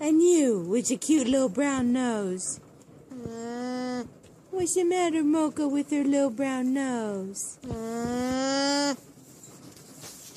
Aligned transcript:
And 0.00 0.22
you 0.22 0.60
with 0.60 0.90
your 0.90 0.98
cute 0.98 1.28
little 1.28 1.48
brown 1.48 1.92
nose. 1.92 2.60
Uh, 3.10 4.04
what's 4.50 4.74
the 4.74 4.84
matter, 4.84 5.22
Mocha, 5.22 5.68
with 5.68 5.90
her 5.90 6.02
little 6.02 6.30
brown 6.30 6.74
nose? 6.74 7.58
Uh, 7.70 8.94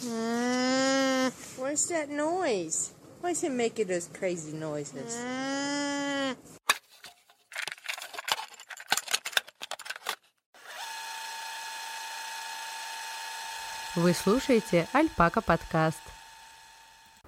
uh, 0.08 1.30
what's 1.58 1.88
that 1.88 2.10
noise? 2.10 2.92
Why's 3.22 3.44
it 3.44 3.52
making 3.52 3.88
those 3.88 4.08
crazy 4.14 4.54
noises? 4.54 5.18
Вы 13.96 14.14
слушаете 14.14 14.88
Альпака 14.94 15.42
подкаст. 15.42 16.02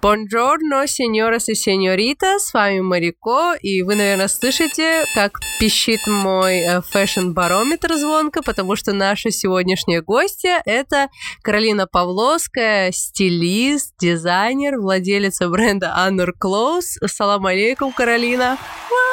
Buongiorno, 0.03 0.85
señoras 0.85 1.47
и 1.47 1.55
сеньорита, 1.55 2.37
с 2.37 2.53
вами 2.53 2.81
Марико, 2.81 3.53
и 3.53 3.83
вы, 3.83 3.95
наверное, 3.95 4.27
слышите, 4.27 5.05
как 5.15 5.39
пищит 5.61 6.05
мой 6.07 6.81
фэшн-барометр 6.91 7.93
звонко, 7.95 8.41
потому 8.43 8.75
что 8.75 8.91
наша 8.91 9.31
сегодняшняя 9.31 10.01
гостья— 10.01 10.61
это 10.65 11.07
Каролина 11.41 11.87
Павловская, 11.87 12.91
стилист, 12.91 13.93
дизайнер, 13.97 14.77
владелица 14.77 15.47
бренда 15.47 15.95
Honor 15.97 16.31
Clothes. 16.37 17.07
Салам 17.07 17.45
алейкум, 17.45 17.93
Каролина. 17.93 18.57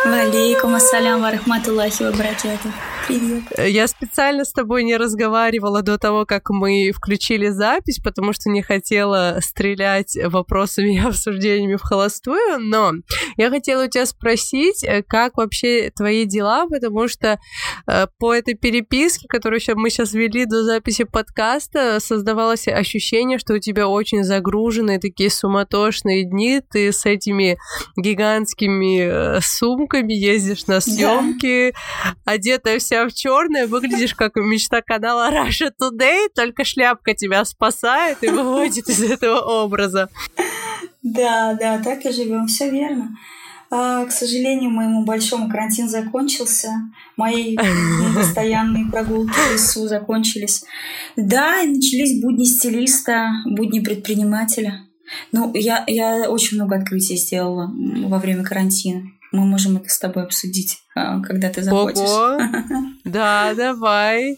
وعليكم 0.05 0.75
السلام 0.75 1.21
ورحمة 1.21 1.72
الله 1.72 2.03
وبركاته. 2.03 2.73
Привет. 3.07 3.43
Я 3.59 3.87
специально 3.87 4.45
с 4.45 4.52
тобой 4.52 4.85
не 4.85 4.97
разговаривала 4.97 5.83
до 5.83 5.99
того, 5.99 6.25
как 6.25 6.49
мы 6.51 6.91
включили 6.93 7.49
запись, 7.49 7.99
потому 8.02 8.33
что 8.33 8.51
не 8.51 8.63
хотела 8.63 9.38
стрелять 9.41 10.16
вопросами 10.80 10.95
и 10.95 10.98
обсуждениями 11.07 11.77
в 11.77 11.83
холостую, 11.83 12.59
но 12.59 12.93
я 13.37 13.51
хотела 13.51 13.84
у 13.84 13.88
тебя 13.88 14.07
спросить, 14.07 14.84
э, 14.84 15.02
как 15.07 15.37
вообще 15.37 15.91
твои 15.95 16.25
дела, 16.25 16.66
потому 16.66 17.09
что 17.09 17.38
э, 17.87 18.07
по 18.18 18.35
этой 18.35 18.55
переписке, 18.55 19.27
которую 19.29 19.60
мы 19.77 19.90
сейчас 19.90 20.13
вели 20.13 20.46
до 20.46 20.65
записи 20.65 21.05
подкаста, 21.05 22.01
создавалось 22.01 22.68
ощущение, 22.68 23.38
что 23.38 23.55
у 23.55 23.59
тебя 23.59 23.88
очень 23.88 24.24
загруженные 24.24 24.99
такие 24.99 25.30
суматошные 25.30 26.24
дни, 26.24 26.60
ты 26.71 26.93
с 26.93 27.07
этими 27.07 27.59
гигантскими 27.96 29.37
э, 29.37 29.40
сумками 29.40 30.12
ездишь 30.12 30.66
на 30.66 30.80
съемки, 30.80 31.73
да. 32.05 32.33
одетая 32.33 32.79
вся 32.79 33.07
в 33.07 33.12
черное, 33.12 33.66
выглядишь 33.66 34.15
как 34.15 34.37
мечта 34.37 34.83
канала 34.83 35.30
Russia 35.30 35.71
Today, 35.80 36.29
только 36.35 36.65
шляпка 36.65 37.15
тебя 37.15 37.45
спасает 37.45 38.23
и 38.23 38.29
выводит 38.29 38.88
из 38.88 39.02
этого 39.02 39.40
образа. 39.40 40.09
Да, 41.02 41.56
да, 41.59 41.79
так 41.79 42.04
и 42.04 42.12
живем, 42.12 42.46
все 42.46 42.70
верно. 42.70 43.16
А, 43.73 44.04
к 44.04 44.10
сожалению, 44.10 44.70
моему 44.70 45.04
большому 45.04 45.48
карантин 45.48 45.88
закончился. 45.88 46.70
Мои 47.16 47.56
постоянные 48.15 48.90
прогулки 48.90 49.32
в 49.32 49.52
лесу 49.52 49.87
закончились. 49.87 50.65
Да, 51.16 51.60
и 51.60 51.68
начались 51.68 52.21
будни 52.21 52.45
стилиста, 52.45 53.30
будни 53.46 53.80
предпринимателя. 53.80 54.87
Ну, 55.32 55.52
я, 55.54 55.84
я 55.87 56.28
очень 56.28 56.56
много 56.56 56.76
открытий 56.76 57.16
сделала 57.16 57.73
во 58.06 58.18
время 58.18 58.45
карантина. 58.45 59.02
Мы 59.33 59.45
можем 59.45 59.77
это 59.77 59.89
с 59.89 59.99
тобой 59.99 60.25
обсудить, 60.25 60.79
а, 60.97 61.21
когда 61.21 61.51
ты 61.51 61.63
захочешь. 61.63 62.01
Ого! 62.01 62.39
Да, 63.05 63.55
давай. 63.55 64.37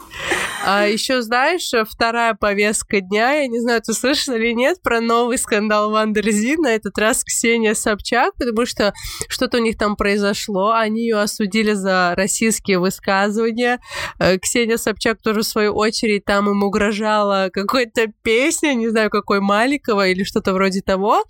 А 0.64 0.86
еще 0.86 1.20
знаешь, 1.20 1.72
вторая 1.90 2.34
повестка 2.34 3.00
дня, 3.00 3.32
я 3.32 3.48
не 3.48 3.58
знаю, 3.58 3.82
ты 3.82 3.92
слышал 3.92 4.34
или 4.34 4.52
нет, 4.52 4.80
про 4.82 5.00
новый 5.00 5.36
скандал 5.36 5.90
Wonderzine, 5.90 6.56
на 6.56 6.68
этот 6.68 6.96
раз 6.96 7.24
Ксения 7.24 7.74
Собчак, 7.74 8.34
потому 8.38 8.64
что 8.64 8.94
что-то 9.28 9.58
у 9.58 9.60
них 9.60 9.76
там 9.76 9.96
произошло, 9.96 10.72
они 10.72 11.02
ее 11.02 11.18
осудили 11.18 11.72
за 11.72 12.14
расистские 12.16 12.78
высказывания. 12.78 13.80
Э, 14.18 14.38
Ксения 14.38 14.76
Собчак 14.76 15.20
тоже, 15.20 15.40
в 15.40 15.46
свою 15.46 15.74
очередь, 15.74 16.24
там 16.24 16.48
им 16.48 16.62
угрожала 16.62 17.50
какой-то 17.52 18.06
песня, 18.22 18.74
не 18.74 18.88
знаю, 18.88 19.10
какой 19.10 19.40
Маликова 19.40 20.06
или 20.08 20.22
что-то 20.22 20.52
вроде 20.52 20.82
того. 20.82 21.24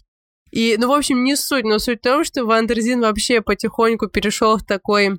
И, 0.52 0.76
ну, 0.78 0.88
в 0.88 0.92
общем, 0.92 1.24
не 1.24 1.34
суть, 1.34 1.64
но 1.64 1.78
суть 1.78 2.00
в 2.00 2.02
том, 2.02 2.24
что 2.24 2.44
Wonderzine 2.44 3.00
вообще 3.00 3.40
потихоньку 3.40 4.08
перешел 4.08 4.58
в 4.58 4.64
такой 4.64 5.18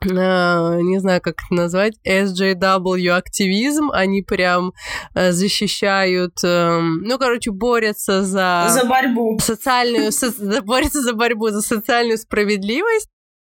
э, 0.00 0.80
не 0.80 1.00
знаю, 1.00 1.20
как 1.20 1.34
это 1.44 1.52
назвать, 1.52 1.94
SJW 2.06 3.08
активизм, 3.10 3.90
они 3.90 4.22
прям 4.22 4.72
э, 5.16 5.32
защищают, 5.32 6.34
э, 6.44 6.80
ну, 6.80 7.18
короче, 7.18 7.50
борются 7.50 8.22
за... 8.22 8.68
За 8.70 8.84
борьбу. 8.84 9.36
Социальную, 9.40 10.12
со, 10.12 10.32
борются 10.62 11.02
за 11.02 11.14
борьбу, 11.14 11.48
за 11.48 11.62
социальную 11.62 12.16
справедливость. 12.16 13.08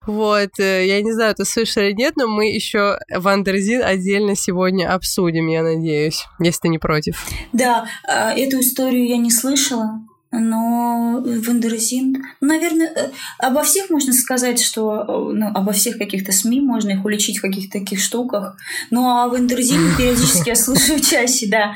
Вот, 0.06 0.60
э, 0.60 0.86
я 0.86 1.02
не 1.02 1.14
знаю, 1.14 1.34
ты 1.34 1.46
слышал 1.46 1.82
или 1.82 1.94
нет, 1.94 2.18
но 2.18 2.28
мы 2.28 2.52
еще 2.52 2.98
Wonderzine 3.10 3.82
отдельно 3.82 4.36
сегодня 4.36 4.94
обсудим, 4.94 5.48
я 5.48 5.64
надеюсь, 5.64 6.26
если 6.40 6.60
ты 6.64 6.68
не 6.68 6.78
против. 6.78 7.26
Да, 7.54 7.86
а, 8.06 8.34
эту 8.34 8.60
историю 8.60 9.08
я 9.08 9.18
не 9.18 9.32
слышала, 9.32 10.02
но 10.36 11.22
Wonderzine, 11.24 12.26
наверное, 12.42 12.88
э, 12.88 13.12
обо 13.38 13.62
всех 13.62 13.92
можно 13.92 14.14
сказать, 14.14 14.60
что 14.60 15.02
э, 15.02 15.34
ну, 15.34 15.48
обо 15.54 15.74
всех 15.74 16.00
каких-то 16.00 16.32
СМИ 16.32 16.60
можно 16.62 16.90
их 16.90 17.06
уличить 17.06 17.38
в 17.38 17.42
каких-то 17.42 17.80
таких 17.80 18.00
штуках. 18.00 18.58
Ну 18.90 19.08
а 19.08 19.28
Wonderzine 19.28 19.96
периодически 19.98 20.50
я 20.50 20.56
слышу 20.56 21.00
чаще, 21.00 21.48
да. 21.50 21.76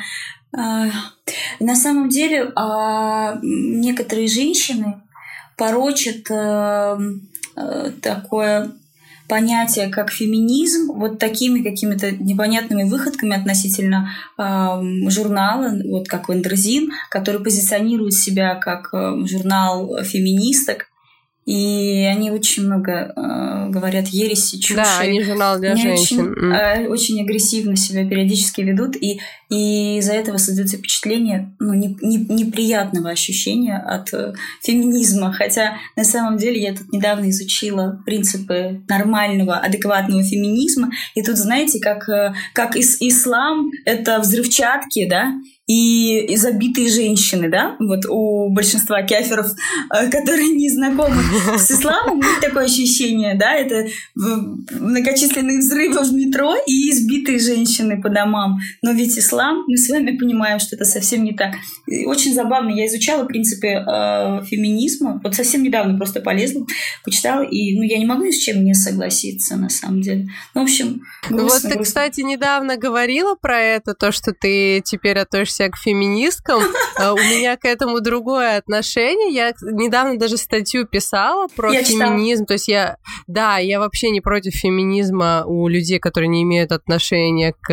А, 0.52 0.88
на 1.60 1.76
самом 1.76 2.10
деле 2.10 2.52
а, 2.56 3.38
некоторые 3.44 4.28
женщины 4.28 5.02
порочат 5.56 6.30
э, 6.32 6.98
такое 8.02 8.72
понятие, 9.28 9.90
как 9.90 10.12
феминизм, 10.12 10.92
вот 10.94 11.20
такими 11.20 11.62
какими-то 11.62 12.12
непонятными 12.12 12.84
выходками 12.84 13.36
относительно 13.36 14.10
э, 14.38 15.10
журнала, 15.10 15.74
вот 15.86 16.08
как 16.08 16.30
Wonderzine, 16.30 16.92
который 17.10 17.42
позиционирует 17.42 18.14
себя 18.14 18.56
как 18.56 18.94
э, 18.94 19.26
журнал 19.26 20.04
феминисток, 20.04 20.88
и 21.48 22.04
они 22.04 22.30
очень 22.30 22.66
много 22.66 23.14
э, 23.16 23.70
говорят 23.70 24.08
ереси, 24.10 24.60
чуши. 24.60 24.76
Да, 24.76 25.00
они 25.00 25.24
журнал 25.24 25.58
для 25.58 25.72
они 25.72 25.82
женщин. 25.82 26.34
Очень, 26.34 26.52
э, 26.52 26.88
очень 26.90 27.22
агрессивно 27.22 27.78
себя 27.78 28.06
периодически 28.06 28.60
ведут, 28.60 28.98
и, 28.98 29.22
и 29.50 29.98
из-за 30.00 30.12
этого 30.12 30.36
создается 30.36 30.76
впечатление 30.76 31.56
ну, 31.60 31.74
не, 31.74 31.98
не, 32.02 32.18
неприятного 32.18 33.12
ощущения 33.12 33.78
от 33.78 34.14
э, 34.14 34.34
феминизма. 34.62 35.32
Хотя 35.32 35.78
на 35.96 36.04
самом 36.04 36.36
деле 36.36 36.62
я 36.62 36.76
тут 36.76 36.92
недавно 36.92 37.30
изучила 37.30 38.04
принципы 38.06 38.84
нормального, 38.90 39.56
адекватного 39.56 40.24
феминизма, 40.24 40.92
и 41.16 41.24
тут, 41.24 41.38
знаете, 41.38 41.80
как, 41.80 42.10
э, 42.10 42.34
как 42.52 42.76
ис 42.76 42.98
ислам— 43.00 43.72
это 43.86 44.20
взрывчатки, 44.20 45.08
да, 45.08 45.32
и, 45.68 46.20
и 46.20 46.36
забитые 46.38 46.90
женщины, 46.90 47.50
да, 47.50 47.76
вот 47.80 48.06
у 48.08 48.50
большинства 48.50 49.02
кеферов, 49.02 49.48
э, 49.94 50.10
которые 50.10 50.48
не 50.56 50.70
знакомы 50.70 51.22
с 51.58 51.70
исламом, 51.70 52.20
них 52.20 52.40
такое 52.40 52.66
ощущение, 52.66 53.36
да, 53.36 53.54
это 53.54 53.88
многочисленные 54.16 55.60
взрывы 55.60 56.04
в 56.04 56.14
метро 56.14 56.56
и 56.66 56.90
избитые 56.90 57.40
женщины 57.40 58.02
по 58.02 58.10
домам. 58.10 58.60
Но 58.82 58.94
ведь 58.94 59.20
ислам, 59.20 59.66
мы 59.68 59.76
с 59.76 59.90
вами 59.90 60.18
понимаем, 60.18 60.60
что 60.60 60.78
это 60.78 60.86
совсем 60.86 61.26
не 61.26 61.34
так. 61.34 61.56
И 61.86 62.06
очень 62.06 62.34
забавно, 62.34 62.70
я 62.70 62.88
изучала 62.88 63.26
принципы 63.26 63.68
э, 63.68 64.44
феминизма, 64.46 65.20
вот 65.22 65.36
совсем 65.36 65.64
недавно 65.64 65.98
просто 65.98 66.22
полезла, 66.22 66.66
почитала, 67.04 67.42
и 67.44 67.76
ну, 67.76 67.84
я 67.84 67.98
не 67.98 68.06
могу 68.06 68.24
ни 68.24 68.32
с 68.32 68.38
чем 68.38 68.64
не 68.64 68.74
согласиться, 68.74 69.58
на 69.58 69.68
самом 69.68 70.00
деле. 70.00 70.30
Ну, 70.56 70.62
в 70.62 70.64
общем, 70.64 71.02
грустно, 71.30 71.44
Вот 71.44 71.62
ты, 71.62 71.68
грустно. 71.68 71.84
кстати, 71.84 72.22
недавно 72.22 72.78
говорила 72.78 73.36
про 73.36 73.60
это, 73.60 73.94
то, 73.94 74.14
что 74.14 74.34
ты 74.34 74.82
теперь 74.86 75.18
относишься 75.18 75.57
относишься 75.58 75.70
к 75.70 75.78
феминисткам. 75.78 76.62
А, 76.98 77.14
у 77.14 77.18
меня 77.18 77.58
к 77.58 77.66
этому 77.66 78.00
другое 78.02 78.58
отношение. 78.58 79.34
Я 79.34 79.54
недавно 79.62 80.18
даже 80.18 80.38
статью 80.38 80.86
писала 80.86 81.48
про 81.56 81.74
я 81.74 81.84
феминизм. 81.84 82.44
Читала. 82.44 82.48
То 82.48 82.54
есть 82.54 82.68
я, 82.68 82.98
да, 83.28 83.58
я 83.58 83.80
вообще 83.80 84.10
не 84.10 84.22
против 84.22 84.54
феминизма 84.54 85.44
у 85.46 85.68
людей, 85.68 86.00
которые 86.00 86.30
не 86.30 86.44
имеют 86.44 86.72
отношения 86.72 87.54
к 87.62 87.72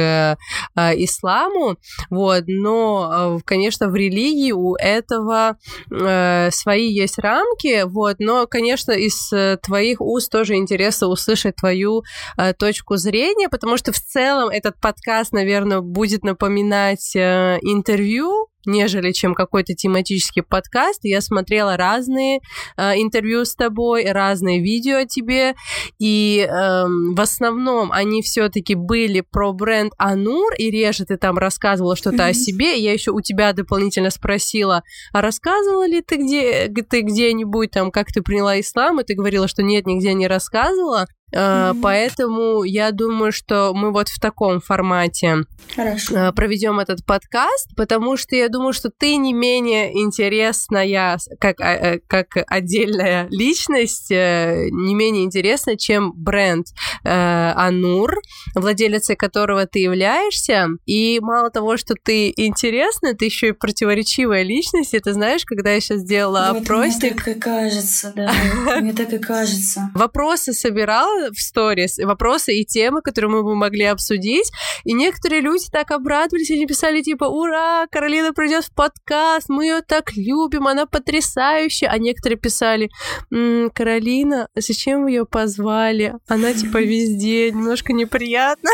э, 0.76 1.04
исламу. 1.04 1.76
Вот, 2.10 2.44
но, 2.46 3.40
конечно, 3.44 3.88
в 3.88 3.94
религии 3.94 4.52
у 4.52 4.75
этого 4.76 5.56
э, 5.90 6.50
свои 6.50 6.90
есть 6.90 7.19
рамки. 7.19 7.84
Вот, 7.84 8.16
но, 8.19 8.46
конечно, 8.46 8.92
из 8.92 9.31
твоих 9.62 10.00
уст 10.00 10.31
тоже 10.31 10.54
интересно 10.54 11.08
услышать 11.08 11.56
твою 11.56 12.02
э, 12.36 12.52
точку 12.54 12.96
зрения, 12.96 13.48
потому 13.48 13.76
что 13.76 13.92
в 13.92 13.98
целом 13.98 14.48
этот 14.48 14.81
подкаст, 14.81 15.32
наверное, 15.32 15.81
будет 15.81 16.25
напоминать 16.25 17.14
э, 17.16 17.58
интервью 17.74 18.48
нежели 18.66 19.12
чем 19.12 19.34
какой-то 19.34 19.74
тематический 19.74 20.42
подкаст. 20.42 21.00
Я 21.02 21.20
смотрела 21.20 21.76
разные 21.76 22.40
э, 22.76 23.00
интервью 23.00 23.44
с 23.44 23.54
тобой, 23.54 24.10
разные 24.10 24.62
видео 24.62 24.98
о 24.98 25.06
тебе, 25.06 25.54
и 25.98 26.46
э, 26.48 26.84
в 26.86 27.20
основном 27.20 27.92
они 27.92 28.22
все-таки 28.22 28.74
были 28.74 29.20
про 29.20 29.52
бренд 29.52 29.92
Анур, 29.98 30.52
и 30.58 30.70
реже 30.70 31.04
ты 31.04 31.16
там 31.16 31.38
рассказывала 31.38 31.96
что-то 31.96 32.24
mm-hmm. 32.24 32.30
о 32.30 32.34
себе. 32.34 32.78
Я 32.78 32.92
еще 32.92 33.10
у 33.10 33.20
тебя 33.20 33.52
дополнительно 33.52 34.10
спросила, 34.10 34.82
а 35.12 35.20
рассказывала 35.20 35.86
ли 35.86 36.00
ты 36.00 36.16
где 36.16 36.68
ты 36.68 37.02
где-нибудь 37.02 37.70
там, 37.70 37.90
как 37.90 38.08
ты 38.12 38.22
приняла 38.22 38.60
ислам, 38.60 39.00
и 39.00 39.04
ты 39.04 39.14
говорила, 39.14 39.48
что 39.48 39.62
нет, 39.62 39.86
нигде 39.86 40.14
не 40.14 40.26
рассказывала. 40.26 41.06
Mm-hmm. 41.34 41.81
Поэтому 41.82 42.64
я 42.64 42.90
думаю, 42.92 43.32
что 43.32 43.72
мы 43.75 43.92
вот 43.92 44.08
в 44.08 44.20
таком 44.20 44.60
формате 44.60 45.44
Хорошо. 45.75 46.16
Э, 46.16 46.32
проведем 46.32 46.78
этот 46.78 47.04
подкаст, 47.04 47.75
потому 47.76 48.16
что 48.16 48.36
я 48.36 48.48
думаю, 48.48 48.72
что 48.72 48.90
ты 48.90 49.16
не 49.16 49.32
менее 49.32 49.96
интересная 49.98 51.19
как, 51.40 51.60
а, 51.60 51.72
э, 51.75 51.98
как 52.06 52.28
отдельная 52.46 53.26
личность, 53.31 54.10
не 54.10 54.94
менее 54.94 55.25
интересная, 55.25 55.76
чем 55.76 56.12
бренд 56.14 56.66
Анур, 57.02 58.20
владелицей 58.54 59.16
которого 59.16 59.66
ты 59.66 59.81
являешься. 59.81 60.69
И 60.86 61.19
мало 61.20 61.50
того, 61.50 61.76
что 61.76 61.94
ты 61.94 62.32
интересная, 62.36 63.14
ты 63.14 63.26
еще 63.26 63.48
и 63.48 63.52
противоречивая 63.52 64.42
личность. 64.42 64.92
Ты 64.92 65.12
знаешь, 65.12 65.44
когда 65.44 65.72
я 65.72 65.81
сейчас 65.81 66.00
сделала 66.00 66.50
вот 66.52 66.62
опросник... 66.62 67.02
Мне 67.02 67.10
так 67.14 67.28
и 67.28 67.34
кажется, 67.40 68.12
да. 68.14 68.32
Мне 68.81 68.92
так 68.92 69.12
и 69.12 69.19
кажется. 69.19 69.90
Вопросы 69.94 70.52
собирала 70.52 71.23
в 71.30 71.40
сторис 71.40 71.98
вопросы 71.98 72.54
и 72.54 72.64
темы, 72.64 73.02
которые 73.02 73.30
мы 73.30 73.42
бы 73.42 73.54
могли 73.54 73.84
обсудить. 73.84 74.50
И 74.84 74.92
некоторые 74.92 75.40
люди 75.40 75.66
так 75.70 75.90
обрадовались, 75.90 76.50
они 76.50 76.66
писали 76.66 77.02
типа, 77.02 77.24
ура, 77.24 77.86
Каролина 77.90 78.32
придет 78.32 78.64
в 78.64 78.74
подкаст, 78.74 79.48
мы 79.48 79.64
ее 79.64 79.82
так 79.82 80.12
любим, 80.16 80.66
она 80.66 80.86
потрясающая. 80.86 81.88
А 81.88 81.98
некоторые 81.98 82.38
писали, 82.38 82.90
М, 83.32 83.70
Каролина, 83.70 84.48
зачем 84.54 85.04
вы 85.04 85.10
ее 85.10 85.26
позвали? 85.26 86.14
Она 86.28 86.52
типа 86.52 86.78
везде, 86.78 87.50
немножко 87.50 87.92
неприятно. 87.92 88.70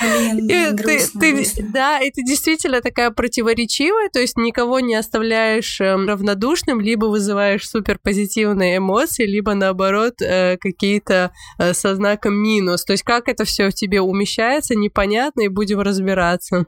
Блин, 0.00 0.48
и 0.48 0.70
грустно, 0.72 1.20
ты, 1.20 1.32
грустно. 1.32 1.62
ты, 1.66 1.72
да, 1.72 2.00
и 2.00 2.10
ты 2.10 2.22
действительно 2.22 2.80
такая 2.80 3.10
противоречивая, 3.10 4.08
то 4.08 4.18
есть 4.18 4.36
никого 4.36 4.80
не 4.80 4.94
оставляешь 4.94 5.80
э, 5.80 5.94
равнодушным, 5.94 6.80
либо 6.80 7.06
вызываешь 7.06 7.68
супер 7.68 7.98
позитивные 8.02 8.78
эмоции, 8.78 9.26
либо 9.26 9.54
наоборот 9.54 10.22
э, 10.22 10.56
какие-то 10.58 11.32
э, 11.58 11.74
со 11.74 11.94
знаком 11.94 12.34
минус. 12.34 12.84
То 12.84 12.92
есть 12.92 13.02
как 13.02 13.28
это 13.28 13.44
все 13.44 13.68
в 13.68 13.74
тебе 13.74 14.00
умещается, 14.00 14.74
непонятно, 14.74 15.42
и 15.42 15.48
будем 15.48 15.80
разбираться. 15.80 16.66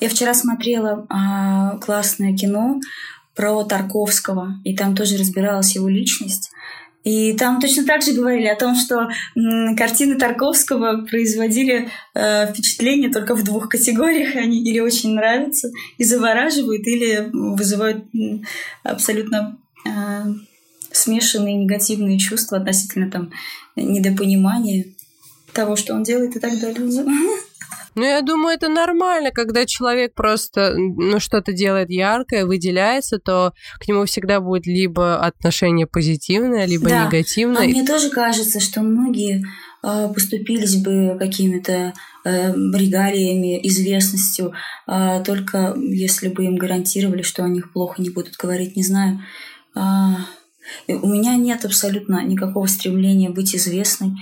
Я 0.00 0.08
вчера 0.08 0.34
смотрела 0.34 1.06
а, 1.08 1.78
классное 1.78 2.36
кино 2.36 2.80
про 3.34 3.62
Тарковского, 3.64 4.54
и 4.64 4.74
там 4.74 4.96
тоже 4.96 5.16
разбиралась 5.16 5.74
его 5.74 5.88
личность. 5.88 6.50
И 7.06 7.34
там 7.34 7.60
точно 7.60 7.84
так 7.84 8.02
же 8.02 8.14
говорили 8.14 8.48
о 8.48 8.56
том, 8.56 8.74
что 8.74 9.08
картины 9.76 10.16
Тарковского 10.16 11.06
производили 11.06 11.88
э, 12.14 12.52
впечатление 12.52 13.12
только 13.12 13.36
в 13.36 13.44
двух 13.44 13.68
категориях. 13.68 14.34
Они 14.34 14.60
или 14.64 14.80
очень 14.80 15.14
нравятся 15.14 15.70
и 15.98 16.04
завораживают, 16.04 16.84
или 16.84 17.30
вызывают 17.32 18.06
абсолютно 18.82 19.56
э, 19.86 19.90
смешанные 20.90 21.54
негативные 21.54 22.18
чувства 22.18 22.58
относительно 22.58 23.08
там 23.08 23.30
недопонимания 23.76 24.86
того, 25.52 25.76
что 25.76 25.94
он 25.94 26.02
делает 26.02 26.34
и 26.34 26.40
так 26.40 26.58
далее. 26.58 27.04
Ну, 27.96 28.04
я 28.04 28.20
думаю, 28.20 28.54
это 28.54 28.68
нормально, 28.68 29.30
когда 29.30 29.64
человек 29.64 30.14
просто, 30.14 30.74
ну, 30.76 31.18
что-то 31.18 31.54
делает 31.54 31.88
яркое, 31.88 32.44
выделяется, 32.44 33.18
то 33.18 33.54
к 33.80 33.88
нему 33.88 34.04
всегда 34.04 34.40
будет 34.40 34.66
либо 34.66 35.16
отношение 35.16 35.86
позитивное, 35.86 36.66
либо 36.66 36.90
да. 36.90 37.06
негативное. 37.06 37.62
А 37.62 37.64
мне 37.64 37.86
тоже 37.86 38.10
кажется, 38.10 38.60
что 38.60 38.82
многие 38.82 39.42
э, 39.82 40.08
поступились 40.12 40.76
бы 40.76 41.16
какими-то 41.18 41.94
э, 42.26 42.52
регалиями, 42.52 43.66
известностью, 43.66 44.52
э, 44.86 45.22
только 45.24 45.74
если 45.78 46.28
бы 46.28 46.44
им 46.44 46.56
гарантировали, 46.56 47.22
что 47.22 47.44
о 47.44 47.48
них 47.48 47.72
плохо 47.72 48.02
не 48.02 48.10
будут 48.10 48.36
говорить, 48.36 48.76
не 48.76 48.82
знаю. 48.82 49.20
У 50.88 51.06
меня 51.06 51.36
нет 51.36 51.64
абсолютно 51.64 52.24
никакого 52.24 52.66
стремления 52.66 53.30
быть 53.30 53.54
известной. 53.54 54.12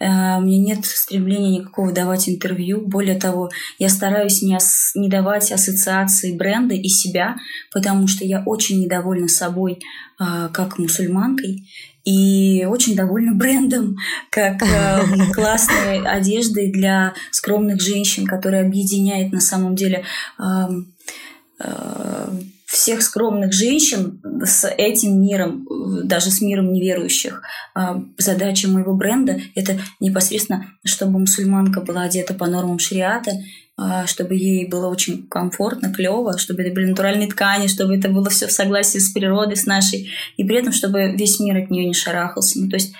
Э, 0.00 0.38
у 0.38 0.40
меня 0.40 0.58
нет 0.74 0.84
стремления 0.84 1.58
никакого 1.58 1.92
давать 1.92 2.28
интервью. 2.28 2.80
Более 2.86 3.18
того, 3.18 3.50
я 3.78 3.88
стараюсь 3.88 4.42
не, 4.42 4.56
ос- 4.56 4.92
не 4.94 5.08
давать 5.08 5.52
ассоциации 5.52 6.36
бренда 6.36 6.74
и 6.74 6.88
себя, 6.88 7.36
потому 7.72 8.06
что 8.08 8.24
я 8.24 8.42
очень 8.44 8.80
недовольна 8.82 9.28
собой 9.28 9.80
э, 10.20 10.48
как 10.52 10.78
мусульманкой 10.78 11.68
и 12.04 12.66
очень 12.68 12.94
довольна 12.96 13.34
брендом, 13.36 13.96
как 14.30 14.62
э, 14.62 15.32
классной 15.32 16.06
одеждой 16.06 16.70
для 16.70 17.14
скромных 17.30 17.80
женщин, 17.80 18.26
которая 18.26 18.66
объединяет 18.66 19.32
на 19.32 19.40
самом 19.40 19.74
деле 19.74 20.04
всех 22.74 23.02
скромных 23.02 23.52
женщин 23.52 24.20
с 24.44 24.68
этим 24.68 25.22
миром, 25.22 25.66
даже 26.04 26.30
с 26.30 26.40
миром 26.40 26.72
неверующих. 26.72 27.42
А, 27.74 28.02
задача 28.18 28.68
моего 28.68 28.94
бренда– 28.94 29.40
это 29.54 29.78
непосредственно, 30.00 30.66
чтобы 30.84 31.20
мусульманка 31.20 31.80
была 31.80 32.02
одета 32.02 32.34
по 32.34 32.46
нормам 32.46 32.80
шариата, 32.80 33.30
а, 33.76 34.06
чтобы 34.06 34.34
ей 34.34 34.68
было 34.68 34.88
очень 34.88 35.26
комфортно, 35.28 35.94
клево, 35.94 36.36
чтобы 36.36 36.62
это 36.62 36.74
были 36.74 36.86
натуральные 36.86 37.28
ткани, 37.28 37.68
чтобы 37.68 37.96
это 37.96 38.08
было 38.08 38.28
все 38.28 38.48
в 38.48 38.52
согласии 38.52 38.98
с 38.98 39.12
природой, 39.12 39.56
с 39.56 39.66
нашей, 39.66 40.10
и 40.36 40.44
при 40.44 40.56
этом, 40.56 40.72
чтобы 40.72 41.12
весь 41.16 41.38
мир 41.38 41.56
от 41.56 41.70
нее 41.70 41.86
не 41.86 41.94
шарахался. 41.94 42.60
Ну, 42.60 42.68
то 42.68 42.74
есть 42.74 42.92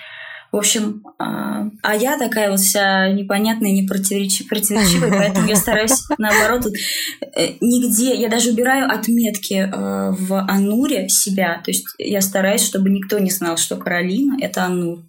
в 0.51 0.57
общем, 0.57 1.03
а, 1.19 1.69
а 1.81 1.95
я 1.95 2.17
такая 2.17 2.49
вот 2.49 2.59
вся 2.59 3.11
непонятная, 3.11 3.71
не 3.71 3.83
противоречивая, 3.87 5.11
поэтому 5.11 5.47
я 5.47 5.55
стараюсь 5.55 6.03
наоборот 6.17 6.65
э, 6.65 7.53
нигде, 7.61 8.15
я 8.15 8.29
даже 8.29 8.51
убираю 8.51 8.89
отметки 8.89 9.53
э, 9.53 10.11
в 10.11 10.39
Ануре 10.47 11.09
себя, 11.09 11.61
то 11.63 11.71
есть 11.71 11.85
я 11.97 12.21
стараюсь, 12.21 12.61
чтобы 12.61 12.89
никто 12.89 13.19
не 13.19 13.31
знал, 13.31 13.57
что 13.57 13.75
Каролина— 13.75 14.37
это 14.41 14.63
Анур, 14.65 14.99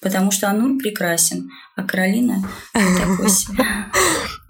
потому 0.00 0.30
что 0.30 0.48
Анур 0.48 0.78
прекрасен, 0.78 1.50
а 1.76 1.82
Каролина 1.82 2.46
такой 2.72 3.28
себе. 3.30 3.64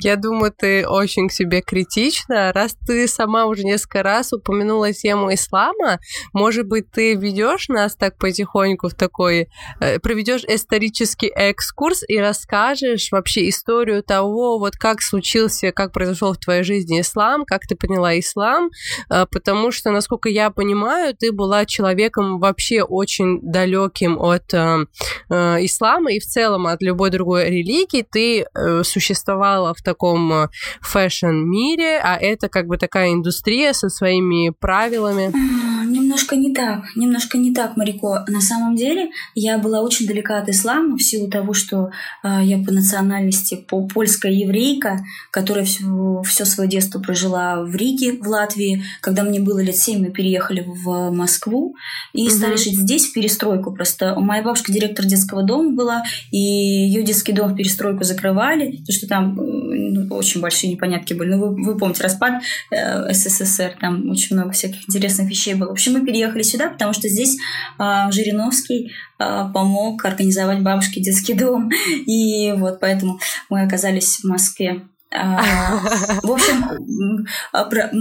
Я 0.04 0.16
думаю, 0.16 0.52
ты 0.52 0.86
очень 0.86 1.28
к 1.28 1.32
себе 1.32 1.62
критична. 1.62 2.52
Раз 2.52 2.76
ты 2.86 3.08
сама 3.08 3.46
уже 3.46 3.64
несколько 3.64 4.02
раз 4.02 4.34
упомянула 4.34 4.92
тему 4.92 5.32
ислама, 5.32 5.98
может 6.34 6.66
быть, 6.66 6.90
ты 6.90 7.14
ведешь 7.14 7.68
нас 7.68 7.96
так 7.96 8.18
потихоньку 8.18 8.90
в 8.90 8.94
такой, 8.94 9.48
э, 9.80 9.98
проведешь 10.00 10.44
исторический 10.44 11.28
экскурс 11.28 12.02
и 12.06 12.18
расскажешь 12.18 13.12
вообще 13.12 13.48
историю 13.48 14.02
того, 14.02 14.58
вот 14.58 14.76
как 14.76 15.00
случился, 15.00 15.72
как 15.72 15.92
произошел 15.92 16.34
в 16.34 16.38
твоей 16.38 16.64
жизни 16.64 17.00
ислам, 17.00 17.46
как 17.46 17.62
ты 17.62 17.74
поняла 17.74 18.18
ислам, 18.18 18.68
э, 19.08 19.24
потому 19.32 19.72
что, 19.72 19.90
насколько 19.90 20.28
я 20.28 20.50
понимаю, 20.50 21.16
ты 21.18 21.32
была 21.32 21.64
человеком 21.64 22.40
вообще 22.40 22.82
очень 22.82 23.40
далеким 23.40 24.20
от 24.20 24.52
э, 24.52 24.84
ислама 25.30 26.12
и 26.12 26.18
в 26.18 26.24
целом 26.26 26.66
от 26.66 26.82
любой 26.82 27.08
другой 27.08 27.48
религии. 27.48 28.06
Ты 28.12 28.44
существовала 28.84 29.72
в 29.72 29.82
таком 29.82 29.93
э, 30.32 30.48
фэшн-мире, 30.80 32.00
а 32.02 32.16
это 32.16 32.48
как 32.48 32.66
бы 32.66 32.76
такая 32.76 33.12
индустрия 33.12 33.72
со 33.72 33.88
своими 33.88 34.50
правилами. 34.50 35.32
Немножко 36.14 36.36
не 36.36 36.54
так, 36.54 36.84
немножко 36.94 37.38
не 37.38 37.52
так, 37.52 37.76
Марико. 37.76 38.24
На 38.28 38.40
самом 38.40 38.76
деле 38.76 39.10
я 39.34 39.58
была 39.58 39.80
очень 39.80 40.06
далека 40.06 40.38
от 40.38 40.48
ислама 40.48 40.96
в 40.96 41.02
силу 41.02 41.28
того, 41.28 41.54
что 41.54 41.90
э, 42.22 42.38
я 42.44 42.56
по 42.58 42.70
национальности 42.70 43.56
по 43.56 43.84
польская 43.88 44.30
еврейка, 44.30 45.00
которая 45.32 45.64
все, 45.64 46.22
все 46.24 46.44
свое 46.44 46.70
детство 46.70 47.00
прожила 47.00 47.64
в 47.64 47.74
Риге, 47.74 48.12
в 48.12 48.28
Латвии. 48.28 48.84
Когда 49.00 49.24
мне 49.24 49.40
было 49.40 49.58
лет 49.60 49.76
семь, 49.76 50.02
мы 50.02 50.10
переехали 50.10 50.64
в 50.64 51.10
Москву 51.10 51.74
и 52.12 52.28
угу. 52.28 52.30
стали 52.30 52.54
жить 52.54 52.78
здесь 52.78 53.08
в 53.08 53.12
перестройку. 53.12 53.72
Просто 53.72 54.14
моя 54.16 54.44
бабушка 54.44 54.72
директор 54.72 55.04
детского 55.04 55.42
дома 55.42 55.72
была, 55.72 56.04
и 56.30 56.38
ее 56.38 57.02
детский 57.02 57.32
дом 57.32 57.54
в 57.54 57.56
перестройку 57.56 58.04
закрывали, 58.04 58.70
потому 58.70 58.96
что 58.96 59.08
там 59.08 59.34
ну, 59.34 60.14
очень 60.14 60.40
большие 60.40 60.70
непонятки 60.70 61.12
были. 61.12 61.30
Ну, 61.30 61.38
вы, 61.38 61.64
вы 61.64 61.76
помните, 61.76 62.04
распад 62.04 62.40
э, 62.70 63.12
СССР, 63.12 63.78
там 63.80 64.10
очень 64.10 64.36
много 64.36 64.52
всяких 64.52 64.88
интересных 64.88 65.28
вещей 65.28 65.54
было. 65.54 65.70
В 65.70 65.72
общем, 65.72 65.94
мы 65.94 66.03
переехали 66.04 66.42
сюда, 66.42 66.68
потому 66.68 66.92
что 66.92 67.08
здесь 67.08 67.36
э, 67.78 68.10
Жириновский 68.10 68.92
э, 69.18 69.44
помог 69.52 70.04
организовать 70.04 70.62
бабушке 70.62 71.00
детский 71.00 71.34
дом. 71.34 71.70
И 72.06 72.52
вот 72.56 72.80
поэтому 72.80 73.18
мы 73.50 73.62
оказались 73.62 74.20
в 74.20 74.24
Москве. 74.24 74.82
А, 75.16 75.78
в 76.22 76.32
общем, 76.32 77.26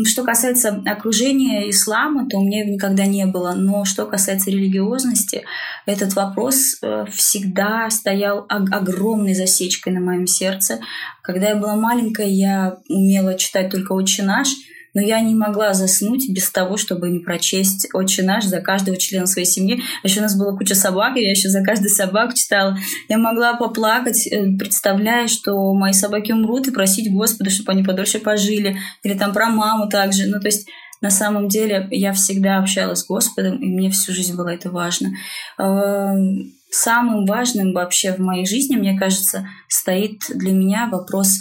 что 0.06 0.24
касается 0.24 0.82
окружения 0.86 1.70
ислама, 1.70 2.28
то 2.28 2.38
у 2.38 2.44
меня 2.44 2.62
его 2.62 2.74
никогда 2.74 3.06
не 3.06 3.26
было. 3.28 3.54
Но 3.54 3.86
что 3.86 4.06
касается 4.08 4.50
религиозности, 4.50 5.44
этот 5.86 6.16
вопрос 6.16 6.78
э, 6.82 7.06
всегда 7.12 7.90
стоял 7.92 8.46
огромной 8.50 9.36
засечкой 9.36 9.94
на 9.94 10.00
моем 10.00 10.26
сердце. 10.26 10.80
Когда 11.22 11.50
я 11.50 11.56
была 11.56 11.76
маленькая, 11.76 12.28
я 12.28 12.78
умела 12.90 13.38
читать 13.38 13.70
только 13.70 13.94
«Отче 13.94 14.24
наш», 14.24 14.48
но 14.94 15.02
я 15.02 15.20
не 15.22 15.36
могла 15.36 15.74
заснуть 15.74 16.30
без 16.30 16.52
того, 16.52 16.78
чтобы 16.78 17.10
не 17.10 17.20
прочесть 17.20 17.88
«Отче 17.94 18.24
наш» 18.24 18.46
за 18.46 18.62
каждого 18.62 18.98
члена 18.98 19.26
своей 19.26 19.48
семьи. 19.48 19.82
Еще 20.04 20.20
у 20.20 20.24
нас 20.24 20.38
была 20.38 20.56
куча 20.56 20.76
собак, 20.76 21.18
и 21.18 21.24
я 21.24 21.32
еще 21.32 21.50
за 21.50 21.64
каждой 21.64 21.90
собак 21.90 22.34
читала. 22.36 22.78
Я 23.10 23.18
могла 23.18 23.56
поплакать, 23.56 24.28
э, 24.28 24.56
представляя, 24.58 25.28
что 25.28 25.74
мои 25.74 25.94
собаки 25.94 26.32
умрут, 26.32 26.68
и 26.68 26.72
просить 26.72 27.12
Господа, 27.12 27.50
чтобы 27.50 27.72
они 27.72 27.84
подольше 27.84 28.20
пожили. 28.20 28.78
Или 29.04 29.14
там 29.16 29.34
про 29.34 29.48
маму 29.48 29.90
также. 29.90 30.28
Ну, 30.28 30.40
то 30.40 30.48
есть 30.48 30.68
на 31.02 31.10
самом 31.10 31.50
деле 31.50 31.88
я 31.92 32.14
всегда 32.14 32.60
общалась 32.60 33.00
с 33.00 33.08
Господом, 33.08 33.58
и 33.62 33.66
мне 33.66 33.90
всю 33.90 34.14
жизнь 34.14 34.38
было 34.38 34.50
это 34.50 34.72
важно. 34.72 35.10
Эм, 35.58 36.54
самым 36.70 37.26
важным 37.26 37.74
вообще 37.74 38.14
в 38.14 38.20
моей 38.20 38.46
жизни, 38.46 38.76
мне 38.76 38.98
кажется, 38.98 39.48
стоит 39.68 40.22
для 40.30 40.54
меня 40.54 40.88
вопрос 40.90 41.40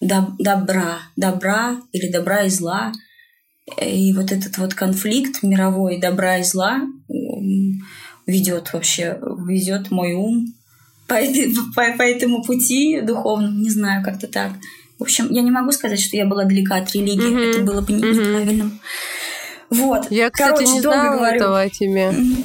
добра, 0.00 0.98
добра 1.16 1.80
или 1.92 2.10
добра 2.10 2.42
и 2.42 2.50
зла. 2.50 2.92
И 3.80 4.12
вот 4.12 4.32
этот 4.32 4.58
вот 4.58 4.74
конфликт 4.74 5.42
мировой 5.42 6.00
добра 6.00 6.38
и 6.38 6.42
зла 6.42 6.80
ведет 8.26 8.72
вообще, 8.72 9.18
ведет 9.46 9.90
мой 9.90 10.14
ум 10.14 10.46
по, 11.06 11.16
по, 11.74 11.96
по 11.96 12.02
этому 12.02 12.42
пути 12.42 13.00
духовному, 13.00 13.58
не 13.58 13.70
знаю, 13.70 14.04
как-то 14.04 14.26
так. 14.26 14.52
В 14.98 15.02
общем, 15.02 15.28
я 15.30 15.42
не 15.42 15.50
могу 15.50 15.72
сказать, 15.72 16.00
что 16.00 16.16
я 16.16 16.26
была 16.26 16.44
далека 16.44 16.76
от 16.76 16.92
религии, 16.92 17.32
mm-hmm. 17.32 17.50
это 17.50 17.60
было 17.62 17.80
бы 17.80 17.92
неправильным. 17.92 18.68
Mm-hmm. 18.68 19.76
Вот. 19.78 20.10
Я, 20.10 20.30
кстати, 20.30 20.50
Короче, 20.50 20.72
не 20.72 20.80
знала 20.80 21.16
говорю. 21.16 21.36
этого 21.36 21.60
о 21.60 21.68
тебе. 21.68 22.10
Mm-hmm. 22.10 22.44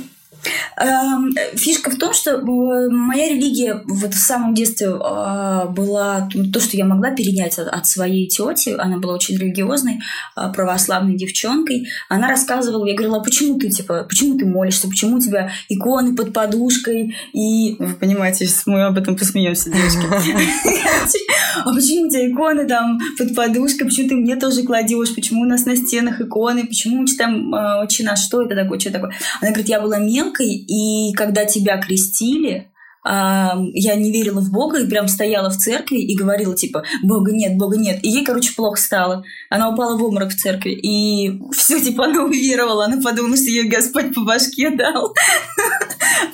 Эм, 0.80 1.34
фишка 1.56 1.90
в 1.90 1.98
том, 1.98 2.14
что 2.14 2.32
э, 2.32 2.90
моя 2.90 3.30
религия 3.30 3.82
вот 3.86 4.14
в 4.14 4.20
самом 4.20 4.54
детстве 4.54 4.90
а, 4.90 5.66
была 5.66 6.30
то, 6.54 6.60
что 6.60 6.78
я 6.78 6.86
могла 6.86 7.12
перенять 7.12 7.58
от 7.58 7.86
своей 7.88 8.28
тети. 8.28 8.76
Она 8.78 8.98
была 8.98 9.16
очень 9.16 9.38
религиозной, 9.38 10.00
а, 10.36 10.50
православной 10.50 11.18
девчонкой. 11.18 11.88
Она 12.10 12.28
рассказывала, 12.28 12.86
я 12.86 12.94
говорила, 12.94 13.18
а 13.18 13.24
почему 13.24 13.58
ты, 13.58 13.70
типа, 13.70 14.06
почему 14.08 14.38
ты 14.38 14.46
молишься, 14.46 14.88
почему 14.88 15.18
у 15.18 15.20
тебя 15.20 15.52
иконы 15.70 16.16
под 16.16 16.34
подушкой? 16.34 17.16
И 17.34 17.76
вы 17.80 17.94
понимаете, 17.96 18.48
мы 18.66 18.86
об 18.86 18.98
этом 18.98 19.16
посмеемся, 19.16 19.72
девочки. 19.72 19.98
А 21.66 21.74
почему 21.74 22.08
у 22.08 22.10
тебя 22.10 22.30
иконы 22.30 22.68
там 22.68 23.00
под 23.18 23.36
подушкой? 23.36 23.88
Почему 23.88 24.10
ты 24.10 24.16
мне 24.16 24.36
тоже 24.36 24.64
кладешь? 24.64 25.16
Почему 25.16 25.42
у 25.42 25.46
нас 25.46 25.66
на 25.66 25.76
стенах 25.76 26.22
иконы? 26.22 26.68
Почему 26.68 27.02
мы 27.02 27.08
читаем 27.08 27.52
очень 27.82 28.06
наш? 28.06 28.20
Что 28.20 28.44
это 28.44 28.56
такое? 28.56 28.80
Что 28.80 28.92
такое? 28.92 29.12
Она 29.42 29.52
говорит, 29.52 29.70
я 29.70 29.82
была 29.82 29.98
мелкой, 30.38 30.54
и 30.54 31.14
когда 31.14 31.46
тебя 31.46 31.78
крестили, 31.80 32.72
я 33.06 33.96
не 33.96 34.12
верила 34.12 34.42
в 34.42 34.52
Бога 34.52 34.80
и 34.80 34.90
прям 34.90 35.08
стояла 35.08 35.50
в 35.50 35.56
церкви 35.56 36.00
и 36.00 36.18
говорила, 36.18 36.54
типа, 36.54 36.84
Бога 37.04 37.32
нет, 37.32 37.58
Бога 37.58 37.78
нет. 37.78 38.04
И 38.04 38.10
ей, 38.10 38.26
короче, 38.26 38.54
плохо 38.54 38.82
стало. 38.82 39.24
Она 39.50 39.70
упала 39.70 39.98
в 39.98 40.04
обморок 40.04 40.32
в 40.32 40.36
церкви. 40.36 40.72
И 40.72 41.40
все, 41.54 41.80
типа, 41.80 42.06
она 42.06 42.24
уверовала. 42.26 42.86
Она 42.86 43.02
подумала, 43.02 43.38
что 43.38 43.46
ей 43.46 43.70
Господь 43.70 44.14
по 44.14 44.22
башке 44.22 44.72
дал. 44.72 45.14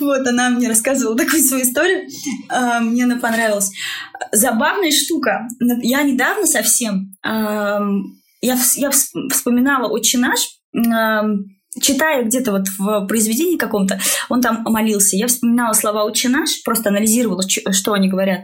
Вот, 0.00 0.26
она 0.26 0.48
мне 0.48 0.68
рассказывала 0.68 1.16
такую 1.16 1.42
свою 1.42 1.62
историю. 1.62 2.08
Мне 2.80 3.04
она 3.04 3.16
понравилась. 3.16 3.70
Забавная 4.32 4.90
штука. 4.90 5.46
Я 5.82 6.02
недавно 6.02 6.46
совсем... 6.46 7.14
Я 7.22 8.56
вспоминала 9.30 9.88
«Отче 9.88 10.18
наш», 10.18 10.40
читая 11.80 12.24
где-то 12.24 12.52
вот 12.52 12.68
в 12.78 13.06
произведении 13.06 13.56
каком-то, 13.56 14.00
он 14.28 14.40
там 14.40 14.62
молился. 14.64 15.16
Я 15.16 15.26
вспоминала 15.26 15.72
слова 15.72 16.04
«Отче 16.04 16.28
наш», 16.28 16.62
просто 16.64 16.90
анализировала, 16.90 17.42
что 17.72 17.92
они 17.92 18.08
говорят. 18.08 18.42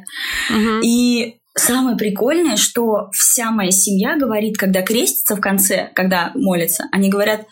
Угу. 0.50 0.80
И 0.84 1.37
самое 1.56 1.96
прикольное, 1.96 2.56
что 2.56 3.08
вся 3.12 3.50
моя 3.50 3.70
семья 3.70 4.16
говорит, 4.16 4.56
когда 4.56 4.82
крестится 4.82 5.37
в 5.37 5.40
конце, 5.40 5.90
когда 5.94 6.32
молится, 6.34 6.84
они 6.92 7.08
говорят 7.08 7.46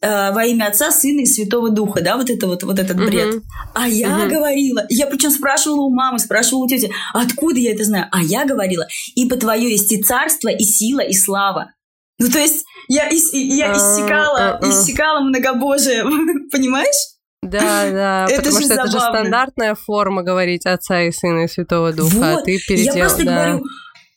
э, 0.00 0.32
во 0.32 0.44
имя 0.44 0.66
Отца, 0.66 0.90
Сына 0.90 1.20
и 1.20 1.26
Святого 1.26 1.70
Духа, 1.70 2.00
да, 2.00 2.16
вот 2.16 2.30
это 2.30 2.46
вот, 2.46 2.62
вот 2.62 2.78
этот 2.78 2.96
бред. 2.96 3.36
Uh-huh. 3.36 3.42
А 3.74 3.88
я 3.88 4.08
uh-huh. 4.08 4.28
говорила, 4.28 4.84
я 4.88 5.06
причем 5.06 5.30
спрашивала 5.30 5.82
у 5.82 5.94
мамы, 5.94 6.18
спрашивала 6.18 6.64
у 6.64 6.68
тети, 6.68 6.90
откуда 7.12 7.58
я 7.58 7.72
это 7.72 7.84
знаю? 7.84 8.06
А 8.12 8.22
я 8.22 8.44
говорила, 8.44 8.86
ибо 9.14 9.36
твое 9.36 9.70
есть 9.70 9.92
и 9.92 10.02
царство, 10.02 10.48
и 10.48 10.62
сила, 10.62 11.00
и 11.00 11.12
слава. 11.12 11.72
Ну, 12.18 12.28
то 12.28 12.38
есть 12.38 12.64
я, 12.88 13.08
ис, 13.10 13.32
я 13.32 13.72
а, 13.72 13.76
иссякала, 13.76 14.38
а, 14.38 14.58
а. 14.60 14.68
иссякала 14.68 15.20
многобожие, 15.20 16.02
понимаешь? 16.52 17.14
Да, 17.42 17.90
да, 17.90 18.26
это 18.30 18.42
потому 18.42 18.58
что 18.58 18.68
забавно. 18.68 18.88
это 18.88 18.90
же 18.90 19.00
стандартная 19.00 19.74
форма 19.74 20.22
говорить 20.22 20.66
Отца 20.66 21.02
и 21.02 21.12
Сына 21.12 21.44
и 21.44 21.48
Святого 21.48 21.92
Духа, 21.92 22.16
вот. 22.16 22.40
а 22.40 22.42
ты 22.42 22.58
переделал, 22.66 22.96
Я 22.96 23.04
просто 23.04 23.24
да. 23.24 23.34
говорю, 23.34 23.64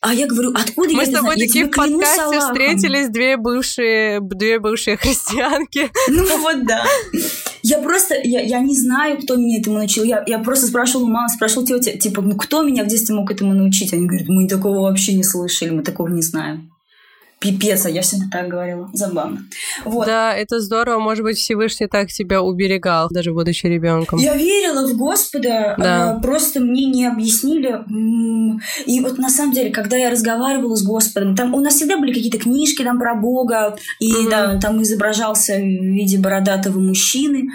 а 0.00 0.14
я 0.14 0.26
говорю, 0.26 0.50
откуда 0.52 0.92
Мы 0.94 1.04
я 1.04 1.06
с 1.06 1.12
тобой 1.12 1.36
такие 1.36 1.66
в 1.66 1.70
подкасте 1.70 2.22
Аллахом. 2.22 2.40
встретились, 2.48 3.08
две 3.08 3.36
бывшие, 3.36 4.18
две 4.20 4.58
бывшие 4.58 4.96
христианки. 5.00 5.92
Ну 6.08 6.38
вот 6.38 6.66
да. 6.66 6.84
Я 7.62 7.78
просто, 7.78 8.16
я, 8.24 8.40
я 8.40 8.58
не 8.58 8.76
знаю, 8.76 9.22
кто 9.22 9.36
меня 9.36 9.60
этому 9.60 9.76
научил. 9.78 10.02
Я, 10.02 10.24
я 10.26 10.40
просто 10.40 10.66
спрашивала 10.66 11.06
маму, 11.06 11.28
спрашивала 11.28 11.68
тетя, 11.68 11.96
типа, 11.96 12.20
ну 12.20 12.34
кто 12.36 12.62
меня 12.62 12.82
в 12.82 12.88
детстве 12.88 13.14
мог 13.14 13.30
этому 13.30 13.54
научить? 13.54 13.92
Они 13.92 14.06
говорят, 14.06 14.26
мы 14.28 14.48
такого 14.48 14.80
вообще 14.80 15.14
не 15.14 15.22
слышали, 15.22 15.70
мы 15.70 15.84
такого 15.84 16.08
не 16.08 16.22
знаем 16.22 16.71
пипец, 17.42 17.84
а 17.84 17.90
я 17.90 18.02
всегда 18.02 18.26
так 18.30 18.48
говорила. 18.48 18.88
Забавно. 18.92 19.44
Вот. 19.84 20.06
Да, 20.06 20.34
это 20.34 20.60
здорово. 20.60 21.00
Может 21.00 21.24
быть, 21.24 21.36
Всевышний 21.36 21.88
так 21.88 22.08
тебя 22.08 22.40
уберегал, 22.40 23.08
даже 23.10 23.32
будучи 23.32 23.66
ребенком. 23.66 24.20
Я 24.20 24.36
верила 24.36 24.86
в 24.86 24.96
Господа, 24.96 25.74
да. 25.76 26.20
просто 26.22 26.60
мне 26.60 26.86
не 26.86 27.06
объяснили. 27.06 27.80
И 28.86 29.00
вот 29.00 29.18
на 29.18 29.28
самом 29.28 29.52
деле, 29.52 29.70
когда 29.70 29.96
я 29.96 30.10
разговаривала 30.10 30.76
с 30.76 30.84
Господом, 30.84 31.34
там 31.34 31.54
у 31.54 31.60
нас 31.60 31.74
всегда 31.74 31.98
были 31.98 32.14
какие-то 32.14 32.38
книжки 32.38 32.82
там 32.82 32.98
про 32.98 33.14
Бога, 33.14 33.76
и 33.98 34.12
mm 34.12 34.30
да, 34.30 34.58
там 34.58 34.80
изображался 34.82 35.56
в 35.56 35.60
виде 35.60 36.18
бородатого 36.18 36.78
мужчины. 36.78 37.48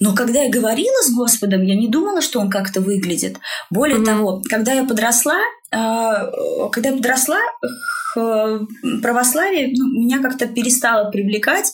Но 0.00 0.14
когда 0.14 0.42
я 0.42 0.50
говорила 0.50 1.02
с 1.02 1.14
Господом, 1.14 1.62
я 1.62 1.76
не 1.76 1.88
думала, 1.88 2.20
что 2.20 2.40
он 2.40 2.50
как-то 2.50 2.80
выглядит. 2.80 3.36
Более 3.70 3.98
mm 3.98 4.04
того, 4.04 4.42
когда 4.50 4.72
я 4.72 4.84
подросла, 4.84 5.36
а, 5.36 5.63
когда 6.70 6.90
я 6.90 6.96
подросла, 6.96 7.38
православие 8.14 9.74
ну, 9.76 10.00
меня 10.00 10.20
как-то 10.20 10.46
перестало 10.46 11.10
привлекать. 11.10 11.72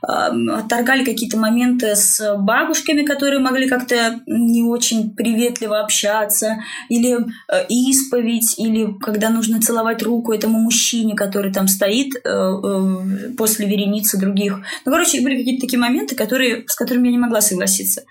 Отторгали 0.00 1.04
какие-то 1.04 1.36
моменты 1.36 1.94
с 1.94 2.36
бабушками, 2.38 3.02
которые 3.02 3.40
могли 3.40 3.68
как-то 3.68 4.20
не 4.26 4.62
очень 4.62 5.14
приветливо 5.14 5.80
общаться, 5.80 6.58
или 6.88 7.18
э, 7.18 7.66
исповедь, 7.68 8.58
или 8.58 8.98
когда 9.00 9.30
нужно 9.30 9.60
целовать 9.60 10.02
руку 10.02 10.32
этому 10.32 10.58
мужчине, 10.58 11.14
который 11.14 11.52
там 11.52 11.68
стоит 11.68 12.14
э, 12.16 12.18
э, 12.24 13.32
после 13.36 13.66
вереницы 13.66 14.18
других. 14.18 14.60
Ну, 14.84 14.92
короче, 14.92 15.20
были 15.20 15.38
какие-то 15.38 15.66
такие 15.66 15.78
моменты, 15.78 16.16
которые, 16.16 16.64
с 16.66 16.74
которыми 16.74 17.06
я 17.06 17.12
не 17.12 17.18
могла 17.18 17.40
согласиться. 17.40 18.04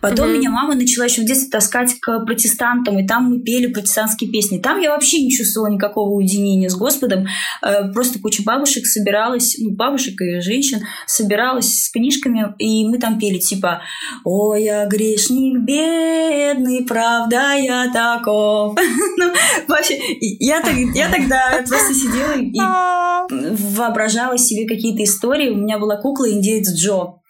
Потом 0.00 0.28
mm-hmm. 0.28 0.38
меня 0.38 0.50
мама 0.50 0.74
начала 0.74 1.04
еще 1.04 1.22
в 1.22 1.26
детстве 1.26 1.50
таскать 1.50 1.94
к 2.00 2.24
протестантам, 2.24 2.98
и 2.98 3.06
там 3.06 3.30
мы 3.30 3.40
пели 3.40 3.66
протестантские 3.66 4.30
песни. 4.30 4.58
Там 4.58 4.80
я 4.80 4.85
вообще 4.88 5.22
не 5.22 5.30
чувствовала 5.30 5.70
никакого 5.70 6.10
уединения 6.10 6.68
с 6.68 6.76
Господом. 6.76 7.26
Э, 7.62 7.90
просто 7.92 8.18
куча 8.18 8.42
бабушек 8.42 8.86
собиралась, 8.86 9.56
ну, 9.58 9.70
бабушек 9.70 10.20
и 10.20 10.40
женщин 10.40 10.80
собиралась 11.06 11.84
с 11.84 11.90
книжками, 11.90 12.54
и 12.58 12.86
мы 12.88 12.98
там 12.98 13.18
пели 13.18 13.38
типа 13.38 13.82
«Ой, 14.24 14.64
я 14.64 14.86
грешник 14.86 15.58
бедный, 15.60 16.84
правда 16.84 17.54
я 17.54 17.90
таков». 17.92 18.76
ну, 19.16 19.32
вообще, 19.68 19.98
я, 20.20 20.62
я 20.94 21.10
тогда 21.10 21.62
просто 21.68 21.94
сидела 21.94 22.34
и 22.36 22.60
воображала 23.76 24.38
себе 24.38 24.66
какие-то 24.66 25.04
истории. 25.04 25.50
У 25.50 25.56
меня 25.56 25.78
была 25.78 25.96
кукла 25.96 26.30
индеец 26.30 26.72
Джо. 26.72 27.20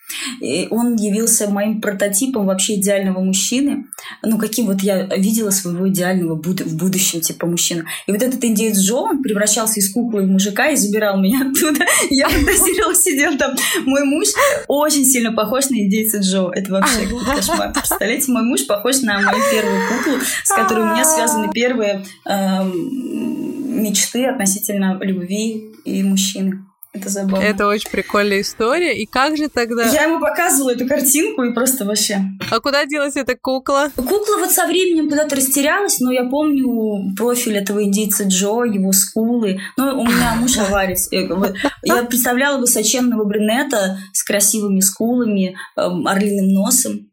И 0.41 0.69
он 0.71 0.97
явился 0.97 1.49
моим 1.51 1.81
прототипом 1.81 2.47
вообще 2.47 2.75
идеального 2.77 3.21
мужчины. 3.21 3.87
Ну, 4.23 4.39
каким 4.39 4.67
вот 4.67 4.81
я 4.81 5.07
видела 5.07 5.51
своего 5.51 5.89
идеального 5.89 6.37
буд- 6.37 6.63
в 6.65 6.77
будущем, 6.77 7.21
типа, 7.21 7.47
мужчину. 7.47 7.85
И 8.07 8.13
вот 8.13 8.23
этот 8.23 8.45
индеец 8.45 8.79
Джо, 8.79 8.97
он 8.97 9.23
превращался 9.23 9.81
из 9.81 9.93
куклы 9.93 10.23
в 10.23 10.27
мужика 10.29 10.69
и 10.69 10.77
забирал 10.77 11.19
меня 11.21 11.41
оттуда. 11.51 11.85
Я 12.11 12.29
фантазировала, 12.29 12.95
сидел 12.95 13.37
там. 13.37 13.55
Мой 13.85 14.05
муж 14.05 14.29
очень 14.69 15.05
сильно 15.05 15.33
похож 15.33 15.69
на 15.71 15.77
индейца 15.77 16.19
Джо. 16.19 16.51
Это 16.53 16.73
вообще 16.73 17.09
кошмар. 17.35 17.73
Представляете, 17.73 18.31
мой 18.33 18.43
муж 18.43 18.67
похож 18.67 19.01
на 19.03 19.21
мою 19.21 19.43
первую 19.51 19.81
куклу, 19.89 20.21
с 20.45 20.51
которой 20.55 20.83
у 20.89 20.93
меня 20.93 21.05
связаны 21.05 21.51
первые 21.53 22.05
эм, 22.27 23.83
мечты 23.83 24.27
относительно 24.27 24.99
любви 25.01 25.73
и 25.85 26.03
мужчины. 26.03 26.65
Это 26.97 27.09
забавно. 27.11 27.45
Это 27.45 27.67
очень 27.67 27.91
прикольная 27.91 28.41
история. 28.41 28.97
И 28.97 29.07
как 29.07 29.37
же 29.37 29.49
тогда... 29.49 29.85
Я 29.85 30.05
ему 30.05 30.21
показывала 30.21 30.71
эту 30.71 30.87
картинку 30.87 31.43
и 31.43 31.53
просто 31.53 31.85
вообще... 31.85 32.21
А 32.51 32.61
куда 32.61 32.87
делась 32.87 33.17
эта 33.17 33.37
кукла? 33.37 33.91
Кукла 33.95 34.39
вот 34.39 34.51
со 34.51 34.67
временем 34.67 35.09
куда-то 35.09 35.37
растерялась, 35.37 36.01
но 36.01 36.11
я 36.11 36.25
помню 36.25 37.15
профиль 37.17 37.59
этого 37.59 37.85
индейца 37.85 38.25
Джо, 38.25 38.65
его 38.65 38.93
скулы. 38.93 39.61
Ну, 39.77 40.01
у 40.01 40.07
меня 40.07 40.35
муж 40.37 40.57
аварец. 40.59 41.09
Я 41.11 42.03
представляла 42.05 42.59
высоченного 42.59 43.25
брюнета 43.25 43.99
с 44.13 44.23
красивыми 44.25 44.81
скулами, 44.81 45.57
эм, 45.77 46.07
орлиным 46.07 46.49
носом 46.49 47.11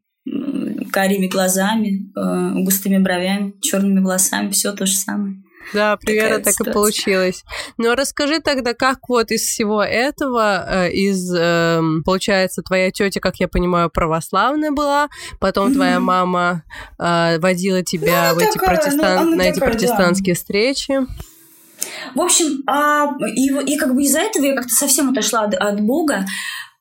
карими 0.93 1.27
глазами, 1.27 2.11
э, 2.15 2.63
густыми 2.63 2.99
бровями, 2.99 3.55
черными 3.61 3.99
волосами, 3.99 4.51
все 4.51 4.71
то 4.71 4.85
же 4.85 4.95
самое. 4.95 5.35
Да, 5.73 5.97
примерно 5.97 6.39
так 6.39 6.59
и 6.59 6.71
получилось. 6.71 7.43
Но 7.77 7.89
ну, 7.89 7.95
расскажи 7.95 8.39
тогда, 8.39 8.73
как 8.73 9.09
вот 9.09 9.31
из 9.31 9.41
всего 9.41 9.83
этого, 9.83 10.65
э, 10.67 10.91
из, 10.91 11.33
эм, 11.33 12.03
получается, 12.03 12.61
твоя 12.61 12.91
тетя, 12.91 13.19
как 13.19 13.37
я 13.37 13.47
понимаю, 13.47 13.89
православная 13.89 14.71
была, 14.71 15.09
потом 15.39 15.73
твоя 15.73 15.99
мама 15.99 16.63
э, 16.99 17.39
водила 17.39 17.83
тебя 17.83 18.29
ну, 18.33 18.39
в 18.39 18.43
эти 18.43 18.53
такая, 18.57 18.75
протестан... 18.75 19.29
ну, 19.29 19.35
на 19.35 19.41
эти 19.43 19.55
такая, 19.55 19.71
протестантские 19.71 20.35
да. 20.35 20.39
встречи. 20.39 20.93
В 22.15 22.21
общем, 22.21 22.63
а, 22.67 23.15
и, 23.35 23.73
и 23.73 23.77
как 23.77 23.93
бы 23.93 24.03
из-за 24.03 24.19
этого 24.19 24.45
я 24.45 24.55
как-то 24.55 24.73
совсем 24.73 25.09
отошла 25.09 25.43
от, 25.43 25.55
от 25.55 25.81
Бога 25.81 26.25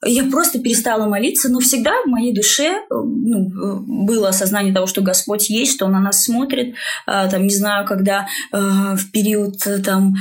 я 0.04 0.25
просто 0.25 0.59
перестала 0.59 1.06
молиться, 1.06 1.49
но 1.49 1.61
всегда 1.61 1.92
в 2.04 2.09
моей 2.09 2.35
душе 2.35 2.64
э, 2.64 2.78
ну, 2.90 3.47
э, 3.47 3.78
было 3.87 4.30
осознание 4.30 4.75
того, 4.75 4.87
что 4.87 5.00
Господь 5.00 5.49
есть, 5.49 5.75
что 5.75 5.87
Он 5.87 5.92
на 5.92 6.00
нас 6.00 6.25
смотрит. 6.25 6.75
А, 7.06 7.28
там, 7.28 7.44
не 7.44 7.54
знаю, 7.54 7.87
когда 7.87 8.26
э, 8.52 8.59
в 8.59 9.11
период 9.12 9.56
там, 9.85 10.14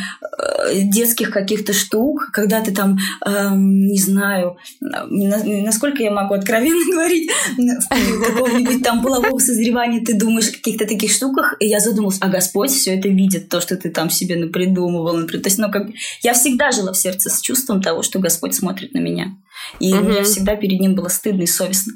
детских 0.74 1.32
каких-то 1.32 1.74
штук, 1.74 2.30
когда 2.32 2.62
ты 2.62 2.72
там, 2.74 2.98
эм, 3.26 3.88
не 3.88 4.00
знаю, 4.00 4.58
насколько 4.82 6.04
я 6.04 6.12
могу 6.12 6.36
откровенно 6.36 6.86
говорить, 6.92 7.32
в 7.58 7.90
период 7.90 8.26
какого-нибудь 8.26 8.84
там 8.84 9.02
полового 9.02 9.40
созревания 9.40 10.04
ты 10.04 10.14
думаешь 10.14 10.50
о 10.50 10.54
каких-то 10.54 10.86
таких 10.86 11.12
штуках, 11.12 11.56
и 11.60 11.68
я 11.68 11.80
задумалась, 11.80 12.18
а 12.22 12.28
Господь 12.28 12.72
все 12.72 12.98
это 12.98 13.08
видит, 13.08 13.50
то, 13.50 13.62
что 13.62 13.76
ты 13.76 13.90
там 13.90 14.10
себе 14.10 14.36
напридумывал. 14.36 15.14
Например. 15.14 15.44
То 15.44 15.50
есть, 15.50 15.58
ну, 15.58 15.72
как... 15.72 15.88
я 16.22 16.34
всегда 16.34 16.72
жила 16.72 16.94
в 16.94 16.98
сердце 16.98 17.30
с 17.30 17.42
чувством 17.42 17.82
того, 17.82 18.04
что 18.04 18.20
Господь 18.20 18.54
смотрит 18.54 18.94
на 18.94 19.00
меня. 19.00 19.36
И 19.80 19.94
угу. 19.94 20.06
мне 20.06 20.24
всегда 20.24 20.56
перед 20.56 20.80
ним 20.80 20.96
было 20.96 21.08
стыдно 21.08 21.44
и 21.44 21.48
совестно. 21.48 21.94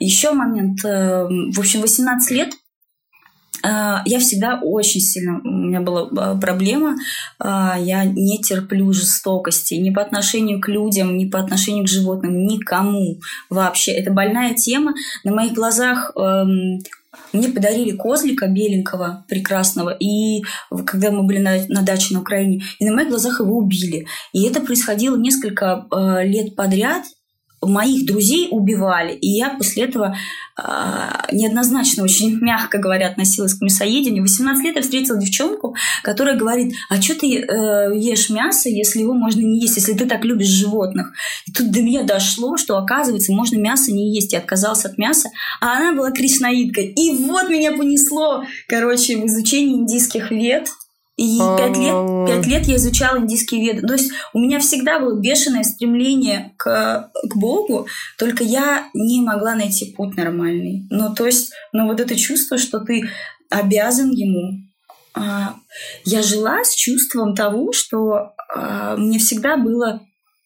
Еще 0.00 0.32
момент, 0.32 0.84
э, 0.84 1.26
в 1.26 1.58
общем, 1.58 1.80
18 1.80 2.30
лет 2.32 2.54
э, 3.64 3.96
я 4.04 4.18
всегда 4.18 4.60
очень 4.62 5.00
сильно, 5.00 5.40
у 5.42 5.48
меня 5.48 5.80
была 5.80 6.08
э, 6.08 6.40
проблема, 6.40 6.96
я 7.42 8.04
не 8.04 8.40
терплю 8.40 8.92
жестокости 8.92 9.74
ни 9.74 9.90
по 9.90 10.02
отношению 10.02 10.60
к 10.60 10.68
людям, 10.68 11.16
ни 11.16 11.28
по 11.28 11.38
отношению 11.38 11.84
к 11.84 11.88
животным, 11.88 12.46
никому 12.46 13.18
вообще. 13.50 13.92
Это 13.92 14.10
больная 14.12 14.54
тема. 14.54 14.94
На 15.24 15.32
моих 15.32 15.52
глазах 15.52 16.12
эм, 16.16 16.80
мне 17.32 17.48
подарили 17.48 17.92
козлика 17.96 18.46
беленького, 18.46 19.24
прекрасного, 19.28 19.90
и 19.90 20.42
когда 20.86 21.10
мы 21.10 21.24
были 21.24 21.38
на, 21.38 21.58
на 21.68 21.82
даче 21.82 22.14
на 22.14 22.20
Украине, 22.20 22.62
и 22.78 22.86
на 22.86 22.94
моих 22.94 23.08
глазах 23.08 23.40
его 23.40 23.56
убили. 23.56 24.06
И 24.32 24.46
это 24.46 24.60
происходило 24.60 25.16
несколько 25.16 25.86
э, 25.90 26.26
лет 26.26 26.56
подряд, 26.56 27.04
моих 27.68 28.06
друзей 28.06 28.48
убивали. 28.50 29.12
И 29.12 29.28
я 29.28 29.50
после 29.50 29.84
этого 29.84 30.16
э, 30.56 30.62
неоднозначно, 31.32 32.02
очень 32.04 32.38
мягко 32.40 32.78
говоря, 32.78 33.08
относилась 33.08 33.54
к 33.54 33.62
мясоедению. 33.62 34.22
В 34.22 34.28
18 34.28 34.64
лет 34.64 34.76
я 34.76 34.82
встретила 34.82 35.18
девчонку, 35.18 35.76
которая 36.02 36.36
говорит, 36.36 36.74
а 36.88 37.00
что 37.00 37.18
ты 37.18 37.38
э, 37.38 37.92
ешь 37.96 38.30
мясо, 38.30 38.68
если 38.68 39.00
его 39.00 39.14
можно 39.14 39.40
не 39.40 39.60
есть, 39.60 39.76
если 39.76 39.94
ты 39.94 40.06
так 40.06 40.24
любишь 40.24 40.48
животных? 40.48 41.12
И 41.46 41.52
тут 41.52 41.70
до 41.70 41.82
меня 41.82 42.02
дошло, 42.02 42.56
что, 42.56 42.78
оказывается, 42.78 43.32
можно 43.32 43.56
мясо 43.56 43.92
не 43.92 44.14
есть. 44.14 44.32
Я 44.32 44.38
отказалась 44.38 44.84
от 44.84 44.98
мяса, 44.98 45.30
а 45.60 45.76
она 45.76 45.92
была 45.92 46.10
кришнаиткой. 46.10 46.86
И 46.86 47.16
вот 47.24 47.48
меня 47.48 47.72
понесло, 47.72 48.44
короче, 48.68 49.16
в 49.16 49.26
изучении 49.26 49.74
индийских 49.74 50.30
вед, 50.30 50.68
и 51.16 51.38
пять 51.38 51.76
лет, 51.78 52.26
пять 52.26 52.46
лет 52.46 52.66
я 52.66 52.76
изучала 52.76 53.18
индийские 53.18 53.62
веды. 53.62 53.86
То 53.86 53.94
есть 53.94 54.12
у 54.34 54.38
меня 54.38 54.58
всегда 54.58 55.00
было 55.00 55.18
бешеное 55.18 55.64
стремление 55.64 56.52
к, 56.58 57.10
к 57.12 57.36
Богу, 57.36 57.86
только 58.18 58.44
я 58.44 58.88
не 58.92 59.22
могла 59.22 59.54
найти 59.54 59.94
путь 59.96 60.16
нормальный. 60.16 60.86
Ну, 60.90 61.14
то 61.14 61.24
есть, 61.24 61.52
ну, 61.72 61.86
вот 61.86 62.00
это 62.00 62.16
чувство, 62.16 62.58
что 62.58 62.80
ты 62.80 63.08
обязан 63.48 64.10
ему. 64.10 64.60
А, 65.14 65.54
я 66.04 66.22
жила 66.22 66.62
с 66.62 66.74
чувством 66.74 67.34
того, 67.34 67.72
что 67.72 68.32
а, 68.54 68.96
мне 68.96 69.18
всегда 69.18 69.56
было 69.56 70.02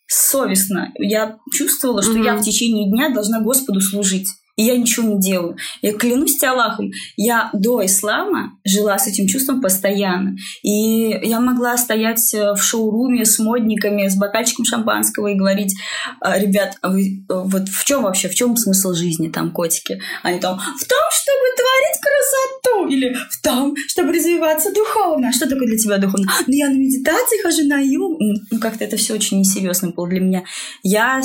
совестно. 0.07 0.93
Я 0.99 1.39
чувствовала, 1.53 2.03
что 2.03 2.13
mm-hmm. 2.13 2.25
я 2.25 2.37
в 2.37 2.43
течение 2.43 2.89
дня 2.89 3.11
должна 3.11 3.41
Господу 3.41 3.81
служить 3.81 4.29
и 4.57 4.63
я 4.63 4.77
ничего 4.77 5.09
не 5.09 5.21
делаю. 5.21 5.57
Я 5.83 5.93
клянусь 5.93 6.43
Аллахом, 6.43 6.91
я 7.17 7.51
до 7.53 7.85
ислама 7.85 8.59
жила 8.65 8.99
с 8.99 9.07
этим 9.07 9.27
чувством 9.27 9.61
постоянно. 9.61 10.37
И 10.63 11.19
я 11.23 11.41
могла 11.41 11.77
стоять 11.77 12.35
э, 12.35 12.55
в 12.55 12.63
шоуруме 12.63 13.25
с 13.25 13.39
модниками, 13.39 14.09
с 14.09 14.17
бокальчиком 14.17 14.65
шампанского 14.65 15.29
и 15.29 15.35
говорить, 15.35 15.75
«А, 16.21 16.39
ребят, 16.39 16.77
а 16.83 16.91
вы, 16.91 17.03
э, 17.03 17.25
вот 17.29 17.69
в 17.69 17.85
чем 17.85 18.03
вообще, 18.03 18.29
в 18.29 18.35
чем 18.35 18.57
смысл 18.57 18.93
жизни 18.93 19.29
там, 19.29 19.51
котики? 19.51 20.01
Они 20.23 20.39
там, 20.39 20.59
в 20.59 20.85
том, 20.87 20.99
чтобы 21.11 21.45
творить 21.57 22.01
красоту, 22.01 22.89
или 22.89 23.15
в 23.15 23.43
том, 23.43 23.75
чтобы 23.89 24.13
развиваться 24.13 24.73
духовно. 24.73 25.33
Что 25.33 25.49
такое 25.49 25.67
для 25.67 25.79
тебя 25.79 25.99
духовно? 25.99 26.31
Ну, 26.47 26.53
я 26.55 26.69
на 26.69 26.77
медитации 26.77 27.43
хожу, 27.43 27.67
на 27.67 27.81
йогу. 27.81 28.17
Ну, 28.51 28.61
как-то 28.61 28.85
это 28.85 28.97
все 28.97 29.15
очень 29.15 29.41
несерьезно 29.41 29.91
было 29.91 30.09
для 30.09 30.21
меня. 30.21 30.45
Я 30.83 31.23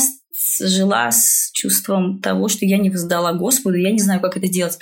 жила 0.60 1.12
с 1.12 1.52
чувством 1.54 2.20
того, 2.20 2.50
что 2.50 2.66
я 2.66 2.78
не 2.78 2.90
воздала 2.90 3.34
Господу, 3.34 3.78
я 3.78 3.92
не 3.92 4.00
знаю, 4.00 4.22
как 4.22 4.38
это 4.38 4.48
делать. 4.48 4.78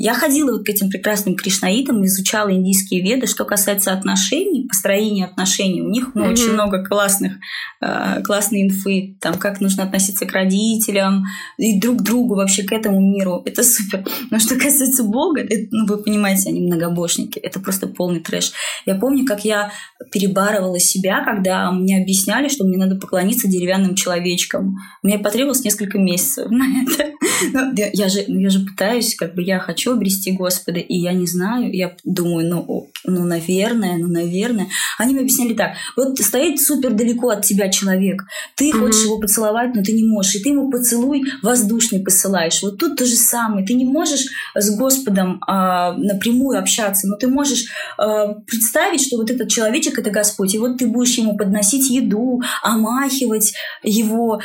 Я 0.00 0.14
ходила 0.14 0.52
вот 0.52 0.64
к 0.64 0.68
этим 0.68 0.90
прекрасным 0.90 1.34
кришнаитам, 1.34 2.06
изучала 2.06 2.52
индийские 2.52 3.02
веды. 3.02 3.26
Что 3.26 3.44
касается 3.44 3.92
отношений, 3.92 4.68
построения 4.68 5.24
отношений, 5.24 5.82
у 5.82 5.88
них 5.88 6.12
ну, 6.14 6.22
mm-hmm. 6.22 6.32
очень 6.32 6.52
много 6.52 6.84
классных, 6.84 7.32
э, 7.80 8.22
классной 8.22 8.62
инфы, 8.62 9.16
там, 9.20 9.34
как 9.34 9.60
нужно 9.60 9.82
относиться 9.82 10.24
к 10.24 10.30
родителям 10.30 11.24
и 11.56 11.80
друг 11.80 11.98
к 11.98 12.02
другу, 12.02 12.36
вообще 12.36 12.62
к 12.62 12.70
этому 12.70 13.00
миру. 13.00 13.42
Это 13.44 13.64
супер. 13.64 14.04
Но 14.30 14.38
что 14.38 14.54
касается 14.54 15.02
Бога, 15.02 15.40
это, 15.40 15.66
ну, 15.72 15.86
вы 15.86 16.00
понимаете, 16.00 16.50
они 16.50 16.60
многобожники. 16.60 17.40
Это 17.40 17.58
просто 17.58 17.88
полный 17.88 18.20
трэш. 18.20 18.52
Я 18.86 18.94
помню, 18.94 19.26
как 19.26 19.44
я 19.44 19.72
перебарывала 20.12 20.78
себя, 20.78 21.24
когда 21.24 21.72
мне 21.72 22.00
объясняли, 22.00 22.46
что 22.46 22.62
мне 22.62 22.78
надо 22.78 22.94
поклониться 22.94 23.48
деревянным 23.48 23.96
человечкам. 23.96 24.76
Мне 25.02 25.18
потребовалось 25.18 25.64
несколько 25.64 25.98
месяцев 25.98 26.48
на 26.50 26.82
это. 26.84 27.18
Но 27.52 27.72
я 27.74 28.08
же, 28.08 28.24
я 28.28 28.50
же 28.50 28.60
пытаюсь, 28.64 29.16
как 29.16 29.34
бы 29.34 29.42
я 29.42 29.58
хочу 29.58 29.87
хочу 29.88 29.96
обрести 29.96 30.32
Господа, 30.32 30.80
и 30.80 30.94
я 30.94 31.12
не 31.12 31.26
знаю, 31.26 31.72
я 31.72 31.94
думаю, 32.04 32.48
ну, 32.48 32.90
ну, 33.04 33.24
наверное, 33.24 33.96
ну, 33.96 34.08
наверное. 34.08 34.68
Они 34.98 35.12
мне 35.12 35.22
объясняли 35.22 35.54
так, 35.54 35.72
вот 35.96 36.18
стоит 36.18 36.60
супер 36.60 36.92
далеко 36.92 37.30
от 37.30 37.44
тебя 37.44 37.70
человек, 37.70 38.24
ты 38.54 38.70
mm-hmm. 38.70 38.80
хочешь 38.80 39.04
его 39.04 39.18
поцеловать, 39.18 39.74
но 39.74 39.82
ты 39.82 39.92
не 39.92 40.04
можешь, 40.04 40.34
и 40.36 40.42
ты 40.42 40.50
ему 40.50 40.70
поцелуй 40.70 41.24
воздушный 41.42 42.00
посылаешь. 42.00 42.62
Вот 42.62 42.78
тут 42.78 42.96
то 42.96 43.04
же 43.04 43.14
самое, 43.14 43.66
ты 43.66 43.74
не 43.74 43.84
можешь 43.84 44.26
с 44.54 44.76
Господом 44.76 45.40
а, 45.46 45.92
напрямую 45.92 46.58
общаться, 46.58 47.06
но 47.06 47.16
ты 47.16 47.28
можешь 47.28 47.66
а, 47.96 48.34
представить, 48.46 49.06
что 49.06 49.16
вот 49.16 49.30
этот 49.30 49.48
человечек— 49.48 49.98
это 50.00 50.10
Господь, 50.10 50.54
и 50.54 50.58
вот 50.58 50.78
ты 50.78 50.86
будешь 50.86 51.18
ему 51.18 51.36
подносить 51.36 51.90
еду, 51.90 52.42
омахивать 52.62 53.54
его, 53.82 54.40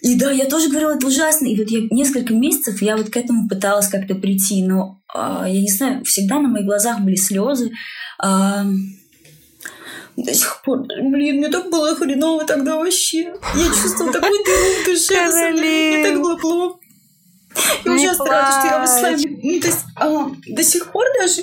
и 0.00 0.18
да, 0.18 0.30
я 0.30 0.46
тоже 0.46 0.68
говорила, 0.68 0.94
это 0.96 1.06
ужасно. 1.06 1.46
И 1.46 1.56
вот 1.56 1.68
я 1.70 1.80
несколько 1.90 2.34
месяцев 2.34 2.80
я 2.82 2.96
вот 2.96 3.10
к 3.10 3.16
этому 3.16 3.48
пыталась 3.48 3.88
как-то 3.88 4.14
прийти, 4.14 4.64
но 4.64 5.00
а, 5.12 5.48
я 5.48 5.60
не 5.60 5.70
знаю, 5.70 6.04
всегда 6.04 6.38
на 6.38 6.48
моих 6.48 6.66
глазах 6.66 7.00
были 7.00 7.16
слезы. 7.16 7.72
А, 8.18 8.64
до 10.16 10.34
сих 10.34 10.62
пор, 10.64 10.80
блин, 10.80 11.36
мне 11.36 11.48
так 11.48 11.70
было 11.70 11.94
хреново 11.94 12.44
тогда 12.44 12.76
вообще. 12.76 13.34
Я 13.54 13.68
чувствовала 13.68 14.12
такую 14.12 14.44
дыру 14.44 14.82
в 14.82 14.86
душе, 14.86 15.52
мне 15.52 16.04
так 16.04 16.20
было 16.20 16.36
плохо. 16.36 16.78
И 17.84 17.88
ужасно 17.88 18.26
рада, 18.26 18.58
что 18.58 18.66
я 18.66 18.82
в 18.82 18.86
исламе. 18.86 19.40
Ну, 19.42 19.60
то 19.60 19.66
есть 19.66 19.84
а, 19.96 20.30
до 20.46 20.62
сих 20.62 20.92
пор 20.92 21.06
даже 21.20 21.42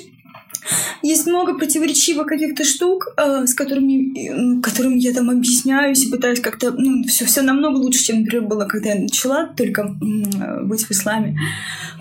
есть 1.01 1.25
много 1.25 1.57
противоречивых 1.57 2.27
каких-то 2.27 2.63
штук, 2.63 3.07
э, 3.17 3.45
с 3.45 3.53
которыми, 3.53 4.61
которыми 4.61 4.99
я 4.99 5.13
там 5.13 5.29
объясняюсь 5.29 6.03
и 6.03 6.11
пытаюсь 6.11 6.39
как-то, 6.39 6.71
ну, 6.71 7.03
все, 7.07 7.25
все 7.25 7.41
намного 7.41 7.77
лучше, 7.77 8.03
чем, 8.03 8.21
например, 8.21 8.47
было, 8.47 8.65
когда 8.65 8.89
я 8.89 9.01
начала 9.01 9.47
только 9.47 9.81
э, 9.81 10.63
быть 10.63 10.83
в 10.83 10.91
исламе. 10.91 11.37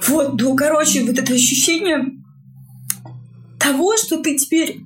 Вот, 0.07 0.41
ну, 0.41 0.55
короче, 0.57 1.05
вот 1.05 1.19
это 1.19 1.33
ощущение 1.35 2.13
того, 3.59 3.97
что 3.97 4.19
ты 4.19 4.37
теперь 4.37 4.81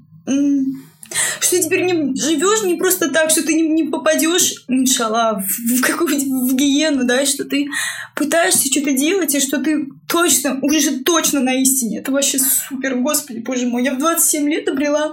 что 1.40 1.56
ты 1.56 1.62
теперь 1.62 1.82
не 1.84 2.14
живешь 2.16 2.62
не 2.62 2.76
просто 2.76 3.10
так, 3.10 3.30
что 3.30 3.42
ты 3.42 3.54
не, 3.54 3.62
не 3.68 3.84
попадешь, 3.84 4.64
иншалла, 4.68 5.42
в, 5.46 5.78
в 5.78 5.80
какую-нибудь 5.82 6.52
в 6.52 6.54
гиену, 6.54 7.04
да, 7.04 7.24
что 7.26 7.44
ты 7.44 7.66
пытаешься 8.14 8.70
что-то 8.70 8.92
делать, 8.92 9.34
и 9.34 9.40
что 9.40 9.58
ты 9.58 9.86
точно, 10.08 10.58
уже 10.62 11.00
точно 11.00 11.40
на 11.40 11.54
истине. 11.60 11.98
Это 11.98 12.12
вообще 12.12 12.38
супер, 12.38 12.96
господи, 12.96 13.38
боже 13.38 13.66
мой. 13.66 13.84
Я 13.84 13.94
в 13.94 13.98
27 13.98 14.48
лет 14.48 14.68
обрела 14.68 15.12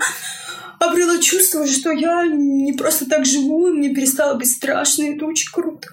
обрела 0.80 1.20
чувство, 1.20 1.66
что 1.66 1.92
я 1.92 2.26
не 2.28 2.74
просто 2.74 3.06
так 3.06 3.26
живу, 3.26 3.68
и 3.68 3.72
мне 3.72 3.94
перестало 3.94 4.36
быть 4.36 4.52
страшно, 4.52 5.04
это 5.04 5.26
очень 5.26 5.52
круто. 5.52 5.90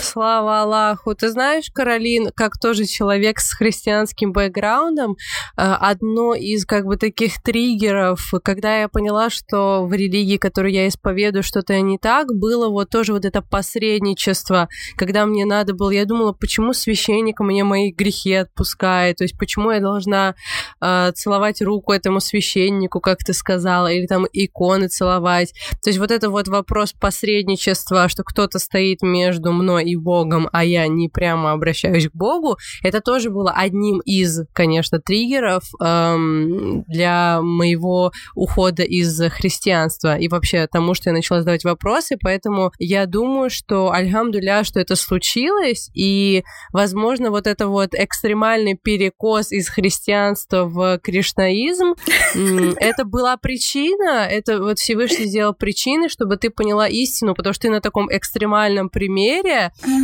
Слава 0.00 0.62
Аллаху. 0.62 1.14
Ты 1.14 1.28
знаешь, 1.28 1.70
Каролин, 1.72 2.30
как 2.34 2.58
тоже 2.58 2.86
человек 2.86 3.40
с 3.40 3.52
христианским 3.52 4.32
бэкграундом, 4.32 5.12
э, 5.12 5.16
одно 5.56 6.34
из 6.34 6.64
как 6.64 6.86
бы 6.86 6.96
таких 6.96 7.42
триггеров, 7.42 8.32
когда 8.42 8.80
я 8.80 8.88
поняла, 8.88 9.30
что 9.30 9.84
в 9.84 9.92
религии, 9.92 10.36
которую 10.36 10.72
я 10.72 10.88
исповедую, 10.88 11.42
что-то 11.42 11.78
не 11.80 11.98
так, 11.98 12.28
было 12.34 12.68
вот 12.68 12.90
тоже 12.90 13.12
вот 13.12 13.24
это 13.24 13.42
посредничество, 13.42 14.68
когда 14.96 15.26
мне 15.26 15.44
надо 15.44 15.74
было, 15.74 15.90
я 15.90 16.04
думала, 16.04 16.32
почему 16.32 16.72
священник 16.72 17.40
мне 17.40 17.64
мои 17.64 17.92
грехи 17.92 18.34
отпускает, 18.34 19.16
то 19.16 19.24
есть 19.24 19.36
почему 19.38 19.70
я 19.70 19.80
должна 19.80 20.34
э, 20.80 21.12
целовать 21.14 21.60
руку 21.60 21.92
этому 21.92 22.20
священнику, 22.20 23.00
как 23.00 23.18
ты 23.18 23.34
сказала, 23.34 23.88
или 23.88 24.06
там 24.06 24.26
иконы 24.32 24.88
целовать. 24.88 25.52
То 25.82 25.90
есть 25.90 25.98
вот 25.98 26.10
это 26.10 26.30
вот 26.30 26.48
вопрос 26.48 26.92
посредничества, 26.92 28.08
что 28.08 28.24
кто-то 28.24 28.58
стоит 28.58 29.02
между 29.02 29.52
мной 29.58 29.84
и 29.84 29.96
Богом, 29.96 30.48
а 30.52 30.64
я 30.64 30.86
не 30.88 31.08
прямо 31.08 31.52
обращаюсь 31.52 32.08
к 32.08 32.14
Богу, 32.14 32.56
это 32.82 33.00
тоже 33.00 33.30
было 33.30 33.52
одним 33.52 34.00
из, 34.00 34.40
конечно, 34.52 35.00
триггеров 35.00 35.62
эм, 35.80 36.84
для 36.86 37.40
моего 37.42 38.12
ухода 38.34 38.82
из 38.82 39.20
христианства 39.30 40.16
и 40.16 40.28
вообще 40.28 40.66
тому, 40.66 40.94
что 40.94 41.10
я 41.10 41.14
начала 41.14 41.40
задавать 41.40 41.64
вопросы, 41.64 42.16
поэтому 42.20 42.72
я 42.78 43.06
думаю, 43.06 43.50
что, 43.50 43.90
альхамдуля, 43.92 44.64
что 44.64 44.80
это 44.80 44.96
случилось, 44.96 45.90
и, 45.94 46.44
возможно, 46.72 47.30
вот 47.30 47.46
это 47.46 47.68
вот 47.68 47.90
экстремальный 47.92 48.76
перекос 48.76 49.52
из 49.52 49.68
христианства 49.68 50.64
в 50.64 50.98
кришнаизм, 50.98 51.94
это 52.80 53.04
была 53.04 53.36
причина, 53.36 54.26
это 54.26 54.62
вот 54.62 54.78
Всевышний 54.78 55.26
сделал 55.26 55.54
причины, 55.54 56.08
чтобы 56.08 56.36
ты 56.36 56.50
поняла 56.50 56.88
истину, 56.88 57.34
потому 57.34 57.52
что 57.52 57.62
ты 57.62 57.70
на 57.70 57.80
таком 57.80 58.08
экстремальном 58.10 58.88
примере 58.88 59.47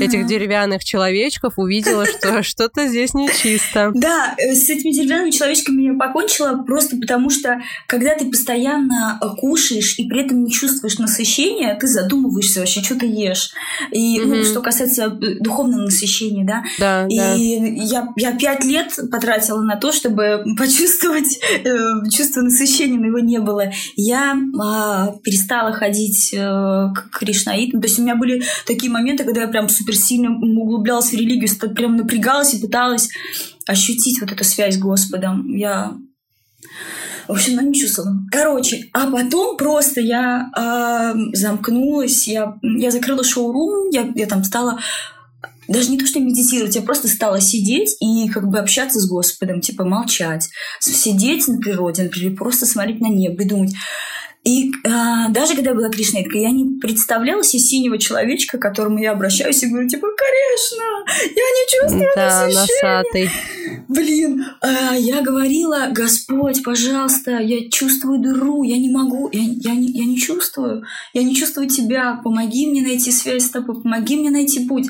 этих 0.01 0.27
деревянных 0.27 0.85
человечков 0.85 1.55
увидела, 1.59 2.07
что 2.07 2.43
что-то 2.43 2.87
здесь 2.89 3.15
нечисто. 3.15 3.93
Да, 3.95 4.35
э, 4.39 4.55
с 4.55 4.69
этими 4.69 4.93
деревянными 4.93 5.31
человечками 5.31 5.83
я 5.83 5.95
покончила 5.95 6.63
просто 6.63 6.97
потому, 6.97 7.31
что 7.31 7.61
когда 7.87 8.15
ты 8.15 8.27
постоянно 8.27 9.19
кушаешь 9.39 9.99
и 9.99 10.09
при 10.09 10.25
этом 10.25 10.45
не 10.45 10.51
чувствуешь 10.51 10.99
насыщения, 10.99 11.77
ты 11.79 11.87
задумываешься 11.87 12.61
вообще, 12.61 12.83
что 12.83 12.99
ты 12.99 13.07
ешь. 13.07 13.51
И 13.91 14.21
ну, 14.21 14.43
что 14.45 14.61
касается 14.61 15.05
э, 15.05 15.41
духовного 15.41 15.83
насыщения, 15.83 16.45
да. 16.45 16.65
Да, 16.79 17.07
и 17.09 17.19
да. 17.19 17.35
я, 17.35 18.09
я 18.17 18.33
пять 18.37 18.65
лет 18.65 18.93
потратила 19.11 19.63
на 19.63 19.77
то, 19.77 19.93
чтобы 19.93 20.45
почувствовать 20.59 21.39
э, 21.65 22.09
чувство 22.11 22.43
насыщения, 22.43 22.99
но 22.99 23.07
его 23.07 23.19
не 23.19 23.39
было. 23.39 23.71
Я 23.97 24.35
э, 24.35 25.19
перестала 25.23 25.73
ходить 25.73 26.33
э, 26.33 26.39
к 26.39 27.11
кришнаитам. 27.19 27.81
То 27.81 27.87
есть 27.87 27.99
у 27.99 28.03
меня 28.03 28.17
были 28.17 28.43
такие 28.67 28.91
моменты, 28.91 29.25
когда 29.25 29.34
я 29.41 29.49
прям 29.49 29.69
супер 29.69 29.95
сильно 29.97 30.31
углублялась 30.31 31.11
в 31.11 31.15
религию, 31.15 31.49
прям 31.75 31.97
напрягалась 31.97 32.55
и 32.55 32.61
пыталась 32.61 33.09
ощутить 33.67 34.21
вот 34.21 34.33
эту 34.33 34.45
связь 34.45 34.75
с 34.75 34.79
Господом. 34.79 35.55
Я 35.55 35.95
в 37.27 37.33
общем, 37.33 37.57
ну, 37.57 37.63
не 37.63 37.75
чувствовала. 37.75 38.17
Короче, 38.31 38.91
а 38.93 39.11
потом 39.11 39.57
просто 39.57 40.01
я 40.03 40.51
э, 40.55 41.15
замкнулась, 41.33 42.29
я, 42.29 42.55
я 42.63 42.91
закрыла 42.91 43.25
шоурум, 43.25 43.89
я, 43.91 44.13
я 44.15 44.27
там 44.27 44.45
стала 44.45 44.79
даже 45.67 45.91
не 45.91 45.99
то, 45.99 46.07
что 46.07 46.21
медитировать, 46.21 46.77
я 46.77 46.83
просто 46.83 47.09
стала 47.09 47.41
сидеть 47.41 47.97
и 48.01 48.29
как 48.29 48.49
бы 48.49 48.59
общаться 48.59 49.01
с 49.01 49.09
Господом, 49.09 49.63
типа 49.63 49.85
молчать, 49.85 50.51
сидеть 50.81 51.49
на 51.49 51.59
природе, 51.59 52.03
например, 52.03 52.37
просто 52.37 52.67
смотреть 52.67 53.01
на 53.01 53.09
небо 53.09 53.43
и 53.43 53.49
думать, 53.49 53.73
и 54.45 54.73
а, 54.87 55.31
даже 55.31 55.55
когда 55.55 55.71
я 55.71 55.77
была 55.77 55.89
кришнеткой, 55.89 56.43
я 56.43 56.51
не 56.51 56.79
представляла 56.79 57.43
себе 57.43 57.63
синего 57.63 57.97
человечка, 57.97 58.59
к 58.59 58.63
которому 58.63 58.99
я 58.99 59.13
обращаюсь 59.13 59.63
и 59.63 59.69
говорю, 59.69 59.89
типа, 59.89 60.07
конечно, 60.17 60.85
я 61.23 61.31
не 61.31 61.81
чувствую 61.81 62.11
да, 62.15 62.47
носатый. 62.47 63.31
Блин, 63.89 64.45
а, 64.61 64.95
я 64.97 65.23
говорила, 65.23 65.89
Господь, 65.93 66.63
пожалуйста, 66.63 67.39
я 67.39 67.71
чувствую 67.71 68.21
дыру, 68.21 68.65
я 68.65 68.77
не 68.77 68.91
могу, 68.91 69.31
я, 69.33 69.41
я, 69.41 69.75
не, 69.75 69.89
я 69.89 70.05
не 70.05 70.19
чувствую, 70.19 70.85
я 71.15 71.23
не 71.23 71.35
чувствую 71.35 71.69
тебя, 71.69 72.21
помоги 72.23 72.67
мне 72.67 72.83
найти 72.83 73.13
связь 73.13 73.47
с 73.47 73.51
тобой, 73.51 73.81
помоги 73.81 74.17
мне 74.17 74.31
найти 74.31 74.69
путь. 74.69 74.89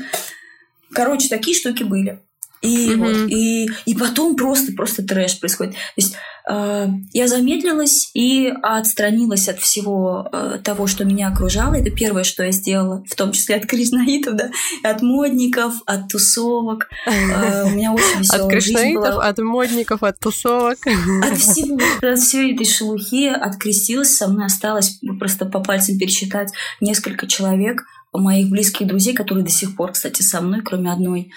Короче, 0.92 1.28
такие 1.28 1.56
штуки 1.56 1.84
были. 1.84 2.20
И, 2.64 2.88
mm-hmm. 2.88 2.96
вот, 2.96 3.31
и, 3.31 3.68
и 3.85 3.94
потом 3.94 4.37
просто, 4.37 4.72
просто 4.72 5.03
трэш 5.03 5.38
происходит. 5.38 5.74
То 5.74 5.79
есть 5.96 6.16
э, 6.48 6.87
я 7.12 7.29
замедлилась 7.29 8.11
и 8.14 8.53
отстранилась 8.62 9.48
от 9.48 9.61
всего 9.61 10.29
э, 10.33 10.59
того, 10.64 10.87
что 10.87 11.05
меня 11.05 11.29
окружало. 11.29 11.74
Это 11.74 11.90
первое, 11.90 12.24
что 12.24 12.42
я 12.42 12.53
сделала, 12.53 13.05
в 13.07 13.14
том 13.14 13.33
числе 13.33 13.57
от 13.57 13.66
кришнаитов, 13.66 14.37
да, 14.37 14.50
от 14.83 15.03
модников, 15.03 15.74
от 15.85 16.09
тусовок. 16.09 16.88
Э, 17.07 17.64
у 17.66 17.70
меня 17.70 17.92
очень 17.92 18.20
веселая 18.20 18.44
От 18.44 18.50
кришнаитов, 18.50 19.18
от 19.18 19.38
модников, 19.38 20.03
от 20.03 20.18
тусовок. 20.18 20.79
От 21.22 21.38
всего, 21.38 21.79
от 22.00 22.18
всей 22.18 22.55
этой 22.55 22.66
шелухи 22.66 23.27
открестилась, 23.27 24.16
со 24.16 24.27
мной 24.29 24.46
осталось 24.46 25.00
просто 25.18 25.44
по 25.44 25.61
пальцам 25.61 25.98
пересчитать 25.98 26.50
несколько 26.81 27.27
человек, 27.27 27.83
моих 28.18 28.48
близких 28.48 28.87
друзей, 28.87 29.14
которые 29.14 29.44
до 29.44 29.50
сих 29.50 29.77
пор, 29.77 29.92
кстати, 29.92 30.22
со 30.22 30.40
мной, 30.40 30.61
кроме 30.62 30.92
одной. 30.92 31.31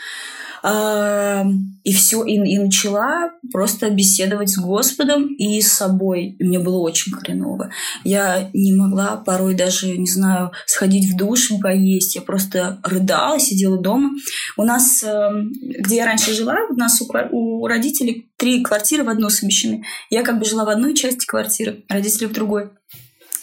И 1.84 1.94
все, 1.94 2.24
и, 2.26 2.34
и 2.34 2.58
начала 2.58 3.32
просто 3.54 3.90
беседовать 3.90 4.50
с 4.50 4.58
Господом 4.58 5.34
и 5.36 5.62
с 5.62 5.72
собой. 5.72 6.36
И 6.38 6.44
мне 6.44 6.60
было 6.60 6.80
очень 6.80 7.14
хреново. 7.14 7.72
Я 8.04 8.50
не 8.54 8.76
могла 8.76 9.16
порой 9.16 9.56
даже, 9.56 9.98
не 9.98 10.08
знаю, 10.08 10.52
сходить 10.66 11.10
в 11.10 11.16
душ 11.16 11.52
и 11.52 11.60
поесть. 11.60 12.16
Я 12.16 12.22
просто 12.22 12.80
рыдала, 12.84 13.40
сидела 13.40 13.82
дома. 13.82 14.12
У 14.58 14.64
нас, 14.64 15.02
эм, 15.04 15.54
где 15.62 15.98
я 15.98 16.06
раньше 16.06 16.34
жила, 16.34 16.58
у 16.70 16.74
нас 16.74 17.02
у, 17.02 17.06
у 17.32 17.68
родителей 17.68 18.30
три 18.36 18.62
квартиры 18.62 19.06
в 19.06 19.10
одну 19.10 19.30
совмещены. 19.30 19.86
Я 20.10 20.24
как 20.24 20.40
бы 20.40 20.46
жила 20.46 20.66
в 20.66 20.70
одной 20.70 20.94
части 20.94 21.26
квартиры, 21.26 21.86
родители 21.88 22.26
в 22.26 22.34
другой. 22.34 22.70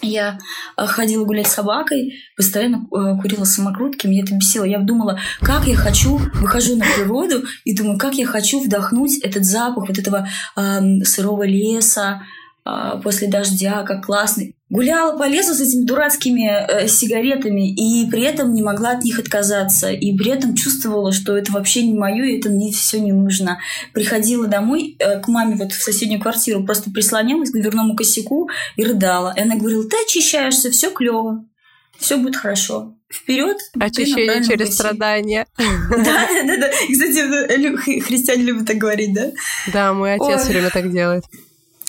Я 0.04 0.38
э, 0.76 0.86
ходила 0.86 1.24
гулять 1.24 1.46
с 1.46 1.54
собакой, 1.54 2.14
постоянно 2.36 2.86
э, 2.86 3.20
курила 3.20 3.44
самокрутки, 3.44 4.06
меня 4.06 4.22
это 4.22 4.34
бесило. 4.34 4.64
Я 4.64 4.78
думала, 4.80 5.18
как 5.40 5.66
я 5.66 5.76
хочу, 5.76 6.18
выхожу 6.34 6.76
на 6.76 6.84
природу 6.84 7.44
и 7.64 7.76
думаю, 7.76 7.98
как 7.98 8.14
я 8.14 8.26
хочу 8.26 8.60
вдохнуть 8.60 9.18
этот 9.18 9.44
запах 9.44 9.88
вот 9.88 9.98
этого 9.98 10.28
э, 10.56 11.00
сырого 11.04 11.44
леса, 11.44 12.22
а, 12.66 12.96
после 12.96 13.28
дождя, 13.28 13.82
как 13.82 14.06
классно. 14.06 14.44
Гуляла 14.74 15.16
по 15.16 15.28
лесу 15.28 15.54
с 15.54 15.60
этими 15.60 15.84
дурацкими 15.84 16.50
э, 16.50 16.88
сигаретами 16.88 17.72
и 17.72 18.10
при 18.10 18.22
этом 18.22 18.52
не 18.52 18.60
могла 18.60 18.90
от 18.90 19.04
них 19.04 19.20
отказаться. 19.20 19.92
И 19.92 20.16
при 20.16 20.32
этом 20.32 20.56
чувствовала, 20.56 21.12
что 21.12 21.36
это 21.36 21.52
вообще 21.52 21.86
не 21.86 21.94
мое, 21.94 22.24
и 22.24 22.38
это 22.40 22.48
мне 22.48 22.72
все 22.72 22.98
не 22.98 23.12
нужно. 23.12 23.60
Приходила 23.92 24.48
домой 24.48 24.96
э, 24.98 25.20
к 25.20 25.28
маме 25.28 25.54
вот 25.54 25.70
в 25.70 25.80
соседнюю 25.80 26.20
квартиру, 26.20 26.64
просто 26.64 26.90
прислонялась 26.90 27.50
к 27.50 27.52
дверному 27.52 27.94
косяку 27.94 28.50
и 28.74 28.82
рыдала. 28.82 29.32
И 29.36 29.42
она 29.42 29.54
говорила, 29.54 29.88
ты 29.88 29.96
очищаешься, 30.04 30.72
все 30.72 30.90
клево, 30.90 31.44
все 31.96 32.16
будет 32.16 32.34
хорошо. 32.34 32.96
Вперед! 33.08 33.58
Очищение 33.78 34.42
через 34.42 34.70
пути. 34.70 34.72
страдания. 34.72 35.46
Да, 35.56 36.26
да, 36.46 36.56
да. 36.56 36.70
Кстати, 36.90 38.00
христиане 38.00 38.42
любят 38.42 38.66
так 38.66 38.78
говорить, 38.78 39.14
да? 39.14 39.30
Да, 39.72 39.94
мой 39.94 40.14
отец 40.14 40.42
все 40.42 40.50
время 40.50 40.70
так 40.70 40.90
делает. 40.90 41.22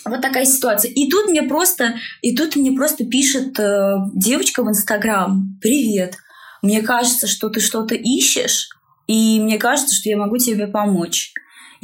Вот 0.06 0.22
такая 0.22 0.46
ситуация. 0.46 0.92
И 0.92 1.10
тут 1.10 1.30
мне 1.30 1.44
просто, 1.44 1.96
и 2.22 2.36
тут 2.36 2.56
мне 2.56 2.72
просто 2.72 3.06
пишет 3.06 3.60
э, 3.60 3.96
девочка 4.14 4.64
в 4.64 4.70
Инстаграм: 4.70 5.58
"Привет, 5.62 6.18
мне 6.62 6.82
кажется, 6.82 7.28
что 7.28 7.50
ты 7.50 7.60
что-то 7.60 7.96
ищешь, 7.96 8.70
и 9.08 9.40
мне 9.40 9.58
кажется, 9.58 9.96
что 9.96 10.10
я 10.10 10.18
могу 10.18 10.38
тебе 10.38 10.68
помочь". 10.68 11.34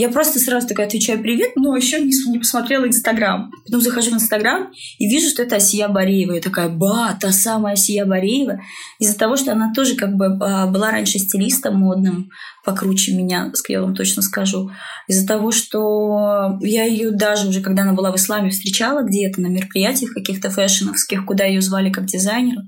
Я 0.01 0.09
просто 0.09 0.39
сразу 0.39 0.67
такая 0.67 0.87
отвечаю 0.87 1.21
привет, 1.21 1.51
но 1.55 1.77
еще 1.77 1.99
не, 1.99 2.11
не 2.31 2.39
посмотрела 2.39 2.87
Инстаграм. 2.87 3.51
Потом 3.65 3.81
захожу 3.81 4.09
в 4.09 4.15
Инстаграм 4.15 4.71
и 4.97 5.07
вижу, 5.07 5.29
что 5.29 5.43
это 5.43 5.57
Асия 5.57 5.87
Бореева. 5.89 6.33
Я 6.33 6.41
такая, 6.41 6.69
ба, 6.69 7.15
та 7.21 7.31
самая 7.31 7.73
Асия 7.73 8.03
Бореева. 8.07 8.61
Из-за 8.97 9.15
того, 9.15 9.37
что 9.37 9.51
она 9.51 9.71
тоже 9.75 9.93
как 9.95 10.15
бы 10.15 10.39
а, 10.41 10.65
была 10.65 10.89
раньше 10.89 11.19
стилистом 11.19 11.75
модным, 11.75 12.31
покруче 12.65 13.13
меня, 13.13 13.51
я 13.67 13.81
вам 13.83 13.93
точно 13.93 14.23
скажу. 14.23 14.71
Из-за 15.07 15.27
того, 15.27 15.51
что 15.51 16.57
я 16.61 16.85
ее 16.85 17.11
даже 17.11 17.47
уже, 17.47 17.61
когда 17.61 17.83
она 17.83 17.93
была 17.93 18.11
в 18.11 18.15
исламе, 18.15 18.49
встречала 18.49 19.03
где-то 19.03 19.39
на 19.39 19.47
мероприятиях 19.47 20.13
каких-то 20.15 20.49
фэшеновских, 20.49 21.27
куда 21.27 21.45
ее 21.45 21.61
звали 21.61 21.91
как 21.91 22.05
дизайнера. 22.05 22.63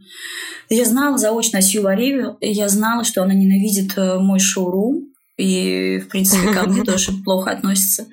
Я 0.69 0.85
знала 0.85 1.17
заочно 1.17 1.57
Асию 1.57 1.81
Борееву, 1.81 2.37
я 2.41 2.69
знала, 2.69 3.03
что 3.03 3.23
она 3.23 3.33
ненавидит 3.33 3.97
э, 3.97 4.19
мой 4.19 4.39
шоурум, 4.39 5.12
и, 5.37 5.99
в 5.99 6.09
принципе, 6.09 6.53
ко 6.53 6.63
мне 6.67 6.83
тоже 6.83 7.11
плохо 7.23 7.51
относится. 7.51 8.07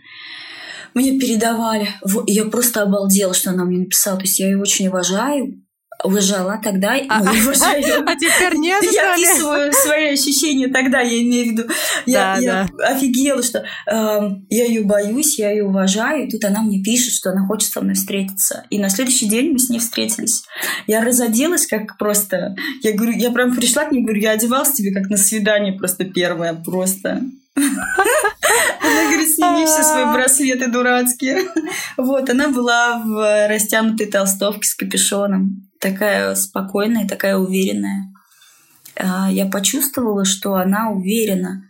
Мне 0.95 1.19
передавали. 1.19 1.89
Я 2.27 2.47
просто 2.47 2.83
обалдела, 2.83 3.35
что 3.35 3.51
она 3.51 3.65
мне 3.65 3.79
написала. 3.79 4.19
То 4.19 4.25
есть 4.25 4.41
я 4.41 4.49
ее 4.49 4.59
очень 4.59 4.89
уважаю. 4.89 5.63
Уважала 6.05 6.61
тогда, 6.63 6.97
а, 7.09 7.23
ну, 7.23 7.31
уважаю. 7.31 8.05
А 8.07 8.15
теперь 8.17 8.57
нет, 8.59 8.83
Я 8.93 9.13
описываю 9.15 9.73
свои 9.73 10.13
ощущения 10.13 10.69
тогда, 10.69 11.01
я 11.01 11.23
имею 11.23 11.47
в 11.47 11.51
виду. 11.53 11.63
Я, 12.07 12.37
да, 12.37 12.41
я 12.41 12.69
да. 12.79 12.89
офигела, 12.89 13.43
что 13.43 13.59
э, 13.59 13.65
я 14.49 14.65
ее 14.65 14.83
боюсь, 14.83 15.39
я 15.39 15.51
ее 15.51 15.65
уважаю, 15.65 16.27
и 16.27 16.31
тут 16.31 16.45
она 16.45 16.63
мне 16.63 16.83
пишет, 16.83 17.13
что 17.13 17.31
она 17.31 17.47
хочет 17.47 17.71
со 17.71 17.81
мной 17.81 17.95
встретиться. 17.95 18.65
И 18.71 18.79
на 18.79 18.89
следующий 18.89 19.29
день 19.29 19.53
мы 19.53 19.59
с 19.59 19.69
ней 19.69 19.79
встретились. 19.79 20.45
Я 20.87 21.05
разоделась 21.05 21.67
как 21.67 21.99
просто... 21.99 22.55
Я 22.83 22.93
говорю, 22.93 23.13
я 23.13 23.31
прям 23.31 23.55
пришла 23.55 23.85
к 23.85 23.93
ней, 23.93 24.03
говорю, 24.03 24.21
я 24.21 24.33
одевалась 24.33 24.73
тебе 24.73 24.93
как 24.93 25.11
на 25.11 25.17
свидание 25.17 25.73
просто 25.73 26.05
первое, 26.05 26.55
просто. 26.55 27.23
Она 27.57 29.11
говорит, 29.11 29.29
сними 29.29 29.67
все 29.67 29.83
свои 29.83 30.05
браслеты 30.13 30.71
дурацкие. 30.71 31.49
Вот, 31.97 32.29
она 32.31 32.49
была 32.49 32.99
в 32.99 33.49
растянутой 33.49 34.07
толстовке 34.07 34.69
с 34.69 34.75
капюшоном. 34.75 35.70
Такая 35.81 36.35
спокойная, 36.35 37.09
такая 37.09 37.37
уверенная. 37.37 38.13
А, 38.97 39.31
я 39.31 39.47
почувствовала, 39.47 40.25
что 40.25 40.55
она 40.55 40.91
уверена 40.91 41.65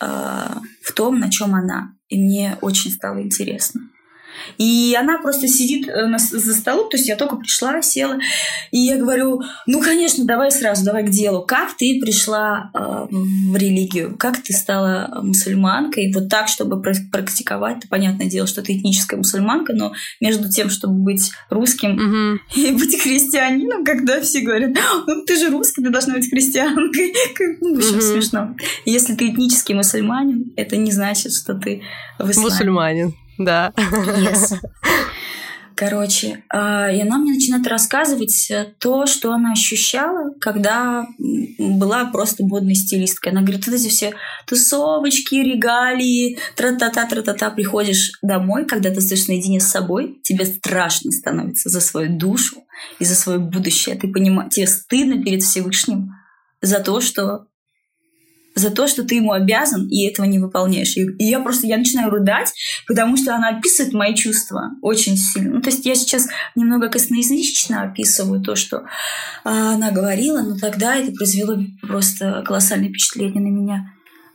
а, 0.00 0.60
в 0.82 0.92
том, 0.92 1.18
на 1.18 1.30
чем 1.30 1.54
она. 1.54 1.94
И 2.08 2.16
мне 2.16 2.56
очень 2.60 2.92
стало 2.92 3.20
интересно. 3.20 3.82
И 4.58 4.96
она 4.98 5.18
просто 5.18 5.48
сидит 5.48 5.88
э, 5.88 6.18
за 6.18 6.54
столом, 6.54 6.90
то 6.90 6.96
есть 6.96 7.08
я 7.08 7.16
только 7.16 7.36
пришла, 7.36 7.82
села, 7.82 8.18
и 8.70 8.78
я 8.78 8.96
говорю, 8.96 9.42
ну, 9.66 9.80
конечно, 9.80 10.24
давай 10.24 10.50
сразу, 10.50 10.84
давай 10.84 11.04
к 11.04 11.10
делу. 11.10 11.42
Как 11.42 11.76
ты 11.76 12.00
пришла 12.00 12.70
э, 12.74 12.78
в 13.10 13.56
религию? 13.56 14.16
Как 14.18 14.42
ты 14.42 14.52
стала 14.52 15.20
мусульманкой? 15.22 16.12
Вот 16.12 16.28
так, 16.28 16.48
чтобы 16.48 16.80
практиковать, 16.80 17.80
то 17.80 17.88
понятное 17.88 18.28
дело, 18.28 18.46
что 18.46 18.62
ты 18.62 18.76
этническая 18.76 19.18
мусульманка, 19.18 19.72
но 19.72 19.92
между 20.20 20.48
тем, 20.48 20.70
чтобы 20.70 20.94
быть 20.94 21.30
русским 21.50 21.94
угу. 21.94 22.40
и 22.56 22.72
быть 22.72 23.00
христианином, 23.00 23.84
когда 23.84 24.20
все 24.20 24.40
говорят, 24.40 24.70
ну, 25.06 25.24
ты 25.24 25.36
же 25.36 25.50
русский, 25.50 25.82
ты 25.82 25.90
должна 25.90 26.14
быть 26.14 26.28
христианкой. 26.28 27.14
Ну, 27.60 27.74
в 27.74 27.78
общем, 27.78 27.94
угу. 27.94 28.00
смешно. 28.00 28.56
Если 28.84 29.14
ты 29.14 29.28
этнический 29.28 29.74
мусульманин, 29.74 30.52
это 30.56 30.76
не 30.76 30.92
значит, 30.92 31.32
что 31.34 31.54
ты 31.54 31.82
в 32.18 32.30
исламе. 32.30 32.48
Мусульманин. 32.48 33.14
Да. 33.38 33.72
Yes. 33.76 34.58
Короче, 35.78 36.42
а, 36.48 36.90
и 36.90 37.00
она 37.00 37.18
мне 37.18 37.34
начинает 37.34 37.64
рассказывать 37.68 38.50
э, 38.50 38.74
то, 38.80 39.06
что 39.06 39.32
она 39.32 39.52
ощущала, 39.52 40.34
когда 40.40 41.06
была 41.56 42.06
просто 42.06 42.44
модной 42.44 42.74
стилисткой. 42.74 43.30
Она 43.30 43.42
говорит, 43.42 43.64
вот 43.64 43.76
эти 43.76 43.88
все 43.88 44.12
тусовочки, 44.44 45.36
регалии, 45.36 46.36
тра-та-та, 46.56 47.06
тра-та-та. 47.06 47.50
Приходишь 47.50 48.10
домой, 48.22 48.66
когда 48.66 48.90
ты 48.90 49.00
стоишь 49.00 49.28
наедине 49.28 49.60
с 49.60 49.68
собой, 49.68 50.18
тебе 50.24 50.46
страшно 50.46 51.12
становится 51.12 51.68
за 51.68 51.80
свою 51.80 52.18
душу 52.18 52.56
и 52.98 53.04
за 53.04 53.14
свое 53.14 53.38
будущее. 53.38 53.94
Ты 53.94 54.08
понимаешь, 54.08 54.52
тебе 54.52 54.66
стыдно 54.66 55.22
перед 55.22 55.44
Всевышним 55.44 56.10
за 56.60 56.80
то, 56.80 57.00
что 57.00 57.46
за 58.58 58.70
то, 58.70 58.86
что 58.86 59.04
ты 59.04 59.16
ему 59.16 59.32
обязан, 59.32 59.88
и 59.88 60.06
этого 60.06 60.26
не 60.26 60.38
выполняешь. 60.38 60.96
И, 60.96 61.06
я 61.18 61.40
просто, 61.40 61.66
я 61.66 61.76
начинаю 61.76 62.10
рыдать, 62.10 62.52
потому 62.86 63.16
что 63.16 63.34
она 63.34 63.50
описывает 63.50 63.94
мои 63.94 64.14
чувства 64.14 64.70
очень 64.82 65.16
сильно. 65.16 65.54
Ну, 65.54 65.60
то 65.60 65.70
есть 65.70 65.86
я 65.86 65.94
сейчас 65.94 66.28
немного 66.54 66.88
косноязычно 66.88 67.82
описываю 67.82 68.42
то, 68.42 68.54
что 68.56 68.84
а, 69.44 69.74
она 69.74 69.90
говорила, 69.90 70.42
но 70.42 70.56
тогда 70.56 70.96
это 70.96 71.12
произвело 71.12 71.56
просто 71.82 72.42
колоссальное 72.46 72.88
впечатление 72.88 73.42
на 73.42 73.48
меня. 73.48 73.92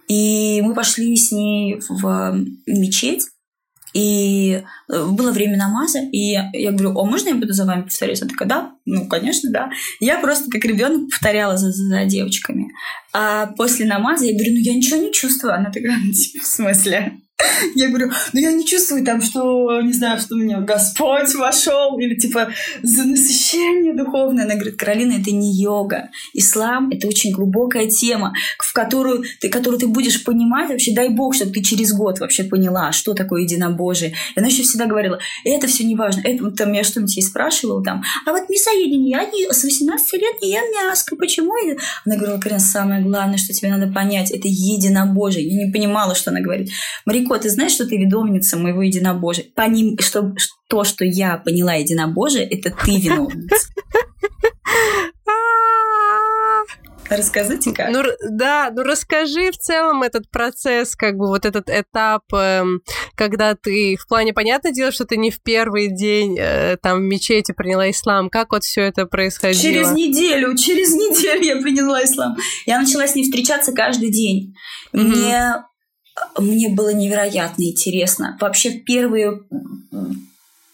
И 0.08 0.62
мы 0.62 0.74
пошли 0.74 1.16
с 1.16 1.32
ней 1.32 1.82
в 1.88 2.36
мечеть, 2.68 3.24
и 3.94 4.64
э, 4.90 5.06
было 5.06 5.32
время 5.32 5.58
намаза, 5.58 6.00
и 6.00 6.36
я, 6.54 6.72
говорю, 6.72 6.98
о, 6.98 7.06
можно 7.06 7.30
я 7.30 7.36
буду 7.36 7.54
за 7.54 7.66
вами 7.66 7.84
повторять? 7.84 8.22
Она 8.22 8.30
такая, 8.30 8.50
да, 8.50 8.72
ну, 8.86 9.08
конечно, 9.08 9.52
да. 9.52 9.70
Я 10.00 10.20
просто 10.20 10.50
как 10.50 10.66
ребенок 10.66 11.10
повторяла 11.10 11.58
за, 11.58 11.72
за 11.72 12.06
девочками. 12.06 12.72
А 13.14 13.48
после 13.48 13.86
намаза 13.86 14.26
я 14.26 14.34
говорю, 14.34 14.54
ну, 14.54 14.60
я 14.60 14.74
ничего 14.74 14.98
не 14.98 15.14
чувствую. 15.14 15.54
Она 15.54 15.72
такая, 15.72 15.98
«Ну, 16.04 16.12
типа, 16.12 16.44
в 16.44 16.48
смысле? 16.48 17.20
Я 17.76 17.90
говорю, 17.90 18.12
ну 18.34 18.40
я 18.40 18.52
не 18.52 18.66
чувствую 18.66 19.06
там, 19.06 19.22
что, 19.22 19.82
не 19.82 19.94
знаю, 19.94 20.20
что 20.20 20.36
у 20.36 20.38
меня 20.38 20.60
Господь 20.60 21.34
вошел, 21.36 21.98
или 22.00 22.16
типа 22.16 22.50
за 22.82 23.04
насыщение 23.04 23.94
духовное. 23.96 24.46
Она 24.46 24.56
говорит, 24.56 24.78
Каролина, 24.78 25.14
это 25.14 25.32
не 25.32 25.62
йога. 25.62 26.10
Ислам— 26.34 26.90
это 26.92 27.08
очень 27.08 27.32
глубокая 27.32 27.88
тема, 27.88 28.34
в 28.60 28.74
которую 28.74 29.24
ты, 29.40 29.50
которую 29.50 29.80
ты 29.80 29.88
будешь 29.88 30.24
понимать 30.24 30.70
вообще, 30.70 30.94
дай 30.94 31.10
Бог, 31.10 31.36
чтобы 31.36 31.52
ты 31.52 31.62
через 31.62 31.94
год 31.94 32.20
вообще 32.20 32.44
поняла, 32.44 32.92
что 32.92 33.14
такое 33.14 33.44
единобожие. 33.44 34.14
И 34.36 34.40
она 34.40 34.48
еще 34.48 34.64
всегда 34.64 34.86
говорила, 34.86 35.20
это 35.44 35.68
все 35.68 35.84
не 35.84 35.96
важно. 35.96 36.22
Это, 36.24 36.52
там, 36.52 36.74
я 36.74 36.84
что-нибудь 36.84 37.16
ей 37.16 37.24
спрашивала 37.24 37.84
там, 37.84 38.04
а 38.26 38.32
вот 38.32 38.50
мясоедение, 38.50 39.12
я 39.12 39.26
не, 39.26 39.52
с 39.52 39.64
18 39.64 40.14
лет 40.14 40.42
не 40.42 40.52
ем 40.52 40.64
мяско, 40.74 41.16
почему? 41.16 41.54
Она 42.06 42.16
говорила, 42.16 42.40
Карина, 42.40 42.60
самое 42.60 43.04
главное, 43.04 43.38
что 43.38 43.54
тебе 43.54 43.70
надо 43.70 43.92
понять, 43.92 44.32
это 44.32 44.48
единобожие. 44.48 45.48
Я 45.48 45.66
не 45.66 45.72
понимала, 45.72 46.16
что 46.16 46.32
она 46.32 46.42
говорит. 46.42 46.70
Марико, 47.24 47.40
ты 47.40 47.50
знаешь, 47.50 47.74
что 47.74 47.86
ты 47.86 47.98
ведомница 47.98 48.58
моего 48.58 48.82
единобожия. 48.82 49.46
Поним, 49.56 49.98
что, 50.00 50.34
то, 50.68 50.84
что 50.84 51.06
я 51.06 51.38
поняла 51.38 51.76
единобожие, 51.76 52.46
это 52.46 52.72
ты 52.72 53.00
виновница. 53.00 53.68
Рассказывайте 57.10 57.74
как. 57.74 57.90
Ну, 57.92 58.02
да, 58.32 58.72
ну 58.74 58.82
расскажи 58.82 59.52
в 59.52 59.58
целом 59.58 60.04
этот 60.04 60.32
процесс, 60.32 60.96
как 60.96 61.16
бы 61.16 61.28
вот 61.28 61.46
этот 61.46 61.70
этап, 61.70 62.24
эм, 62.34 62.82
когда 63.16 63.56
ты, 63.56 63.98
в 63.98 64.08
плане, 64.08 64.34
понятное 64.34 64.72
дело, 64.72 64.92
что 64.92 65.06
ты 65.06 65.18
не 65.18 65.30
в 65.30 65.40
первый 65.44 65.94
день 65.94 66.38
э, 66.40 66.78
там 66.82 67.00
в 67.00 67.02
мечети 67.02 67.52
приняла 67.52 67.92
ислам, 67.92 68.30
как 68.30 68.52
вот 68.52 68.64
все 68.64 68.82
это 68.82 69.06
происходило? 69.06 69.62
Через 69.62 69.92
неделю, 69.92 70.56
через 70.56 70.94
неделю 70.94 71.44
я 71.44 71.62
приняла 71.62 72.04
ислам. 72.04 72.36
Я 72.66 72.80
начала 72.80 73.06
с 73.06 73.16
ней 73.16 73.24
встречаться 73.24 73.74
каждый 73.74 74.10
день. 74.10 74.56
Mm-hmm. 74.94 75.04
Мне 75.04 75.54
мне 76.38 76.70
было 76.70 76.94
невероятно 76.94 77.64
интересно. 77.64 78.38
Вообще 78.40 78.72
первые 78.72 79.42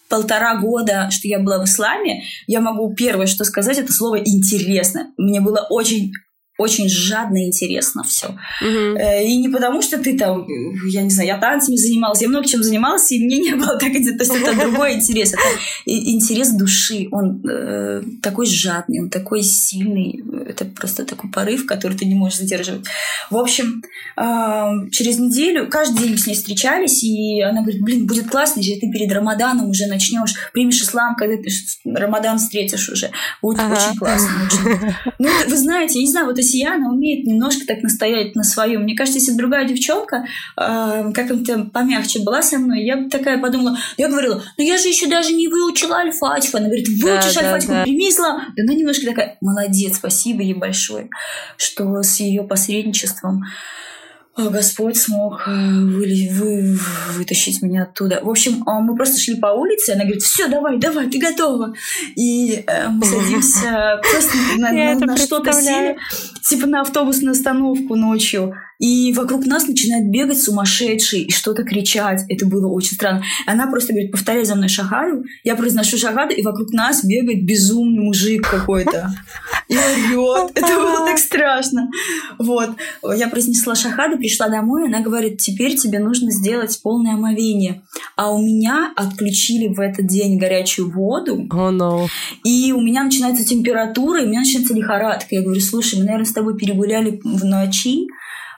полтора 0.10 0.60
года, 0.60 1.10
что 1.12 1.28
я 1.28 1.40
была 1.40 1.60
в 1.60 1.66
исламе, 1.66 2.24
я 2.48 2.62
могу 2.62 2.94
первое, 2.94 3.28
что 3.28 3.44
сказать, 3.46 3.78
это 3.78 3.94
слово 3.94 4.20
«интересно». 4.20 5.12
Мне 5.18 5.40
было 5.40 5.68
очень 5.70 6.14
очень 6.60 6.90
жадно 6.90 7.38
и 7.38 7.48
интересно 7.48 8.04
все. 8.04 8.28
Угу. 8.62 9.00
И 9.26 9.38
не 9.38 9.50
потому, 9.50 9.82
что 9.82 9.98
ты 9.98 10.18
там, 10.18 10.46
я 10.90 11.02
не 11.02 11.10
знаю, 11.10 11.28
я 11.28 11.38
танцами 11.38 11.78
занималась, 11.78 12.22
я 12.22 12.28
много 12.28 12.48
чем 12.48 12.62
занималась, 12.62 13.12
и 13.12 13.26
мне 13.26 13.40
не 13.40 13.56
было 13.56 13.78
так, 13.78 13.92
то 13.92 13.98
есть 13.98 14.10
это 14.36 14.54
другой 14.54 14.96
интерес, 14.96 15.34
это 15.34 15.42
интерес 15.86 16.52
души, 16.52 17.08
он 17.12 17.42
э, 17.48 18.02
такой 18.22 18.46
жадный, 18.46 19.02
он 19.02 19.10
такой 19.10 19.42
сильный, 19.42 20.22
это 20.48 20.66
просто 20.66 21.06
такой 21.06 21.32
порыв, 21.32 21.66
который 21.66 21.98
ты 21.98 22.06
не 22.06 22.16
можешь 22.16 22.40
задерживать. 22.40 22.86
В 23.30 23.38
общем, 23.38 23.82
э, 24.18 24.90
через 24.92 25.18
неделю, 25.18 25.70
каждый 25.70 26.00
день 26.00 26.12
мы 26.12 26.18
с 26.18 26.28
ней 26.28 26.36
встречались, 26.36 27.04
и 27.04 27.42
она 27.42 27.62
говорит, 27.62 27.82
блин, 27.82 28.06
будет 28.06 28.30
классно, 28.30 28.60
если 28.60 28.82
ты 28.82 28.92
перед 28.92 29.12
Рамаданом 29.12 29.70
уже 29.70 29.86
начнешь, 29.88 30.36
примешь 30.52 30.82
ислам, 30.82 31.16
когда 31.16 31.42
ты 31.42 31.50
Рамадан 31.86 32.38
встретишь 32.38 32.90
уже. 32.90 33.12
Будет 33.42 33.60
ага. 33.60 33.74
очень 33.74 33.98
классно. 33.98 34.30
Очень. 34.46 34.94
Ну, 35.20 35.30
вы 35.48 35.58
знаете, 35.58 36.00
я 36.00 36.06
не 36.06 36.12
знаю, 36.12 36.28
вот 36.28 36.38
Россия, 36.50 36.74
она 36.74 36.90
умеет 36.90 37.26
немножко 37.26 37.66
так 37.68 37.84
настоять 37.84 38.36
на 38.36 38.44
своем. 38.44 38.84
Мне 38.84 38.96
кажется, 38.96 39.20
если 39.20 39.34
другая 39.34 39.68
девчонка 39.68 40.26
э, 40.58 41.12
как-то 41.14 41.66
помягче 41.66 42.24
была 42.24 42.42
со 42.42 42.58
мной, 42.58 42.84
я 42.84 42.98
бы 42.98 43.10
такая 43.10 43.38
подумала, 43.38 43.78
я 43.98 44.10
говорила, 44.10 44.44
ну 44.58 44.64
я 44.64 44.78
же 44.78 44.88
еще 44.88 45.08
даже 45.08 45.34
не 45.34 45.48
выучила 45.48 45.98
альфатику. 45.98 46.58
Она 46.58 46.68
говорит, 46.68 46.88
выучишь 46.88 47.36
да, 47.36 47.42
альфатику, 47.42 47.72
да, 47.72 47.78
да. 47.80 47.84
прими 47.84 48.10
ислам. 48.10 48.42
И 48.56 48.62
она 48.62 48.74
немножко 48.74 49.06
такая, 49.06 49.38
молодец, 49.42 49.98
спасибо 49.98 50.42
ей 50.42 50.56
большое, 50.56 51.10
что 51.58 52.02
с 52.02 52.20
ее 52.20 52.44
посредничеством 52.44 53.44
Господь 54.48 54.98
смог 54.98 55.48
э, 55.48 55.52
вы, 55.52 56.30
вы, 56.32 56.80
вытащить 57.18 57.62
меня 57.62 57.84
оттуда. 57.84 58.22
В 58.24 58.30
общем, 58.30 58.64
а 58.66 58.80
мы 58.80 58.96
просто 58.96 59.20
шли 59.20 59.36
по 59.36 59.48
улице, 59.48 59.92
она 59.92 60.04
говорит, 60.04 60.22
все, 60.22 60.48
давай, 60.48 60.78
давай, 60.78 61.10
ты 61.10 61.20
готова. 61.20 61.74
И 62.16 62.64
э, 62.66 62.88
мы 62.88 63.06
садимся 63.06 64.00
просто 64.12 64.38
на, 64.58 64.72
на, 64.72 64.96
на 65.06 65.18
что-то 65.18 65.52
сели, 65.52 65.98
типа 66.48 66.68
на 66.68 66.82
автобусную 66.82 67.34
остановку 67.34 67.96
ночью. 67.96 68.56
И 68.80 69.12
вокруг 69.14 69.46
нас 69.46 69.68
начинает 69.68 70.10
бегать 70.10 70.42
сумасшедший 70.42 71.24
и 71.24 71.32
что-то 71.32 71.64
кричать. 71.64 72.22
Это 72.30 72.46
было 72.46 72.68
очень 72.68 72.96
странно. 72.96 73.24
Она 73.46 73.68
просто 73.68 73.92
говорит, 73.92 74.12
повторяй 74.12 74.46
за 74.46 74.56
мной 74.56 74.70
шагаду. 74.70 75.24
Я 75.44 75.56
произношу 75.56 75.98
шагаду, 75.98 76.34
и 76.34 76.42
вокруг 76.42 76.72
нас 76.72 77.04
бегает 77.04 77.46
безумный 77.46 78.04
мужик 78.04 78.48
какой-то. 78.50 79.14
И 79.68 79.76
орет. 80.16 80.52
Это 80.56 80.76
было 80.76 81.06
так 81.06 81.20
страшно. 81.20 81.90
Вот. 82.38 82.70
Я 83.16 83.28
произнесла 83.28 83.76
шахаду, 83.76 84.18
пришла 84.18 84.48
домой, 84.48 84.88
она 84.88 85.02
говорит, 85.02 85.38
теперь 85.38 85.76
тебе 85.76 86.00
нужно 86.00 86.32
сделать 86.32 86.80
полное 86.82 87.16
омовение. 87.16 87.84
А 88.16 88.32
у 88.34 88.42
меня 88.42 88.94
отключили 88.96 89.68
в 89.68 89.80
этот 89.80 90.08
день 90.08 90.38
горячую 90.38 90.92
воду. 90.92 91.48
Oh, 91.52 91.72
no. 91.72 92.08
И 92.44 92.72
у 92.72 92.82
меня 92.82 93.04
начинается 93.04 93.46
температура, 93.46 94.22
и 94.22 94.26
у 94.26 94.30
меня 94.30 94.40
начинается 94.40 94.74
лихорадка. 94.74 95.36
Я 95.36 95.42
говорю, 95.42 95.60
слушай, 95.60 96.00
мы, 96.00 96.06
наверное, 96.06 96.26
с 96.26 96.34
тобой 96.34 96.58
перегуляли 96.58 97.20
в 97.24 97.44
ночи, 97.44 98.08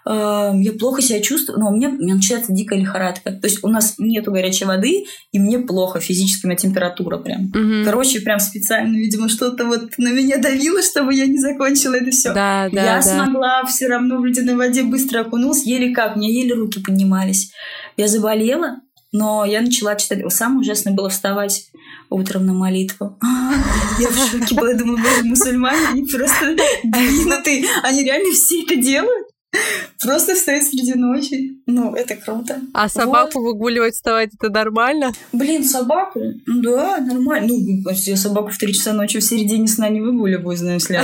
э, 0.05 0.51
я 0.55 0.73
плохо 0.79 1.01
себя 1.01 1.21
чувствую, 1.21 1.59
но 1.59 1.69
у 1.69 1.75
меня, 1.75 1.89
у 1.89 1.93
меня 1.93 2.15
начинается 2.15 2.53
дикая 2.53 2.79
лихорадка. 2.79 3.31
То 3.31 3.47
есть 3.47 3.63
у 3.63 3.67
нас 3.67 3.95
нету 3.97 4.31
горячей 4.31 4.65
воды, 4.65 5.05
и 5.31 5.39
мне 5.39 5.59
плохо 5.59 5.99
физически, 5.99 6.45
у 6.45 6.49
меня 6.49 6.57
температура 6.57 7.17
прям. 7.17 7.51
Мгм. 7.53 7.83
Короче, 7.85 8.21
прям 8.21 8.39
специально, 8.39 8.95
видимо, 8.95 9.29
что-то 9.29 9.65
вот 9.65 9.97
на 9.97 10.11
меня 10.11 10.37
давило, 10.37 10.81
чтобы 10.81 11.13
я 11.13 11.27
не 11.27 11.39
закончила 11.39 11.95
это 11.95 12.11
все. 12.11 12.33
Да, 12.33 12.69
да, 12.71 12.83
я 12.83 12.95
да. 12.95 13.01
смогла 13.01 13.63
все 13.65 13.87
равно 13.87 14.19
в 14.19 14.25
ледяной 14.25 14.55
воде 14.55 14.83
быстро 14.83 15.21
окунулась, 15.21 15.65
еле 15.65 15.93
как, 15.93 16.15
у 16.15 16.19
меня 16.19 16.29
еле 16.29 16.53
руки 16.53 16.79
поднимались. 16.79 17.51
Я 17.97 18.07
заболела, 18.07 18.77
но 19.11 19.45
я 19.45 19.61
начала 19.61 19.95
читать. 19.95 20.19
Самое 20.31 20.61
ужасное 20.61 20.93
было 20.93 21.09
вставать 21.09 21.71
утром 22.09 22.45
на 22.45 22.53
молитву. 22.53 23.17
Я 23.99 24.07
в 24.07 24.15
шоке 24.15 24.55
была, 24.55 24.73
думаю, 24.73 24.97
боже, 24.97 25.23
мусульмане, 25.23 25.87
они 25.89 26.05
просто 26.05 26.55
двинутые. 26.83 27.65
Они 27.83 28.03
реально 28.03 28.31
все 28.31 28.63
это 28.63 28.75
делают? 28.75 29.27
Просто 30.01 30.35
встают 30.35 30.63
среди 30.63 30.93
ночи. 30.93 31.57
Ну, 31.65 31.93
это 31.93 32.15
круто. 32.15 32.61
А 32.73 32.89
собаку 32.89 33.41
выгуливать, 33.41 33.95
вставать 33.95 34.33
это 34.33 34.49
нормально? 34.49 35.11
Блин, 35.31 35.63
собаку? 35.63 36.21
Да, 36.47 36.97
нормально. 36.99 37.47
Ну, 37.47 37.91
я 37.91 38.17
собаку 38.17 38.49
в 38.49 38.57
3 38.57 38.73
часа 38.73 38.93
ночи 38.93 39.19
в 39.19 39.23
середине 39.23 39.67
сна 39.67 39.89
не 39.89 40.01
выгуливаю, 40.01 40.57
знаю, 40.57 40.75
если 40.75 40.95
а 40.95 41.03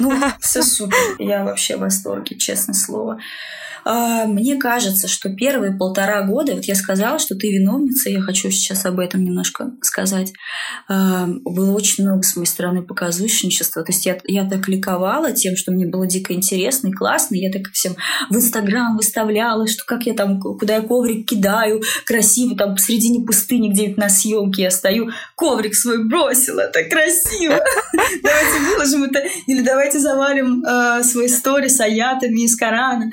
Ну, 0.00 0.12
все 0.40 0.62
супер. 0.62 0.96
Я 1.18 1.44
вообще 1.44 1.76
в 1.76 1.80
восторге, 1.80 2.36
честное 2.36 2.74
слово. 2.74 3.18
А, 3.84 4.26
Мне 4.26 4.56
кажется, 4.56 5.08
что 5.08 5.30
первые 5.30 5.76
полтора 5.76 6.22
года, 6.22 6.54
вот 6.54 6.64
я 6.64 6.74
сказала, 6.74 7.18
что 7.18 7.34
ты 7.34 7.52
виновница, 7.52 8.10
я 8.10 8.20
хочу 8.20 8.50
сейчас 8.50 8.86
об 8.86 8.98
этом 8.98 9.24
немножко 9.24 9.72
сказать. 9.82 10.32
А, 10.88 11.26
Было 11.26 11.72
очень 11.72 12.04
много 12.04 12.22
с 12.22 12.36
моей 12.36 12.46
стороны 12.46 12.82
показушничества. 12.82 13.82
То 13.84 13.92
есть 13.92 14.06
я, 14.06 14.18
я 14.24 14.48
так 14.48 14.68
ликовала 14.68 15.32
тем, 15.32 15.56
что 15.56 15.72
мне 15.72 15.86
было 15.86 16.06
дико 16.06 16.32
интересно 16.32 16.88
и 16.88 16.92
классно. 16.92 17.36
Я 17.36 17.50
так 17.50 17.70
всем 17.72 17.96
в 18.30 18.36
Инстаграм 18.36 18.96
выставляла, 18.96 19.66
что 19.66 19.84
как 19.86 20.06
я 20.06 20.14
там, 20.14 20.40
куда 20.40 20.76
я 20.76 20.82
коврик 20.82 21.28
кидаю, 21.28 21.82
красиво, 22.06 22.56
там 22.56 22.74
посредине 22.74 23.24
пустыни 23.24 23.68
где-нибудь 23.68 23.98
на 23.98 24.08
съемке 24.08 24.62
я 24.62 24.70
стою, 24.70 25.10
коврик 25.34 25.74
свой 25.74 26.06
бросила, 26.08 26.66
так 26.68 26.88
красиво. 26.88 27.60
Давайте 28.22 28.60
выложим 28.68 29.04
это. 29.04 29.22
Или 29.46 29.62
давайте 29.62 29.98
завалим 29.98 30.64
э, 30.64 31.02
свои 31.02 31.28
стори 31.28 31.68
с 31.68 31.80
аятами 31.80 32.44
из 32.44 32.56
Корана. 32.56 33.10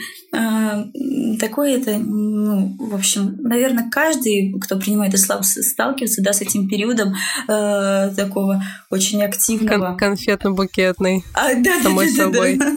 Такое 1.40 1.78
это, 1.78 1.98
ну, 1.98 2.76
в 2.80 2.96
общем, 2.96 3.38
наверное, 3.40 3.90
каждый, 3.90 4.54
кто 4.60 4.78
принимает 4.78 5.14
ислам, 5.14 5.44
сталкивается, 5.44 6.22
да, 6.22 6.34
с 6.34 6.42
этим 6.42 6.68
периодом 6.68 7.14
э, 7.48 8.12
такого 8.16 8.64
очень 8.90 9.24
активного. 9.24 9.98
Кон- 9.98 9.98
конфетно-букетный. 9.98 11.24
А, 11.34 11.54
да, 11.56 11.78
да, 11.78 11.84
Самой 11.84 12.08
да, 12.08 12.18
да, 12.18 12.24
собой. 12.24 12.56
да. 12.58 12.72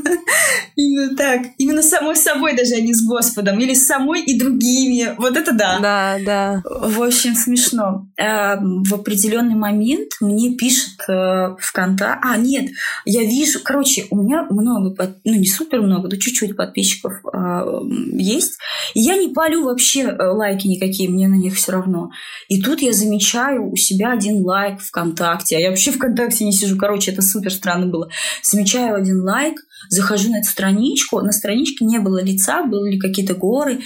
Именно 0.76 1.16
так. 1.16 1.42
Именно 1.58 1.82
самой 1.82 2.16
собой 2.16 2.56
даже, 2.56 2.74
а 2.74 2.80
не 2.80 2.94
с 2.94 3.06
Господом. 3.06 3.58
Или 3.60 3.74
с 3.74 3.87
самой 3.87 4.22
и 4.22 4.38
другими. 4.38 5.14
Вот 5.18 5.37
это 5.37 5.52
да. 5.52 5.78
Да, 5.80 6.16
да. 6.24 6.62
В 6.64 7.02
общем, 7.02 7.34
смешно. 7.34 8.08
А, 8.20 8.56
В 8.60 8.92
определенный 8.94 9.54
момент 9.54 10.10
мне 10.20 10.54
пишет 10.56 10.94
э, 11.08 11.56
ВКонтакте... 11.60 12.20
А, 12.22 12.37
нет, 12.37 12.70
я 13.04 13.22
вижу... 13.22 13.60
Короче, 13.62 14.06
у 14.10 14.16
меня 14.22 14.46
много, 14.50 14.90
под- 14.94 15.18
ну 15.24 15.34
не 15.34 15.46
супер 15.46 15.80
много, 15.80 16.08
но 16.08 16.16
чуть-чуть 16.16 16.56
подписчиков 16.56 17.12
м, 17.32 18.16
есть. 18.16 18.58
И 18.94 19.00
я 19.00 19.16
не 19.16 19.28
палю 19.28 19.64
вообще 19.64 20.00
э, 20.02 20.22
лайки 20.26 20.66
никакие, 20.66 21.08
мне 21.08 21.28
на 21.28 21.34
них 21.37 21.54
все 21.54 21.72
равно. 21.72 22.10
И 22.48 22.60
тут 22.62 22.82
я 22.82 22.92
замечаю 22.92 23.70
у 23.70 23.76
себя 23.76 24.12
один 24.12 24.42
лайк 24.44 24.80
ВКонтакте. 24.80 25.56
А 25.56 25.60
я 25.60 25.70
вообще 25.70 25.92
ВКонтакте 25.92 26.44
не 26.44 26.52
сижу. 26.52 26.76
Короче, 26.76 27.12
это 27.12 27.22
супер 27.22 27.52
странно 27.52 27.87
было. 27.87 28.08
Замечаю 28.42 28.96
один 28.96 29.22
лайк, 29.22 29.54
захожу 29.88 30.30
на 30.30 30.38
эту 30.40 30.48
страничку. 30.48 31.20
На 31.20 31.32
страничке 31.32 31.84
не 31.84 31.98
было 31.98 32.22
лица, 32.22 32.64
были 32.64 32.98
какие-то 32.98 33.34
горы. 33.34 33.80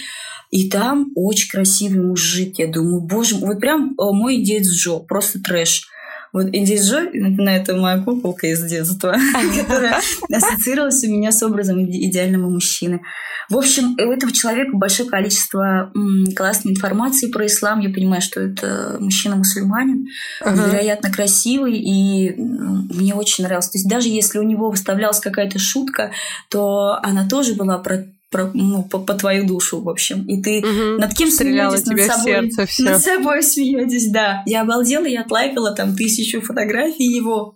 И 0.51 0.69
там 0.69 1.11
очень 1.15 1.49
красивый 1.49 2.01
мужик. 2.01 2.57
Я 2.57 2.67
думаю, 2.67 3.01
боже 3.01 3.35
мой, 3.35 3.49
вот 3.53 3.59
прям 3.59 3.91
э, 3.91 3.93
мой 3.97 4.35
индеец 4.35 4.67
Джо, 4.67 4.99
просто 4.99 5.39
трэш. 5.39 5.87
Вот 6.31 6.47
Джо, 6.53 7.01
напоминаю, 7.13 7.61
это 7.61 7.75
моя 7.75 7.99
куколка 8.01 8.47
из 8.47 8.63
детства, 8.63 9.15
которая 9.57 9.99
ассоциировалась 10.31 11.03
у 11.03 11.11
меня 11.11 11.31
с 11.31 11.41
образом 11.43 11.79
иде- 11.79 11.99
идеального 12.09 12.49
мужчины. 12.49 13.01
В 13.49 13.57
общем, 13.57 13.93
у 13.97 14.11
этого 14.11 14.31
человека 14.31 14.71
большое 14.73 15.09
количество 15.09 15.91
классной 16.35 16.73
информации 16.73 17.31
про 17.31 17.47
ислам. 17.47 17.79
Я 17.79 17.89
понимаю, 17.89 18.21
что 18.21 18.41
это 18.41 18.97
мужчина-мусульманин, 18.99 20.05
Ага. 20.41 20.67
невероятно 20.67 21.11
красивый, 21.11 21.77
и 21.77 22.35
мне 22.37 23.15
очень 23.15 23.43
нравился. 23.45 23.71
То 23.71 23.77
есть 23.79 23.89
даже 23.89 24.07
если 24.09 24.37
у 24.37 24.43
него 24.43 24.69
выставлялась 24.69 25.19
какая-то 25.19 25.57
шутка, 25.57 26.11
то 26.49 26.99
она 27.01 27.27
тоже 27.27 27.55
была 27.55 27.79
про, 27.79 28.05
про- 28.29 28.51
ну, 28.53 28.83
по, 28.83 28.99
по 28.99 29.13
твою 29.13 29.45
душу, 29.47 29.81
в 29.81 29.89
общем. 29.89 30.25
И 30.27 30.41
ты 30.41 30.61
Мгм. 30.61 30.97
над 30.97 31.13
кем 31.13 31.29
Стреляла 31.31 31.77
смеетесь? 31.77 32.07
Над 32.07 32.17
собой. 32.17 32.31
сердце 32.33 32.65
всё. 32.65 32.83
Над 32.83 33.01
собой 33.01 33.43
смеетесь, 33.43 34.09
да. 34.11 34.43
Я 34.45 34.61
обалдела, 34.61 35.05
я 35.05 35.21
отлайкала 35.21 35.71
там 35.71 35.95
тысячу 35.95 36.41
фотографий 36.41 37.05
его. 37.05 37.55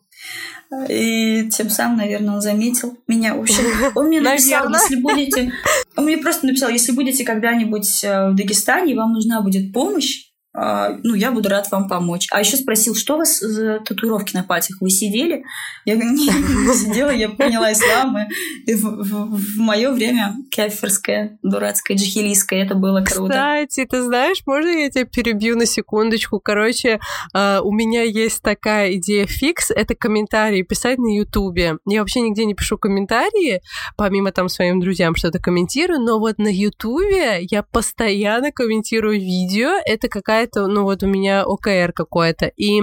И 0.90 1.50
тем 1.52 1.70
самым, 1.70 1.98
наверное, 2.00 2.34
он 2.36 2.42
заметил 2.42 2.98
меня. 3.08 3.36
В 3.36 3.42
общем, 3.42 3.64
он 3.96 4.08
мне 4.08 4.22
написал, 4.22 4.68
если 4.74 4.96
будете... 4.96 5.54
Он 5.96 6.06
мне 6.06 6.18
просто 6.18 6.48
написал, 6.48 6.70
если 6.70 6.92
будете 6.94 7.24
когда-нибудь 7.24 8.04
э, 8.04 8.32
в 8.32 8.36
Дагестане, 8.36 8.96
вам 8.96 9.14
нужна 9.14 9.42
будет 9.42 9.72
помощь, 9.72 10.32
ну, 10.56 11.16
я 11.16 11.32
буду 11.32 11.50
рад 11.50 11.70
вам 11.72 11.88
помочь. 11.88 12.28
А 12.32 12.40
еще 12.40 12.58
спросил, 12.58 12.96
что 12.96 13.16
у 13.16 13.18
вас 13.18 13.40
за 13.40 13.80
татуировки 13.80 14.36
на 14.36 14.44
пальцах? 14.44 14.78
Вы 14.82 14.90
сидели? 14.90 15.44
Я 15.86 15.96
говорю, 15.96 16.12
нет, 16.12 16.36
не 16.36 16.74
сидела, 16.74 17.10
я 17.10 17.30
поняла 17.30 17.72
ислам. 17.72 18.18
И 18.66 18.74
в, 18.76 19.58
мое 19.58 19.92
время 19.92 20.36
кафирское, 20.56 21.38
дурацкое, 21.42 21.98
джихилийское, 21.98 22.64
это 22.64 22.76
было 22.76 23.02
круто. 23.02 23.34
Кстати, 23.34 23.86
ты 23.90 24.04
знаешь, 24.04 24.44
можно 24.46 24.70
я 24.70 24.90
тебя 24.90 25.06
перебью 25.06 25.58
на 25.58 25.66
секундочку? 25.66 26.40
Короче, 26.40 27.00
э, 27.34 27.60
у 27.60 27.72
меня 27.72 28.04
есть 28.04 28.42
такая 28.42 28.94
идея 28.94 29.26
фикс, 29.26 29.72
это 29.72 29.96
комментарии 29.96 30.62
писать 30.62 31.00
на 31.00 31.16
Ютубе. 31.16 31.78
Я 31.88 32.02
вообще 32.02 32.22
нигде 32.22 32.46
не 32.46 32.54
пишу 32.54 32.78
комментарии, 32.78 33.62
помимо 33.98 34.32
там 34.32 34.50
своим 34.50 34.80
друзьям 34.80 35.16
что-то 35.16 35.40
комментирую, 35.40 36.00
но 36.00 36.20
вот 36.20 36.38
на 36.38 36.50
Ютубе 36.50 37.40
я 37.50 37.64
постоянно 37.64 38.52
комментирую 38.52 39.20
видео, 39.20 39.72
это 39.86 40.10
какая-то, 40.44 40.68
ну 40.68 40.84
вот 40.84 41.04
у 41.04 41.08
меня 41.08 41.44
ОКР 41.46 41.94
какое-то, 41.94 42.48
и 42.48 42.82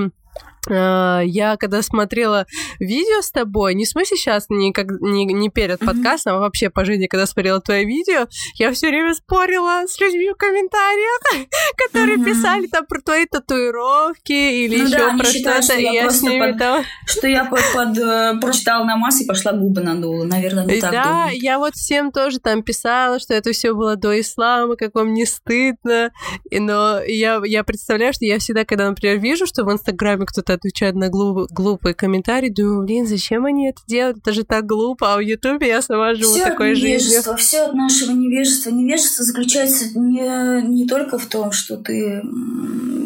я 0.68 1.56
когда 1.58 1.82
смотрела 1.82 2.46
видео 2.78 3.22
с 3.22 3.30
тобой, 3.30 3.74
не 3.74 3.84
в 3.84 3.88
смысле 3.88 4.16
сейчас, 4.16 4.46
не, 4.48 4.72
как, 4.72 4.86
не, 5.00 5.24
не 5.24 5.48
перед 5.48 5.78
подкастом, 5.80 6.36
а 6.36 6.38
вообще 6.40 6.70
по 6.70 6.84
жизни, 6.84 7.06
когда 7.06 7.26
смотрела 7.26 7.60
твои 7.60 7.84
видео, 7.84 8.26
я 8.56 8.72
все 8.72 8.88
время 8.88 9.14
спорила 9.14 9.84
с 9.86 9.98
людьми 10.00 10.30
в 10.30 10.36
комментариях, 10.36 11.48
которые 11.76 12.18
писали 12.24 12.66
там 12.66 12.86
про 12.86 13.00
твои 13.00 13.26
татуировки 13.26 14.32
или 14.32 14.78
Ну 14.78 14.86
еще 14.86 14.98
да, 14.98 15.16
про 15.16 15.24
что-то, 15.26 15.62
что 15.62 15.74
и 15.74 15.82
я 15.82 16.10
с 16.10 16.22
ними 16.22 16.50
под- 16.50 16.58
там... 16.58 16.84
Что 17.06 17.26
я 17.26 17.44
под, 17.44 17.60
под, 17.74 17.98
э, 17.98 18.34
прочитала 18.40 18.84
намаз 18.84 19.20
и 19.20 19.26
пошла 19.26 19.52
губы 19.52 19.80
надула. 19.80 20.24
Наверное, 20.24 20.64
они 20.64 20.74
И 20.74 20.80
так 20.80 20.92
да, 20.92 21.04
думают. 21.04 21.34
я 21.42 21.58
вот 21.58 21.74
всем 21.74 22.12
тоже 22.12 22.38
там 22.38 22.62
писала, 22.62 23.18
что 23.18 23.34
это 23.34 23.52
все 23.52 23.74
было 23.74 23.96
до 23.96 24.18
ислама, 24.20 24.76
как 24.76 24.94
вам 24.94 25.14
не 25.14 25.26
стыдно. 25.26 26.12
И, 26.50 26.58
но 26.58 27.00
я, 27.02 27.40
я 27.44 27.64
представляю, 27.64 28.12
что 28.12 28.24
я 28.24 28.38
всегда, 28.38 28.64
когда, 28.64 28.88
например, 28.88 29.18
вижу, 29.18 29.46
что 29.46 29.64
в 29.64 29.72
Инстаграме 29.72 30.26
кто-то 30.26 30.49
отвечает 30.54 30.94
на 30.94 31.08
глуп- 31.08 31.46
глупые 31.50 31.94
комментарии, 31.94 32.48
думаю, 32.48 32.84
блин, 32.84 33.06
зачем 33.06 33.44
они 33.44 33.68
это 33.68 33.80
делают? 33.86 34.18
Это 34.18 34.32
же 34.32 34.44
так 34.44 34.66
глупо. 34.66 35.14
А 35.14 35.16
в 35.16 35.20
Ютубе 35.20 35.68
я 35.68 35.82
сама 35.82 36.14
живу 36.14 36.32
Все 36.32 36.44
такой 36.44 36.74
жизнью. 36.74 37.22
все 37.36 37.66
от 37.66 37.74
нашего 37.74 38.12
невежества. 38.12 38.70
Невежество 38.70 39.24
заключается 39.24 39.98
не, 39.98 40.62
не 40.68 40.86
только 40.86 41.18
в 41.18 41.26
том, 41.26 41.52
что 41.52 41.76
ты 41.76 42.22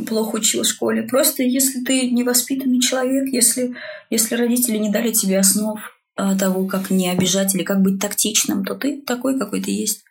плохо 0.06 0.36
учил 0.36 0.62
в 0.62 0.66
школе. 0.66 1.02
Просто 1.02 1.42
если 1.42 1.80
ты 1.80 2.10
невоспитанный 2.10 2.80
человек, 2.80 3.32
если, 3.32 3.74
если 4.10 4.34
родители 4.34 4.76
не 4.78 4.90
дали 4.90 5.12
тебе 5.12 5.38
основ 5.38 5.80
а, 6.16 6.36
того, 6.36 6.66
как 6.66 6.90
не 6.90 7.10
обижать 7.10 7.54
или 7.54 7.62
как 7.62 7.80
быть 7.82 8.00
тактичным, 8.00 8.64
то 8.64 8.74
ты 8.74 9.00
такой, 9.00 9.38
какой 9.38 9.60
ты 9.60 9.70
есть. 9.70 10.04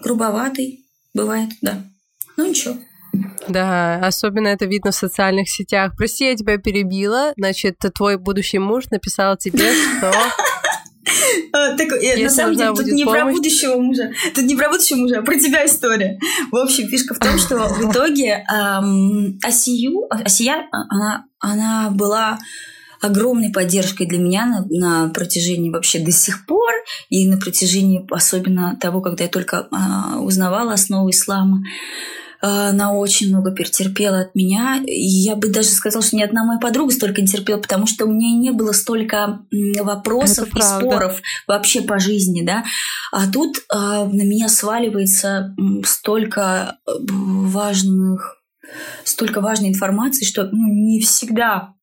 Грубоватый, 0.00 0.84
бывает, 1.14 1.50
да. 1.62 1.82
Ну 2.36 2.46
ничего. 2.46 2.76
Да, 3.48 3.96
особенно 4.02 4.48
это 4.48 4.66
видно 4.66 4.90
в 4.90 4.94
социальных 4.94 5.48
сетях. 5.48 5.92
Прости, 5.96 6.24
я 6.24 6.36
тебя 6.36 6.58
перебила. 6.58 7.32
Значит, 7.36 7.76
твой 7.94 8.18
будущий 8.18 8.58
муж 8.58 8.84
написал 8.90 9.36
тебе, 9.36 9.70
что... 9.72 10.12
А, 11.52 11.76
так, 11.76 11.92
э, 11.92 11.96
на 11.96 12.02
Если 12.02 12.28
самом 12.28 12.56
деле, 12.56 12.74
тут 12.74 12.86
не 12.86 13.04
про 13.04 13.20
помощь. 13.20 13.36
будущего 13.36 13.76
мужа. 13.76 14.10
Тут 14.34 14.44
не 14.44 14.56
про 14.56 14.68
будущего 14.68 14.98
мужа, 14.98 15.18
а 15.20 15.22
про 15.22 15.36
тебя 15.36 15.64
история. 15.64 16.18
В 16.50 16.56
общем, 16.56 16.88
фишка 16.88 17.14
в 17.14 17.18
том, 17.18 17.38
что 17.38 17.58
в 17.58 17.90
итоге 17.90 18.44
ам, 18.48 19.38
Асию, 19.44 20.06
Асия, 20.10 20.66
а, 20.72 20.76
она, 20.90 21.24
она 21.40 21.90
была 21.90 22.38
огромной 23.00 23.52
поддержкой 23.52 24.06
для 24.06 24.18
меня 24.18 24.46
на, 24.46 24.64
на 24.68 25.08
протяжении 25.10 25.70
вообще 25.70 25.98
до 25.98 26.10
сих 26.10 26.46
пор 26.46 26.72
и 27.08 27.28
на 27.28 27.36
протяжении 27.38 28.06
особенно 28.10 28.76
того, 28.80 29.00
когда 29.00 29.24
я 29.24 29.30
только 29.30 29.68
а, 29.70 30.18
узнавала 30.18 30.72
основы 30.72 31.10
ислама. 31.10 31.62
А, 32.40 32.70
она 32.70 32.92
очень 32.92 33.28
много 33.28 33.52
перетерпела 33.52 34.20
от 34.20 34.34
меня. 34.34 34.82
И 34.84 35.00
я 35.00 35.36
бы 35.36 35.48
даже 35.48 35.68
сказала, 35.68 36.04
что 36.04 36.16
ни 36.16 36.22
одна 36.22 36.44
моя 36.44 36.58
подруга 36.58 36.92
столько 36.92 37.20
не 37.20 37.28
терпела, 37.28 37.58
потому 37.58 37.86
что 37.86 38.06
у 38.06 38.12
меня 38.12 38.36
не 38.36 38.50
было 38.50 38.72
столько 38.72 39.40
вопросов 39.80 40.48
и 40.54 40.60
споров 40.60 41.20
вообще 41.46 41.82
по 41.82 41.98
жизни, 41.98 42.42
да. 42.42 42.64
А 43.12 43.30
тут 43.30 43.58
а, 43.68 44.04
на 44.04 44.22
меня 44.22 44.48
сваливается 44.48 45.54
столько 45.84 46.78
э, 46.86 46.90
важных 47.10 48.36
столько 49.04 49.40
важной 49.40 49.68
информации, 49.68 50.24
что 50.24 50.44
ну, 50.50 50.66
не 50.66 51.00
всегда 51.00 51.74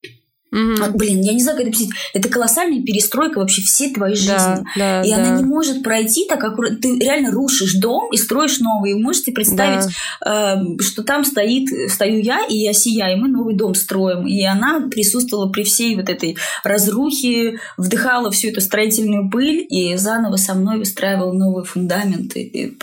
Угу. 0.54 0.98
Блин, 0.98 1.22
я 1.22 1.34
не 1.34 1.42
знаю, 1.42 1.58
как 1.58 1.66
это 1.66 1.76
объяснить. 1.76 1.96
Это 2.14 2.30
колоссальная 2.30 2.84
перестройка 2.84 3.40
вообще 3.40 3.64
всей 3.64 3.92
твоей 3.92 4.16
жизни. 4.16 4.28
Да, 4.28 4.64
да, 4.78 5.02
и 5.02 5.10
да. 5.10 5.16
она 5.16 5.38
не 5.38 5.44
может 5.44 5.82
пройти 5.82 6.28
так, 6.30 6.40
как 6.40 6.58
ты 6.80 7.00
реально 7.00 7.32
рушишь 7.32 7.74
дом 7.74 8.12
и 8.12 8.18
строишь 8.18 8.60
новый. 8.60 8.92
И 8.92 8.94
можете 8.94 9.32
представить, 9.32 9.92
да. 10.22 10.56
э, 10.56 10.82
что 10.82 11.04
там 11.04 11.26
стоит, 11.26 11.92
стою 11.92 12.20
я 12.20 12.46
и 12.48 12.56
я 12.56 12.74
сияю, 12.74 13.18
и 13.18 13.22
мы 13.22 13.30
новый 13.30 13.56
дом 13.56 13.74
строим. 13.74 14.28
И 14.28 14.44
она 14.44 14.82
присутствовала 14.92 15.50
при 15.50 15.64
всей 15.64 15.96
вот 15.96 16.10
этой 16.10 16.38
разрухе, 16.64 17.60
вдыхала 17.78 18.30
всю 18.30 18.50
эту 18.50 18.62
строительную 18.62 19.32
пыль 19.32 19.66
и 19.68 19.96
заново 19.96 20.36
со 20.36 20.54
мной 20.54 20.78
выстраивала 20.78 21.34
новые 21.34 21.66
фундаменты 21.66 22.78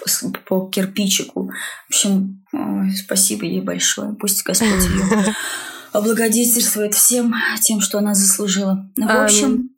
по, 0.49 0.67
кирпичику. 0.67 1.51
В 1.89 1.91
общем, 1.91 2.43
спасибо 2.97 3.45
ей 3.45 3.61
большое. 3.61 4.17
Пусть 4.19 4.43
Господь 4.43 4.69
ее 4.69 5.35
облагодетельствует 5.93 6.95
всем 6.95 7.35
тем, 7.63 7.81
что 7.81 7.99
она 7.99 8.15
заслужила. 8.15 8.91
В 8.97 9.25
общем, 9.25 9.71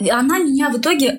она 0.00 0.38
меня 0.38 0.70
в 0.70 0.78
итоге 0.78 1.18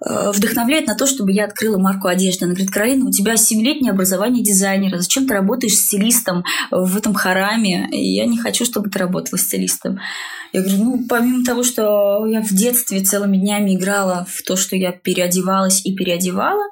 э, 0.00 0.30
вдохновляет 0.32 0.86
на 0.86 0.94
то, 0.94 1.06
чтобы 1.06 1.32
я 1.32 1.44
открыла 1.44 1.78
марку 1.78 2.08
одежды. 2.08 2.44
Она 2.44 2.54
говорит, 2.54 2.70
Каролина, 2.70 3.06
у 3.06 3.10
тебя 3.10 3.34
7-летнее 3.34 3.92
образование 3.92 4.42
дизайнера. 4.42 4.98
Зачем 4.98 5.26
ты 5.26 5.34
работаешь 5.34 5.74
стилистом 5.74 6.44
в 6.70 6.96
этом 6.96 7.14
хараме? 7.14 7.88
Я 7.90 8.26
не 8.26 8.38
хочу, 8.38 8.64
чтобы 8.64 8.90
ты 8.90 8.98
работала 8.98 9.38
стилистом. 9.38 9.98
Я 10.52 10.62
говорю, 10.62 10.78
ну, 10.78 11.06
помимо 11.08 11.44
того, 11.44 11.62
что 11.62 12.24
я 12.26 12.40
в 12.40 12.50
детстве 12.50 13.02
целыми 13.02 13.36
днями 13.36 13.76
играла 13.76 14.26
в 14.30 14.42
то, 14.42 14.56
что 14.56 14.76
я 14.76 14.92
переодевалась 14.92 15.84
и 15.84 15.94
переодевала, 15.94 16.64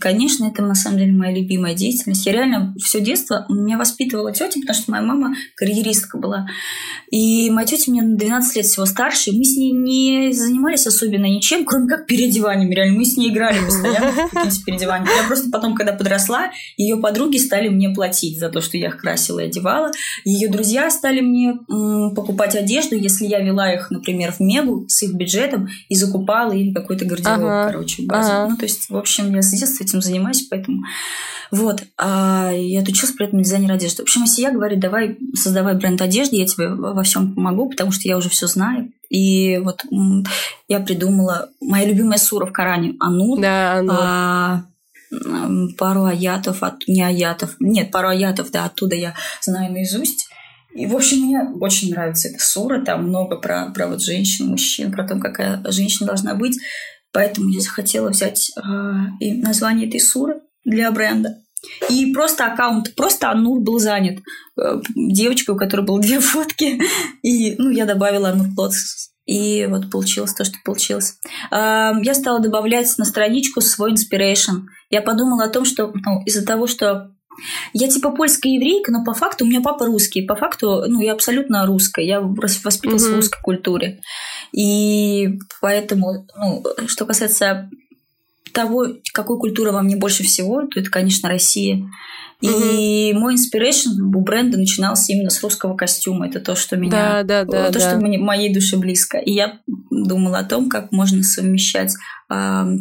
Конечно, 0.00 0.46
это 0.46 0.62
на 0.62 0.74
самом 0.74 0.98
деле 0.98 1.12
моя 1.12 1.36
любимая 1.36 1.74
деятельность. 1.74 2.24
Я 2.24 2.32
реально 2.32 2.74
все 2.82 3.00
детство 3.00 3.44
меня 3.50 3.76
воспитывала 3.76 4.32
тетя, 4.32 4.58
потому 4.60 4.74
что 4.74 4.90
моя 4.90 5.02
мама 5.02 5.34
карьеристка 5.54 6.18
была. 6.18 6.46
И 7.10 7.50
моя 7.50 7.66
тетя 7.66 7.90
мне 7.90 8.00
на 8.00 8.16
12 8.16 8.56
лет 8.56 8.64
всего 8.64 8.86
старше. 8.86 9.32
Мы 9.32 9.44
с 9.44 9.54
ней 9.54 9.72
не 9.72 10.32
занимались 10.32 10.86
особенно 10.86 11.26
ничем, 11.26 11.66
кроме 11.66 11.88
как 11.88 12.06
переодеванием. 12.06 12.70
Реально, 12.70 12.98
мы 12.98 13.04
с 13.04 13.18
ней 13.18 13.30
играли 13.30 13.58
постоянно 13.62 14.12
в 14.50 14.64
переодевания. 14.64 15.08
Я 15.14 15.26
просто 15.26 15.50
потом, 15.50 15.74
когда 15.74 15.92
подросла, 15.92 16.50
ее 16.78 16.96
подруги 16.96 17.36
стали 17.36 17.68
мне 17.68 17.90
платить 17.90 18.38
за 18.38 18.48
то, 18.48 18.62
что 18.62 18.78
я 18.78 18.88
их 18.88 18.96
красила 18.96 19.40
и 19.40 19.46
одевала. 19.48 19.90
Ее 20.24 20.48
друзья 20.48 20.90
стали 20.90 21.20
мне 21.20 21.58
покупать 22.16 22.56
одежду, 22.56 22.96
если 22.96 23.26
я 23.26 23.40
вела 23.40 23.72
их, 23.72 23.90
например, 23.90 24.32
в 24.32 24.40
Мегу 24.40 24.86
с 24.88 25.02
их 25.02 25.12
бюджетом 25.12 25.68
и 25.88 25.94
закупала 25.94 26.52
им 26.52 26.72
какой-то 26.72 27.04
гардероб, 27.04 27.40
ага. 27.40 27.66
короче, 27.66 28.04
базу. 28.04 28.32
Ага. 28.32 28.48
Ну, 28.50 28.56
то 28.56 28.64
есть, 28.64 28.88
в 28.88 28.96
общем, 28.96 29.34
я 29.34 29.42
с 29.42 29.50
детства 29.50 29.81
этим 29.82 30.00
занимаюсь, 30.00 30.46
поэтому 30.48 30.82
вот. 31.50 31.82
А 31.98 32.50
я 32.50 32.80
отучилась 32.80 33.14
при 33.14 33.26
этом 33.26 33.42
дизайнер 33.42 33.72
одежды. 33.72 33.98
В 33.98 34.06
общем, 34.06 34.22
если 34.22 34.40
я 34.40 34.50
говорю, 34.50 34.80
давай 34.80 35.18
создавай 35.34 35.74
бренд 35.74 36.00
одежды, 36.00 36.36
я 36.36 36.46
тебе 36.46 36.68
во 36.68 37.02
всем 37.02 37.34
помогу, 37.34 37.68
потому 37.68 37.92
что 37.92 38.08
я 38.08 38.16
уже 38.16 38.30
все 38.30 38.46
знаю. 38.46 38.90
И 39.10 39.58
вот 39.58 39.84
я 40.68 40.80
придумала 40.80 41.50
моя 41.60 41.86
любимая 41.86 42.18
сура 42.18 42.46
в 42.46 42.52
Коране 42.52 42.94
Анур. 42.98 43.38
Да, 43.38 43.74
Анур. 43.74 43.96
А, 44.00 44.62
пару 45.76 46.04
аятов, 46.04 46.62
от, 46.62 46.88
не 46.88 47.02
аятов, 47.02 47.56
нет, 47.60 47.90
пару 47.90 48.08
аятов, 48.08 48.50
да, 48.50 48.64
оттуда 48.64 48.96
я 48.96 49.14
знаю 49.42 49.72
наизусть. 49.72 50.28
И, 50.74 50.86
в 50.86 50.96
общем, 50.96 51.18
мне 51.18 51.42
очень 51.60 51.90
нравится 51.90 52.28
эта 52.28 52.42
сура, 52.42 52.82
там 52.82 53.08
много 53.08 53.36
про, 53.36 53.70
про 53.74 53.88
вот 53.88 54.02
женщин, 54.02 54.46
мужчин, 54.46 54.90
про 54.90 55.06
то, 55.06 55.18
какая 55.18 55.62
женщина 55.70 56.06
должна 56.06 56.34
быть. 56.34 56.58
Поэтому 57.12 57.50
я 57.50 57.60
захотела 57.60 58.08
взять 58.08 58.50
э, 58.56 58.60
название 59.20 59.88
этой 59.88 60.00
суры 60.00 60.40
для 60.64 60.90
бренда. 60.90 61.38
И 61.88 62.12
просто 62.12 62.46
аккаунт, 62.46 62.94
просто 62.96 63.30
Анур 63.30 63.60
был 63.60 63.78
занят 63.78 64.20
э, 64.60 64.80
девочкой, 64.96 65.54
у 65.54 65.58
которой 65.58 65.86
было 65.86 66.00
две 66.00 66.20
фотки. 66.20 66.80
И 67.22 67.54
ну, 67.58 67.70
я 67.70 67.84
добавила 67.84 68.30
Анур 68.30 68.48
Плотс. 68.54 69.10
И 69.24 69.66
вот 69.66 69.88
получилось 69.90 70.34
то, 70.34 70.44
что 70.44 70.56
получилось. 70.64 71.18
Э, 71.50 71.92
я 72.02 72.14
стала 72.14 72.40
добавлять 72.40 72.92
на 72.98 73.04
страничку 73.04 73.60
свой 73.60 73.92
inspiration. 73.92 74.62
Я 74.90 75.02
подумала 75.02 75.44
о 75.44 75.50
том, 75.50 75.64
что 75.64 75.92
ну, 75.94 76.22
из-за 76.24 76.44
того, 76.44 76.66
что 76.66 77.12
я 77.72 77.88
типа 77.88 78.10
польская 78.10 78.50
еврейка, 78.50 78.92
но 78.92 79.04
по 79.04 79.14
факту 79.14 79.44
у 79.44 79.48
меня 79.48 79.60
папа 79.60 79.86
русский. 79.86 80.22
По 80.22 80.34
факту, 80.34 80.84
ну, 80.86 81.00
я 81.00 81.12
абсолютно 81.12 81.66
русская. 81.66 82.04
Я 82.04 82.20
воспитывалась 82.20 83.04
mm-hmm. 83.04 83.12
в 83.12 83.16
русской 83.16 83.42
культуре. 83.42 84.00
И 84.52 85.38
поэтому, 85.60 86.26
ну, 86.36 86.64
что 86.86 87.06
касается 87.06 87.70
того, 88.52 88.86
какой 89.12 89.38
культуры 89.38 89.72
вам 89.72 89.86
не 89.86 89.96
больше 89.96 90.22
всего, 90.22 90.62
то 90.66 90.80
это, 90.80 90.90
конечно, 90.90 91.28
Россия. 91.28 91.84
И 92.42 93.12
mm-hmm. 93.12 93.18
мой 93.18 93.36
inspiration 93.36 94.00
у 94.14 94.20
бренда 94.20 94.58
начинался 94.58 95.12
именно 95.12 95.30
с 95.30 95.42
русского 95.42 95.76
костюма. 95.76 96.26
Это 96.26 96.40
то, 96.40 96.54
что 96.54 96.76
меня, 96.76 97.22
да, 97.22 97.22
да, 97.22 97.44
да, 97.44 97.66
то, 97.68 97.78
да. 97.78 97.80
что 97.80 97.98
мне, 97.98 98.18
моей 98.18 98.52
душе 98.52 98.76
близко. 98.76 99.18
И 99.18 99.32
я 99.32 99.60
думала 99.90 100.40
о 100.40 100.44
том, 100.44 100.68
как 100.68 100.90
можно 100.92 101.22
совмещать 101.22 101.92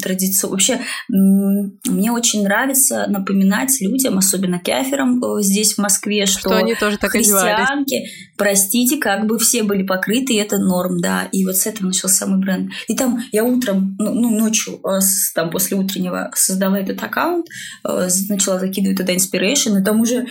традицию. 0.01 0.49
Вообще, 0.49 0.79
мне 1.09 2.11
очень 2.11 2.43
нравится 2.43 3.05
напоминать 3.07 3.79
людям, 3.81 4.17
особенно 4.17 4.59
кеферам 4.59 5.23
э, 5.23 5.41
здесь 5.41 5.73
в 5.73 5.77
Москве, 5.79 6.25
что, 6.25 6.39
что 6.39 6.57
они 6.57 6.75
тоже 6.75 6.97
так 6.97 7.11
христианки, 7.11 7.95
одевались. 7.95 8.11
простите, 8.37 8.97
как 8.97 9.25
бы 9.25 9.37
все 9.39 9.63
были 9.63 9.83
покрыты, 9.83 10.33
и 10.33 10.37
это 10.37 10.57
норм, 10.57 10.99
да. 11.01 11.27
И 11.31 11.45
вот 11.45 11.57
с 11.57 11.65
этого 11.65 11.87
начался 11.87 12.27
мой 12.27 12.39
бренд. 12.39 12.71
И 12.87 12.95
там 12.95 13.19
я 13.31 13.43
утром, 13.43 13.95
ну, 13.99 14.13
ну 14.13 14.29
ночью, 14.29 14.79
э, 14.85 14.99
там 15.35 15.49
после 15.49 15.77
утреннего 15.77 16.31
создала 16.33 16.79
этот 16.79 17.01
аккаунт, 17.03 17.47
э, 17.87 18.07
начала 18.29 18.59
закидывать 18.59 18.97
туда 18.97 19.15
inspiration, 19.51 19.79
и 19.79 19.83
там 19.83 20.01
уже, 20.01 20.27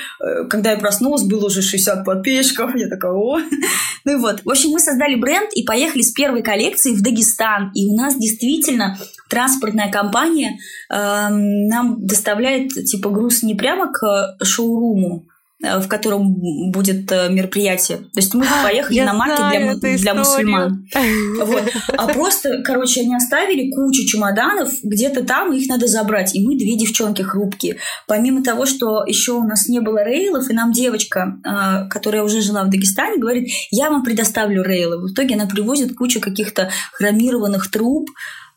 когда 0.48 0.72
я 0.72 0.78
проснулась, 0.78 1.22
было 1.22 1.46
уже 1.46 1.62
60 1.62 2.04
подписчиков, 2.04 2.74
я 2.74 2.88
такая, 2.88 3.12
о. 3.12 3.38
Ну 4.04 4.12
и 4.12 4.16
вот. 4.16 4.40
В 4.44 4.50
общем, 4.50 4.70
мы 4.70 4.80
создали 4.80 5.14
бренд 5.14 5.50
и 5.52 5.62
поехали 5.62 6.02
с 6.02 6.12
первой 6.12 6.42
коллекции 6.42 6.94
в 6.94 7.02
Дагестан. 7.02 7.70
И 7.74 7.86
у 7.86 7.94
нас 7.94 8.16
действительно 8.16 8.98
транспортная 9.28 9.90
компания 9.90 10.58
э, 10.90 11.28
нам 11.28 12.06
доставляет 12.06 12.70
типа 12.70 13.10
груз 13.10 13.42
не 13.42 13.54
прямо 13.54 13.92
к 13.92 14.38
шоуруму, 14.42 15.26
э, 15.26 15.39
в 15.62 15.88
котором 15.88 16.36
будет 16.70 17.10
э, 17.12 17.28
мероприятие. 17.28 17.98
То 17.98 18.16
есть 18.16 18.34
мы 18.34 18.46
поехали 18.62 18.96
Я 18.96 19.04
на 19.04 19.14
маркет 19.14 19.80
для, 19.80 19.96
для 19.96 20.14
мусульман. 20.14 20.86
Вот. 21.40 21.62
А 21.96 22.06
просто, 22.08 22.62
короче, 22.62 23.00
они 23.00 23.14
оставили 23.14 23.70
кучу 23.70 24.06
чемоданов 24.06 24.70
где-то 24.82 25.24
там, 25.24 25.52
их 25.52 25.68
надо 25.68 25.86
забрать. 25.86 26.34
И 26.34 26.46
мы 26.46 26.56
две 26.56 26.76
девчонки 26.76 27.22
хрупкие. 27.22 27.76
Помимо 28.06 28.42
того, 28.42 28.66
что 28.66 29.04
еще 29.04 29.32
у 29.32 29.44
нас 29.44 29.68
не 29.68 29.80
было 29.80 30.04
рейлов, 30.04 30.50
и 30.50 30.54
нам 30.54 30.72
девочка, 30.72 31.38
э, 31.44 31.88
которая 31.88 32.22
уже 32.22 32.40
жила 32.40 32.64
в 32.64 32.70
Дагестане, 32.70 33.18
говорит, 33.18 33.48
я 33.70 33.90
вам 33.90 34.04
предоставлю 34.04 34.62
рейлы. 34.62 34.98
В 35.00 35.12
итоге 35.12 35.34
она 35.34 35.46
привозит 35.46 35.96
кучу 35.96 36.20
каких-то 36.20 36.70
хромированных 36.92 37.70
труб, 37.70 38.08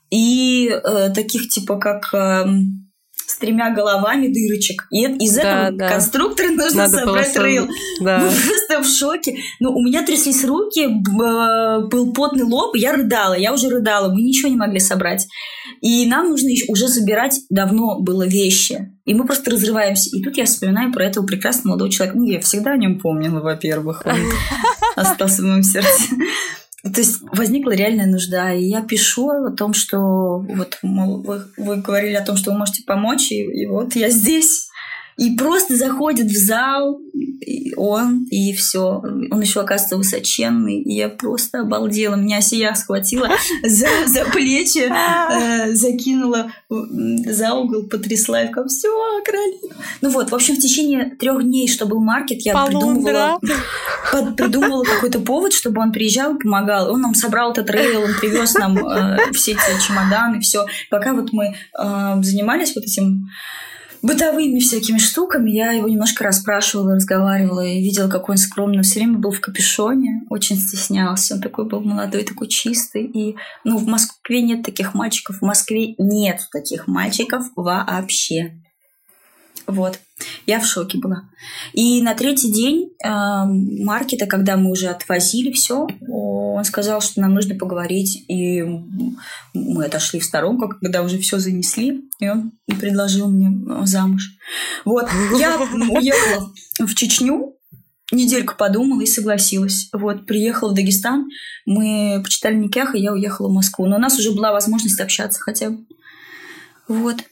и 0.09 0.69
э, 0.69 1.09
таких 1.09 1.49
типа 1.49 1.77
как 1.77 2.13
э, 2.13 2.45
с 3.33 3.37
тремя 3.37 3.71
головами 3.71 4.27
дырочек. 4.27 4.85
И 4.91 5.03
из 5.03 5.35
да, 5.35 5.41
этого 5.41 5.77
да. 5.77 5.89
конструктора 5.89 6.49
нужно 6.49 6.87
Надо 6.87 6.99
собрать 6.99 7.35
рейл. 7.35 7.67
Да. 8.01 8.19
Мы 8.19 8.25
просто 8.47 8.81
в 8.81 8.87
шоке. 8.87 9.37
Ну, 9.59 9.71
у 9.71 9.83
меня 9.83 10.05
тряслись 10.05 10.45
руки, 10.45 10.81
э, 10.85 11.87
был 11.87 12.13
потный 12.13 12.43
лоб, 12.43 12.75
я 12.75 12.93
рыдала, 12.93 13.33
я 13.33 13.53
уже 13.53 13.69
рыдала, 13.69 14.13
мы 14.13 14.21
ничего 14.21 14.49
не 14.49 14.55
могли 14.55 14.79
собрать. 14.79 15.27
И 15.81 16.05
нам 16.05 16.29
нужно 16.29 16.49
уже 16.67 16.87
забирать 16.87 17.39
давно 17.49 17.99
было 17.99 18.25
вещи. 18.25 18.93
И 19.05 19.13
мы 19.13 19.25
просто 19.25 19.51
разрываемся. 19.51 20.15
И 20.15 20.21
тут 20.21 20.37
я 20.37 20.45
вспоминаю 20.45 20.93
про 20.93 21.05
этого 21.05 21.25
прекрасного 21.25 21.69
молодого 21.69 21.91
человека. 21.91 22.17
Ну, 22.17 22.25
я 22.25 22.39
всегда 22.39 22.71
о 22.71 22.77
нем 22.77 22.99
помнила, 22.99 23.39
во-первых. 23.41 24.03
Он 24.05 24.17
остался 24.95 25.41
в 25.41 25.45
моем 25.45 25.63
сердце. 25.63 26.03
То 26.83 26.99
есть 26.99 27.21
возникла 27.31 27.71
реальная 27.71 28.07
нужда, 28.07 28.53
и 28.53 28.65
я 28.65 28.81
пишу 28.81 29.29
о 29.29 29.51
том, 29.51 29.73
что 29.73 30.39
вот 30.39 30.79
мол, 30.81 31.21
вы, 31.23 31.43
вы 31.55 31.77
говорили 31.77 32.15
о 32.15 32.25
том, 32.25 32.35
что 32.35 32.51
вы 32.51 32.57
можете 32.57 32.83
помочь, 32.83 33.31
и, 33.31 33.41
и 33.41 33.65
вот 33.65 33.95
я 33.95 34.09
здесь. 34.09 34.67
И 35.17 35.35
просто 35.35 35.75
заходит 35.75 36.27
в 36.27 36.37
зал 36.37 36.99
и 37.13 37.73
он, 37.75 38.25
и 38.31 38.53
все. 38.53 39.01
Он 39.31 39.41
еще 39.41 39.61
оказывается 39.61 39.97
высоченный. 39.97 40.81
И 40.81 40.93
я 40.95 41.09
просто 41.09 41.61
обалдела. 41.61 42.15
Меня 42.15 42.41
сия 42.41 42.73
схватила 42.73 43.29
за, 43.63 43.87
за 44.07 44.25
плечи, 44.25 44.89
э, 44.89 45.73
закинула 45.73 46.51
за 46.69 47.53
угол, 47.53 47.83
потрясла. 47.83 48.41
Я 48.41 48.47
такая, 48.47 48.67
все, 48.67 48.89
Каролина. 49.25 49.75
Ну 50.01 50.09
вот, 50.09 50.31
в 50.31 50.35
общем, 50.35 50.55
в 50.55 50.59
течение 50.59 51.15
трех 51.19 51.43
дней, 51.43 51.67
что 51.67 51.85
был 51.85 52.01
маркет, 52.01 52.41
я 52.41 52.65
придумывала, 52.65 53.39
под, 54.11 54.35
придумывала 54.35 54.83
какой-то 54.83 55.19
повод, 55.19 55.53
чтобы 55.53 55.81
он 55.81 55.91
приезжал 55.91 56.35
и 56.35 56.39
помогал. 56.39 56.91
Он 56.91 57.01
нам 57.01 57.13
собрал 57.13 57.51
этот 57.51 57.69
рейл, 57.69 58.03
он 58.03 58.13
привез 58.19 58.53
нам 58.55 58.77
э, 58.77 59.17
все 59.33 59.51
эти 59.51 59.85
чемоданы, 59.85 60.39
все. 60.39 60.65
Пока 60.89 61.13
вот 61.13 61.31
мы 61.31 61.55
э, 61.77 62.15
занимались 62.21 62.75
вот 62.75 62.85
этим 62.85 63.29
бытовыми 64.03 64.59
всякими 64.59 64.99
штуками. 64.99 65.49
Я 65.49 65.71
его 65.71 65.87
немножко 65.87 66.23
расспрашивала, 66.23 66.95
разговаривала 66.95 67.65
и 67.65 67.81
видела, 67.81 68.09
какой 68.09 68.33
он 68.33 68.37
скромный. 68.37 68.83
Все 68.83 68.99
время 68.99 69.17
был 69.17 69.31
в 69.31 69.39
капюшоне, 69.39 70.23
очень 70.29 70.57
стеснялся. 70.57 71.35
Он 71.35 71.41
такой 71.41 71.65
был 71.65 71.81
молодой, 71.81 72.23
такой 72.23 72.47
чистый. 72.47 73.05
И, 73.05 73.35
ну, 73.63 73.77
в 73.77 73.87
Москве 73.87 74.41
нет 74.41 74.63
таких 74.63 74.93
мальчиков. 74.93 75.37
В 75.39 75.45
Москве 75.45 75.95
нет 75.97 76.41
таких 76.51 76.87
мальчиков 76.87 77.45
вообще. 77.55 78.62
Вот. 79.67 79.99
Я 80.45 80.59
в 80.59 80.65
шоке 80.65 80.97
была. 80.97 81.29
И 81.73 82.01
на 82.01 82.13
третий 82.15 82.51
день 82.51 82.91
э, 83.03 83.09
маркета, 83.83 84.25
когда 84.25 84.57
мы 84.57 84.71
уже 84.71 84.87
отвозили 84.87 85.51
все, 85.51 85.87
он 86.07 86.63
сказал, 86.65 87.01
что 87.01 87.21
нам 87.21 87.33
нужно 87.33 87.55
поговорить. 87.55 88.25
И 88.27 88.61
мы 89.53 89.85
отошли 89.85 90.19
в 90.19 90.25
сторонку, 90.25 90.69
когда 90.81 91.01
уже 91.01 91.17
все 91.19 91.39
занесли. 91.39 92.01
И 92.19 92.29
он 92.29 92.51
предложил 92.79 93.29
мне 93.29 93.49
э, 93.49 93.85
замуж. 93.85 94.31
Вот. 94.85 95.07
Я 95.37 95.57
уехала 95.57 96.51
в 96.79 96.93
Чечню, 96.93 97.55
недельку 98.11 98.55
подумала 98.57 99.01
и 99.01 99.05
согласилась. 99.07 99.89
Вот, 99.93 100.25
приехала 100.25 100.71
в 100.71 100.75
Дагестан, 100.75 101.29
мы 101.65 102.21
почитали 102.23 102.55
Никях, 102.55 102.95
и 102.95 102.99
я 102.99 103.13
уехала 103.13 103.47
в 103.49 103.53
Москву. 103.53 103.85
Но 103.85 103.95
у 103.95 103.99
нас 103.99 104.17
уже 104.17 104.31
была 104.31 104.51
возможность 104.51 104.99
общаться 104.99 105.39
хотя 105.39 105.71
бы. 105.71 105.85
Вот. 106.87 107.23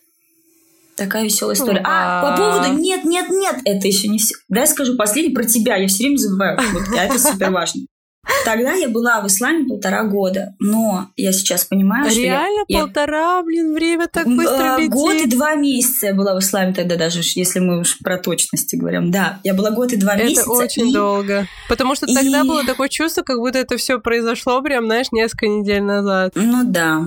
Такая 1.01 1.23
веселая 1.23 1.55
история. 1.55 1.81
А, 1.83 2.21
по 2.21 2.37
поводу 2.37 2.79
нет, 2.79 3.05
нет, 3.05 3.29
нет, 3.31 3.55
это 3.65 3.87
еще 3.87 4.07
не 4.07 4.19
все. 4.19 4.35
Дай 4.49 4.67
скажу 4.67 4.95
последний 4.95 5.33
про 5.33 5.43
тебя. 5.43 5.75
Я 5.75 5.87
все 5.87 6.03
время 6.03 6.17
забываю. 6.17 6.59
Вот, 6.73 6.83
а 6.95 7.05
это 7.05 7.17
супер 7.17 7.49
важно. 7.49 7.81
Тогда 8.45 8.73
я 8.73 8.87
была 8.87 9.19
в 9.21 9.25
исламе 9.25 9.65
полтора 9.65 10.03
года, 10.03 10.53
но 10.59 11.07
я 11.17 11.31
сейчас 11.31 11.65
понимаю, 11.65 12.07
что 12.07 12.19
Реально 12.19 12.65
я, 12.67 12.81
полтора, 12.81 13.37
я, 13.37 13.43
блин, 13.43 13.73
время 13.73 14.07
так 14.13 14.27
быстро 14.27 14.77
летит. 14.77 14.91
Год 14.91 15.13
и 15.15 15.25
два 15.25 15.55
месяца 15.55 16.07
я 16.07 16.13
была 16.13 16.35
в 16.35 16.39
исламе 16.39 16.71
тогда 16.71 16.97
даже, 16.97 17.21
если 17.33 17.59
мы 17.59 17.79
уж 17.79 17.97
про 17.97 18.19
точности 18.19 18.75
говорим. 18.75 19.09
Да, 19.09 19.39
я 19.43 19.55
была 19.55 19.71
год 19.71 19.91
и 19.93 19.95
два 19.95 20.13
это 20.13 20.25
месяца. 20.25 20.41
Это 20.41 20.51
очень 20.51 20.89
и... 20.89 20.93
долго. 20.93 21.47
Потому 21.67 21.95
что 21.95 22.05
тогда 22.05 22.41
и... 22.41 22.47
было 22.47 22.63
такое 22.63 22.89
чувство, 22.89 23.23
как 23.23 23.39
будто 23.39 23.57
это 23.57 23.77
все 23.77 23.99
произошло 23.99 24.61
прям, 24.61 24.85
знаешь, 24.85 25.07
несколько 25.11 25.47
недель 25.47 25.81
назад. 25.81 26.33
Ну 26.35 26.61
да. 26.63 27.05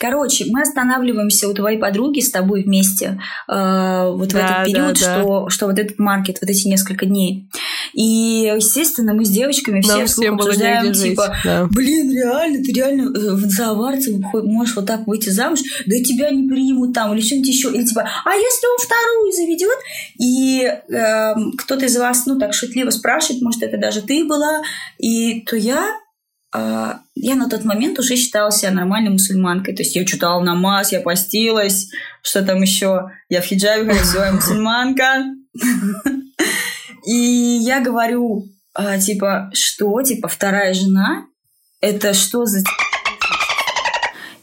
Короче, 0.00 0.46
мы 0.50 0.62
останавливаемся 0.62 1.48
у 1.48 1.54
твоей 1.54 1.78
подруги 1.78 2.18
с 2.18 2.30
тобой 2.30 2.64
вместе 2.64 3.20
э, 3.48 4.10
вот 4.10 4.28
да, 4.30 4.38
в 4.38 4.42
этот 4.42 4.64
период, 4.66 4.98
да, 5.00 5.20
что, 5.20 5.44
да. 5.44 5.50
что 5.50 5.66
вот 5.66 5.78
этот 5.78 6.00
маркет, 6.00 6.38
вот 6.40 6.50
эти 6.50 6.66
несколько 6.66 7.06
дней. 7.06 7.48
И, 7.92 8.52
естественно, 8.56 9.14
мы 9.14 9.24
с 9.24 9.30
девочками 9.30 9.80
все 9.80 9.98
Нам 9.98 10.06
всем 10.06 10.34
обсуждаем, 10.34 10.92
типа, 10.92 11.36
да. 11.44 11.66
блин, 11.70 12.10
реально, 12.12 12.64
ты 12.64 12.72
реально 12.72 13.02
э, 13.02 13.34
в 13.34 13.48
заварце 13.48 14.20
можешь 14.32 14.74
вот 14.74 14.86
так 14.86 15.06
выйти 15.06 15.28
замуж, 15.28 15.60
да 15.86 15.96
тебя 15.98 16.30
не 16.30 16.48
примут 16.48 16.92
там, 16.92 17.14
или 17.14 17.20
что-нибудь 17.20 17.48
еще, 17.48 17.68
или 17.68 17.86
типа, 17.86 18.02
а 18.24 18.34
если 18.34 18.66
он 18.66 18.78
вторую 18.84 19.32
заведет? 19.32 19.78
И 20.18 20.64
э, 20.64 21.34
кто-то 21.56 21.84
из 21.86 21.96
вас, 21.96 22.26
ну, 22.26 22.36
так 22.36 22.52
шутливо 22.52 22.90
спрашивает, 22.90 23.42
может, 23.42 23.62
это 23.62 23.78
даже 23.78 24.02
ты 24.02 24.24
была, 24.24 24.62
и 24.98 25.42
то 25.42 25.54
я 25.54 25.86
я 26.54 27.34
на 27.34 27.48
тот 27.48 27.64
момент 27.64 27.98
уже 27.98 28.16
считала 28.16 28.52
себя 28.52 28.70
нормальной 28.70 29.10
мусульманкой. 29.10 29.74
То 29.74 29.82
есть 29.82 29.96
я 29.96 30.04
читала 30.04 30.42
намаз, 30.42 30.92
я 30.92 31.00
постилась, 31.00 31.90
что 32.22 32.44
там 32.44 32.62
еще. 32.62 33.10
Я 33.28 33.40
в 33.40 33.44
хиджабе 33.44 33.92
я 34.14 34.32
мусульманка. 34.32 35.24
И 37.06 37.58
я 37.62 37.80
говорю, 37.80 38.46
а, 38.72 38.98
типа, 38.98 39.50
что? 39.52 40.02
Типа, 40.02 40.28
вторая 40.28 40.72
жена? 40.74 41.26
Это 41.80 42.14
что 42.14 42.46
за... 42.46 42.64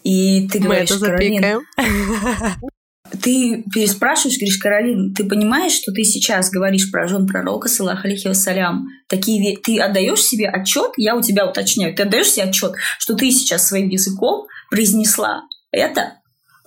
И 0.03 0.47
ты 0.47 0.59
говоришь, 0.59 0.89
Мы 0.91 0.95
это 0.95 0.99
запикаем 0.99 1.61
ты 3.21 3.63
переспрашиваешь, 3.73 4.37
говоришь, 4.37 4.57
Каролин, 4.57 5.13
ты 5.13 5.23
понимаешь, 5.23 5.73
что 5.73 5.91
ты 5.91 6.03
сейчас 6.03 6.49
говоришь 6.49 6.91
про 6.91 7.07
жен 7.07 7.27
пророка, 7.27 7.67
саллах 7.67 8.05
алейхи 8.05 8.27
вассалям, 8.27 8.87
такие, 9.07 9.57
ты 9.57 9.79
отдаешь 9.79 10.21
себе 10.21 10.49
отчет, 10.49 10.91
я 10.97 11.15
у 11.15 11.21
тебя 11.21 11.49
уточняю, 11.49 11.95
ты 11.95 12.03
отдаешь 12.03 12.29
себе 12.29 12.45
отчет, 12.45 12.73
что 12.99 13.15
ты 13.15 13.31
сейчас 13.31 13.67
своим 13.67 13.89
языком 13.89 14.47
произнесла 14.69 15.43
это 15.71 16.13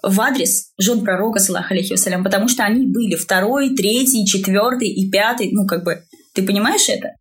в 0.03 0.21
адрес 0.21 0.73
жен 0.79 1.03
пророка, 1.03 1.39
саллах 1.39 1.71
алейхи 1.71 1.93
вассалям, 1.93 2.23
потому 2.23 2.49
что 2.49 2.65
они 2.65 2.87
были 2.87 3.17
второй, 3.17 3.75
третий, 3.75 4.27
четвертый 4.27 4.89
и 4.89 5.11
пятый, 5.11 5.51
ну, 5.53 5.67
как 5.67 5.85
бы, 5.85 6.03
ты 6.35 6.43
понимаешь 6.43 6.89
это? 6.89 7.15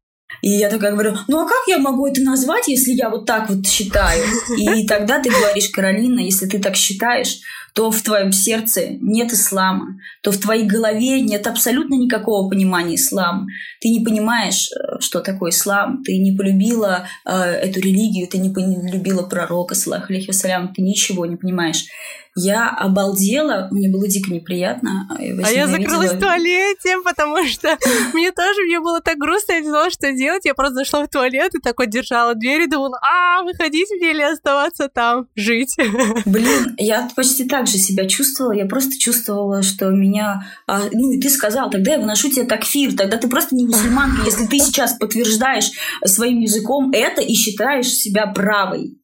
И 0.44 0.50
я 0.50 0.70
такая 0.70 0.92
говорю, 0.92 1.16
ну 1.30 1.40
а 1.40 1.48
как 1.48 1.64
я 1.68 1.78
могу 1.78 2.06
это 2.06 2.22
назвать, 2.22 2.68
если 2.68 2.92
я 2.92 3.10
вот 3.10 3.26
так 3.26 3.50
вот 3.50 3.66
считаю? 3.66 4.22
И 4.58 4.86
тогда 4.88 5.20
ты 5.20 5.30
говоришь, 5.30 5.70
Каролина, 5.70 6.20
если 6.20 6.48
ты 6.48 6.60
так 6.60 6.76
считаешь, 6.76 7.40
то 7.74 7.90
в 7.92 8.02
твоем 8.02 8.34
сердце 8.34 8.98
нет 9.00 9.32
ислама, 9.32 9.98
то 10.22 10.32
в 10.32 10.38
твоей 10.38 10.66
голове 10.66 11.22
нет 11.22 11.48
абсолютно 11.48 11.96
никакого 11.96 12.50
понимания 12.50 12.96
ислама. 12.96 13.48
Ты 13.80 13.88
не 13.88 14.04
понимаешь, 14.04 14.70
э, 14.72 15.00
что 15.00 15.22
такое 15.22 15.52
ислам, 15.52 16.04
ты 16.04 16.18
не 16.18 16.36
полюбила 16.36 17.08
э, 17.26 17.32
эту 17.32 17.80
религию, 17.80 18.28
ты 18.28 18.38
не 18.38 18.54
полюбила 18.54 19.24
пророка, 19.24 19.76
саллаху 19.76 20.08
алейхи 20.10 20.34
ты 20.76 20.82
ничего 20.82 21.26
не 21.26 21.38
понимаешь. 21.38 21.86
Я 22.36 22.70
обалдела, 22.70 23.68
мне 23.70 23.90
было 23.90 24.08
дико 24.08 24.32
неприятно. 24.32 25.08
А 25.10 25.52
я 25.52 25.68
закрылась 25.68 26.14
в 26.14 26.20
туалете, 26.20 26.98
потому 27.04 27.46
что 27.46 27.78
мне 28.14 28.32
тоже 28.32 28.62
мне 28.64 28.80
было 28.80 29.02
так 29.02 29.18
грустно, 29.18 29.54
я 29.54 29.60
не 29.60 29.68
знала, 29.68 29.92
что 29.92 30.12
делать. 30.14 30.46
Я 30.46 30.56
просто 30.56 30.76
зашла 30.76 31.04
в 31.04 31.10
туалет 31.10 31.54
и 31.54 31.60
такой 31.60 31.88
держала 31.88 32.34
дверь 32.34 32.64
и 32.64 32.68
думала, 32.68 33.00
а, 33.02 33.44
выходить 33.44 33.88
мне 33.92 34.12
или 34.12 34.22
оставаться 34.22 34.90
там, 34.90 35.28
жить. 35.36 35.76
Блин, 36.26 36.76
я 36.78 37.08
почти 37.16 37.46
так 37.46 37.68
же 37.68 37.78
себя 37.78 38.08
чувствовала. 38.08 38.54
Я 38.54 38.66
просто 38.66 38.98
чувствовала, 38.98 39.62
что 39.62 39.90
меня... 39.90 40.44
А, 40.66 40.82
ну, 40.92 41.12
и 41.12 41.22
ты 41.22 41.30
сказал, 41.30 41.70
тогда 41.70 41.94
я 41.94 42.00
выношу 42.00 42.30
тебе 42.30 42.46
такфир, 42.46 42.96
тогда 42.96 43.18
ты 43.18 43.28
просто 43.28 43.56
не 43.56 43.66
мусульманка, 43.66 44.26
если 44.26 44.48
ты 44.48 44.58
сейчас 44.58 44.94
подтверждаешь 44.94 45.70
своим 46.06 46.40
языком 46.40 46.92
это 46.94 47.22
и 47.22 47.34
считаешь 47.34 47.88
себя 47.88 48.26
правой 48.28 48.98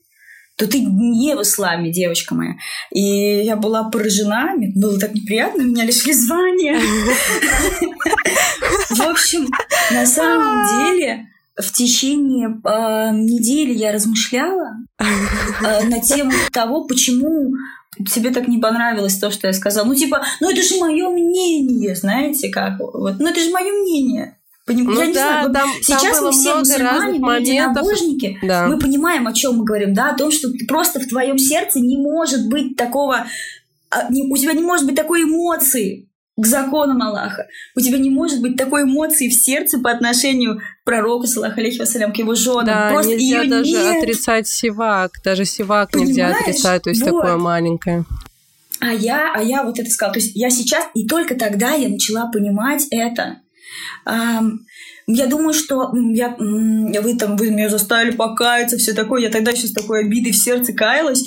то 0.59 0.67
ты 0.67 0.81
не 0.81 1.35
в 1.35 1.41
исламе, 1.41 1.89
девочка 1.89 2.35
моя. 2.35 2.55
И 2.91 3.01
я 3.45 3.55
была 3.55 3.89
поражена, 3.89 4.55
мне 4.57 4.73
было 4.75 4.99
так 4.99 5.15
неприятно, 5.15 5.61
меня 5.61 5.85
лишили 5.85 6.11
звания. 6.11 6.77
В 8.89 9.01
общем, 9.01 9.47
на 9.91 10.05
самом 10.05 10.67
деле, 10.67 11.27
в 11.55 11.71
течение 11.71 12.49
э, 12.49 13.15
недели 13.15 13.73
я 13.73 13.93
размышляла 13.93 14.71
э, 14.99 15.85
на 15.85 16.01
тему 16.01 16.33
того, 16.51 16.83
почему 16.83 17.53
тебе 18.13 18.31
так 18.31 18.49
не 18.49 18.57
понравилось 18.57 19.17
то, 19.17 19.31
что 19.31 19.47
я 19.47 19.53
сказала. 19.53 19.87
Ну, 19.87 19.95
типа, 19.95 20.25
ну 20.41 20.51
это 20.51 20.61
же 20.61 20.77
мое 20.79 21.09
мнение, 21.09 21.95
знаете 21.95 22.49
как? 22.49 22.79
Вот, 22.79 23.17
ну 23.19 23.29
это 23.29 23.39
же 23.39 23.49
мое 23.51 23.71
мнение. 23.71 24.38
Поним... 24.69 24.85
Ну, 24.85 24.99
я 24.99 25.07
не 25.07 25.13
да, 25.13 25.19
знаю, 25.19 25.51
там, 25.51 25.69
сейчас 25.81 26.17
там 26.17 26.25
мы 26.25 26.31
все 26.31 26.55
мусульмане, 26.55 27.17
мы 27.17 27.39
единобожники, 27.39 28.37
да. 28.43 28.67
мы 28.67 28.77
понимаем, 28.77 29.25
о 29.25 29.33
чем 29.33 29.55
мы 29.55 29.63
говорим, 29.63 29.95
да, 29.95 30.11
о 30.11 30.15
том, 30.15 30.29
что 30.31 30.49
просто 30.67 30.99
в 30.99 31.07
твоем 31.07 31.39
сердце 31.39 31.79
не 31.79 31.97
может 31.97 32.47
быть 32.47 32.75
такого, 32.75 33.25
а, 33.89 34.07
у 34.11 34.37
тебя 34.37 34.53
не 34.53 34.61
может 34.61 34.85
быть 34.85 34.95
такой 34.95 35.23
эмоции 35.23 36.07
к 36.37 36.45
законам 36.45 37.01
Аллаха. 37.01 37.47
У 37.75 37.79
тебя 37.79 37.97
не 37.97 38.11
может 38.11 38.43
быть 38.43 38.57
такой 38.57 38.83
эмоции 38.83 39.27
в 39.29 39.33
сердце 39.33 39.79
по 39.79 39.89
отношению 39.89 40.59
к 40.59 40.85
пророку, 40.85 41.25
саллаху 41.25 41.59
алейхи 41.59 41.79
вассалям, 41.79 42.13
к 42.13 42.17
его 42.17 42.35
женам. 42.35 42.65
Да, 42.67 42.89
Просто 42.91 43.13
нельзя 43.13 43.45
даже 43.45 43.71
нет. 43.71 43.97
отрицать 43.97 44.47
сивак. 44.47 45.13
Даже 45.25 45.45
сивак 45.45 45.89
Понимаешь? 45.89 46.09
нельзя 46.09 46.27
отрицать, 46.29 46.83
то 46.83 46.91
есть 46.91 47.01
вот. 47.01 47.07
такое 47.07 47.37
маленькое. 47.37 48.05
А 48.81 48.93
я, 48.93 49.33
а 49.33 49.41
я 49.41 49.63
вот 49.63 49.79
это 49.79 49.89
сказала. 49.89 50.13
То 50.13 50.19
есть 50.19 50.35
я 50.35 50.51
сейчас, 50.51 50.85
и 50.93 51.07
только 51.07 51.33
тогда 51.33 51.71
я 51.71 51.89
начала 51.89 52.27
понимать 52.27 52.85
это. 52.91 53.37
Я 55.11 55.25
думаю, 55.25 55.53
что 55.53 55.91
я, 56.13 56.35
вы 56.37 57.15
там 57.17 57.35
вы 57.35 57.49
меня 57.49 57.69
заставили 57.69 58.15
покаяться, 58.15 58.77
все 58.77 58.93
такое. 58.93 59.23
Я 59.23 59.31
тогда 59.31 59.51
еще 59.51 59.65
с 59.67 59.73
такой 59.73 60.05
обидой 60.05 60.31
в 60.31 60.37
сердце 60.37 60.73
каялась. 60.73 61.25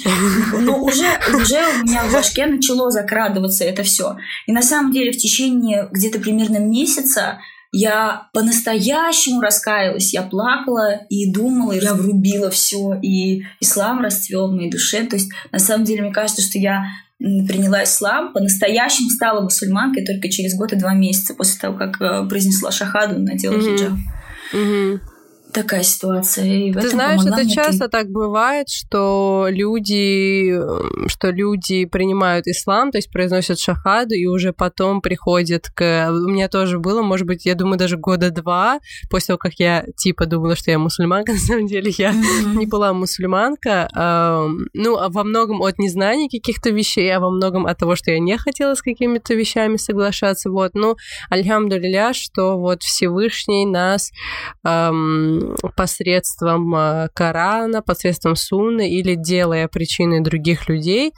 Но 0.52 0.78
уже, 0.78 1.06
уже 1.34 1.58
у 1.80 1.84
меня 1.84 2.04
в 2.04 2.12
башке 2.12 2.46
начало 2.46 2.90
закрадываться 2.90 3.64
это 3.64 3.82
все. 3.82 4.16
И 4.46 4.52
на 4.52 4.62
самом 4.62 4.92
деле 4.92 5.10
в 5.10 5.16
течение 5.16 5.88
где-то 5.90 6.20
примерно 6.20 6.58
месяца 6.58 7.40
я 7.72 8.28
по-настоящему 8.34 9.40
раскаялась, 9.40 10.12
я 10.12 10.22
плакала 10.22 11.06
и 11.08 11.32
думала, 11.32 11.72
я 11.72 11.94
врубила 11.94 12.50
все, 12.50 12.94
и 13.02 13.44
ислам 13.60 14.02
расцвел 14.02 14.48
в 14.48 14.54
моей 14.54 14.70
душе. 14.70 15.04
То 15.06 15.16
есть, 15.16 15.30
на 15.50 15.58
самом 15.58 15.84
деле, 15.84 16.02
мне 16.02 16.12
кажется, 16.12 16.42
что 16.42 16.58
я 16.58 16.84
приняла 17.46 17.84
ислам, 17.84 18.32
по-настоящему 18.32 19.10
стала 19.10 19.40
мусульманкой 19.40 20.04
только 20.04 20.28
через 20.28 20.56
год 20.56 20.72
и 20.72 20.76
два 20.76 20.94
месяца 20.94 21.34
после 21.34 21.60
того, 21.60 21.76
как 21.76 22.00
э, 22.00 22.26
произнесла 22.28 22.70
шахаду, 22.72 23.20
надела 23.20 23.54
mm-hmm. 23.54 23.76
хиджаб. 23.76 23.92
Mm-hmm. 24.52 25.00
Такая 25.52 25.82
ситуация. 25.82 26.44
И 26.44 26.72
Ты 26.72 26.88
знаешь, 26.88 27.20
это 27.24 27.48
часто 27.48 27.84
ты. 27.84 27.90
так 27.90 28.08
бывает, 28.08 28.68
что 28.68 29.46
люди, 29.48 30.58
что 31.08 31.30
люди 31.30 31.84
принимают 31.84 32.46
ислам, 32.46 32.90
то 32.90 32.98
есть 32.98 33.10
произносят 33.10 33.58
шахаду, 33.58 34.14
и 34.14 34.26
уже 34.26 34.52
потом 34.52 35.00
приходят 35.00 35.68
к... 35.74 36.08
У 36.10 36.28
меня 36.28 36.48
тоже 36.48 36.78
было, 36.78 37.02
может 37.02 37.26
быть, 37.26 37.44
я 37.44 37.54
думаю, 37.54 37.78
даже 37.78 37.96
года 37.96 38.30
два, 38.30 38.80
после 39.10 39.28
того, 39.28 39.38
как 39.38 39.52
я 39.58 39.84
типа 39.96 40.26
думала, 40.26 40.56
что 40.56 40.70
я 40.70 40.78
мусульманка, 40.78 41.32
на 41.34 41.38
самом 41.38 41.66
деле 41.66 41.92
я 41.96 42.12
mm-hmm. 42.12 42.56
не 42.56 42.66
была 42.66 42.92
мусульманка. 42.92 43.88
Ну, 44.74 44.96
а 44.96 45.08
во 45.08 45.24
многом 45.24 45.62
от 45.62 45.78
незнания 45.78 46.28
каких-то 46.28 46.70
вещей, 46.70 47.14
а 47.14 47.20
во 47.20 47.30
многом 47.30 47.66
от 47.66 47.78
того, 47.78 47.96
что 47.96 48.10
я 48.10 48.18
не 48.18 48.36
хотела 48.38 48.74
с 48.74 48.82
какими-то 48.82 49.34
вещами 49.34 49.76
соглашаться. 49.76 50.50
Вот, 50.50 50.72
ну, 50.74 50.96
альхамдулиля, 51.30 52.12
что 52.12 52.58
вот 52.58 52.82
Всевышний 52.82 53.66
нас 53.66 54.10
посредством 55.76 56.74
э, 56.74 57.08
Корана, 57.14 57.82
посредством 57.82 58.36
Сунны 58.36 58.90
или 58.90 59.14
делая 59.14 59.68
причиной 59.68 60.20
других 60.20 60.68
людей, 60.68 61.12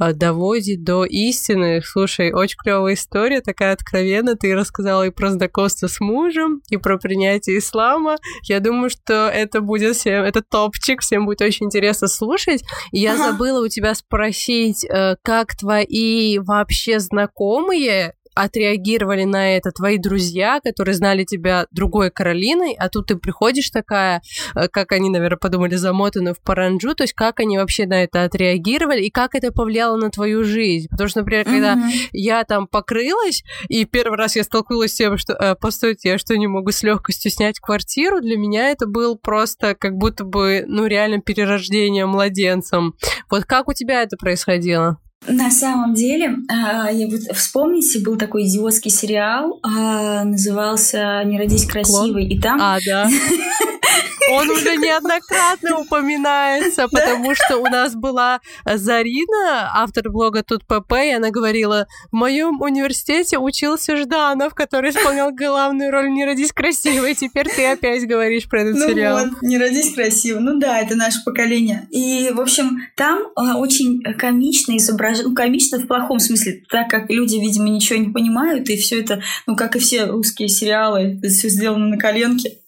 э, 0.00 0.12
доводит 0.12 0.84
до 0.84 1.04
истины. 1.04 1.80
Слушай, 1.84 2.32
очень 2.32 2.56
клевая 2.58 2.94
история, 2.94 3.40
такая 3.40 3.72
откровенная. 3.72 4.34
Ты 4.34 4.54
рассказала 4.54 5.06
и 5.06 5.10
про 5.10 5.30
знакомство 5.30 5.86
с 5.86 6.00
мужем, 6.00 6.60
и 6.70 6.76
про 6.76 6.98
принятие 6.98 7.58
ислама. 7.58 8.16
Я 8.44 8.60
думаю, 8.60 8.90
что 8.90 9.28
это 9.28 9.60
будет 9.60 9.96
всем, 9.96 10.22
это 10.22 10.42
топчик, 10.42 11.00
всем 11.00 11.26
будет 11.26 11.40
очень 11.40 11.66
интересно 11.66 12.08
слушать. 12.08 12.62
И 12.92 13.00
я 13.00 13.14
ага. 13.14 13.32
забыла 13.32 13.64
у 13.64 13.68
тебя 13.68 13.94
спросить, 13.94 14.84
э, 14.84 15.16
как 15.22 15.56
твои 15.56 16.38
вообще 16.38 17.00
знакомые 17.00 18.14
отреагировали 18.42 19.24
на 19.24 19.56
это 19.56 19.70
твои 19.70 19.98
друзья, 19.98 20.60
которые 20.62 20.94
знали 20.94 21.24
тебя 21.24 21.66
другой 21.70 22.10
Каролиной, 22.10 22.74
а 22.78 22.88
тут 22.88 23.08
ты 23.08 23.16
приходишь 23.16 23.70
такая, 23.70 24.22
э, 24.54 24.68
как 24.68 24.92
они, 24.92 25.10
наверное, 25.10 25.38
подумали, 25.38 25.74
замотанную 25.74 26.34
в 26.34 26.42
паранджу, 26.42 26.94
то 26.94 27.04
есть 27.04 27.14
как 27.14 27.40
они 27.40 27.58
вообще 27.58 27.86
на 27.86 28.02
это 28.02 28.24
отреагировали 28.24 29.02
и 29.02 29.10
как 29.10 29.34
это 29.34 29.52
повлияло 29.52 29.96
на 29.96 30.10
твою 30.10 30.44
жизнь. 30.44 30.88
Потому 30.88 31.08
что, 31.08 31.20
например, 31.20 31.44
когда 31.44 31.74
mm-hmm. 31.74 32.08
я 32.12 32.44
там 32.44 32.66
покрылась, 32.66 33.42
и 33.68 33.84
первый 33.84 34.18
раз 34.18 34.36
я 34.36 34.44
столкнулась 34.44 34.92
с 34.92 34.96
тем, 34.96 35.18
что, 35.18 35.32
э, 35.32 35.54
постойте, 35.56 36.10
я 36.10 36.18
что, 36.18 36.36
не 36.36 36.46
могу 36.46 36.70
с 36.70 36.82
легкостью 36.82 37.30
снять 37.30 37.58
квартиру, 37.58 38.20
для 38.20 38.36
меня 38.36 38.70
это 38.70 38.86
был 38.86 39.18
просто 39.18 39.74
как 39.74 39.94
будто 39.94 40.24
бы, 40.24 40.64
ну, 40.66 40.86
реально 40.86 41.20
перерождение 41.20 42.06
младенцем. 42.06 42.94
Вот 43.30 43.44
как 43.44 43.68
у 43.68 43.72
тебя 43.72 44.02
это 44.02 44.16
происходило? 44.16 44.98
На 45.26 45.50
самом 45.50 45.94
деле, 45.94 46.36
а, 46.48 46.90
я 46.90 47.06
вот 47.06 47.20
вспомните, 47.36 48.00
был 48.00 48.16
такой 48.16 48.44
идиотский 48.44 48.90
сериал, 48.90 49.58
а, 49.62 50.24
назывался 50.24 51.22
«Не 51.24 51.38
родись 51.38 51.66
красивой», 51.66 52.26
и 52.26 52.40
там... 52.40 52.58
А, 52.60 52.78
да. 52.86 53.08
Он 54.30 54.50
уже 54.50 54.76
неоднократно 54.76 55.78
упоминается, 55.78 56.88
потому 56.88 57.34
что 57.34 57.58
у 57.58 57.64
нас 57.64 57.94
была 57.94 58.40
Зарина, 58.64 59.70
автор 59.74 60.10
блога 60.10 60.42
Тут 60.42 60.66
ПП, 60.66 60.92
и 61.04 61.10
она 61.10 61.30
говорила, 61.30 61.86
в 62.10 62.16
моем 62.16 62.60
университете 62.60 63.38
учился 63.38 63.96
Жданов, 63.96 64.54
который 64.54 64.90
исполнял 64.90 65.32
главную 65.32 65.90
роль 65.90 66.10
«Не 66.10 66.24
родись 66.24 66.52
красивой». 66.52 67.14
Теперь 67.14 67.48
ты 67.48 67.66
опять 67.66 68.06
говоришь 68.06 68.48
про 68.48 68.62
этот 68.62 68.76
ну 68.76 68.88
сериал. 68.88 69.26
Вот, 69.26 69.42
«Не 69.42 69.58
родись 69.58 69.94
красивой». 69.94 70.40
Ну 70.40 70.58
да, 70.58 70.80
это 70.80 70.94
наше 70.94 71.22
поколение. 71.24 71.86
И, 71.90 72.30
в 72.32 72.40
общем, 72.40 72.80
там 72.96 73.28
а, 73.36 73.58
очень 73.58 74.02
комично 74.18 74.76
изображено, 74.76 75.28
ну, 75.30 75.34
комично 75.34 75.78
в 75.78 75.86
плохом 75.86 76.18
смысле, 76.18 76.62
так 76.70 76.88
как 76.88 77.10
люди, 77.10 77.36
видимо, 77.36 77.68
ничего 77.68 77.98
не 77.98 78.10
понимают, 78.10 78.68
и 78.68 78.76
все 78.76 79.00
это, 79.00 79.22
ну, 79.46 79.56
как 79.56 79.76
и 79.76 79.78
все 79.78 80.06
русские 80.06 80.48
сериалы, 80.48 81.18
это 81.22 81.28
все 81.28 81.48
сделано 81.48 81.86
на 81.88 81.98
коленке 81.98 82.58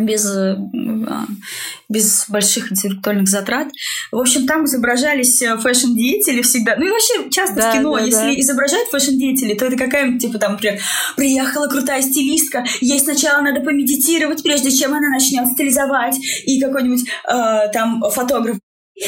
без, 0.00 0.24
э, 0.26 0.56
а, 1.08 1.26
без 1.88 2.26
больших 2.28 2.72
интеллектуальных 2.72 3.28
затрат. 3.28 3.68
В 4.12 4.18
общем, 4.18 4.46
там 4.46 4.64
изображались 4.64 5.40
э, 5.42 5.56
фэшн-деятели 5.56 6.42
всегда. 6.42 6.76
Ну 6.76 6.86
и 6.86 6.90
вообще 6.90 7.30
часто 7.30 7.56
да, 7.56 7.70
в 7.70 7.74
кино, 7.74 7.96
да, 7.96 8.04
если 8.04 8.34
да. 8.34 8.40
изображают 8.40 8.88
фэшн-деятелей, 8.90 9.54
то 9.54 9.66
это 9.66 9.76
какая-нибудь, 9.76 10.20
типа, 10.20 10.38
там, 10.38 10.52
например, 10.52 10.80
приехала 11.16 11.66
крутая 11.66 12.02
стилистка, 12.02 12.64
ей 12.80 12.98
сначала 13.00 13.40
надо 13.42 13.60
помедитировать, 13.60 14.42
прежде 14.42 14.70
чем 14.70 14.92
она 14.92 15.08
начнет 15.08 15.46
стилизовать, 15.48 16.16
и 16.44 16.60
какой-нибудь 16.60 17.06
э, 17.28 17.72
там 17.72 18.02
фотограф 18.10 18.58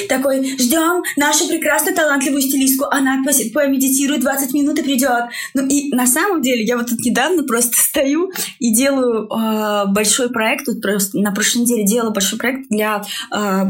такой, 0.08 0.56
ждем 0.58 1.02
нашу 1.16 1.48
прекрасную 1.48 1.96
талантливую 1.96 2.42
стилистку, 2.42 2.86
она 2.90 3.22
помедитирует 3.24 4.20
20 4.20 4.54
минут 4.54 4.78
и 4.78 4.82
придет. 4.82 5.24
Ну 5.54 5.66
и 5.66 5.94
на 5.94 6.06
самом 6.06 6.42
деле 6.42 6.64
я 6.64 6.76
вот 6.76 6.88
тут 6.88 7.00
недавно 7.00 7.44
просто 7.44 7.72
стою 7.76 8.30
и 8.58 8.74
делаю 8.74 9.28
э, 9.28 9.84
большой 9.88 10.30
проект, 10.30 10.66
тут 10.66 10.80
просто 10.80 11.18
на 11.18 11.32
прошлой 11.32 11.62
неделе 11.62 11.84
делала 11.84 12.10
большой 12.10 12.38
проект 12.38 12.68
для 12.68 13.02
э, 13.34 13.64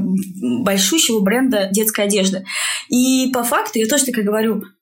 большущего 0.62 1.20
бренда 1.20 1.68
детской 1.72 2.04
одежды. 2.04 2.44
И 2.88 3.30
по 3.32 3.42
факту 3.42 3.78
я 3.78 3.86
тоже 3.86 4.06
так 4.06 4.14
говорю, 4.14 4.62
э, 4.62 4.81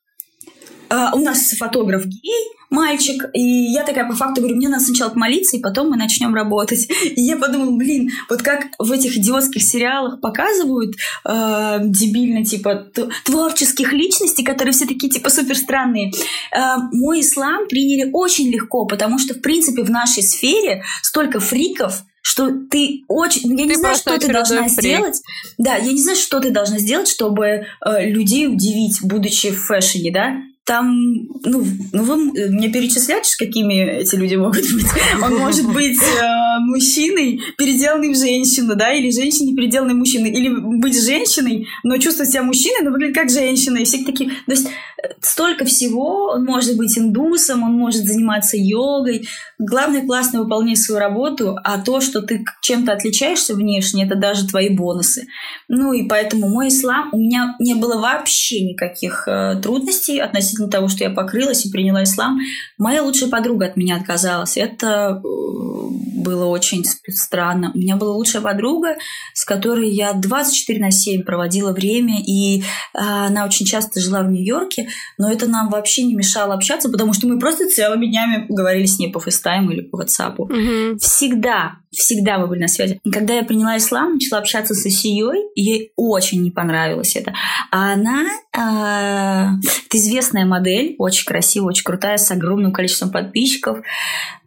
у 0.90 1.18
нас 1.18 1.50
фотограф 1.58 2.04
гей, 2.06 2.50
мальчик. 2.70 3.24
И 3.34 3.72
я 3.72 3.84
такая 3.84 4.08
по 4.08 4.14
факту 4.14 4.40
говорю, 4.40 4.56
мне 4.56 4.68
надо 4.68 4.84
сначала 4.84 5.10
помолиться, 5.10 5.56
и 5.56 5.60
потом 5.60 5.90
мы 5.90 5.96
начнем 5.96 6.34
работать. 6.34 6.88
И 7.16 7.20
я 7.20 7.36
подумала, 7.36 7.76
блин, 7.76 8.10
вот 8.28 8.42
как 8.42 8.66
в 8.78 8.90
этих 8.92 9.16
идиотских 9.16 9.62
сериалах 9.62 10.20
показывают 10.20 10.94
э, 11.24 11.78
дебильно, 11.82 12.44
типа, 12.44 12.86
творческих 13.24 13.92
личностей, 13.92 14.44
которые 14.44 14.72
все 14.72 14.86
такие, 14.86 15.10
типа, 15.10 15.28
супер 15.30 15.56
странные. 15.56 16.12
Э, 16.52 16.76
мой 16.92 17.20
ислам 17.20 17.66
приняли 17.68 18.10
очень 18.12 18.50
легко, 18.50 18.86
потому 18.86 19.18
что, 19.18 19.34
в 19.34 19.40
принципе, 19.40 19.82
в 19.82 19.90
нашей 19.90 20.22
сфере 20.22 20.84
столько 21.02 21.40
фриков, 21.40 22.04
что 22.22 22.50
ты 22.70 23.02
очень... 23.08 23.50
Я 23.50 23.64
ты 23.64 23.70
не 23.70 23.74
знаю, 23.74 23.96
что 23.96 24.18
ты 24.18 24.28
должна 24.28 24.68
фрик. 24.68 24.70
сделать. 24.70 25.22
Да, 25.58 25.76
я 25.76 25.92
не 25.92 26.00
знаю, 26.00 26.18
что 26.18 26.38
ты 26.38 26.50
должна 26.50 26.78
сделать, 26.78 27.08
чтобы 27.08 27.46
э, 27.84 28.10
людей 28.10 28.46
удивить, 28.46 28.98
будучи 29.02 29.50
в 29.50 29.58
фэшне, 29.64 30.12
да? 30.12 30.36
Там, 30.64 31.26
ну, 31.44 31.64
ну 31.92 32.02
вы 32.04 32.16
мне 32.16 32.68
перечислять, 32.68 33.34
какими 33.36 34.02
эти 34.02 34.14
люди 34.14 34.36
могут 34.36 34.62
быть. 34.72 34.86
Он 35.22 35.38
может 35.38 35.66
быть 35.72 35.98
э, 35.98 36.58
мужчиной, 36.60 37.40
переделанный 37.58 38.12
в 38.12 38.16
женщину, 38.16 38.76
да, 38.76 38.92
или 38.92 39.10
женщиной, 39.10 39.56
переделанной 39.56 39.94
в 39.94 39.98
мужчину, 39.98 40.26
или 40.26 40.48
быть 40.48 41.02
женщиной, 41.02 41.66
но 41.82 41.96
чувствовать 41.96 42.30
себя 42.30 42.42
мужчиной, 42.42 42.84
но 42.84 42.90
выглядит 42.90 43.16
как 43.16 43.30
женщина, 43.30 43.78
и 43.78 43.84
все 43.84 44.04
такие... 44.04 44.30
То 44.30 44.52
есть 44.52 44.68
э, 44.68 45.08
столько 45.20 45.64
всего, 45.64 46.32
он 46.34 46.44
может 46.44 46.76
быть 46.76 46.96
индусом, 46.96 47.64
он 47.64 47.72
может 47.72 48.04
заниматься 48.04 48.56
йогой. 48.56 49.26
Главное, 49.58 50.06
классно 50.06 50.42
выполнять 50.42 50.78
свою 50.78 51.00
работу, 51.00 51.56
а 51.64 51.80
то, 51.80 52.00
что 52.00 52.22
ты 52.22 52.44
чем-то 52.62 52.92
отличаешься 52.92 53.54
внешне, 53.54 54.04
это 54.04 54.14
даже 54.14 54.46
твои 54.46 54.68
бонусы. 54.68 55.26
Ну 55.68 55.92
и 55.92 56.06
поэтому 56.06 56.48
мой 56.48 56.68
ислам, 56.68 57.08
у 57.12 57.18
меня 57.18 57.56
не 57.58 57.74
было 57.74 58.00
вообще 58.00 58.60
никаких 58.60 59.26
э, 59.26 59.60
трудностей 59.60 60.18
относительно 60.18 60.49
относительно 60.50 60.68
того, 60.68 60.88
что 60.88 61.04
я 61.04 61.10
покрылась 61.10 61.64
и 61.64 61.70
приняла 61.70 62.02
ислам, 62.02 62.38
моя 62.78 63.02
лучшая 63.02 63.30
подруга 63.30 63.66
от 63.66 63.76
меня 63.76 63.96
отказалась. 63.96 64.56
Это 64.56 65.20
э, 65.22 65.90
было 66.20 66.46
очень 66.46 66.84
странно. 66.84 67.72
У 67.74 67.78
меня 67.78 67.96
была 67.96 68.14
лучшая 68.14 68.42
подруга, 68.42 68.96
с 69.34 69.44
которой 69.44 69.90
я 69.90 70.12
24 70.12 70.80
на 70.80 70.90
7 70.90 71.22
проводила 71.22 71.72
время, 71.72 72.20
и 72.20 72.62
а, 72.94 73.26
она 73.26 73.44
очень 73.44 73.66
часто 73.66 74.00
жила 74.00 74.22
в 74.22 74.30
Нью-Йорке, 74.30 74.88
но 75.18 75.30
это 75.30 75.48
нам 75.48 75.68
вообще 75.70 76.02
не 76.02 76.14
мешало 76.14 76.54
общаться, 76.54 76.88
потому 76.90 77.12
что 77.12 77.26
мы 77.26 77.38
просто 77.38 77.68
целыми 77.68 78.06
днями 78.06 78.46
говорили 78.48 78.86
с 78.86 78.98
ней 78.98 79.10
по 79.10 79.20
фейстайму 79.20 79.70
или 79.70 79.82
по 79.82 80.02
WhatsApp. 80.02 80.34
Угу. 80.38 80.98
Всегда, 80.98 81.76
всегда 81.90 82.38
мы 82.38 82.46
были 82.46 82.60
на 82.60 82.68
связи. 82.68 83.00
И 83.02 83.10
когда 83.10 83.34
я 83.34 83.42
приняла 83.42 83.76
ислам, 83.76 84.14
начала 84.14 84.40
общаться 84.40 84.74
с 84.74 84.86
Исией, 84.86 85.50
ей 85.54 85.92
очень 85.96 86.42
не 86.42 86.50
понравилось 86.50 87.16
это. 87.16 87.32
А 87.70 87.92
она, 87.92 88.26
а, 88.56 89.54
это 89.86 89.98
известная 89.98 90.39
модель, 90.44 90.96
очень 90.98 91.24
красивая, 91.24 91.70
очень 91.70 91.84
крутая, 91.84 92.16
с 92.16 92.30
огромным 92.30 92.72
количеством 92.72 93.10
подписчиков. 93.10 93.82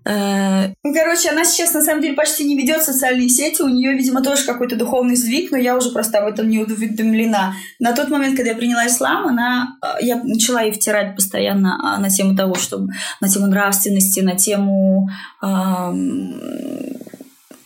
Э, 0.06 0.74
ну, 0.84 0.94
короче, 0.94 1.30
она 1.30 1.46
сейчас 1.46 1.74
на 1.74 1.82
самом 1.82 2.02
деле 2.02 2.14
почти 2.14 2.44
не 2.44 2.58
ведет 2.58 2.84
социальные 2.84 3.30
сети. 3.30 3.62
У 3.62 3.70
нее, 3.70 3.94
видимо, 3.94 4.22
тоже 4.22 4.46
какой-то 4.46 4.76
духовный 4.76 5.16
сдвиг, 5.16 5.52
но 5.52 5.58
я 5.58 5.78
уже 5.78 5.92
просто 5.92 6.20
об 6.20 6.28
этом 6.28 6.50
не 6.50 6.60
уведомлена. 6.60 7.56
На 7.80 7.94
тот 7.94 8.10
момент, 8.10 8.36
когда 8.36 8.52
я 8.52 8.58
приняла 8.58 8.88
ислам, 8.88 9.28
она, 9.28 9.78
э, 9.82 10.06
я 10.06 10.22
начала 10.24 10.62
ей 10.62 10.74
втирать 10.74 11.16
постоянно 11.16 11.80
а, 11.82 12.00
на 12.00 12.10
тему 12.10 12.36
того, 12.36 12.56
что 12.56 12.86
на 13.22 13.30
тему 13.30 13.48
нравственности, 13.48 14.20
на 14.20 14.36
тему 14.36 15.10
э, 15.42 15.48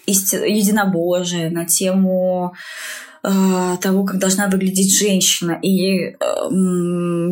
единобожия, 0.06 1.50
на 1.50 1.66
тему 1.66 2.54
э, 3.24 3.78
того, 3.82 4.06
как 4.06 4.20
должна 4.20 4.48
выглядеть 4.48 4.98
женщина. 4.98 5.60
И 5.62 6.00
э, 6.00 6.16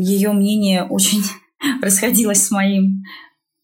ее 0.01 0.31
мнение 0.31 0.83
очень 0.83 1.23
расходилось 1.81 2.45
с 2.45 2.51
моим. 2.51 3.03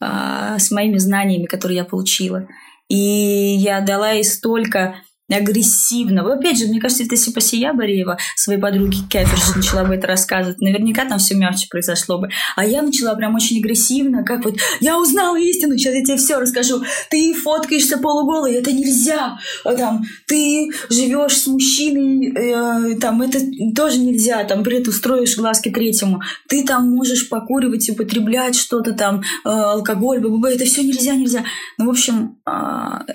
А, 0.01 0.57
с 0.57 0.72
моими 0.72 0.97
знаниями, 0.97 1.45
которые 1.45 1.78
я 1.78 1.86
получила. 1.86 2.47
И 2.89 2.97
я 2.97 3.82
дала 3.82 4.11
ей 4.11 4.24
столько 4.24 4.95
агрессивно. 5.38 6.22
Опять 6.34 6.60
же, 6.60 6.68
мне 6.68 6.80
кажется, 6.80 7.04
это 7.04 7.16
если 7.16 7.32
бы 7.32 7.40
я 7.52 7.74
Бореева 7.74 8.18
своей 8.36 8.60
подруге 8.60 9.00
Кеферши 9.10 9.58
начала 9.58 9.84
бы 9.84 9.96
это 9.96 10.08
рассказывать, 10.08 10.62
наверняка 10.62 11.06
там 11.06 11.20
все 11.20 11.36
мягче 11.36 11.68
произошло 11.70 12.20
бы. 12.20 12.30
А 12.56 12.66
я 12.66 12.82
начала 12.82 13.16
прям 13.16 13.36
очень 13.36 13.60
агрессивно, 13.60 14.24
как 14.24 14.46
вот 14.46 14.58
я 14.80 15.00
узнала 15.00 15.38
истину, 15.40 15.78
сейчас 15.78 15.96
я 15.96 16.04
тебе 16.04 16.18
все 16.18 16.40
расскажу. 16.40 16.82
Ты 17.10 17.34
фоткаешься 17.34 17.98
полуголой, 17.98 18.54
это 18.54 18.72
нельзя. 18.72 19.38
А 19.64 19.74
там, 19.74 20.04
ты 20.28 20.72
живешь 20.90 21.38
с 21.38 21.48
мужчиной, 21.48 22.34
э, 22.36 22.96
там, 23.00 23.22
это 23.22 23.40
тоже 23.76 24.00
нельзя. 24.00 24.44
Там, 24.44 24.64
при 24.64 24.80
этом 24.80 24.94
строишь 24.94 25.38
глазки 25.38 25.70
третьему. 25.70 26.22
Ты 26.48 26.66
там 26.66 26.90
можешь 26.90 27.30
покуривать, 27.30 27.90
употреблять 27.90 28.56
что-то 28.56 28.94
там, 28.94 29.22
э, 29.46 29.50
алкоголь, 29.50 30.20
б, 30.20 30.30
б, 30.30 30.38
б, 30.38 30.54
это 30.54 30.66
все 30.66 30.84
нельзя, 30.84 31.16
нельзя. 31.16 31.44
Ну, 31.78 31.88
в 31.88 31.90
общем, 31.90 32.38
э, 32.46 32.52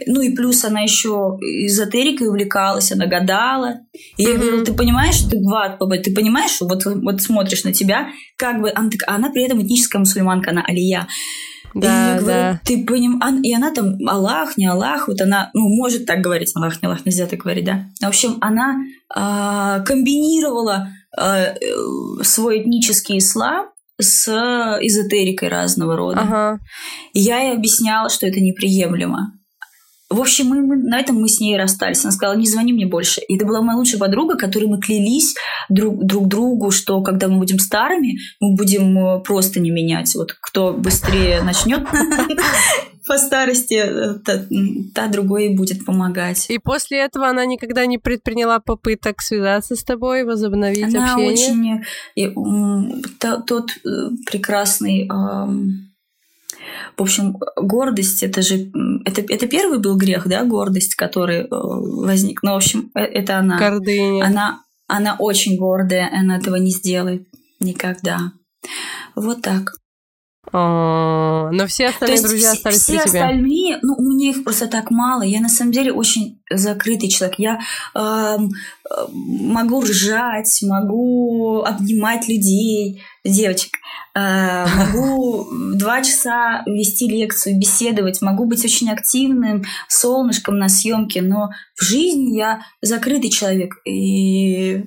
ну 0.07 0.21
и 0.21 0.35
плюс 0.35 0.65
она 0.65 0.81
еще 0.81 1.39
эзотерикой 2.07 2.29
увлекалась, 2.29 2.93
она 2.93 3.07
гадала. 3.07 3.81
И 4.17 4.23
я 4.23 4.37
говорю, 4.37 4.65
ты 4.65 4.73
понимаешь, 4.73 5.17
что 5.17 5.31
ты 5.31 5.39
в 5.39 5.55
ад 5.55 5.79
попадешь? 5.79 6.05
Ты 6.05 6.15
понимаешь, 6.15 6.53
что 6.53 6.67
вот, 6.67 6.85
вот 6.85 7.21
смотришь 7.21 7.65
на 7.65 7.73
тебя, 7.73 8.09
как 8.37 8.61
бы, 8.61 8.71
она, 8.75 8.91
она 9.07 9.31
при 9.31 9.45
этом 9.45 9.63
этническая 9.63 10.01
мусульманка, 10.01 10.51
она 10.51 10.63
алия. 10.67 11.07
Да, 11.75 11.89
и 11.89 12.15
я 12.15 12.21
говорю, 12.21 12.39
да. 12.39 12.61
ты 12.65 12.85
понимаешь, 12.85 13.41
и 13.43 13.55
она 13.55 13.71
там 13.71 13.97
Аллах, 14.09 14.57
не 14.57 14.67
Аллах, 14.67 15.09
вот 15.09 15.21
она, 15.21 15.51
ну, 15.53 15.69
может 15.69 16.07
так 16.07 16.21
говорить, 16.23 16.51
Аллах, 16.55 16.81
не 16.81 16.87
Аллах, 16.87 17.05
нельзя 17.05 17.27
так 17.27 17.41
говорить, 17.41 17.67
да. 17.67 17.87
В 18.01 18.07
общем, 18.07 18.39
она 18.41 18.79
а, 19.15 19.81
комбинировала 19.81 20.89
а, 21.17 21.55
свой 22.23 22.63
этнический 22.63 23.19
ислам 23.19 23.67
с 24.01 24.29
эзотерикой 24.81 25.49
разного 25.49 25.97
рода. 25.97 26.21
Ага. 26.21 26.61
И 27.13 27.21
я 27.21 27.41
ей 27.41 27.57
объясняла, 27.57 28.09
что 28.09 28.27
это 28.27 28.41
неприемлемо. 28.41 29.33
В 30.09 30.21
общем, 30.21 30.47
мы, 30.47 30.63
мы, 30.63 30.77
на 30.77 31.01
этом 31.01 31.17
мы 31.17 31.29
с 31.29 31.41
ней 31.41 31.57
расстались. 31.57 32.05
Она 32.05 32.13
сказала, 32.13 32.37
не 32.37 32.47
звони 32.47 32.73
мне 32.73 32.87
больше. 32.87 33.21
И 33.23 33.37
это 33.37 33.45
была 33.45 33.61
моя 33.61 33.77
лучшая 33.77 33.99
подруга, 33.99 34.37
которой 34.37 34.67
мы 34.67 34.81
клялись 34.81 35.35
друг, 35.69 36.05
друг 36.05 36.29
другу, 36.29 36.71
что 36.71 37.03
когда 37.03 37.27
мы 37.27 37.39
будем 37.39 37.59
старыми, 37.59 38.19
мы 38.41 38.55
будем 38.55 38.97
э, 38.99 39.21
просто 39.21 39.59
не 39.59 39.71
менять. 39.71 40.15
Вот 40.15 40.33
кто 40.33 40.73
быстрее 40.73 41.43
начнет 41.43 41.85
по 43.07 43.19
старости, 43.19 43.75
э, 43.75 44.15
та, 44.25 44.45
та 44.95 45.09
другой 45.09 45.57
будет 45.57 45.85
помогать. 45.85 46.47
И 46.51 46.59
после 46.59 46.99
этого 46.99 47.29
она 47.29 47.45
никогда 47.45 47.85
не 47.87 47.99
предприняла 47.99 48.61
попыток 48.61 49.21
связаться 49.21 49.75
с 49.75 49.83
тобой, 49.83 50.23
возобновить 50.23 50.95
она 50.95 51.15
общение? 51.15 51.83
Она 52.17 52.33
очень... 52.39 53.03
Тот 53.47 53.71
э, 53.85 53.89
прекрасный 54.25 55.09
в 56.97 57.03
общем, 57.03 57.37
гордость 57.57 58.23
это 58.23 58.43
же 58.43 58.71
это, 59.05 59.23
это 59.29 59.47
первый 59.47 59.79
был 59.79 59.97
грех, 59.97 60.27
да, 60.27 60.45
гордость, 60.45 60.95
который 60.95 61.43
э, 61.43 61.47
возник. 61.51 62.43
Ну, 62.43 62.53
в 62.53 62.57
общем, 62.57 62.91
э, 62.95 63.01
это 63.01 63.39
она. 63.39 63.59
Гордыня. 63.59 64.25
Она, 64.25 64.61
она 64.87 65.17
очень 65.19 65.57
гордая, 65.59 66.11
она 66.13 66.39
этого 66.39 66.57
не 66.57 66.71
сделает 66.71 67.27
никогда. 67.61 68.33
Вот 69.15 69.43
так. 69.43 69.75
О, 70.53 71.51
но 71.51 71.67
все 71.67 71.89
остальные 71.89 72.23
друзья 72.23 72.53
остались 72.53 72.83
все 72.83 72.93
при 72.93 73.09
тебе. 73.09 73.21
остальные, 73.21 73.79
ну, 73.83 73.95
у 73.99 74.03
меня 74.03 74.31
их 74.31 74.45
просто 74.45 74.69
так 74.69 74.91
мало. 74.91 75.23
Я 75.23 75.41
на 75.41 75.49
самом 75.49 75.73
деле 75.73 75.93
очень 75.93 76.41
закрытый 76.51 77.09
человек. 77.09 77.39
Я 77.39 77.61
э, 77.95 78.39
могу 79.11 79.81
ржать, 79.83 80.61
могу 80.63 81.63
обнимать 81.63 82.29
людей, 82.29 83.03
девочек. 83.25 83.73
Э, 84.15 84.67
могу 84.77 85.49
два 85.75 86.03
часа 86.03 86.63
вести 86.67 87.09
лекцию, 87.09 87.59
беседовать, 87.59 88.23
могу 88.23 88.47
быть 88.47 88.65
очень 88.65 88.91
активным, 88.91 89.65
солнышком 89.89 90.59
на 90.59 90.69
съемке, 90.69 91.23
но 91.23 91.51
в 91.75 91.83
жизни 91.83 92.37
я 92.37 92.61
закрытый 92.81 93.31
человек, 93.31 93.75
и 93.85 94.85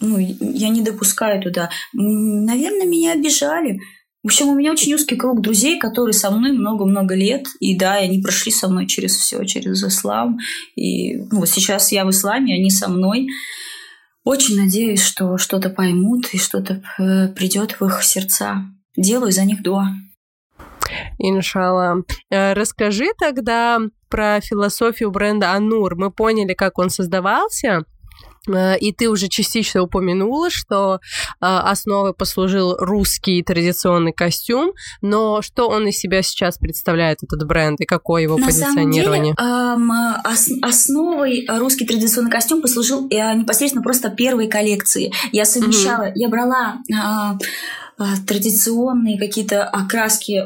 ну, 0.00 0.18
я 0.18 0.68
не 0.68 0.82
допускаю 0.82 1.40
туда. 1.40 1.70
Наверное, 1.92 2.86
меня 2.86 3.12
обижали. 3.12 3.80
В 4.26 4.28
общем, 4.28 4.48
у 4.48 4.56
меня 4.56 4.72
очень 4.72 4.92
узкий 4.92 5.14
круг 5.14 5.40
друзей, 5.40 5.78
которые 5.78 6.12
со 6.12 6.32
мной 6.32 6.50
много-много 6.50 7.14
лет. 7.14 7.46
И 7.60 7.78
да, 7.78 7.92
они 7.92 8.20
прошли 8.20 8.50
со 8.50 8.66
мной 8.66 8.88
через 8.88 9.14
все, 9.14 9.44
через 9.44 9.84
ислам. 9.84 10.38
И 10.74 11.14
ну, 11.14 11.38
вот 11.38 11.48
сейчас 11.48 11.92
я 11.92 12.04
в 12.04 12.10
исламе, 12.10 12.56
они 12.56 12.68
со 12.70 12.88
мной. 12.88 13.28
Очень 14.24 14.56
надеюсь, 14.56 15.00
что 15.00 15.38
что-то 15.38 15.70
поймут 15.70 16.34
и 16.34 16.38
что-то 16.38 16.82
э, 16.98 17.28
придет 17.28 17.78
в 17.78 17.86
их 17.86 18.02
сердца. 18.02 18.64
Делаю 18.96 19.30
за 19.30 19.44
них 19.44 19.62
дуа. 19.62 19.90
Иншалла. 21.20 22.02
Э, 22.28 22.52
расскажи 22.54 23.06
тогда 23.20 23.78
про 24.08 24.40
философию 24.40 25.12
бренда 25.12 25.52
Анур. 25.52 25.94
Мы 25.94 26.10
поняли, 26.10 26.54
как 26.54 26.78
он 26.78 26.90
создавался. 26.90 27.84
Э, 28.48 28.78
и 28.78 28.92
ты 28.92 29.08
уже 29.08 29.28
частично 29.28 29.82
упомянула, 29.82 30.50
что 30.50 30.94
э, 30.96 30.98
основой 31.40 32.14
послужил 32.14 32.76
русский 32.76 33.42
традиционный 33.42 34.12
костюм, 34.12 34.72
но 35.02 35.42
что 35.42 35.68
он 35.68 35.88
из 35.88 35.98
себя 35.98 36.22
сейчас 36.22 36.58
представляет, 36.58 37.22
этот 37.22 37.46
бренд, 37.46 37.80
и 37.80 37.84
какое 37.84 38.22
его 38.22 38.38
На 38.38 38.46
позиционирование? 38.46 39.34
Самом 39.36 40.22
деле, 40.26 40.60
основой 40.62 41.46
русский 41.48 41.86
традиционный 41.86 42.30
костюм 42.30 42.62
послужил 42.62 43.06
э, 43.10 43.34
непосредственно 43.34 43.82
просто 43.82 44.10
первой 44.10 44.48
коллекции. 44.48 45.12
Я 45.32 45.44
совмещала, 45.44 46.08
mm-hmm. 46.08 46.12
я 46.14 46.28
брала 46.28 46.78
традиционные 48.26 49.18
какие-то 49.18 49.64
окраски 49.64 50.44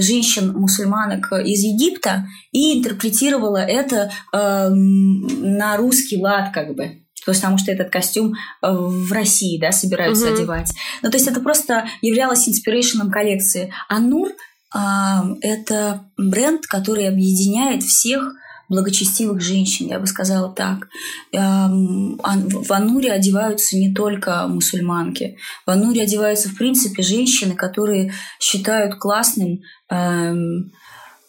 женщин-мусульманок 0.00 1.32
из 1.44 1.62
Египта 1.64 2.26
и 2.52 2.78
интерпретировала 2.78 3.58
это 3.58 4.12
э, 4.32 4.68
на 4.68 5.76
русский 5.76 6.20
лад 6.20 6.52
как 6.52 6.76
бы 6.76 7.02
потому 7.32 7.58
что 7.58 7.72
этот 7.72 7.90
костюм 7.90 8.34
э, 8.34 8.70
в 8.70 9.12
России, 9.12 9.58
да, 9.60 9.72
собираются 9.72 10.26
угу. 10.26 10.34
одевать. 10.34 10.72
Ну, 11.02 11.10
то 11.10 11.16
есть 11.16 11.28
это 11.28 11.40
просто 11.40 11.86
являлось 12.02 12.48
инспирейшеном 12.48 13.10
коллекции. 13.10 13.72
А 13.88 13.98
Нур 13.98 14.30
это 14.70 16.04
бренд, 16.18 16.66
который 16.66 17.08
объединяет 17.08 17.82
всех 17.82 18.34
благочестивых 18.68 19.40
женщин, 19.40 19.88
я 19.88 19.98
бы 19.98 20.06
сказала 20.06 20.52
так. 20.52 20.88
В 21.32 22.72
Ануре 22.72 23.12
одеваются 23.12 23.76
не 23.78 23.94
только 23.94 24.46
мусульманки. 24.46 25.38
В 25.64 25.70
Ануре 25.70 26.02
одеваются, 26.02 26.50
в 26.50 26.56
принципе, 26.56 27.02
женщины, 27.02 27.54
которые 27.54 28.12
считают 28.38 28.96
классным 28.96 29.60
эм, 29.88 30.70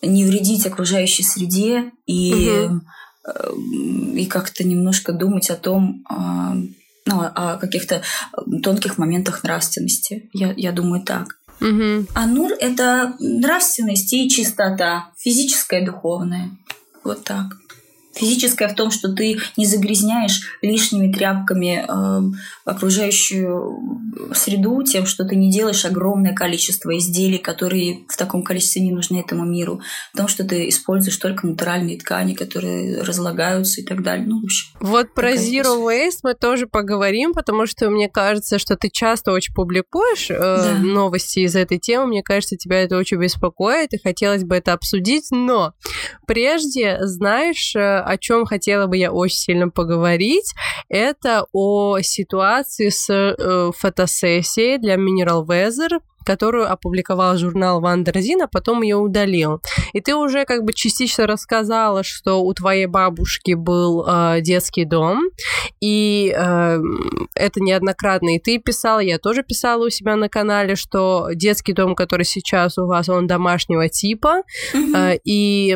не 0.01 0.25
вредить 0.25 0.65
окружающей 0.65 1.23
среде 1.23 1.91
и 2.05 2.49
угу 2.65 2.81
и 4.15 4.25
как-то 4.25 4.63
немножко 4.63 5.13
думать 5.13 5.49
о 5.49 5.55
том, 5.55 6.03
а, 6.09 6.55
ну, 7.05 7.21
о 7.21 7.57
каких-то 7.57 8.01
тонких 8.63 8.97
моментах 8.97 9.43
нравственности. 9.43 10.29
Я, 10.33 10.53
я 10.55 10.71
думаю 10.71 11.03
так. 11.03 11.39
Угу. 11.61 12.07
Анур– 12.15 12.51
это 12.59 13.15
нравственность 13.19 14.13
и 14.13 14.29
чистота, 14.29 15.09
физическая 15.17 15.81
и 15.81 15.85
духовная. 15.85 16.51
Вот 17.03 17.23
так. 17.23 17.57
Физическое 18.19 18.67
в 18.67 18.75
том, 18.75 18.91
что 18.91 19.11
ты 19.13 19.39
не 19.57 19.65
загрязняешь 19.65 20.41
лишними 20.61 21.11
тряпками 21.11 21.85
э, 21.87 22.35
окружающую 22.65 23.79
среду 24.33 24.83
тем, 24.83 25.05
что 25.05 25.23
ты 25.25 25.35
не 25.35 25.51
делаешь 25.51 25.85
огромное 25.85 26.33
количество 26.33 26.97
изделий, 26.97 27.37
которые 27.37 28.05
в 28.07 28.17
таком 28.17 28.43
количестве 28.43 28.81
не 28.81 28.91
нужны 28.91 29.17
этому 29.17 29.45
миру, 29.45 29.81
в 30.13 30.17
том, 30.17 30.27
что 30.27 30.43
ты 30.43 30.69
используешь 30.69 31.17
только 31.17 31.47
натуральные 31.47 31.97
ткани, 31.97 32.33
которые 32.33 33.01
разлагаются 33.01 33.81
и 33.81 33.83
так 33.83 34.03
далее. 34.03 34.25
Ну, 34.27 34.41
в 34.41 34.45
общем, 34.45 34.67
вот 34.79 35.13
про 35.13 35.33
Zero 35.33 35.85
Waste 35.85 36.19
мы 36.23 36.33
тоже 36.33 36.67
поговорим, 36.67 37.33
потому 37.33 37.65
что 37.65 37.89
мне 37.89 38.09
кажется, 38.09 38.59
что 38.59 38.75
ты 38.75 38.89
часто 38.91 39.31
очень 39.31 39.53
публикуешь 39.53 40.29
э, 40.29 40.37
да. 40.37 40.77
новости 40.79 41.39
из 41.39 41.55
этой 41.55 41.79
темы. 41.79 42.07
Мне 42.07 42.23
кажется, 42.23 42.57
тебя 42.57 42.81
это 42.81 42.97
очень 42.97 43.17
беспокоит, 43.17 43.93
и 43.93 44.01
хотелось 44.01 44.43
бы 44.43 44.55
это 44.55 44.73
обсудить. 44.73 45.27
Но 45.31 45.73
прежде, 46.27 46.97
знаешь, 47.01 47.75
э, 47.75 47.99
о 48.09 48.17
чем 48.17 48.45
хотела 48.45 48.87
бы 48.87 48.97
я 48.97 49.11
очень 49.11 49.37
сильно 49.37 49.69
поговорить, 49.69 50.53
это 50.87 51.45
о 51.51 51.99
ситуации 52.01 52.89
с 52.89 53.07
э, 53.09 53.71
фотосессией 53.77 54.79
для 54.79 54.95
Mineral 54.95 55.45
Weather 55.45 55.99
которую 56.29 56.71
опубликовал 56.71 57.37
журнал 57.37 57.81
Wonderzine, 57.81 58.43
а 58.43 58.47
потом 58.47 58.83
ее 58.83 58.97
удалил. 58.97 59.61
И 59.93 59.99
ты 59.99 60.13
уже 60.13 60.45
как 60.45 60.63
бы 60.63 60.73
частично 60.73 61.25
рассказала, 61.25 62.03
что 62.03 62.43
у 62.43 62.53
твоей 62.53 62.85
бабушки 62.85 63.55
был 63.55 64.05
э, 64.07 64.41
детский 64.41 64.85
дом, 64.85 65.23
и 65.81 66.31
э, 66.37 66.79
это 67.33 67.59
неоднократно. 67.61 68.35
И 68.35 68.39
ты 68.39 68.59
писала, 68.59 68.99
я 68.99 69.17
тоже 69.17 69.41
писала 69.41 69.87
у 69.87 69.89
себя 69.89 70.15
на 70.17 70.29
канале, 70.29 70.75
что 70.75 71.29
детский 71.33 71.73
дом, 71.73 71.95
который 71.95 72.25
сейчас 72.25 72.77
у 72.77 72.85
вас, 72.85 73.09
он 73.09 73.25
домашнего 73.25 73.89
типа, 73.89 74.43
mm-hmm. 74.75 75.15
э, 75.15 75.19
и 75.23 75.75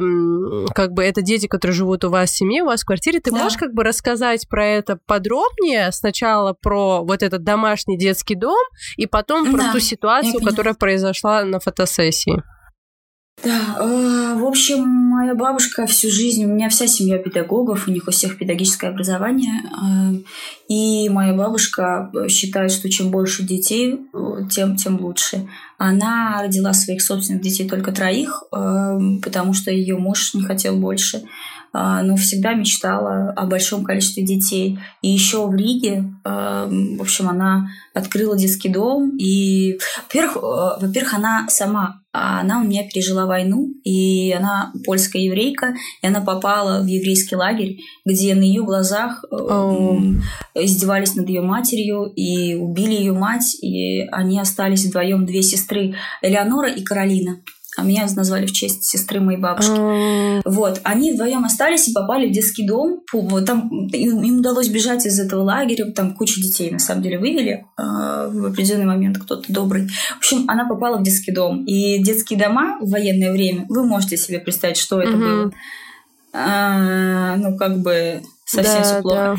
как 0.75 0.91
бы 0.91 1.03
это 1.03 1.23
дети, 1.23 1.47
которые 1.47 1.73
живут 1.73 2.03
у 2.03 2.11
вас 2.11 2.29
в 2.29 2.37
семье, 2.37 2.61
у 2.61 2.67
вас 2.67 2.83
в 2.83 2.85
квартире. 2.85 3.21
Ты 3.21 3.31
да. 3.31 3.37
можешь 3.37 3.57
как 3.57 3.73
бы 3.73 3.83
рассказать 3.83 4.47
про 4.47 4.67
это 4.67 4.99
подробнее? 5.07 5.91
Сначала 5.91 6.53
про 6.53 7.03
вот 7.03 7.23
этот 7.23 7.43
домашний 7.43 7.97
детский 7.97 8.35
дом, 8.35 8.61
и 8.97 9.07
потом 9.07 9.51
про 9.51 9.63
да. 9.63 9.71
ту 9.71 9.79
ситуацию, 9.79 10.42
которая 10.43 10.73
произошла 10.73 11.43
на 11.43 11.59
фотосессии. 11.59 12.43
Да, 13.43 13.75
э, 13.79 14.35
в 14.37 14.45
общем, 14.45 14.87
моя 14.87 15.35
бабушка 15.35 15.85
всю 15.85 16.09
жизнь, 16.09 16.45
у 16.45 16.47
меня 16.47 16.69
вся 16.69 16.87
семья 16.87 17.17
педагогов, 17.17 17.87
у 17.87 17.91
них 17.91 18.07
у 18.07 18.11
всех 18.11 18.37
педагогическое 18.37 18.91
образование, 18.91 19.63
э, 19.63 20.21
и 20.69 21.09
моя 21.09 21.33
бабушка 21.33 22.09
считает, 22.29 22.71
что 22.71 22.89
чем 22.89 23.11
больше 23.11 23.43
детей, 23.43 23.99
э, 24.13 24.47
тем, 24.49 24.77
тем 24.77 25.01
лучше. 25.01 25.47
Она 25.77 26.41
родила 26.41 26.73
своих 26.73 27.01
собственных 27.01 27.41
детей 27.41 27.67
только 27.67 27.91
троих, 27.91 28.43
потому 28.49 29.53
что 29.53 29.69
ее 29.71 29.97
муж 29.97 30.33
не 30.33 30.41
хотел 30.43 30.77
больше. 30.77 31.23
А, 31.73 32.03
но 32.03 32.15
всегда 32.15 32.53
мечтала 32.53 33.31
о 33.31 33.47
большом 33.47 33.83
количестве 33.83 34.23
детей. 34.23 34.79
И 35.01 35.09
еще 35.09 35.47
в 35.47 35.55
Риге, 35.55 36.05
а, 36.23 36.67
в 36.67 37.01
общем, 37.01 37.29
она 37.29 37.67
открыла 37.95 38.37
детский 38.37 38.69
дом. 38.69 39.17
И, 39.17 39.79
во-первых, 40.03 40.37
э, 40.37 40.85
во-первых, 40.85 41.13
она 41.15 41.47
сама 41.49 42.03
она 42.15 42.61
у 42.61 42.63
меня 42.63 42.83
пережила 42.83 43.25
войну, 43.25 43.69
и 43.83 44.31
она 44.33 44.71
польская 44.85 45.19
еврейка, 45.23 45.73
и 46.03 46.05
она 46.05 46.21
попала 46.21 46.83
в 46.83 46.85
еврейский 46.85 47.35
лагерь, 47.35 47.79
где 48.05 48.35
на 48.35 48.43
ее 48.43 48.63
глазах 48.63 49.25
oh. 49.31 50.21
издевались 50.53 51.15
над 51.15 51.27
ее 51.27 51.41
матерью 51.41 52.13
и 52.15 52.53
убили 52.53 52.93
ее 52.93 53.13
мать, 53.13 53.55
и 53.63 54.01
они 54.11 54.39
остались 54.39 54.85
вдвоем 54.85 55.25
две 55.25 55.41
сестры 55.41 55.95
Элеонора 56.21 56.69
и 56.69 56.83
Каролина 56.83 57.39
а 57.75 57.83
меня 57.83 58.07
назвали 58.15 58.45
в 58.45 58.51
честь 58.51 58.83
сестры 58.83 59.19
моей 59.19 59.39
бабушки. 59.39 59.71
Mm. 59.71 60.41
Вот, 60.45 60.81
они 60.83 61.11
вдвоем 61.13 61.43
остались 61.45 61.87
и 61.87 61.93
попали 61.93 62.29
в 62.29 62.31
детский 62.31 62.67
дом. 62.67 63.01
Там 63.45 63.87
им, 63.87 64.21
им 64.21 64.39
удалось 64.39 64.69
бежать 64.69 65.05
из 65.05 65.19
этого 65.19 65.43
лагеря, 65.43 65.91
там 65.91 66.13
куча 66.13 66.41
детей 66.41 66.71
на 66.71 66.79
самом 66.79 67.01
деле 67.01 67.19
вывели 67.19 67.65
э, 67.77 68.29
в 68.31 68.45
определенный 68.45 68.85
момент, 68.85 69.17
кто-то 69.17 69.51
добрый. 69.51 69.87
В 69.87 70.17
общем, 70.17 70.45
она 70.47 70.67
попала 70.67 70.97
в 70.97 71.03
детский 71.03 71.31
дом. 71.31 71.65
И 71.65 72.03
детские 72.03 72.39
дома 72.39 72.77
в 72.79 72.89
военное 72.89 73.31
время, 73.31 73.65
вы 73.69 73.85
можете 73.85 74.17
себе 74.17 74.39
представить, 74.39 74.77
что 74.77 75.01
это 75.01 75.13
mm-hmm. 75.13 75.19
было. 75.19 75.51
А, 76.33 77.35
ну, 77.37 77.57
как 77.57 77.79
бы 77.81 78.21
совсем 78.45 78.81
да, 78.81 78.83
все 78.83 79.01
плохо. 79.01 79.15
Да. 79.15 79.35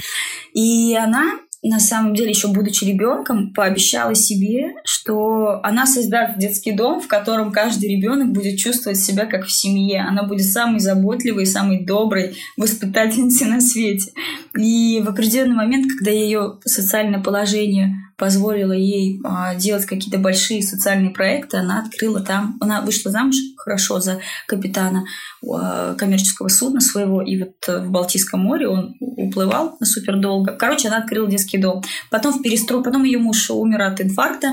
И 0.54 0.94
она 0.94 1.38
на 1.70 1.80
самом 1.80 2.14
деле, 2.14 2.30
еще 2.30 2.48
будучи 2.48 2.84
ребенком, 2.84 3.52
пообещала 3.54 4.14
себе, 4.14 4.74
что 4.84 5.60
она 5.62 5.86
создаст 5.86 6.38
детский 6.38 6.72
дом, 6.72 7.00
в 7.00 7.08
котором 7.08 7.52
каждый 7.52 7.88
ребенок 7.96 8.32
будет 8.32 8.58
чувствовать 8.58 8.98
себя 8.98 9.26
как 9.26 9.46
в 9.46 9.50
семье. 9.50 10.02
Она 10.02 10.24
будет 10.24 10.46
самой 10.46 10.80
заботливой, 10.80 11.46
самой 11.46 11.84
доброй 11.84 12.36
воспитательницей 12.56 13.46
на 13.46 13.60
свете. 13.60 14.12
И 14.58 15.02
в 15.04 15.08
определенный 15.08 15.56
момент, 15.56 15.86
когда 15.90 16.10
ее 16.10 16.58
социальное 16.64 17.20
положение 17.20 17.96
позволило 18.16 18.72
ей 18.72 19.20
а, 19.24 19.54
делать 19.54 19.86
какие-то 19.86 20.18
большие 20.18 20.62
социальные 20.62 21.10
проекты. 21.10 21.58
Она 21.58 21.80
открыла 21.80 22.20
там, 22.20 22.56
она 22.60 22.80
вышла 22.80 23.10
замуж 23.10 23.36
хорошо 23.56 24.00
за 24.00 24.20
капитана 24.46 25.04
коммерческого 25.42 26.48
судна 26.48 26.80
своего, 26.80 27.22
и 27.22 27.38
вот 27.42 27.54
в 27.66 27.90
Балтийском 27.90 28.40
море 28.40 28.68
он 28.68 28.94
уплывал 29.00 29.76
супер 29.82 30.18
долго. 30.18 30.52
Короче, 30.52 30.88
она 30.88 30.98
открыла 30.98 31.28
детский 31.28 31.58
дом. 31.58 31.82
Потом 32.10 32.32
в 32.32 32.42
перестрой, 32.42 32.82
потом 32.82 33.04
ее 33.04 33.18
муж 33.18 33.50
умер 33.50 33.82
от 33.82 34.00
инфаркта, 34.00 34.52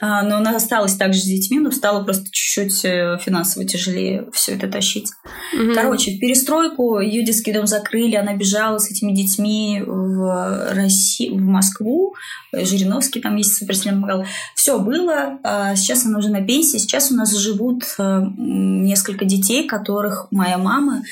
но 0.00 0.36
она 0.38 0.56
осталась 0.56 0.96
также 0.96 1.20
с 1.20 1.24
детьми, 1.24 1.58
но 1.58 1.70
стало 1.70 2.04
просто 2.04 2.24
чуть-чуть 2.30 2.84
э, 2.84 3.18
финансово 3.20 3.66
тяжелее 3.66 4.28
все 4.32 4.54
это 4.54 4.68
тащить. 4.68 5.08
Угу. 5.52 5.74
Короче, 5.74 6.12
в 6.12 6.20
перестройку 6.20 7.00
ее 7.00 7.24
детский 7.24 7.52
дом 7.52 7.66
закрыли, 7.66 8.16
она 8.16 8.34
бежала 8.34 8.78
с 8.78 8.90
этими 8.90 9.12
детьми 9.12 9.82
в 9.86 10.72
Россию, 10.72 11.36
в 11.36 11.42
Москву, 11.42 12.14
Жириновский 12.52 13.20
там 13.20 13.36
есть 13.36 13.56
суперсильный 13.56 13.98
магал. 13.98 14.24
Все 14.54 14.78
было, 14.78 15.38
а 15.44 15.76
сейчас 15.76 16.06
она 16.06 16.18
уже 16.18 16.30
на 16.30 16.44
пенсии, 16.44 16.78
сейчас 16.78 17.10
у 17.10 17.14
нас 17.14 17.34
живут 17.36 17.84
э, 17.98 18.22
несколько 18.36 19.24
детей, 19.24 19.66
которых 19.66 20.28
моя 20.30 20.58
мама, 20.58 21.02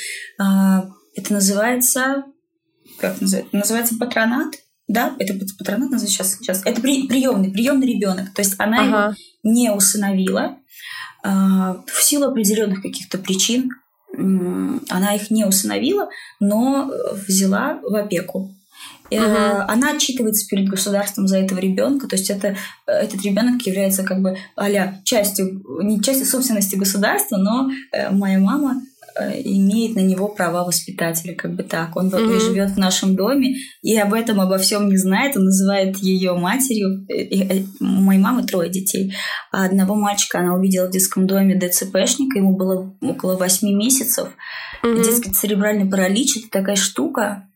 а, 0.41 0.86
это 1.14 1.32
называется, 1.32 2.24
как 2.99 3.20
называется, 3.20 3.57
называется 3.57 3.97
патронат, 3.99 4.55
да, 4.89 5.14
это 5.18 5.34
патронат 5.59 5.91
называется 5.91 6.07
сейчас, 6.09 6.39
сейчас. 6.39 6.62
Это 6.64 6.80
при, 6.80 7.07
приемный, 7.07 7.51
приемный 7.51 7.86
ребенок. 7.86 8.32
То 8.34 8.41
есть 8.41 8.55
она 8.59 8.80
ага. 8.80 8.89
его 8.89 9.14
не 9.43 9.70
усыновила 9.70 10.57
э, 11.22 11.28
в 11.28 12.03
силу 12.03 12.26
определенных 12.26 12.82
каких-то 12.82 13.18
причин. 13.18 13.70
Э, 14.16 14.18
она 14.89 15.14
их 15.14 15.30
не 15.30 15.45
усыновила, 15.45 16.09
но 16.41 16.91
взяла 17.26 17.78
в 17.82 17.95
опеку. 17.95 18.55
Uh-huh. 19.11 19.64
Она 19.68 19.93
отчитывается 19.93 20.47
перед 20.49 20.68
государством 20.68 21.28
за 21.28 21.39
этого 21.39 21.59
ребенка, 21.59 22.07
то 22.09 22.16
есть 22.16 22.28
это, 22.28 22.57
этот 22.86 23.22
ребенок 23.22 23.62
является 23.62 24.03
как 24.03 24.20
бы 24.20 24.36
а 24.55 24.68
частью, 25.03 25.62
не 25.82 26.03
частью 26.03 26.26
собственности 26.26 26.76
государства, 26.76 27.39
но 27.39 27.70
э, 27.91 28.11
моя 28.11 28.39
мама 28.39 28.82
имеет 29.45 29.97
на 29.97 30.01
него 30.01 30.29
права 30.29 30.65
воспитателя, 30.65 31.35
как 31.35 31.55
бы 31.55 31.63
так. 31.63 31.97
Он 31.97 32.09
mm-hmm. 32.09 32.41
живет 32.41 32.71
в 32.71 32.79
нашем 32.79 33.17
доме 33.17 33.57
и 33.83 33.97
об 33.97 34.15
этом 34.15 34.41
обо 34.41 34.59
всем 34.59 34.89
не 34.89 34.97
знает. 34.97 35.37
Он 35.37 35.45
называет 35.45 35.97
ее 35.99 36.35
матерью. 36.35 37.07
И, 37.09 37.23
и, 37.23 37.67
у 37.81 37.85
моей 37.85 38.21
мамы 38.21 38.45
трое 38.45 38.71
детей. 38.71 39.15
А 39.53 39.65
одного 39.65 39.95
мальчика 39.95 40.41
она 40.41 40.55
увидела 40.55 40.87
в 40.87 40.91
детском 40.91 41.27
доме 41.27 41.59
ДЦПшника, 41.59 42.39
ему 42.39 42.57
было 42.57 42.95
около 43.01 43.37
восьми 43.37 43.75
месяцев. 43.75 44.29
Mm-hmm. 44.83 45.05
Детский 45.05 45.31
церебральный 45.33 45.91
паралич 45.91 46.37
это 46.37 46.51
такая 46.51 46.77
штука. 46.77 47.48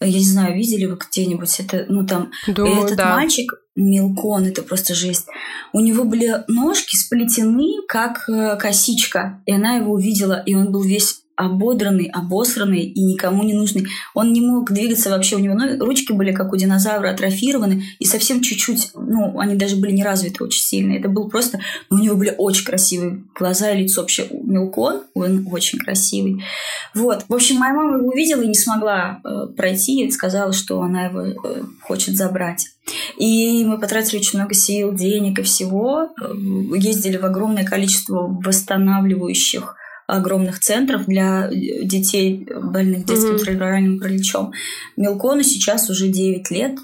Я 0.00 0.18
не 0.18 0.24
знаю, 0.24 0.54
видели 0.54 0.84
вы 0.86 0.96
где-нибудь 0.96 1.58
это, 1.58 1.86
ну 1.88 2.06
там, 2.06 2.30
Думаю, 2.46 2.84
этот 2.84 2.98
да. 2.98 3.16
мальчик 3.16 3.52
Мелкон, 3.74 4.46
это 4.46 4.62
просто 4.62 4.94
жесть. 4.94 5.26
У 5.72 5.80
него 5.80 6.04
были 6.04 6.44
ножки 6.46 6.96
сплетены, 6.96 7.82
как 7.88 8.28
э, 8.28 8.56
косичка. 8.56 9.42
И 9.46 9.52
она 9.52 9.76
его 9.76 9.92
увидела, 9.92 10.42
и 10.44 10.54
он 10.54 10.70
был 10.70 10.82
весь 10.82 11.22
ободранный, 11.38 12.10
обосранный 12.12 12.82
и 12.82 13.00
никому 13.00 13.44
не 13.44 13.54
нужный. 13.54 13.86
Он 14.12 14.32
не 14.32 14.40
мог 14.40 14.72
двигаться 14.72 15.08
вообще. 15.08 15.36
У 15.36 15.38
него 15.38 15.54
ну, 15.54 15.84
ручки 15.84 16.10
были, 16.10 16.32
как 16.32 16.52
у 16.52 16.56
динозавра, 16.56 17.10
атрофированы. 17.10 17.84
И 18.00 18.06
совсем 18.06 18.40
чуть-чуть, 18.40 18.90
ну, 18.94 19.38
они 19.38 19.54
даже 19.54 19.76
были 19.76 19.92
не 19.92 20.02
развиты 20.02 20.42
очень 20.42 20.60
сильно. 20.62 20.94
Это 20.94 21.08
был 21.08 21.28
просто... 21.28 21.60
у 21.90 21.98
него 21.98 22.16
были 22.16 22.34
очень 22.36 22.64
красивые 22.64 23.22
глаза 23.38 23.70
и 23.70 23.84
лицо. 23.84 24.00
Вообще 24.00 24.26
мелкон, 24.32 25.04
он 25.14 25.46
очень 25.52 25.78
красивый. 25.78 26.42
Вот. 26.92 27.24
В 27.28 27.34
общем, 27.34 27.58
моя 27.58 27.72
мама 27.72 27.98
его 27.98 28.08
увидела 28.08 28.42
и 28.42 28.48
не 28.48 28.54
смогла 28.54 29.20
э, 29.24 29.46
пройти. 29.56 30.04
И 30.04 30.10
сказала, 30.10 30.52
что 30.52 30.82
она 30.82 31.04
его 31.04 31.20
э, 31.20 31.62
хочет 31.82 32.16
забрать. 32.16 32.66
И 33.16 33.64
мы 33.64 33.78
потратили 33.78 34.18
очень 34.18 34.40
много 34.40 34.54
сил, 34.54 34.92
денег 34.92 35.38
и 35.38 35.42
всего. 35.42 36.08
Э, 36.20 36.32
ездили 36.76 37.16
в 37.16 37.24
огромное 37.24 37.64
количество 37.64 38.26
восстанавливающих 38.26 39.76
огромных 40.08 40.58
центров 40.58 41.04
для 41.06 41.48
детей, 41.50 42.48
больных 42.50 43.04
детским 43.04 43.34
mm-hmm. 43.34 43.38
церебральным 43.38 44.00
параличом. 44.00 44.52
Мелкону 44.96 45.42
сейчас 45.42 45.90
уже 45.90 46.08
9 46.08 46.50
лет. 46.50 46.78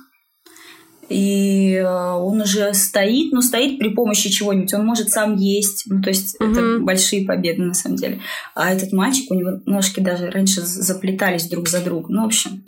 И 1.08 1.74
э, 1.74 1.86
он 1.86 2.40
уже 2.40 2.72
стоит, 2.74 3.32
но 3.32 3.40
стоит 3.40 3.78
при 3.78 3.88
помощи 3.88 4.30
чего-нибудь. 4.30 4.72
Он 4.74 4.86
может 4.86 5.10
сам 5.10 5.36
есть. 5.36 5.84
Ну, 5.86 6.02
то 6.02 6.10
есть 6.10 6.36
mm-hmm. 6.38 6.52
это 6.52 6.78
большие 6.80 7.26
победы 7.26 7.62
на 7.62 7.74
самом 7.74 7.96
деле. 7.96 8.20
А 8.54 8.72
этот 8.72 8.92
мальчик, 8.92 9.30
у 9.30 9.34
него 9.34 9.60
ножки 9.64 10.00
даже 10.00 10.30
раньше 10.30 10.60
заплетались 10.62 11.48
друг 11.48 11.68
за 11.68 11.82
другом. 11.82 12.14
Ну, 12.14 12.22
в 12.22 12.26
общем. 12.26 12.62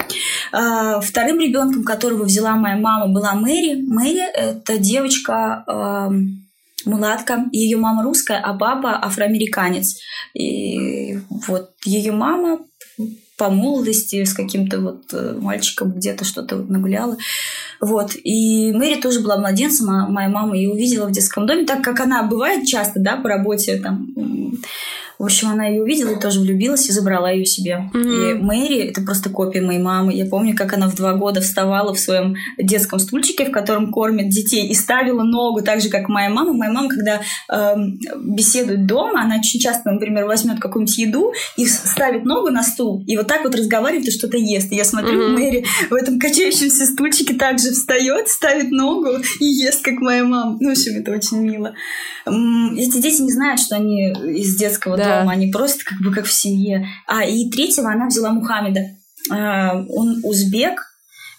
А, 0.53 1.01
вторым 1.01 1.39
ребенком, 1.39 1.85
которого 1.85 2.25
взяла 2.25 2.57
моя 2.57 2.77
мама, 2.77 3.13
была 3.13 3.35
Мэри. 3.35 3.83
Мэри 3.83 4.27
это 4.35 4.79
девочка 4.79 5.65
мулатка, 6.87 7.45
ее 7.53 7.76
мама 7.76 8.03
русская, 8.03 8.39
а 8.39 8.55
папа 8.55 8.99
афроамериканец. 9.03 9.99
И 10.34 11.18
вот 11.47 11.70
ее 11.84 12.12
мама 12.12 12.61
по 13.37 13.51
молодости 13.51 14.24
с 14.24 14.32
каким-то 14.32 14.80
вот 14.80 15.03
э, 15.12 15.37
мальчиком 15.39 15.93
где-то 15.93 16.24
что-то 16.24 16.57
нагуляла. 16.57 17.18
Вот. 17.80 18.12
И 18.14 18.72
Мэри 18.72 19.01
тоже 19.01 19.20
была 19.20 19.37
младенцем, 19.37 19.91
а 19.91 20.09
моя 20.09 20.28
мама 20.28 20.57
ее 20.57 20.70
увидела 20.70 21.07
в 21.07 21.12
детском 21.12 21.47
доме, 21.47 21.66
так 21.66 21.82
как 21.82 22.01
она 22.01 22.22
бывает 22.22 22.66
часто, 22.66 23.01
да, 23.01 23.16
по 23.16 23.28
работе 23.28 23.76
там 23.76 24.09
в 25.19 25.25
общем, 25.25 25.49
она 25.49 25.67
ее 25.67 25.83
увидела 25.83 26.11
и 26.11 26.21
тоже 26.21 26.41
влюбилась 26.41 26.89
и 26.89 26.93
забрала 26.93 27.31
ее 27.31 27.47
себе. 27.47 27.91
Mm-hmm. 27.93 28.31
И 28.31 28.35
Мэри 28.35 28.89
это 28.89 29.01
просто 29.01 29.31
копия 29.31 29.62
моей 29.62 29.79
мамы. 29.79 30.12
Я 30.12 30.27
помню, 30.27 30.55
как 30.55 30.75
она 30.75 30.89
в 30.89 30.95
два 30.95 31.14
года 31.14 31.41
вставала 31.41 31.95
в 31.95 31.99
своем 31.99 32.35
детском 32.59 32.99
стульчике, 32.99 33.47
в 33.47 33.51
котором 33.51 33.91
кормят 33.91 34.29
детей, 34.29 34.69
и 34.69 34.75
ставила 34.75 35.23
ногу 35.23 35.62
так 35.62 35.81
же, 35.81 35.89
как 35.89 36.09
моя 36.09 36.29
мама. 36.29 36.53
Моя 36.53 36.71
мама, 36.71 36.89
когда 36.89 37.21
э, 37.51 37.77
беседует 38.19 38.87
дома, 38.87 39.23
она 39.23 39.37
очень 39.39 39.61
часто, 39.61 39.91
например, 39.91 40.27
возьмет 40.27 40.61
какую-нибудь 40.61 40.99
еду 40.99 41.33
и 41.57 41.67
ставит 41.67 42.25
ногу 42.25 42.51
на 42.51 42.62
стул, 42.62 43.03
и 43.07 43.17
вот 43.17 43.27
так 43.27 43.45
вот 43.45 43.55
разговаривает 43.55 44.09
и 44.09 44.11
что-то 44.11 44.37
ест. 44.37 44.71
И 44.73 44.77
я 44.77 44.85
смотрю, 44.85 45.31
mm-hmm. 45.31 45.33
Мэри 45.33 45.64
в 45.91 45.95
этом 45.95 46.19
качающемся 46.19 46.85
стульчике 46.87 47.35
также 47.35 47.71
встает, 47.71 48.29
ставит 48.29 48.71
ногу 48.71 49.09
и 49.41 49.45
ест, 49.45 49.83
как 49.83 49.95
моя 50.01 50.25
мама. 50.25 50.57
Ну, 50.61 50.69
в 50.69 50.73
общем, 50.73 51.01
это 51.01 51.12
очень 51.12 51.39
мило. 51.39 51.75
Эти 52.27 53.01
дети 53.01 53.23
не 53.23 53.33
знают, 53.33 53.61
что 53.61 53.77
они 53.77 54.11
из 54.11 54.57
детского 54.57 54.97
да. 54.97 55.06
Дома, 55.07 55.33
они 55.33 55.51
просто 55.51 55.85
как 55.85 55.99
бы 56.01 56.13
как 56.13 56.27
в 56.27 56.33
семье. 56.33 56.89
А, 57.07 57.25
и 57.25 57.51
третьего 57.51 57.91
она 57.91 58.07
взяла 58.07 58.31
Мухаммеда. 58.31 58.81
А, 59.31 59.85
он 59.89 60.21
узбек, 60.23 60.83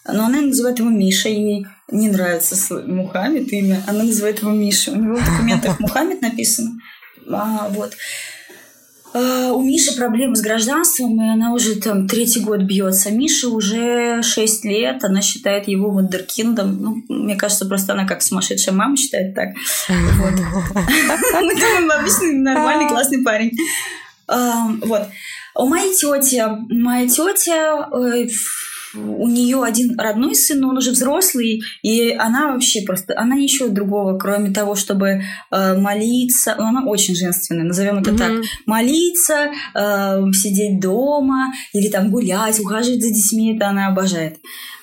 но 0.05 0.26
она 0.26 0.41
называет 0.41 0.80
его 0.80 0.89
Миша, 0.89 1.30
ей 1.30 1.65
не 1.89 2.09
нравится 2.09 2.55
Мухаммед 2.86 3.51
имя, 3.51 3.84
она 3.88 4.03
называет 4.03 4.39
его 4.41 4.51
Миша. 4.51 4.91
У 4.91 4.95
него 4.95 5.15
в 5.15 5.26
документах 5.26 5.80
Мухаммед 5.80 6.22
написано. 6.22 6.72
А, 7.30 7.70
вот. 7.70 7.93
Uh, 9.14 9.51
у 9.51 9.62
Миши 9.62 9.95
проблемы 9.95 10.36
с 10.36 10.41
гражданством, 10.41 11.20
и 11.22 11.30
она 11.30 11.53
уже 11.53 11.76
там 11.76 12.08
третий 12.08 12.41
год 12.41 12.62
бьется. 12.62 13.10
Миша 13.10 13.47
уже 13.47 14.22
шесть 14.22 14.66
лет, 14.66 15.03
она 15.03 15.22
считает 15.22 15.68
его 15.68 15.89
вундеркиндом. 15.89 16.78
Ну, 16.82 17.03
мне 17.08 17.36
кажется, 17.36 17.66
просто 17.66 17.93
она 17.93 18.05
как 18.05 18.22
сумасшедшая 18.22 18.76
мама 18.76 18.97
считает 18.97 19.34
так. 19.34 19.49
Мы 19.89 21.55
думаем, 21.55 21.91
обычный 21.91 22.34
нормальный, 22.34 22.88
классный 22.88 23.24
парень. 23.24 23.58
Вот. 24.28 25.08
У 25.55 25.66
моей 25.66 25.93
тети, 25.93 26.43
моя 26.70 27.08
тетя 27.08 27.89
э, 27.91 28.28
у 29.05 29.27
нее 29.27 29.63
один 29.63 29.99
родной 29.99 30.35
сын, 30.35 30.59
но 30.59 30.69
он 30.69 30.77
уже 30.77 30.91
взрослый, 30.91 31.61
и 31.81 32.11
она 32.11 32.53
вообще 32.53 32.81
просто, 32.81 33.13
она 33.17 33.35
ничего 33.35 33.69
другого, 33.69 34.17
кроме 34.17 34.51
того, 34.51 34.75
чтобы 34.75 35.21
э, 35.51 35.77
молиться, 35.77 36.55
ну, 36.57 36.65
она 36.65 36.85
очень 36.85 37.15
женственная, 37.15 37.63
назовем 37.63 37.99
это 37.99 38.11
mm-hmm. 38.11 38.17
так, 38.17 38.31
молиться, 38.65 39.51
э, 39.73 40.21
сидеть 40.33 40.79
дома 40.79 41.53
или 41.73 41.89
там 41.89 42.11
гулять, 42.11 42.59
ухаживать 42.59 43.01
за 43.01 43.09
детьми, 43.09 43.55
это 43.55 43.69
она 43.69 43.87
обожает. 43.87 44.37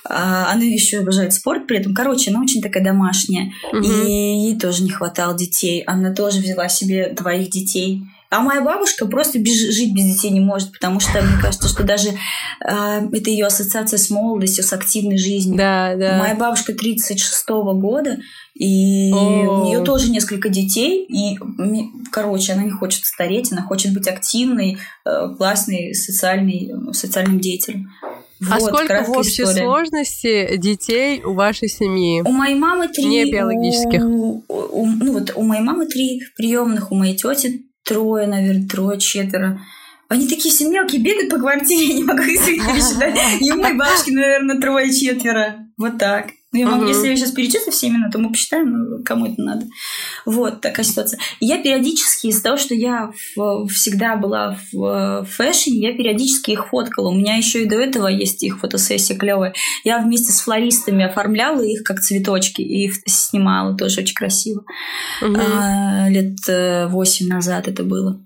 А, 0.07 0.53
она 0.53 0.65
еще 0.65 0.99
обожает 0.99 1.33
спорт 1.33 1.67
при 1.67 1.79
этом. 1.79 1.95
Короче, 1.95 2.31
она 2.31 2.41
очень 2.41 2.61
такая 2.61 2.85
домашняя. 2.85 3.53
Угу. 3.73 3.83
И 3.83 3.89
ей 3.91 4.59
тоже 4.59 4.83
не 4.83 4.91
хватало 4.91 5.37
детей. 5.37 5.83
Она 5.87 6.13
тоже 6.13 6.41
взяла 6.41 6.69
себе 6.69 7.11
двоих 7.11 7.51
детей. 7.51 8.03
А 8.31 8.41
моя 8.41 8.63
бабушка 8.63 9.07
просто 9.07 9.39
без, 9.39 9.59
жить 9.75 9.95
без 9.95 10.05
детей 10.05 10.31
не 10.31 10.41
может, 10.41 10.73
потому 10.73 10.99
что 10.99 11.23
мне 11.23 11.41
кажется, 11.41 11.69
что 11.69 11.85
даже 11.85 12.09
э, 12.09 13.09
это 13.13 13.31
ее 13.31 13.47
ассоциация 13.47 13.99
с 13.99 14.11
молодостью, 14.11 14.65
с 14.65 14.73
активной 14.73 15.19
жизнью. 15.19 15.57
Да, 15.57 15.95
да. 15.95 16.19
Моя 16.19 16.35
бабушка 16.35 16.73
36-го 16.73 17.75
года, 17.75 18.19
и 18.55 19.13
О. 19.13 19.61
у 19.61 19.65
нее 19.67 19.81
тоже 19.83 20.11
несколько 20.11 20.49
детей, 20.49 21.05
и, 21.05 21.39
короче, 22.11 22.55
она 22.55 22.65
не 22.65 22.71
хочет 22.71 23.05
стареть, 23.05 23.53
она 23.53 23.63
хочет 23.63 23.95
быть 23.95 24.09
активной, 24.09 24.79
э, 25.05 25.29
классной, 25.37 25.95
социальной, 25.95 26.73
социальным 26.93 27.39
деятелем. 27.39 27.91
А 28.51 28.59
вот, 28.59 28.69
сколько 28.69 29.05
в 29.05 29.11
общей 29.11 29.43
история. 29.43 29.63
сложности 29.63 30.57
детей 30.57 31.23
у 31.23 31.35
вашей 31.35 31.69
семьи? 31.69 32.23
У 32.23 32.33
моей 32.33 32.57
мамы 32.57 32.89
три. 32.89 33.05
Не 33.05 33.31
биологических. 33.31 34.03
У, 34.05 34.45
у, 34.49 34.87
ну 34.87 35.13
вот 35.13 35.33
у 35.35 35.43
моей 35.43 35.63
мамы 35.63 35.87
три 35.87 36.21
приемных, 36.37 36.91
у 36.91 36.95
моей 36.95 37.17
тети 37.17 37.65
трое, 37.85 38.27
наверное, 38.27 38.69
трое, 38.69 38.99
четверо. 38.99 39.61
Они 40.09 40.29
такие 40.29 40.53
все 40.53 40.69
мелкие, 40.69 41.01
бегают 41.01 41.31
по 41.31 41.39
квартире, 41.39 41.87
я 41.89 41.95
не 41.95 42.05
могу 42.05 42.23
их 42.23 42.45
пересчитать. 42.45 43.41
И 43.41 43.53
моей 43.53 43.77
бабушки, 43.77 44.11
наверное, 44.11 44.61
трое-четверо. 44.61 45.67
Вот 45.77 45.99
так. 45.99 46.31
Ну, 46.55 46.61
я 46.61 46.69
могу, 46.69 46.85
uh-huh. 46.85 46.89
если 46.89 47.09
я 47.09 47.17
сейчас 47.17 47.33
перечислю 47.33 47.73
все 47.73 47.89
имена, 47.89 48.09
то 48.13 48.21
мы 48.21 48.31
посчитаем, 48.31 49.03
кому 49.05 49.27
это 49.27 49.43
надо. 49.43 49.67
Вот 50.25 50.61
такая 50.61 50.87
ситуация. 50.87 51.19
Я 51.41 51.61
периодически 51.61 52.29
из-за 52.29 52.45
того, 52.45 52.57
что 52.57 52.77
я 52.77 53.11
в, 53.35 53.67
всегда 53.67 54.15
была 54.15 54.57
в 54.73 55.27
фэшне, 55.29 55.81
я 55.81 55.93
периодически 55.97 56.53
их 56.53 56.69
фоткала. 56.69 57.09
У 57.09 57.15
меня 57.15 57.35
еще 57.35 57.65
и 57.65 57.69
до 57.69 57.75
этого 57.75 58.07
есть 58.07 58.45
их 58.45 58.61
фотосессия 58.61 59.17
клевая. 59.17 59.53
Я 59.83 59.99
вместе 59.99 60.33
с 60.33 60.43
флористами 60.43 61.05
оформляла 61.05 61.61
их 61.61 61.83
как 61.83 61.99
цветочки 61.99 62.63
и 62.63 62.85
их 62.85 63.01
снимала 63.05 63.77
тоже 63.77 64.03
очень 64.03 64.15
красиво. 64.15 64.63
Uh-huh. 65.23 65.37
А, 65.37 66.09
лет 66.09 66.39
э, 66.47 66.87
восемь 66.87 67.27
назад 67.27 67.67
это 67.67 67.83
было. 67.83 68.24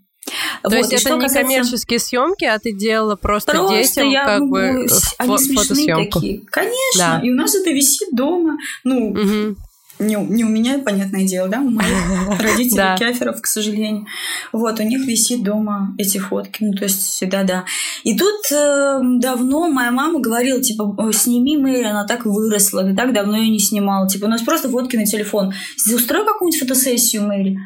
То 0.62 0.70
вот, 0.70 0.74
есть 0.74 0.92
это 0.92 1.14
не 1.14 1.20
касается... 1.20 1.40
коммерческие 1.40 1.98
съемки, 1.98 2.44
а 2.44 2.58
ты 2.58 2.72
делала 2.72 3.16
просто, 3.16 3.52
просто 3.52 3.76
детям 3.76 4.08
я, 4.08 4.24
как 4.24 4.40
ну, 4.40 4.48
бы 4.48 4.86
они 5.18 5.54
фотосъемку. 5.54 6.20
Такие. 6.20 6.40
Конечно. 6.50 6.98
Да. 6.98 7.20
И 7.22 7.30
у 7.30 7.34
нас 7.34 7.54
это 7.54 7.70
висит 7.70 8.08
дома. 8.12 8.56
Ну, 8.84 9.10
угу. 9.10 9.56
Не, 9.98 10.14
не 10.14 10.44
у 10.44 10.48
меня, 10.48 10.78
понятное 10.78 11.26
дело, 11.26 11.48
да, 11.48 11.60
у 11.60 11.70
моих 11.70 12.40
родителей 12.40 12.96
кеферов, 12.98 13.42
к 13.42 13.46
сожалению. 13.46 14.06
Вот, 14.52 14.78
у 14.78 14.82
них 14.84 15.04
висит 15.04 15.42
дома 15.42 15.94
эти 15.98 16.18
фотки, 16.18 16.62
ну, 16.62 16.72
то 16.72 16.84
есть 16.84 17.00
всегда, 17.00 17.42
да. 17.42 17.64
И 18.04 18.16
тут 18.16 18.52
э, 18.52 19.00
давно 19.18 19.68
моя 19.68 19.90
мама 19.90 20.20
говорила, 20.20 20.60
типа, 20.60 21.10
сними 21.12 21.56
Мэри, 21.56 21.84
она 21.84 22.06
так 22.06 22.26
выросла, 22.26 22.84
ты 22.84 22.94
так 22.94 23.12
давно 23.12 23.38
ее 23.38 23.50
не 23.50 23.58
снимала. 23.58 24.08
Типа, 24.08 24.26
у 24.26 24.28
нас 24.28 24.42
просто 24.42 24.68
фотки 24.68 24.94
на 24.94 25.04
телефон. 25.04 25.52
Устрой 25.92 26.24
какую-нибудь 26.24 26.60
фотосессию 26.60 27.22
Мэри. 27.22 27.58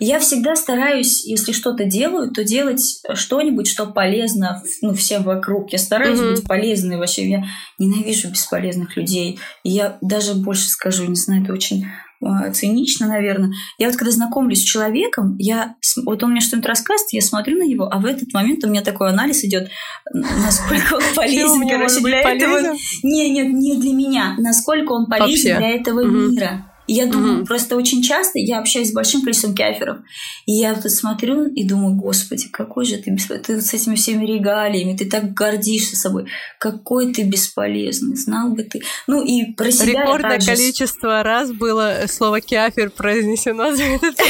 Я 0.00 0.18
всегда 0.18 0.56
стараюсь, 0.56 1.24
если 1.24 1.52
что-то 1.52 1.84
делаю, 1.84 2.30
то 2.30 2.44
делать 2.44 3.02
что-нибудь, 3.14 3.68
что 3.68 3.86
полезно 3.86 4.62
ну, 4.82 4.94
всем 4.94 5.22
вокруг. 5.22 5.72
Я 5.72 5.78
стараюсь 5.78 6.18
mm-hmm. 6.18 6.30
быть 6.32 6.44
полезной 6.44 6.96
вообще. 6.96 7.28
Я 7.28 7.44
ненавижу 7.78 8.28
бесполезных 8.28 8.96
людей. 8.96 9.38
И 9.62 9.70
я 9.70 9.98
даже 10.00 10.34
больше 10.34 10.68
скажу, 10.68 11.04
не 11.06 11.14
знаю, 11.14 11.44
это 11.44 11.52
очень 11.52 11.86
э, 12.22 12.52
цинично, 12.52 13.06
наверное. 13.06 13.52
Я 13.78 13.88
вот 13.88 13.96
когда 13.96 14.10
знакомлюсь 14.10 14.62
с 14.62 14.64
человеком, 14.64 15.36
я 15.38 15.76
вот 16.04 16.22
он 16.22 16.32
мне 16.32 16.40
что-нибудь 16.40 16.68
рассказывает, 16.68 17.12
я 17.12 17.20
смотрю 17.20 17.58
на 17.58 17.66
него, 17.66 17.88
а 17.90 17.98
в 17.98 18.06
этот 18.06 18.32
момент 18.32 18.64
у 18.64 18.68
меня 18.68 18.82
такой 18.82 19.10
анализ 19.10 19.44
идет, 19.44 19.70
насколько 20.12 20.94
он 20.94 21.02
полезен, 21.14 21.68
короче, 21.68 22.00
для 22.00 22.20
этого. 22.20 22.76
Не, 23.02 23.30
нет, 23.30 23.52
не 23.52 23.80
для 23.80 23.92
меня, 23.92 24.34
насколько 24.38 24.92
он 24.92 25.06
полезен 25.06 25.58
для 25.58 25.70
этого 25.70 26.04
мира. 26.04 26.73
И 26.86 26.94
я 26.94 27.06
думаю, 27.06 27.38
угу. 27.38 27.46
просто 27.46 27.76
очень 27.76 28.02
часто 28.02 28.38
я 28.38 28.58
общаюсь 28.58 28.90
с 28.90 28.92
большим 28.92 29.22
количеством 29.22 29.54
каферов, 29.54 29.98
и 30.46 30.52
я 30.52 30.74
вот 30.74 30.90
смотрю 30.90 31.46
и 31.46 31.66
думаю, 31.66 31.94
господи, 31.94 32.48
какой 32.48 32.84
же 32.84 32.98
ты 32.98 33.16
ты 33.16 33.60
с 33.60 33.72
этими 33.72 33.94
всеми 33.94 34.26
регалиями, 34.26 34.96
ты 34.96 35.08
так 35.08 35.32
гордишься 35.32 35.96
собой, 35.96 36.26
какой 36.58 37.12
ты 37.12 37.22
бесполезный, 37.22 38.16
знал 38.16 38.50
бы 38.50 38.64
ты. 38.64 38.82
Ну 39.06 39.24
и 39.24 39.52
про 39.52 39.70
себя 39.70 40.02
Рекордное 40.02 40.32
также... 40.32 40.52
количество 40.52 41.22
раз 41.22 41.52
было 41.52 42.04
слово 42.06 42.40
кафер 42.40 42.90
произнесено 42.90 43.74
за 43.74 43.84
этот 43.84 44.16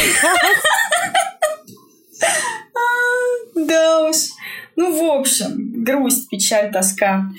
Да 3.54 4.08
уж. 4.08 4.16
Ну, 4.76 4.92
в 4.92 5.18
общем, 5.18 5.84
грусть, 5.84 6.28
печаль, 6.28 6.72
тоска. 6.72 7.30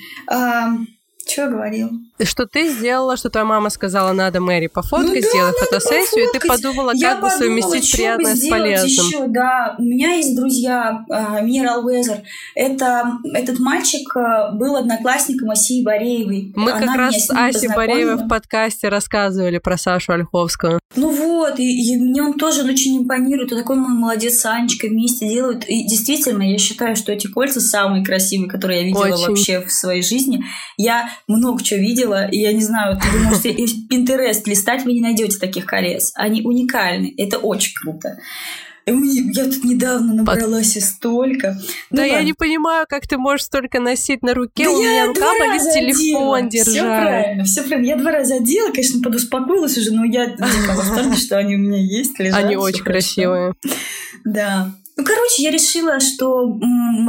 Что 1.26 1.42
я 1.42 1.48
говорила? 1.48 1.90
Что 2.22 2.46
ты 2.46 2.70
сделала, 2.70 3.16
что 3.16 3.30
твоя 3.30 3.44
мама 3.44 3.68
сказала, 3.68 4.12
надо 4.12 4.40
Мэри 4.40 4.68
пофоткать, 4.68 5.08
ну, 5.08 5.14
да, 5.14 5.28
сделай 5.28 5.52
фотосессию, 5.58 6.26
пофоткать. 6.26 6.36
и 6.36 6.38
ты 6.38 6.48
подумала, 6.48 6.92
как 6.92 7.00
я 7.00 7.14
бы 7.16 7.22
подумала, 7.22 7.38
совместить 7.38 7.92
приятное 7.92 8.36
с 8.36 8.48
полезным. 8.48 9.06
Еще, 9.06 9.26
да, 9.26 9.74
у 9.78 9.82
меня 9.82 10.14
есть 10.14 10.36
друзья, 10.36 11.04
uh, 11.10 11.84
Уэзер. 11.84 12.22
Это, 12.54 13.18
этот 13.34 13.58
мальчик 13.58 14.16
uh, 14.16 14.52
был 14.52 14.76
одноклассником 14.76 15.50
Асии 15.50 15.82
Бореевой. 15.82 16.52
Мы 16.54 16.70
Она 16.70 16.86
как 16.86 16.96
раз 16.96 17.26
с 17.26 17.30
Асей 17.30 17.74
Бореевой 17.74 18.16
в 18.16 18.28
подкасте 18.28 18.88
рассказывали 18.88 19.58
про 19.58 19.76
Сашу 19.76 20.12
Ольховскую. 20.12 20.78
Ну 20.94 21.10
вот, 21.10 21.58
и, 21.58 21.92
и 21.92 21.96
мне 21.96 22.22
он 22.22 22.34
тоже 22.34 22.62
очень 22.62 22.98
импонирует. 22.98 23.52
Он 23.52 23.58
такой 23.58 23.76
молодец 23.76 24.38
с 24.38 24.46
Анечкой 24.46 24.90
вместе 24.90 25.28
делают. 25.28 25.64
И 25.66 25.86
действительно, 25.86 26.42
я 26.42 26.58
считаю, 26.58 26.94
что 26.94 27.12
эти 27.12 27.26
кольца 27.26 27.60
самые 27.60 28.04
красивые, 28.04 28.48
которые 28.48 28.82
я 28.82 28.86
видела 28.86 29.14
очень. 29.14 29.28
вообще 29.28 29.60
в 29.60 29.72
своей 29.72 30.02
жизни. 30.02 30.44
Я 30.76 31.08
много 31.26 31.62
чего 31.62 31.80
видела, 31.80 32.26
и 32.28 32.38
я 32.38 32.52
не 32.52 32.62
знаю, 32.62 32.96
ты 32.96 33.10
думаешь, 33.10 33.88
Пинтерест 33.88 34.46
листать 34.46 34.84
вы 34.84 34.92
не 34.92 35.00
найдете 35.00 35.38
таких 35.38 35.66
колец. 35.66 36.12
Они 36.14 36.42
уникальны, 36.42 37.12
это 37.16 37.38
очень 37.38 37.74
круто. 37.74 38.18
Я 38.88 39.46
тут 39.46 39.64
недавно 39.64 40.14
набралась 40.14 40.74
Под... 40.74 40.82
столько. 40.84 41.58
Ну, 41.90 41.96
да 41.96 42.02
ладно. 42.02 42.14
я 42.14 42.22
не 42.22 42.34
понимаю, 42.34 42.86
как 42.88 43.08
ты 43.08 43.18
можешь 43.18 43.46
столько 43.46 43.80
носить 43.80 44.22
на 44.22 44.32
руке. 44.32 44.62
Да 44.62 44.70
У 44.70 44.78
меня 44.78 45.06
рука 45.06 45.26
болит 45.40 45.62
телефон 45.74 46.48
держать. 46.48 46.72
Все 46.72 46.82
правильно, 46.82 47.44
все 47.44 47.62
правильно. 47.64 47.86
Я 47.88 47.96
два 47.96 48.12
раза 48.12 48.36
одела, 48.36 48.70
конечно, 48.70 49.02
подуспокоилась 49.02 49.76
уже, 49.76 49.92
но 49.92 50.04
я 50.04 50.26
дико 50.30 50.76
восторге, 50.76 51.16
что 51.16 51.36
они 51.36 51.56
у 51.56 51.58
меня 51.58 51.80
есть, 51.80 52.16
лежат. 52.20 52.44
Они 52.44 52.54
очень 52.54 52.84
красивые. 52.84 53.54
Да. 54.24 54.72
Ну, 54.96 55.04
короче, 55.04 55.42
я 55.42 55.50
решила, 55.50 55.98
что 55.98 56.56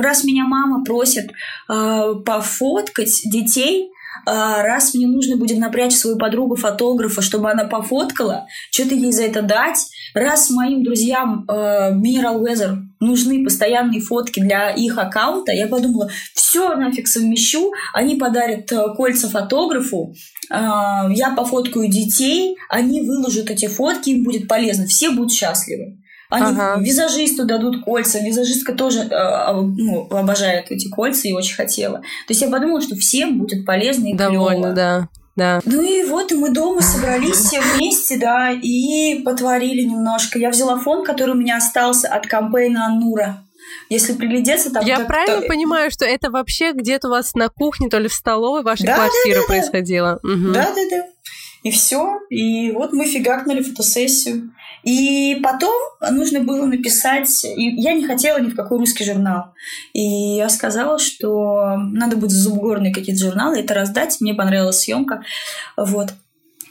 раз 0.01 0.24
меня 0.24 0.45
мама 0.45 0.84
просит 0.84 1.30
э, 1.70 2.14
пофоткать 2.26 3.22
детей, 3.26 3.91
а, 3.91 3.96
раз 4.28 4.93
мне 4.93 5.07
нужно 5.07 5.38
будет 5.38 5.57
напрячь 5.57 5.93
свою 5.93 6.17
подругу-фотографа, 6.17 7.21
чтобы 7.21 7.49
она 7.49 7.63
пофоткала, 7.63 8.47
что-то 8.71 8.95
ей 8.95 9.11
за 9.11 9.23
это 9.23 9.41
дать, 9.41 9.80
раз 10.13 10.49
моим 10.49 10.84
друзьям 10.84 11.45
э, 11.47 11.93
Mineral 11.93 12.43
Weather 12.43 12.78
нужны 12.99 13.43
постоянные 13.43 14.01
фотки 14.01 14.39
для 14.39 14.71
их 14.71 14.97
аккаунта, 14.97 15.51
я 15.51 15.67
подумала, 15.67 16.09
все 16.34 16.75
нафиг 16.75 17.07
совмещу, 17.07 17.71
они 17.93 18.15
подарят 18.15 18.71
э, 18.71 18.93
кольца 18.95 19.30
фотографу, 19.30 20.13
э, 20.49 20.55
я 20.55 21.34
пофоткаю 21.36 21.89
детей, 21.89 22.57
они 22.69 23.01
выложат 23.01 23.49
эти 23.49 23.67
фотки, 23.67 24.09
им 24.09 24.23
будет 24.23 24.47
полезно, 24.47 24.86
все 24.88 25.11
будут 25.11 25.32
счастливы. 25.32 25.97
Они 26.30 26.57
ага. 26.57 26.82
визажисту 26.82 27.45
дадут 27.45 27.84
кольца. 27.84 28.19
Визажистка 28.19 28.73
тоже 28.73 29.01
э, 29.01 29.51
ну, 29.53 30.07
обожает 30.11 30.71
эти 30.71 30.89
кольца 30.89 31.28
и 31.28 31.34
очень 31.34 31.55
хотела. 31.55 31.99
То 31.99 32.30
есть 32.30 32.41
я 32.41 32.49
подумала, 32.49 32.82
что 32.82 32.95
всем 32.95 33.39
будет 33.39 33.65
полезно 33.65 34.07
и 34.07 34.13
Довольно, 34.13 34.73
да. 34.73 35.09
Да. 35.38 35.61
Ну 35.65 35.84
и 35.84 36.03
вот 36.03 36.32
и 36.32 36.36
мы 36.36 36.49
дома 36.49 36.82
собрались 36.82 37.36
все 37.36 37.61
вместе, 37.61 38.17
да, 38.17 38.51
и 38.51 39.21
потворили 39.23 39.84
немножко. 39.84 40.39
Я 40.39 40.49
взяла 40.49 40.80
фон, 40.80 41.05
который 41.05 41.36
у 41.36 41.38
меня 41.38 41.57
остался 41.57 42.07
от 42.07 42.25
кампейна 42.25 42.88
Анура. 42.88 43.43
Если 43.89 44.13
приглядеться, 44.13 44.71
там... 44.71 44.84
Я 44.84 45.01
правильно 45.01 45.41
то... 45.41 45.47
понимаю, 45.47 45.91
что 45.91 46.05
это 46.05 46.32
вообще 46.32 46.73
где-то 46.73 47.07
у 47.07 47.11
вас 47.11 47.36
на 47.36 47.49
кухне, 47.49 47.88
то 47.88 47.99
ли 47.99 48.07
в 48.07 48.13
столовой 48.13 48.63
вашей 48.63 48.88
да, 48.88 48.95
квартиры 48.95 49.36
да, 49.36 49.41
да, 49.41 49.47
происходило? 49.47 50.19
Да, 50.23 50.73
да, 50.75 50.82
да. 50.89 51.05
И 51.68 51.72
все. 51.72 52.20
И 52.30 52.72
вот 52.72 52.93
мы 52.93 53.05
фигакнули 53.05 53.61
фотосессию. 53.61 54.53
И 54.84 55.38
потом 55.43 55.76
нужно 56.11 56.39
было 56.39 56.65
написать... 56.65 57.43
И 57.43 57.82
я 57.82 57.91
не 57.91 58.05
хотела 58.05 58.39
ни 58.39 58.49
в 58.49 58.55
какой 58.55 58.78
русский 58.78 59.03
журнал. 59.03 59.53
И 59.91 60.01
я 60.01 60.47
сказала, 60.47 60.97
что 60.97 61.76
надо 61.76 62.15
будет 62.15 62.32
зубгорные 62.32 62.93
какие-то 62.93 63.26
журналы 63.26 63.59
это 63.59 63.74
раздать. 63.74 64.15
Мне 64.22 64.34
понравилась 64.34 64.80
съемка. 64.80 65.24
Вот. 65.76 66.13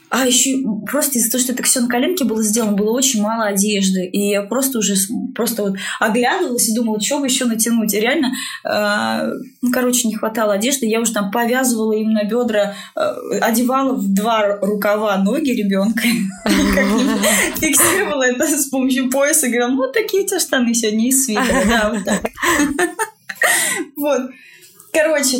А 0.09 0.25
еще 0.25 0.63
просто 0.85 1.19
из-за 1.19 1.31
того, 1.31 1.43
что 1.43 1.53
это 1.53 1.63
все 1.63 1.81
на 1.81 1.87
коленке 1.87 2.23
было 2.23 2.41
сделано, 2.41 2.73
было 2.73 2.91
очень 2.91 3.21
мало 3.21 3.45
одежды. 3.45 4.05
И 4.05 4.29
я 4.29 4.43
просто 4.43 4.79
уже 4.79 4.95
просто 5.35 5.63
вот 5.63 5.75
оглядывалась 5.99 6.69
и 6.69 6.75
думала, 6.75 7.01
что 7.01 7.19
бы 7.19 7.27
еще 7.27 7.45
натянуть. 7.45 7.93
И 7.93 7.99
реально, 7.99 8.31
э, 8.63 9.31
ну, 9.61 9.71
короче, 9.71 10.07
не 10.07 10.15
хватало 10.15 10.53
одежды. 10.53 10.85
Я 10.85 11.01
уже 11.01 11.13
там 11.13 11.29
повязывала 11.31 11.93
им 11.93 12.13
на 12.13 12.23
бедра, 12.23 12.73
э, 12.95 13.39
одевала 13.39 13.93
в 13.93 14.13
два 14.13 14.57
рукава 14.61 15.17
ноги 15.17 15.51
ребенка. 15.51 16.03
Фиксировала 17.59 18.23
это 18.23 18.47
с 18.47 18.67
помощью 18.69 19.09
пояса. 19.09 19.47
Говорила, 19.47 19.69
ну, 19.69 19.91
такие 19.91 20.23
у 20.23 20.27
тебя 20.27 20.39
штаны 20.39 20.73
сегодня 20.73 21.09
из 21.09 21.25
свитера. 21.25 21.63
Да, 21.67 21.89
вот 21.93 22.03
так. 22.05 22.21
Вот. 23.95 24.29
Короче, 24.97 25.37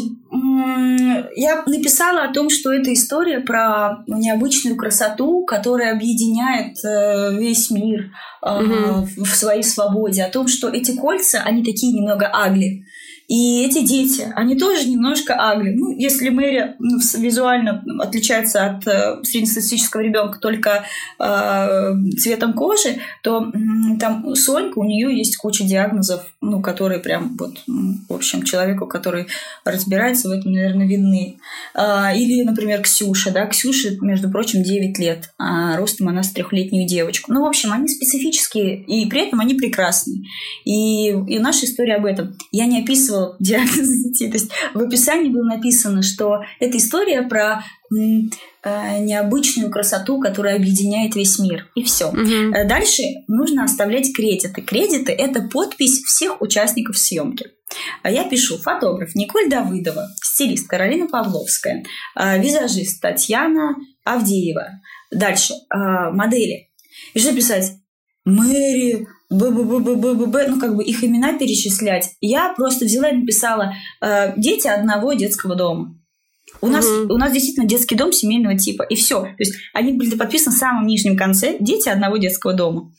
я 1.35 1.63
написала 1.65 2.23
о 2.23 2.33
том, 2.33 2.49
что 2.49 2.71
это 2.71 2.93
история 2.93 3.39
про 3.39 4.03
необычную 4.07 4.77
красоту, 4.77 5.45
которая 5.45 5.93
объединяет 5.93 6.77
э, 6.85 7.35
весь 7.39 7.71
мир 7.71 8.11
угу. 8.41 9.07
в 9.17 9.27
своей 9.27 9.63
свободе, 9.63 10.23
о 10.23 10.29
том, 10.29 10.47
что 10.47 10.69
эти 10.69 10.95
кольца, 10.95 11.41
они 11.43 11.63
такие 11.63 11.91
немного 11.93 12.29
агли. 12.31 12.85
И 13.27 13.65
эти 13.65 13.85
дети, 13.85 14.31
они 14.35 14.57
тоже 14.57 14.87
немножко 14.87 15.35
агли. 15.35 15.73
Ну, 15.75 15.91
если 15.97 16.29
Мэри 16.29 16.75
ну, 16.79 16.97
визуально 17.17 17.83
отличается 17.99 18.65
от 18.65 18.87
э, 18.87 19.21
среднестатистического 19.23 19.99
ребенка 19.99 20.39
только 20.39 20.85
э, 21.19 21.93
цветом 22.17 22.53
кожи, 22.53 22.99
то 23.23 23.43
э, 23.43 23.99
там 23.99 24.33
Сонька, 24.33 24.79
у 24.79 24.85
нее 24.85 25.17
есть 25.17 25.35
куча 25.35 25.65
диагнозов, 25.65 26.21
ну, 26.39 26.61
которые 26.61 27.01
прям 27.01 27.35
вот, 27.37 27.57
в 27.67 28.13
общем, 28.13 28.43
человеку, 28.43 28.87
который 28.87 29.27
разбирается 29.65 30.29
в 30.29 30.31
этом, 30.31 30.53
наверное, 30.53 30.87
видны. 30.87 31.37
Э, 31.75 32.15
или, 32.15 32.43
например, 32.43 32.81
Ксюша, 32.81 33.31
да, 33.31 33.45
Ксюша, 33.47 33.89
между 33.99 34.31
прочим, 34.31 34.63
9 34.63 34.97
лет, 34.99 35.31
а 35.37 35.75
ростом 35.75 36.07
она 36.07 36.23
с 36.23 36.31
трехлетнюю 36.31 36.87
девочку. 36.87 37.33
Ну, 37.33 37.41
в 37.41 37.47
общем, 37.47 37.73
они 37.73 37.89
специфические, 37.89 38.83
и 38.83 39.05
при 39.09 39.27
этом 39.27 39.41
они 39.41 39.55
прекрасные. 39.55 40.21
И, 40.63 41.09
и 41.09 41.39
наша 41.39 41.65
история 41.65 41.95
об 41.95 42.05
этом. 42.05 42.37
Я 42.53 42.67
не 42.67 42.81
описывала 42.81 43.16
описывал 43.17 43.35
диагноз 43.39 44.03
детей. 44.03 44.29
То 44.29 44.37
есть 44.37 44.51
в 44.73 44.79
описании 44.79 45.29
было 45.29 45.43
написано, 45.43 46.01
что 46.01 46.41
это 46.59 46.77
история 46.77 47.23
про 47.23 47.63
э, 47.91 48.99
необычную 48.99 49.71
красоту, 49.71 50.19
которая 50.19 50.55
объединяет 50.55 51.15
весь 51.15 51.39
мир. 51.39 51.69
И 51.75 51.83
все. 51.83 52.09
Угу. 52.09 52.67
Дальше 52.67 53.03
нужно 53.27 53.63
оставлять 53.63 54.13
кредиты. 54.13 54.61
Кредиты 54.61 55.11
это 55.11 55.41
подпись 55.41 56.03
всех 56.03 56.41
участников 56.41 56.97
съемки. 56.97 57.47
А 58.01 58.09
я 58.09 58.23
пишу 58.23 58.57
фотограф 58.57 59.13
Николь 59.13 59.49
Давыдова, 59.49 60.07
стилист 60.23 60.67
Каролина 60.67 61.07
Павловская, 61.07 61.83
э, 62.15 62.41
визажист 62.41 63.01
Татьяна 63.01 63.75
Авдеева. 64.03 64.81
Дальше 65.11 65.53
модели. 65.71 66.69
И 67.13 67.19
что 67.19 67.33
писать? 67.33 67.73
Мэри, 68.25 69.07
б 69.29 69.51
б 69.51 69.63
б 69.63 69.79
б 69.79 69.95
б 69.95 70.13
б 70.13 70.25
б 70.27 70.47
ну 70.47 70.59
как 70.59 70.75
бы 70.75 70.83
их 70.83 71.03
имена 71.03 71.37
перечислять. 71.37 72.11
Я 72.21 72.53
просто 72.55 72.85
взяла 72.85 73.09
и 73.09 73.17
написала 73.17 73.73
э, 74.01 74.33
дети 74.37 74.67
одного 74.67 75.13
детского 75.13 75.55
дома. 75.55 75.95
У, 76.61 76.67
угу. 76.67 76.73
нас, 76.73 76.85
у 76.85 77.17
нас 77.17 77.31
действительно 77.33 77.67
детский 77.67 77.95
дом 77.95 78.13
семейного 78.13 78.57
типа. 78.57 78.83
И 78.83 78.95
все. 78.95 79.21
То 79.21 79.35
есть 79.39 79.55
они 79.73 79.93
были 79.93 80.15
подписаны 80.15 80.55
в 80.55 80.59
самом 80.59 80.87
нижнем 80.87 81.17
конце 81.17 81.57
дети 81.59 81.89
одного 81.89 82.17
детского 82.17 82.53
дома. 82.53 82.93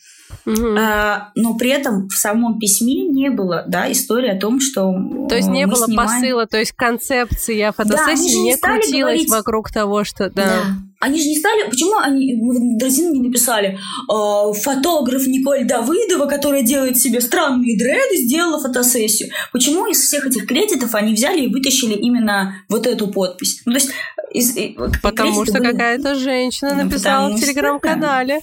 Угу. 0.45 0.77
А, 0.79 1.31
но 1.35 1.57
при 1.57 1.71
этом 1.71 2.09
в 2.09 2.15
самом 2.15 2.59
письме 2.59 3.07
не 3.09 3.31
было 3.31 3.65
да, 3.67 3.91
истории 3.91 4.31
о 4.31 4.39
том, 4.39 4.61
что 4.61 4.93
То 5.29 5.37
есть 5.37 5.49
не 5.49 5.67
было 5.67 5.87
снимаем... 5.87 6.11
посыла, 6.11 6.47
то 6.47 6.59
есть 6.59 6.73
концепция 6.73 7.73
фотосессии 7.73 8.35
да, 8.35 8.39
не, 8.39 8.43
не 8.43 8.57
крутилась 8.57 8.93
говорить... 8.93 9.31
вокруг 9.31 9.73
того, 9.73 10.05
что... 10.05 10.31
Да. 10.31 10.45
да. 10.45 10.63
Они 11.01 11.21
же 11.21 11.29
не 11.29 11.37
стали... 11.37 11.71
Почему 11.71 11.97
они 11.99 12.35
в 12.35 12.79
Дрозин 12.79 13.13
не 13.13 13.21
написали 13.21 13.79
э, 13.79 14.53
фотограф 14.53 15.27
Николь 15.27 15.65
Давыдова, 15.65 16.27
которая 16.27 16.63
делает 16.63 16.97
себе 16.97 17.21
странные 17.21 17.79
дреды, 17.79 18.17
сделала 18.17 18.61
фотосессию? 18.61 19.31
Почему 19.53 19.87
из 19.87 20.01
всех 20.01 20.27
этих 20.27 20.47
кредитов 20.47 20.95
они 20.95 21.15
взяли 21.15 21.43
и 21.43 21.53
вытащили 21.53 21.95
именно 21.95 22.65
вот 22.69 22.87
эту 22.87 23.07
подпись? 23.09 23.63
Ну, 23.65 23.73
то 23.73 23.79
есть... 23.79 23.91
Из, 24.33 24.55
потому 25.03 25.45
что 25.45 25.59
были... 25.59 25.73
какая-то 25.73 26.17
женщина 26.17 26.75
ну, 26.75 26.85
написала 26.85 27.29
в 27.29 27.41
телеграм-канале. 27.41 28.41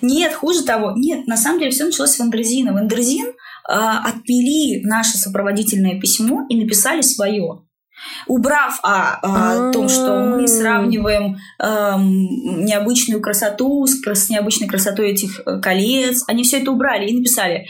Нет, 0.00 0.34
хуже 0.34 0.62
того. 0.62 0.92
Нет, 0.96 1.26
на 1.26 1.36
самом 1.36 1.58
деле 1.58 1.70
все 1.72 1.84
началось 1.84 2.10
с 2.10 2.18
Wonderzine 2.18 2.59
'а. 2.59 2.72
Wonderzine 2.72 3.26
э, 3.26 3.32
отпилили 3.68 4.84
наше 4.84 5.18
сопроводительное 5.18 6.00
письмо 6.00 6.46
и 6.48 6.56
написали 6.56 7.02
свое. 7.02 7.64
Убрав 8.26 8.78
о, 8.82 9.18
о 9.22 9.72
том, 9.72 9.88
что 9.88 10.18
мы 10.20 10.46
сравниваем 10.48 11.36
э, 11.58 11.94
необычную 11.98 13.20
красоту 13.20 13.86
с, 13.86 14.00
с 14.02 14.28
необычной 14.30 14.68
красотой 14.68 15.10
этих 15.10 15.40
э, 15.40 15.60
колец, 15.60 16.24
они 16.28 16.42
все 16.42 16.60
это 16.60 16.70
убрали 16.70 17.08
и 17.08 17.16
написали 17.16 17.66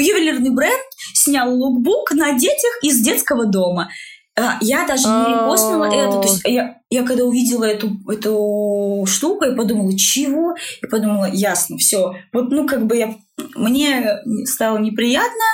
ювелирный 0.00 0.50
бренд 0.50 0.80
снял 1.14 1.52
лукбук 1.52 2.12
на 2.12 2.32
детях 2.32 2.78
из 2.82 3.00
детского 3.00 3.46
дома. 3.46 3.90
А, 4.38 4.58
я 4.60 4.86
даже 4.86 5.08
не 5.08 5.34
репостнула 5.34 5.84
это. 5.86 6.20
То 6.20 6.22
есть 6.22 6.42
я, 6.44 6.76
я 6.90 7.02
когда 7.02 7.24
увидела 7.24 7.64
эту, 7.64 7.90
эту 8.08 9.04
штуку, 9.06 9.44
я 9.44 9.52
подумала, 9.52 9.96
чего? 9.96 10.54
И 10.82 10.86
подумала, 10.86 11.28
ясно, 11.32 11.76
все. 11.76 12.14
Вот, 12.32 12.50
ну, 12.50 12.66
как 12.66 12.86
бы 12.86 12.96
я... 12.96 13.16
Мне 13.54 14.18
стало 14.44 14.78
неприятно, 14.78 15.44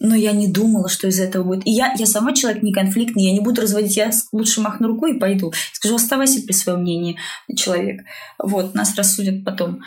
но 0.00 0.16
я 0.16 0.32
не 0.32 0.48
думала, 0.48 0.88
что 0.88 1.06
из 1.06 1.20
этого 1.20 1.44
будет. 1.44 1.66
И 1.66 1.70
я, 1.70 1.94
я 1.96 2.06
сама 2.06 2.32
человек 2.32 2.62
не 2.62 2.72
конфликтный, 2.72 3.24
я 3.24 3.32
не 3.32 3.40
буду 3.40 3.60
разводить, 3.60 3.96
я 3.96 4.10
лучше 4.32 4.62
махну 4.62 4.88
рукой 4.88 5.14
и 5.14 5.18
пойду. 5.18 5.52
Скажу, 5.72 5.96
оставайся 5.96 6.42
при 6.42 6.52
своем 6.52 6.80
мнении, 6.80 7.18
человек. 7.54 8.00
Вот, 8.38 8.74
нас 8.74 8.96
рассудят 8.96 9.44
потом. 9.44 9.82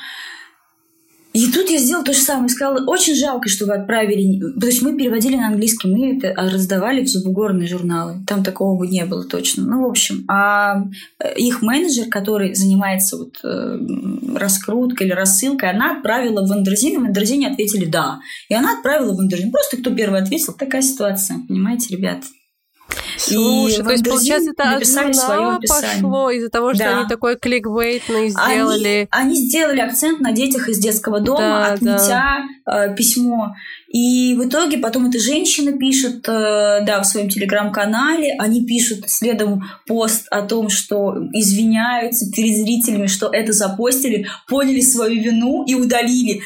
И 1.33 1.51
тут 1.51 1.69
я 1.69 1.79
сделала 1.79 2.05
то 2.05 2.13
же 2.13 2.19
самое. 2.19 2.47
Сказала, 2.47 2.85
очень 2.85 3.15
жалко, 3.15 3.49
что 3.49 3.65
вы 3.65 3.73
отправили... 3.73 4.39
То 4.59 4.67
есть 4.67 4.83
мы 4.83 4.95
переводили 4.95 5.35
на 5.35 5.47
английский, 5.47 5.87
мы 5.87 6.17
это 6.17 6.33
раздавали 6.35 7.03
в 7.03 7.07
зубугорные 7.07 7.67
журналы. 7.67 8.23
Там 8.27 8.43
такого 8.43 8.77
бы 8.77 8.87
не 8.87 9.03
было 9.05 9.23
точно. 9.23 9.63
Ну, 9.63 9.83
в 9.83 9.89
общем. 9.89 10.25
А 10.29 10.83
э, 11.19 11.35
их 11.35 11.63
менеджер, 11.63 12.05
который 12.09 12.53
занимается 12.53 13.17
вот, 13.17 13.39
э, 13.43 13.77
раскруткой 14.35 15.07
или 15.07 15.13
рассылкой, 15.13 15.71
она 15.71 15.97
отправила 15.97 16.45
в 16.45 16.51
Андерзин, 16.51 16.93
и 16.93 17.03
в 17.03 17.05
Андерзине 17.05 17.49
ответили 17.49 17.85
«да». 17.85 18.19
И 18.49 18.53
она 18.53 18.77
отправила 18.77 19.15
в 19.15 19.19
Андерзин. 19.19 19.51
Просто 19.51 19.77
кто 19.77 19.89
первый 19.89 20.21
ответил, 20.21 20.53
такая 20.53 20.83
ситуация. 20.83 21.39
Понимаете, 21.47 21.95
ребят? 21.95 22.23
Слушай, 23.23 23.79
и 23.79 23.83
то 23.83 23.91
есть, 23.91 24.03
получается, 24.03 24.51
это 24.51 24.65
написали 24.65 25.11
свое 25.13 25.59
пошло 25.67 26.29
из-за 26.31 26.49
того, 26.49 26.73
что 26.73 26.83
да. 26.83 26.99
они 26.99 27.07
такой 27.07 27.37
кликбейтный 27.37 28.29
сделали. 28.29 29.07
Они, 29.11 29.29
они 29.29 29.35
сделали 29.35 29.79
акцент 29.79 30.19
на 30.19 30.31
детях 30.31 30.67
из 30.67 30.79
детского 30.79 31.19
дома, 31.19 31.39
да, 31.39 31.73
отметя 31.73 32.43
да. 32.65 32.85
Э, 32.89 32.95
письмо. 32.95 33.55
И 33.87 34.35
в 34.35 34.47
итоге 34.47 34.79
потом 34.79 35.07
эта 35.07 35.19
женщина 35.19 35.71
пишет, 35.73 36.27
э, 36.27 36.79
да, 36.85 37.01
в 37.01 37.05
своем 37.05 37.29
телеграм-канале, 37.29 38.35
они 38.39 38.65
пишут 38.65 39.09
следом 39.09 39.63
пост 39.85 40.27
о 40.31 40.41
том, 40.41 40.69
что 40.69 41.15
извиняются 41.31 42.29
перед 42.31 42.55
зрителями, 42.57 43.07
что 43.07 43.29
это 43.31 43.53
запостили, 43.53 44.27
поняли 44.47 44.81
свою 44.81 45.21
вину 45.21 45.63
и 45.65 45.75
удалили. 45.75 46.41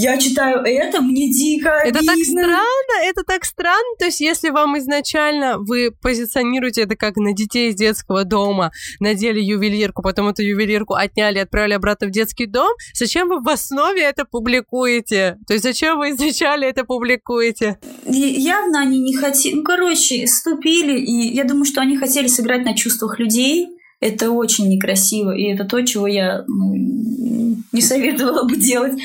Я 0.00 0.16
читаю 0.16 0.62
это, 0.64 1.00
мне 1.00 1.28
дико 1.28 1.70
Это 1.84 2.04
так 2.04 2.16
странно, 2.18 3.02
это 3.02 3.24
так 3.24 3.44
странно. 3.44 3.96
То 3.98 4.04
есть, 4.04 4.20
если 4.20 4.50
вам 4.50 4.78
изначально 4.78 5.58
вы 5.58 5.90
позиционируете 5.90 6.82
это 6.82 6.94
как 6.94 7.16
на 7.16 7.32
детей 7.32 7.70
из 7.70 7.74
детского 7.74 8.24
дома, 8.24 8.70
надели 9.00 9.40
ювелирку, 9.40 10.02
потом 10.02 10.28
эту 10.28 10.42
ювелирку 10.42 10.94
отняли, 10.94 11.40
отправили 11.40 11.74
обратно 11.74 12.06
в 12.06 12.10
детский 12.10 12.46
дом, 12.46 12.70
зачем 12.94 13.28
вы 13.28 13.40
в 13.40 13.48
основе 13.48 14.02
это 14.02 14.24
публикуете? 14.24 15.38
То 15.48 15.54
есть, 15.54 15.64
зачем 15.64 15.98
вы 15.98 16.10
изначально 16.10 16.66
это 16.66 16.84
публикуете? 16.84 17.78
Явно 18.06 18.80
они 18.80 19.00
не 19.00 19.16
хотели... 19.16 19.56
Ну, 19.56 19.64
короче, 19.64 20.28
ступили, 20.28 20.96
и 20.96 21.34
я 21.34 21.42
думаю, 21.42 21.64
что 21.64 21.80
они 21.80 21.96
хотели 21.96 22.28
сыграть 22.28 22.64
на 22.64 22.76
чувствах 22.76 23.18
людей, 23.18 23.68
это 24.00 24.30
очень 24.30 24.68
некрасиво, 24.68 25.34
и 25.34 25.44
это 25.44 25.64
то, 25.64 25.80
чего 25.82 26.06
я 26.06 26.44
ну, 26.46 27.56
не 27.72 27.80
советовала 27.80 28.44
бы 28.44 28.56
делать 28.56 29.00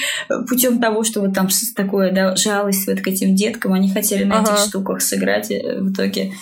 путем 0.47 0.79
того, 0.79 1.03
что 1.03 1.21
вот 1.21 1.33
там 1.33 1.49
такое 1.75 2.11
да, 2.11 2.35
жалость 2.35 2.87
вот 2.87 3.01
к 3.01 3.07
этим 3.07 3.35
деткам, 3.35 3.73
они 3.73 3.89
хотели 3.89 4.23
на 4.23 4.39
ага. 4.39 4.53
этих 4.53 4.65
штуках 4.65 5.01
сыграть, 5.01 5.49
э, 5.51 5.79
в 5.79 5.93
итоге 5.93 6.33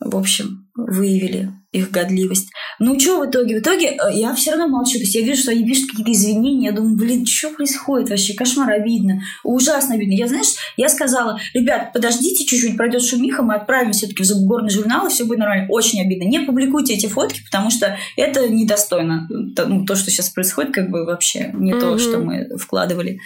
в 0.00 0.16
общем, 0.16 0.66
выявили 0.74 1.50
их 1.72 1.90
годливость. 1.92 2.50
Ну, 2.80 2.98
что 2.98 3.20
в 3.20 3.30
итоге? 3.30 3.58
В 3.58 3.60
итоге 3.60 3.90
э, 3.90 3.96
я 4.12 4.34
все 4.34 4.50
равно 4.50 4.66
молчу. 4.66 4.94
То 4.94 5.00
есть 5.00 5.14
я 5.14 5.22
вижу, 5.22 5.42
что 5.42 5.52
они 5.52 5.64
пишут 5.64 5.90
какие-то 5.90 6.10
извинения. 6.10 6.70
Я 6.70 6.72
думаю, 6.72 6.96
блин, 6.96 7.26
что 7.26 7.50
происходит 7.50 8.10
вообще? 8.10 8.34
Кошмар, 8.34 8.72
обидно. 8.72 9.22
Ужасно 9.44 9.94
обидно. 9.94 10.14
Я, 10.14 10.26
знаешь, 10.26 10.48
я 10.76 10.88
сказала, 10.88 11.38
ребят, 11.54 11.92
подождите 11.92 12.44
чуть-чуть, 12.44 12.76
пройдет 12.76 13.02
шумиха, 13.02 13.42
мы 13.42 13.54
отправим 13.54 13.92
все-таки 13.92 14.22
в 14.22 14.26
забугорный 14.26 14.70
журнал, 14.70 15.06
и 15.06 15.10
все 15.10 15.24
будет 15.24 15.38
нормально. 15.38 15.66
Очень 15.68 16.00
обидно. 16.00 16.24
Не 16.24 16.40
публикуйте 16.40 16.94
эти 16.94 17.06
фотки, 17.06 17.42
потому 17.44 17.70
что 17.70 17.96
это 18.16 18.48
недостойно. 18.48 19.28
Ну, 19.30 19.84
то, 19.84 19.94
что 19.94 20.10
сейчас 20.10 20.30
происходит, 20.30 20.74
как 20.74 20.90
бы 20.90 21.04
вообще 21.04 21.52
не 21.54 21.72
mm-hmm. 21.72 21.80
то, 21.80 21.98
что 21.98 22.18
мы 22.18 22.48
вкладывали. 22.58 23.20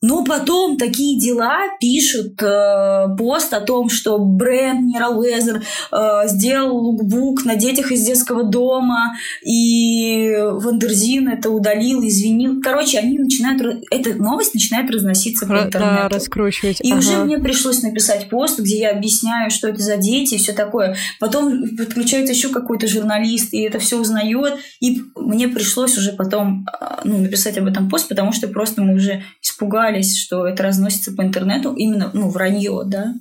Но 0.00 0.24
потом 0.24 0.76
такие 0.76 1.18
дела 1.18 1.58
пишут 1.80 2.40
э, 2.40 3.06
пост 3.18 3.52
о 3.52 3.60
том, 3.60 3.90
что 3.90 4.18
бренд 4.18 4.94
Weather 4.96 5.60
э, 5.90 6.28
сделал 6.28 6.76
лукбук 6.76 7.44
на 7.44 7.56
детях 7.56 7.90
из 7.90 8.06
детского 8.06 8.44
дома, 8.44 9.16
и 9.44 10.36
Wonderzine 10.38 11.28
это 11.28 11.50
удалил, 11.50 12.06
извинился. 12.06 12.60
Короче, 12.62 12.98
они 13.00 13.18
начинают, 13.18 13.84
эта 13.90 14.14
новость 14.14 14.54
начинает 14.54 14.88
разноситься 14.88 15.46
по 15.46 15.54
интернету. 15.64 15.80
Да, 15.80 16.08
раскручивать. 16.08 16.80
И 16.80 16.92
ага. 16.92 16.98
уже 17.00 17.24
мне 17.24 17.38
пришлось 17.38 17.82
написать 17.82 18.28
пост, 18.28 18.60
где 18.60 18.78
я 18.78 18.90
объясняю, 18.90 19.50
что 19.50 19.68
это 19.68 19.82
за 19.82 19.96
дети 19.96 20.34
и 20.34 20.38
все 20.38 20.52
такое. 20.52 20.96
Потом 21.18 21.76
подключается 21.76 22.32
еще 22.32 22.50
какой-то 22.50 22.86
журналист, 22.86 23.52
и 23.52 23.62
это 23.62 23.80
все 23.80 23.98
узнает. 23.98 24.58
И 24.78 25.02
мне 25.16 25.48
пришлось 25.48 25.98
уже 25.98 26.12
потом 26.12 26.66
э, 26.80 27.00
ну, 27.02 27.18
написать 27.18 27.58
об 27.58 27.66
этом 27.66 27.90
пост, 27.90 28.08
потому 28.08 28.30
что 28.30 28.46
просто 28.46 28.80
мы 28.80 28.94
уже 28.94 29.24
испугались 29.42 29.87
испугались, 29.88 30.16
что 30.16 30.46
это 30.46 30.62
разносится 30.62 31.12
по 31.12 31.22
интернету, 31.22 31.74
именно, 31.74 32.10
ну, 32.12 32.28
вранье, 32.28 32.82
да. 32.86 33.14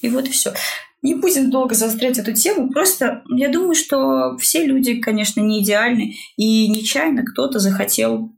И 0.00 0.08
вот 0.08 0.28
все. 0.28 0.52
Не 1.02 1.14
будем 1.14 1.50
долго 1.50 1.74
заострять 1.74 2.18
эту 2.18 2.32
тему, 2.32 2.70
просто 2.70 3.22
я 3.28 3.50
думаю, 3.50 3.74
что 3.74 4.36
все 4.38 4.64
люди, 4.66 5.00
конечно, 5.00 5.40
не 5.40 5.62
идеальны, 5.62 6.14
и 6.36 6.68
нечаянно 6.68 7.24
кто-то 7.24 7.58
захотел 7.58 8.32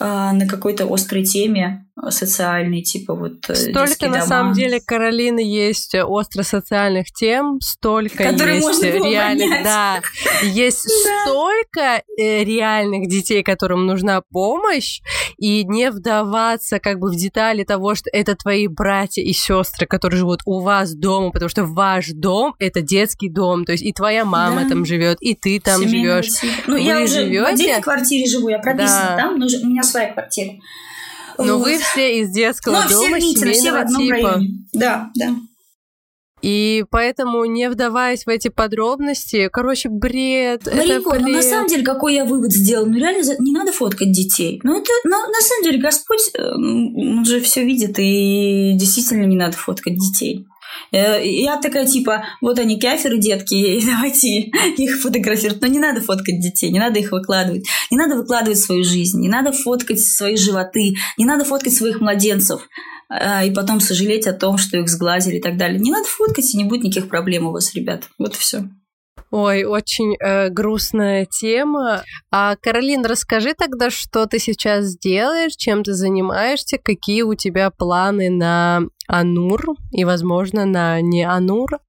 э, 0.00 0.04
на 0.04 0.46
какой-то 0.48 0.92
острой 0.92 1.24
теме 1.24 1.87
социальный, 2.10 2.82
типа 2.82 3.14
вот 3.14 3.48
э, 3.48 3.54
Столько 3.54 4.06
на 4.06 4.18
дома. 4.18 4.26
самом 4.26 4.52
деле, 4.52 4.80
Каролины, 4.80 5.40
есть 5.40 5.94
остро-социальных 5.94 7.12
тем, 7.12 7.60
столько 7.60 8.24
Которые 8.24 8.58
есть 8.58 8.82
реальных, 8.82 9.48
понять. 9.48 9.64
да, 9.64 10.00
есть 10.42 10.84
да. 11.04 11.22
столько 11.24 12.02
э, 12.18 12.44
реальных 12.44 13.08
детей, 13.08 13.42
которым 13.42 13.86
нужна 13.86 14.22
помощь, 14.32 15.00
и 15.38 15.64
не 15.64 15.90
вдаваться 15.90 16.78
как 16.78 16.98
бы 16.98 17.10
в 17.10 17.16
детали 17.16 17.64
того, 17.64 17.94
что 17.94 18.10
это 18.12 18.34
твои 18.34 18.66
братья 18.66 19.22
и 19.22 19.32
сестры, 19.32 19.86
которые 19.86 20.18
живут 20.18 20.40
у 20.44 20.60
вас 20.60 20.94
дома, 20.94 21.30
потому 21.30 21.48
что 21.48 21.64
ваш 21.64 22.08
дом 22.08 22.54
это 22.58 22.80
детский 22.80 23.28
дом, 23.28 23.64
то 23.64 23.72
есть 23.72 23.84
и 23.84 23.92
твоя 23.92 24.24
мама 24.24 24.62
да. 24.62 24.70
там 24.70 24.84
живет, 24.84 25.18
и 25.20 25.34
ты 25.34 25.60
там 25.60 25.86
живешь. 25.88 26.28
Ну, 26.66 26.74
Вы 26.74 26.80
я 26.80 27.00
уже 27.00 27.24
живете? 27.24 27.42
в 27.42 27.46
отдельной 27.46 27.82
квартире 27.82 28.26
живу, 28.26 28.48
я 28.48 28.58
прописана 28.58 29.10
да. 29.10 29.16
там, 29.16 29.38
но 29.38 29.46
у 29.46 29.66
меня 29.66 29.82
своя 29.82 30.12
квартира. 30.12 30.54
Но 31.38 31.58
вот. 31.58 31.64
вы 31.64 31.78
все 31.78 32.20
из 32.20 32.30
детского 32.30 32.82
Но 32.82 32.88
дома, 32.88 33.16
все 33.18 33.28
Митина, 33.28 33.52
все 33.52 33.72
в 33.72 33.76
одном 33.76 34.02
типа. 34.02 34.14
Районе. 34.14 34.48
Да, 34.72 35.10
да. 35.14 35.36
И 36.40 36.84
поэтому, 36.90 37.44
не 37.46 37.68
вдаваясь 37.68 38.24
в 38.24 38.28
эти 38.28 38.48
подробности, 38.48 39.48
короче, 39.52 39.88
бред. 39.88 40.66
Марико, 40.66 40.82
это 40.82 41.10
бред. 41.10 41.22
ну 41.22 41.28
на 41.28 41.42
самом 41.42 41.66
деле, 41.66 41.82
какой 41.82 42.14
я 42.14 42.24
вывод 42.24 42.52
сделал? 42.52 42.86
Ну 42.86 42.96
реально 42.96 43.24
не 43.40 43.52
надо 43.52 43.72
фоткать 43.72 44.12
детей. 44.12 44.60
Ну 44.62 44.78
это, 44.78 44.90
ну, 45.04 45.10
на 45.10 45.40
самом 45.40 45.64
деле, 45.64 45.78
Господь, 45.78 46.30
э, 46.34 46.42
он 46.54 47.24
же 47.24 47.40
все 47.40 47.64
видит, 47.64 47.98
и 47.98 48.74
действительно 48.76 49.24
не 49.24 49.36
надо 49.36 49.56
фоткать 49.56 49.96
детей. 49.96 50.46
Э, 50.92 51.20
я 51.24 51.60
такая, 51.60 51.86
типа, 51.86 52.24
вот 52.40 52.58
они, 52.58 52.78
каферы, 52.78 53.18
детки, 53.18 53.80
давайте 53.86 54.50
их 54.76 55.00
фотографировать. 55.00 55.60
Но 55.60 55.66
не 55.66 55.78
надо 55.78 56.00
фоткать 56.00 56.40
детей, 56.40 56.70
не 56.70 56.78
надо 56.78 56.98
их 56.98 57.12
выкладывать. 57.12 57.66
Не 57.90 57.96
надо 57.96 58.16
выкладывать 58.16 58.58
свою 58.58 58.84
жизнь, 58.84 59.20
не 59.20 59.28
надо 59.28 59.52
фоткать 59.52 60.00
свои 60.00 60.36
животы, 60.36 60.94
не 61.16 61.24
надо 61.24 61.44
фоткать 61.44 61.74
своих 61.74 62.00
младенцев 62.00 62.68
э, 63.10 63.46
и 63.46 63.50
потом 63.50 63.80
сожалеть 63.80 64.26
о 64.26 64.32
том, 64.32 64.58
что 64.58 64.78
их 64.78 64.88
сглазили 64.88 65.36
и 65.36 65.42
так 65.42 65.56
далее. 65.56 65.78
Не 65.78 65.92
надо 65.92 66.08
фоткать, 66.08 66.54
и 66.54 66.56
не 66.56 66.64
будет 66.64 66.84
никаких 66.84 67.08
проблем 67.08 67.46
у 67.46 67.52
вас, 67.52 67.74
ребят. 67.74 68.04
Вот 68.18 68.34
и 68.34 68.38
все. 68.38 68.64
Ой, 69.30 69.64
очень 69.64 70.16
э, 70.16 70.48
грустная 70.48 71.26
тема. 71.26 72.02
А, 72.30 72.56
Каролин, 72.56 73.04
расскажи 73.04 73.52
тогда, 73.52 73.90
что 73.90 74.24
ты 74.24 74.38
сейчас 74.38 74.96
делаешь, 74.96 75.54
чем 75.54 75.84
ты 75.84 75.92
занимаешься, 75.92 76.78
какие 76.82 77.22
у 77.22 77.34
тебя 77.34 77.70
планы 77.70 78.30
на 78.30 78.84
Анур 79.08 79.74
и, 79.90 80.04
возможно, 80.04 80.66
на 80.66 81.00
не 81.00 81.24
Анур. 81.24 81.80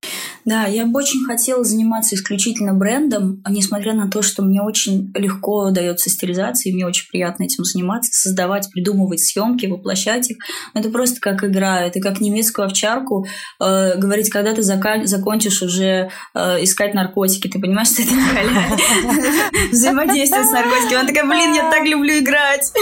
Да, 0.49 0.65
я 0.65 0.87
бы 0.87 0.97
очень 0.97 1.23
хотела 1.25 1.63
заниматься 1.63 2.15
исключительно 2.15 2.73
брендом, 2.73 3.43
несмотря 3.47 3.93
на 3.93 4.09
то, 4.09 4.23
что 4.23 4.41
мне 4.41 4.63
очень 4.63 5.11
легко 5.13 5.69
дается 5.69 6.09
стилизация, 6.09 6.71
и 6.71 6.73
мне 6.73 6.87
очень 6.87 7.07
приятно 7.07 7.43
этим 7.43 7.63
заниматься, 7.63 8.09
создавать, 8.11 8.67
придумывать 8.71 9.19
съемки, 9.19 9.67
воплощать 9.67 10.31
их. 10.31 10.37
Это 10.73 10.89
просто 10.89 11.21
как 11.21 11.43
игра, 11.43 11.81
это 11.81 11.99
как 11.99 12.19
немецкую 12.19 12.65
овчарку 12.65 13.27
э, 13.59 13.95
говорить, 13.99 14.31
когда 14.31 14.55
ты 14.55 14.61
зака- 14.61 15.05
закончишь 15.05 15.61
уже 15.61 16.09
э, 16.33 16.63
искать 16.63 16.95
наркотики, 16.95 17.47
ты 17.47 17.59
понимаешь, 17.59 17.89
что 17.89 18.01
это 18.01 18.11
взаимодействие 19.71 20.45
с 20.45 20.51
наркотиками. 20.51 20.95
Она 20.95 21.07
такая, 21.07 21.25
блин, 21.25 21.53
я 21.53 21.69
так 21.69 21.85
люблю 21.85 22.17
играть. 22.17 22.73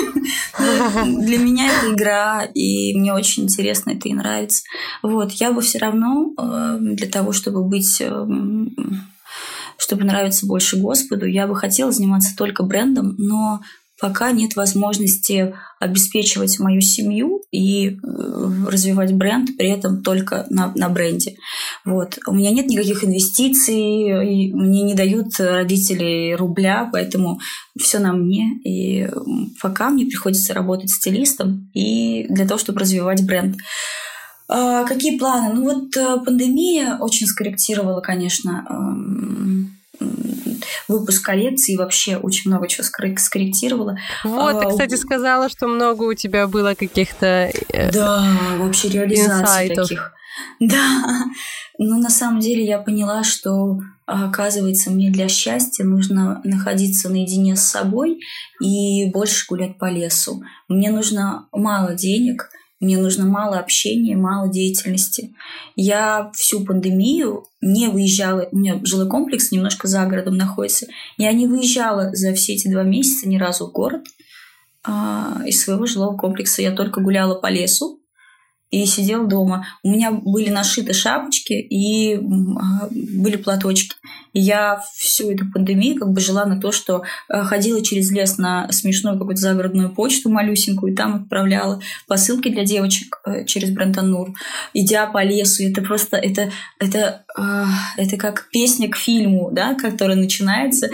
Для 0.57 1.37
меня 1.37 1.67
это 1.67 1.93
игра, 1.93 2.45
и 2.45 2.97
мне 2.97 3.13
очень 3.13 3.43
интересно 3.43 3.91
это 3.91 4.07
и 4.07 4.13
нравится. 4.13 4.63
Вот, 5.03 5.33
я 5.33 5.51
бы 5.51 5.59
все 5.59 5.79
равно 5.79 6.31
э, 6.37 6.77
для 6.79 7.09
того, 7.09 7.33
чтобы 7.33 7.56
быть 7.63 8.01
э, 8.01 8.25
чтобы 9.77 10.03
нравиться 10.03 10.45
больше 10.45 10.77
Господу, 10.77 11.25
я 11.25 11.47
бы 11.47 11.55
хотела 11.55 11.91
заниматься 11.91 12.35
только 12.35 12.63
брендом, 12.63 13.15
но 13.17 13.61
пока 13.99 14.31
нет 14.31 14.55
возможности 14.55 15.55
обеспечивать 15.79 16.59
мою 16.59 16.81
семью 16.81 17.41
и 17.51 17.89
э, 17.89 17.95
развивать 18.67 19.13
бренд 19.13 19.57
при 19.57 19.69
этом 19.69 20.03
только 20.03 20.45
на, 20.49 20.71
на 20.75 20.89
бренде. 20.89 21.35
Вот. 21.83 22.19
У 22.27 22.33
меня 22.33 22.51
нет 22.51 22.67
никаких 22.67 23.03
инвестиций, 23.03 24.51
мне 24.53 24.83
не 24.83 24.93
дают 24.93 25.39
родители 25.39 26.33
рубля, 26.33 26.89
поэтому 26.91 27.39
все 27.79 27.99
на 27.99 28.13
мне. 28.13 28.59
И 28.63 29.09
пока 29.61 29.89
мне 29.89 30.05
приходится 30.05 30.53
работать 30.53 30.91
стилистом 30.91 31.69
и 31.73 32.27
для 32.29 32.47
того, 32.47 32.59
чтобы 32.59 32.79
развивать 32.79 33.25
бренд. 33.25 33.57
А, 34.49 34.85
какие 34.85 35.17
планы? 35.17 35.53
Ну 35.53 35.63
вот 35.63 35.95
э, 35.97 36.17
пандемия 36.25 36.97
очень 36.99 37.27
скорректировала, 37.27 38.01
конечно, 38.01 38.65
эм, 38.69 39.77
выпуск 40.87 41.25
коллекции 41.25 41.73
и 41.73 41.77
вообще 41.77 42.17
очень 42.17 42.49
много 42.49 42.67
чего 42.67 42.83
скорректировала. 42.83 43.97
Вот, 44.23 44.59
ты, 44.59 44.65
а, 44.65 44.69
кстати, 44.69 44.95
сказала, 44.95 45.49
что 45.49 45.67
много 45.67 46.03
у 46.03 46.13
тебя 46.13 46.47
было 46.47 46.75
каких-то 46.75 47.51
э, 47.73 47.91
Да, 47.91 48.25
вообще 48.57 48.89
реализаций 48.89 49.75
таких. 49.75 50.13
Да, 50.59 51.03
но 51.77 51.97
на 51.97 52.09
самом 52.09 52.39
деле 52.39 52.65
я 52.65 52.79
поняла, 52.79 53.23
что 53.23 53.79
оказывается, 54.05 54.89
мне 54.89 55.11
для 55.11 55.27
счастья 55.27 55.83
нужно 55.83 56.41
находиться 56.43 57.09
наедине 57.09 57.55
с 57.55 57.63
собой 57.63 58.19
и 58.61 59.09
больше 59.11 59.45
гулять 59.49 59.77
по 59.77 59.89
лесу. 59.89 60.43
Мне 60.69 60.91
нужно 60.91 61.47
мало 61.51 61.93
денег, 61.93 62.49
мне 62.79 62.97
нужно 62.97 63.25
мало 63.25 63.57
общения, 63.57 64.15
мало 64.15 64.49
деятельности. 64.49 65.33
Я 65.75 66.31
всю 66.35 66.63
пандемию 66.63 67.45
не 67.59 67.87
выезжала, 67.87 68.47
у 68.51 68.57
меня 68.57 68.79
жилой 68.83 69.09
комплекс 69.09 69.51
немножко 69.51 69.87
за 69.87 70.05
городом 70.05 70.37
находится. 70.37 70.85
Я 71.17 71.31
не 71.33 71.47
выезжала 71.47 72.11
за 72.13 72.33
все 72.33 72.53
эти 72.53 72.67
два 72.67 72.83
месяца 72.83 73.27
ни 73.27 73.37
разу 73.37 73.67
в 73.67 73.71
город 73.71 74.03
а, 74.83 75.41
из 75.45 75.61
своего 75.61 75.85
жилого 75.87 76.15
комплекса. 76.15 76.61
Я 76.61 76.71
только 76.71 77.01
гуляла 77.01 77.35
по 77.35 77.47
лесу, 77.47 77.99
и 78.69 78.85
сидел 78.85 79.27
дома. 79.27 79.65
У 79.83 79.89
меня 79.89 80.11
были 80.11 80.49
нашиты 80.49 80.93
шапочки 80.93 81.53
и 81.53 82.15
а, 82.15 82.89
были 82.91 83.37
платочки. 83.37 83.95
Я 84.33 84.83
всю 84.95 85.31
эту 85.31 85.49
пандемию 85.49 85.97
как 85.97 86.11
бы 86.11 86.19
жила 86.19 86.45
на 86.45 86.59
то, 86.59 86.71
что 86.71 87.03
а, 87.29 87.43
ходила 87.43 87.81
через 87.81 88.11
лес 88.11 88.37
на 88.37 88.69
смешную 88.71 89.17
какую-то 89.17 89.41
загородную 89.41 89.93
почту 89.93 90.29
малюсенькую, 90.29 90.93
и 90.93 90.95
там 90.95 91.15
отправляла 91.15 91.81
посылки 92.07 92.49
для 92.49 92.65
девочек 92.65 93.21
э, 93.25 93.45
через 93.45 93.71
Брентанур, 93.71 94.33
идя 94.73 95.07
по 95.07 95.23
лесу. 95.23 95.63
Это 95.63 95.81
просто, 95.81 96.17
это, 96.17 96.51
это, 96.79 97.23
а, 97.37 97.65
это 97.95 98.17
как 98.17 98.49
песня 98.51 98.89
к 98.89 98.97
фильму, 98.97 99.49
да, 99.51 99.75
который 99.75 100.15
начинается. 100.15 100.89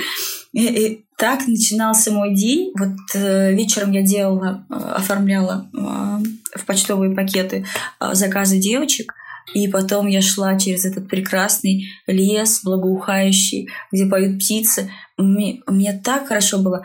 И, 0.54 0.66
и 0.66 1.06
так 1.18 1.48
начинался 1.48 2.12
мой 2.12 2.36
день. 2.36 2.72
Вот 2.78 2.96
э, 3.16 3.54
вечером 3.54 3.92
я 3.92 4.02
делала, 4.02 4.66
э, 4.70 4.74
оформляла 4.74 5.70
э, 5.74 6.58
в 6.58 6.66
почтовые 6.66 7.16
пакеты 7.16 7.66
э, 8.00 8.14
заказы 8.14 8.60
девочек. 8.60 9.14
И 9.54 9.68
потом 9.68 10.08
я 10.08 10.22
шла 10.22 10.58
через 10.58 10.86
этот 10.86 11.10
прекрасный 11.10 11.88
лес, 12.08 12.62
благоухающий, 12.64 13.70
где 13.92 14.06
поют 14.06 14.38
птицы. 14.38 14.90
Мне, 15.18 15.62
мне 15.68 16.00
так 16.04 16.28
хорошо 16.28 16.60
было. 16.60 16.84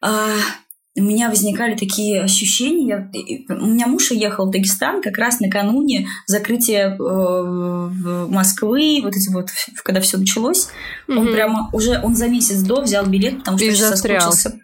А, 0.00 0.28
у 0.96 1.02
меня 1.02 1.28
возникали 1.28 1.76
такие 1.76 2.22
ощущения. 2.22 3.10
У 3.48 3.66
меня 3.66 3.86
муж 3.86 4.10
уехал 4.10 4.46
в 4.46 4.50
Дагестан 4.50 5.02
как 5.02 5.18
раз 5.18 5.40
накануне 5.40 6.08
закрытия 6.26 6.96
э, 6.96 8.26
Москвы, 8.28 9.00
вот 9.02 9.14
эти 9.14 9.30
вот, 9.30 9.50
когда 9.84 10.00
все 10.00 10.16
началось. 10.16 10.68
Mm-hmm. 11.08 11.18
Он 11.18 11.32
прямо 11.32 11.70
уже, 11.72 12.00
он 12.02 12.16
за 12.16 12.28
месяц 12.28 12.62
до 12.62 12.80
взял 12.80 13.04
билет, 13.06 13.38
потому 13.38 13.58
что 13.58 13.70
сейчас 13.70 14.00
соскучился. 14.00 14.58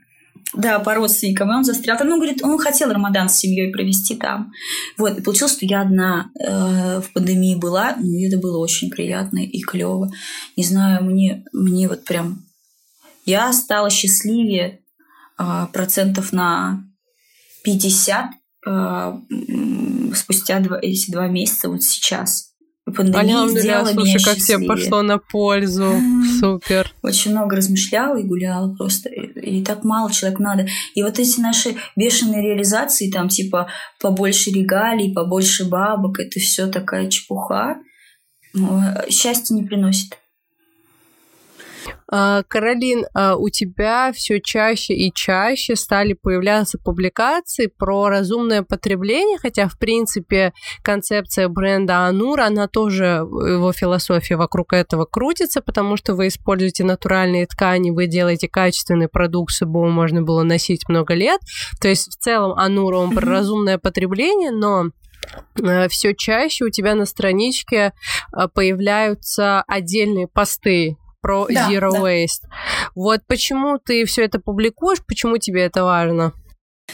Да, 0.55 0.79
по 0.81 0.95
родственникам. 0.95 1.51
И 1.51 1.55
он 1.55 1.65
застрял 1.65 1.97
там. 1.97 2.09
Ну, 2.09 2.17
говорит, 2.17 2.43
он 2.43 2.59
хотел 2.59 2.91
Рамадан 2.91 3.29
с 3.29 3.37
семьей 3.37 3.73
провести 3.73 4.17
там. 4.17 4.53
Вот. 4.99 5.19
И 5.19 5.23
получилось, 5.23 5.55
что 5.55 5.65
я 5.65 5.81
одна 5.81 6.31
э, 6.39 7.01
в 7.01 7.13
пандемии 7.13 7.57
была. 7.57 7.97
Ну, 7.99 8.19
и 8.19 8.29
это 8.29 8.39
было 8.39 8.59
очень 8.59 8.91
приятно 8.91 9.39
и 9.39 9.61
клево. 9.61 10.13
Не 10.57 10.65
знаю, 10.65 11.05
мне, 11.05 11.45
мне 11.53 11.89
вот 11.89 12.05
прям... 12.05 12.43
Я 13.25 13.53
стала 13.53 13.89
счастливее 13.89 14.82
процентов 15.73 16.33
на 16.33 16.85
50 17.65 18.27
э, 18.67 19.13
спустя 20.15 20.61
два, 20.61 20.79
эти 20.81 21.11
два 21.11 21.29
месяца 21.29 21.69
вот 21.69 21.83
сейчас 21.83 22.53
пандемия 22.85 23.47
сделала 23.49 23.87
слушай, 23.87 24.09
меня 24.09 24.19
как 24.25 24.37
тебе 24.39 24.67
пошло 24.67 25.03
на 25.03 25.19
пользу. 25.19 25.95
Супер. 26.41 26.93
Очень 27.03 27.31
много 27.31 27.57
размышляла 27.57 28.17
и 28.17 28.25
гуляла 28.25 28.75
просто. 28.75 29.09
И, 29.09 29.59
и 29.59 29.65
так 29.65 29.85
мало 29.85 30.13
человек 30.13 30.41
надо. 30.41 30.67
И 30.95 31.03
вот 31.03 31.19
эти 31.19 31.41
наши 31.41 31.77
бешеные 31.97 32.43
реализации, 32.43 33.11
там 33.11 33.29
типа 33.29 33.69
побольше 34.01 34.51
регалий, 34.51 35.13
побольше 35.13 35.69
бабок, 35.69 36.19
это 36.19 36.41
все 36.41 36.67
такая 36.67 37.09
чепуха. 37.09 37.77
Счастья 39.09 39.55
не 39.55 39.63
приносит. 39.63 40.19
А, 42.15 42.43
Каролин, 42.43 43.07
а, 43.15 43.37
у 43.37 43.49
тебя 43.49 44.13
все 44.13 44.41
чаще 44.41 44.95
и 44.95 45.13
чаще 45.13 45.77
стали 45.77 46.13
появляться 46.13 46.79
публикации 46.79 47.67
про 47.67 48.09
разумное 48.09 48.63
потребление, 48.63 49.39
хотя, 49.39 49.67
в 49.67 49.79
принципе, 49.79 50.53
концепция 50.83 51.49
бренда 51.49 52.07
Анур, 52.07 52.41
она 52.41 52.69
тоже, 52.69 53.27
его 53.27 53.73
философия 53.73 54.37
вокруг 54.37 54.75
этого 54.75 55.07
крутится, 55.07 55.63
потому 55.63 55.97
что 55.97 56.15
вы 56.15 56.29
используете 56.29 56.85
натуральные 56.85 57.47
ткани, 57.47 57.91
вы 57.91 58.07
делаете 58.07 58.49
качественный 58.49 59.09
продукт, 59.09 59.55
чтобы 59.55 59.81
его 59.81 59.89
можно 59.89 60.23
было 60.23 60.43
носить 60.43 60.89
много 60.89 61.15
лет. 61.15 61.41
То 61.81 61.89
есть, 61.89 62.15
в 62.15 62.19
целом, 62.19 62.53
Анур, 62.59 62.95
он 62.95 63.15
про 63.15 63.27
разумное 63.27 63.79
потребление, 63.79 64.51
но 64.51 64.91
э, 65.63 65.89
все 65.89 66.15
чаще 66.15 66.67
у 66.67 66.71
тебя 66.71 66.95
на 66.95 67.07
страничке 67.07 67.95
э, 68.37 68.49
появляются 68.53 69.63
отдельные 69.67 70.29
посты 70.29 70.99
про 71.23 71.47
да, 71.49 71.70
Zero 71.70 71.93
да. 71.93 72.01
Waste. 72.01 72.43
Вот 72.94 73.20
почему 73.27 73.78
ты 73.78 74.05
все 74.05 74.24
это 74.24 74.39
публикуешь, 74.39 74.99
почему 75.07 75.39
тебе 75.39 75.62
это 75.62 75.85
важно? 75.85 76.32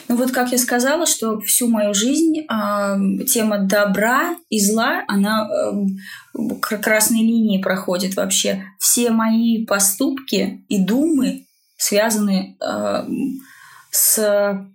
Ну 0.06 0.16
вот 0.16 0.30
как 0.30 0.52
я 0.52 0.58
сказала, 0.58 1.06
что 1.06 1.40
всю 1.40 1.66
мою 1.68 1.94
жизнь 1.94 2.40
э, 2.40 3.24
тема 3.24 3.58
добра 3.58 4.36
и 4.48 4.60
зла, 4.60 5.02
она 5.08 5.48
э, 5.48 6.54
красной 6.80 7.20
линии 7.20 7.60
проходит 7.60 8.14
вообще. 8.14 8.64
Все 8.78 9.10
мои 9.10 9.64
поступки 9.66 10.64
и 10.68 10.84
думы 10.84 11.46
связаны 11.76 12.56
э, 12.60 13.04
с 13.90 14.68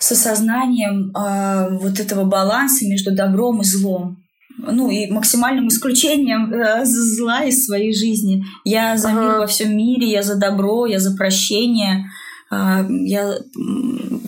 с 0.00 0.12
осознанием 0.12 1.10
э, 1.10 1.76
вот 1.76 1.98
этого 1.98 2.24
баланса 2.24 2.86
между 2.86 3.14
добром 3.14 3.60
и 3.60 3.64
злом 3.64 4.16
ну 4.58 4.90
и 4.90 5.10
максимальным 5.10 5.68
исключением 5.68 6.52
э, 6.52 6.84
зла 6.84 7.44
из 7.44 7.64
своей 7.64 7.94
жизни. 7.94 8.44
Я 8.64 8.96
за 8.96 9.10
ага. 9.10 9.20
мир 9.20 9.38
во 9.38 9.46
всем 9.46 9.76
мире, 9.76 10.10
я 10.10 10.22
за 10.22 10.36
добро, 10.36 10.86
я 10.86 10.98
за 10.98 11.16
прощение. 11.16 12.06
Э, 12.50 12.84
я 12.88 13.38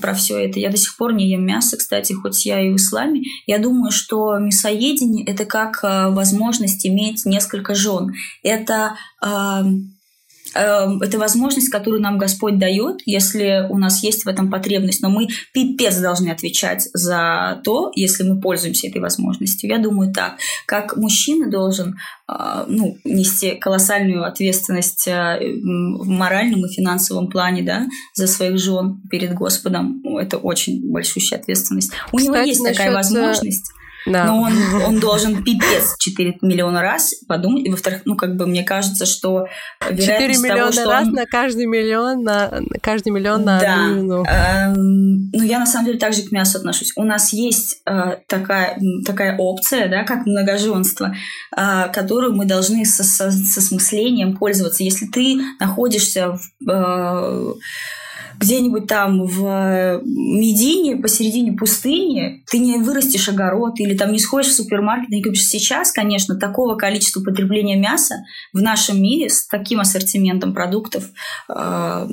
про 0.00 0.14
все 0.14 0.38
это. 0.38 0.58
Я 0.58 0.70
до 0.70 0.76
сих 0.76 0.96
пор 0.96 1.12
не 1.12 1.28
ем 1.28 1.44
мясо, 1.44 1.76
кстати, 1.76 2.12
хоть 2.12 2.46
я 2.46 2.60
и 2.60 2.70
в 2.70 2.76
исламе. 2.76 3.22
Я 3.46 3.58
думаю, 3.58 3.90
что 3.90 4.38
мясоедение 4.38 5.24
это 5.26 5.44
как 5.44 5.80
э, 5.82 6.08
возможность 6.10 6.86
иметь 6.86 7.26
несколько 7.26 7.74
жен. 7.74 8.12
Это 8.42 8.96
э, 9.24 9.62
это 10.54 11.18
возможность, 11.18 11.68
которую 11.68 12.02
нам 12.02 12.18
Господь 12.18 12.58
дает, 12.58 13.00
если 13.06 13.66
у 13.68 13.78
нас 13.78 14.02
есть 14.02 14.24
в 14.24 14.28
этом 14.28 14.50
потребность. 14.50 15.02
Но 15.02 15.10
мы 15.10 15.28
пипец 15.52 15.96
должны 15.96 16.30
отвечать 16.30 16.88
за 16.92 17.60
то, 17.64 17.90
если 17.94 18.24
мы 18.24 18.40
пользуемся 18.40 18.88
этой 18.88 19.00
возможностью. 19.00 19.70
Я 19.70 19.78
думаю 19.78 20.12
так. 20.12 20.38
Как 20.66 20.96
мужчина 20.96 21.50
должен 21.50 21.96
э, 22.28 22.64
ну, 22.66 22.96
нести 23.04 23.52
колоссальную 23.52 24.24
ответственность 24.24 25.06
э, 25.06 25.38
в 25.40 26.08
моральном 26.08 26.66
и 26.66 26.72
финансовом 26.72 27.28
плане 27.28 27.62
да, 27.62 27.86
за 28.14 28.26
своих 28.26 28.58
жен 28.58 29.02
перед 29.10 29.34
Господом. 29.34 30.02
Это 30.18 30.36
очень 30.36 30.90
большущая 30.90 31.38
ответственность. 31.38 31.92
У 32.12 32.16
Кстати, 32.16 32.26
него 32.26 32.46
есть 32.46 32.64
такая 32.64 32.92
возможность. 32.92 33.72
Да. 34.06 34.24
Но 34.24 34.42
он, 34.42 34.52
он 34.86 35.00
должен 35.00 35.42
пипец 35.42 35.96
4 35.98 36.38
миллиона 36.42 36.82
раз 36.82 37.14
подумать. 37.26 37.66
И, 37.66 37.70
во-вторых, 37.70 38.02
ну, 38.04 38.16
как 38.16 38.36
бы 38.36 38.46
мне 38.46 38.62
кажется, 38.62 39.06
что 39.06 39.46
вероятность 39.88 40.08
4 40.08 40.38
миллиона 40.38 40.60
того, 40.60 40.72
что 40.72 40.90
раз 40.90 41.08
он... 41.08 41.12
на 41.14 41.26
каждый 41.26 41.66
миллион, 41.66 42.22
на 42.22 42.60
каждый 42.82 43.12
миллион 43.12 43.44
на 43.44 43.60
да. 43.60 43.86
одну 43.86 44.24
эм, 44.24 45.30
Ну, 45.32 45.42
я 45.42 45.58
на 45.58 45.66
самом 45.66 45.86
деле 45.86 45.98
также 45.98 46.22
к 46.22 46.32
мясу 46.32 46.58
отношусь. 46.58 46.92
У 46.96 47.04
нас 47.04 47.32
есть 47.32 47.82
э, 47.86 48.16
такая, 48.26 48.78
такая 49.06 49.36
опция, 49.36 49.88
да, 49.88 50.04
как 50.04 50.26
многоженство, 50.26 51.14
э, 51.56 51.88
которую 51.92 52.34
мы 52.34 52.46
должны 52.46 52.84
со, 52.84 53.04
со, 53.04 53.30
со 53.30 53.60
смыслением 53.60 54.36
пользоваться. 54.36 54.82
Если 54.82 55.06
ты 55.06 55.40
находишься 55.58 56.38
в... 56.60 56.70
Э, 56.70 57.54
где-нибудь 58.40 58.86
там 58.86 59.24
в 59.24 59.46
э, 59.46 60.00
Медине, 60.02 60.96
посередине 60.96 61.52
пустыни, 61.52 62.42
ты 62.50 62.58
не 62.58 62.78
вырастешь 62.78 63.28
огород 63.28 63.78
или 63.78 63.94
там 63.94 64.12
не 64.12 64.18
сходишь 64.18 64.48
в 64.48 64.54
супермаркет, 64.56 65.10
не 65.10 65.22
купишь. 65.22 65.46
Сейчас, 65.46 65.92
конечно, 65.92 66.36
такого 66.36 66.74
количества 66.76 67.22
потребления 67.22 67.76
мяса 67.76 68.14
в 68.54 68.62
нашем 68.62 69.02
мире 69.02 69.28
с 69.28 69.46
таким 69.46 69.80
ассортиментом 69.80 70.54
продуктов 70.54 71.04
э, 71.50 72.08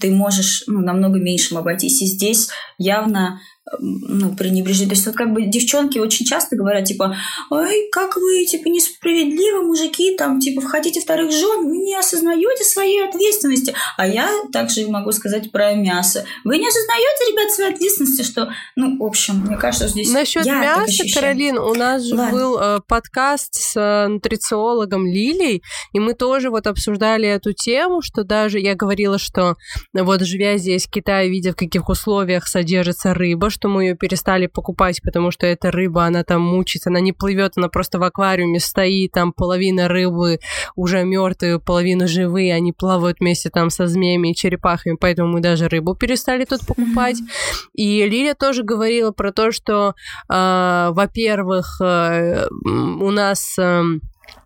ты 0.00 0.10
можешь 0.10 0.64
ну, 0.66 0.80
намного 0.80 1.20
меньшим 1.20 1.58
обойтись. 1.58 2.02
И 2.02 2.06
здесь 2.06 2.48
явно 2.76 3.40
ну, 3.78 4.34
пренебрежить. 4.34 4.88
То 4.88 4.94
есть 4.94 5.06
вот 5.06 5.14
как 5.14 5.32
бы 5.32 5.42
девчонки 5.42 5.98
очень 5.98 6.26
часто 6.26 6.56
говорят, 6.56 6.84
типа, 6.84 7.16
ой, 7.50 7.88
как 7.92 8.16
вы, 8.16 8.44
типа, 8.44 8.68
несправедливо, 8.68 9.62
мужики, 9.62 10.16
там, 10.16 10.40
типа, 10.40 10.60
входите 10.60 11.00
вторых 11.00 11.30
жен, 11.32 11.68
вы 11.68 11.78
не 11.78 11.94
осознаете 11.94 12.64
своей 12.64 13.08
ответственности. 13.08 13.74
А 13.96 14.06
я 14.06 14.30
также 14.52 14.88
могу 14.88 15.12
сказать 15.12 15.50
про 15.52 15.74
мясо. 15.74 16.24
Вы 16.44 16.58
не 16.58 16.66
осознаете, 16.66 17.32
ребят, 17.32 17.52
своей 17.52 17.74
ответственности, 17.74 18.22
что, 18.22 18.52
ну, 18.76 18.98
в 18.98 19.04
общем, 19.04 19.44
мне 19.46 19.56
кажется, 19.56 19.88
здесь 19.88 20.10
Насчет 20.10 20.46
мяса, 20.46 21.04
Каролин, 21.14 21.58
у 21.58 21.74
нас 21.74 22.02
же 22.02 22.14
Ладно. 22.14 22.32
был 22.32 22.58
э, 22.58 22.80
подкаст 22.86 23.54
с 23.54 23.76
э, 23.76 24.08
нутрициологом 24.08 25.06
Лилей, 25.06 25.62
и 25.92 25.98
мы 25.98 26.14
тоже 26.14 26.50
вот 26.50 26.66
обсуждали 26.66 27.28
эту 27.28 27.52
тему, 27.52 28.02
что 28.02 28.24
даже 28.24 28.58
я 28.58 28.74
говорила, 28.74 29.18
что 29.18 29.56
вот 29.92 30.22
живя 30.22 30.56
здесь 30.58 30.86
в 30.86 30.90
Китае, 30.90 31.30
видя 31.30 31.52
в 31.52 31.56
каких 31.56 31.88
условиях 31.88 32.46
содержится 32.46 33.14
рыба, 33.14 33.50
что 33.58 33.68
мы 33.68 33.84
ее 33.84 33.94
перестали 33.96 34.46
покупать, 34.46 35.02
потому 35.02 35.32
что 35.32 35.44
эта 35.46 35.72
рыба, 35.72 36.04
она 36.04 36.22
там 36.22 36.40
мучится, 36.42 36.90
она 36.90 37.00
не 37.00 37.12
плывет, 37.12 37.54
она 37.56 37.68
просто 37.68 37.98
в 37.98 38.04
аквариуме 38.04 38.60
стоит, 38.60 39.12
там 39.12 39.32
половина 39.32 39.88
рыбы 39.88 40.38
уже 40.76 41.02
мертвые, 41.02 41.58
половина 41.58 42.06
живые, 42.06 42.54
они 42.54 42.72
плавают 42.72 43.18
вместе 43.18 43.50
там 43.50 43.70
со 43.70 43.88
змеями 43.88 44.30
и 44.30 44.34
черепахами, 44.34 44.96
поэтому 44.98 45.32
мы 45.32 45.40
даже 45.40 45.68
рыбу 45.68 45.96
перестали 45.96 46.44
тут 46.44 46.64
покупать. 46.66 47.16
Mm-hmm. 47.16 47.70
И 47.74 48.08
Лиля 48.08 48.34
тоже 48.34 48.62
говорила 48.62 49.10
про 49.10 49.32
то, 49.32 49.50
что, 49.50 49.94
э, 50.30 50.88
во-первых, 50.92 51.80
э, 51.80 52.46
у 52.64 53.10
нас... 53.10 53.58
Э, 53.58 53.82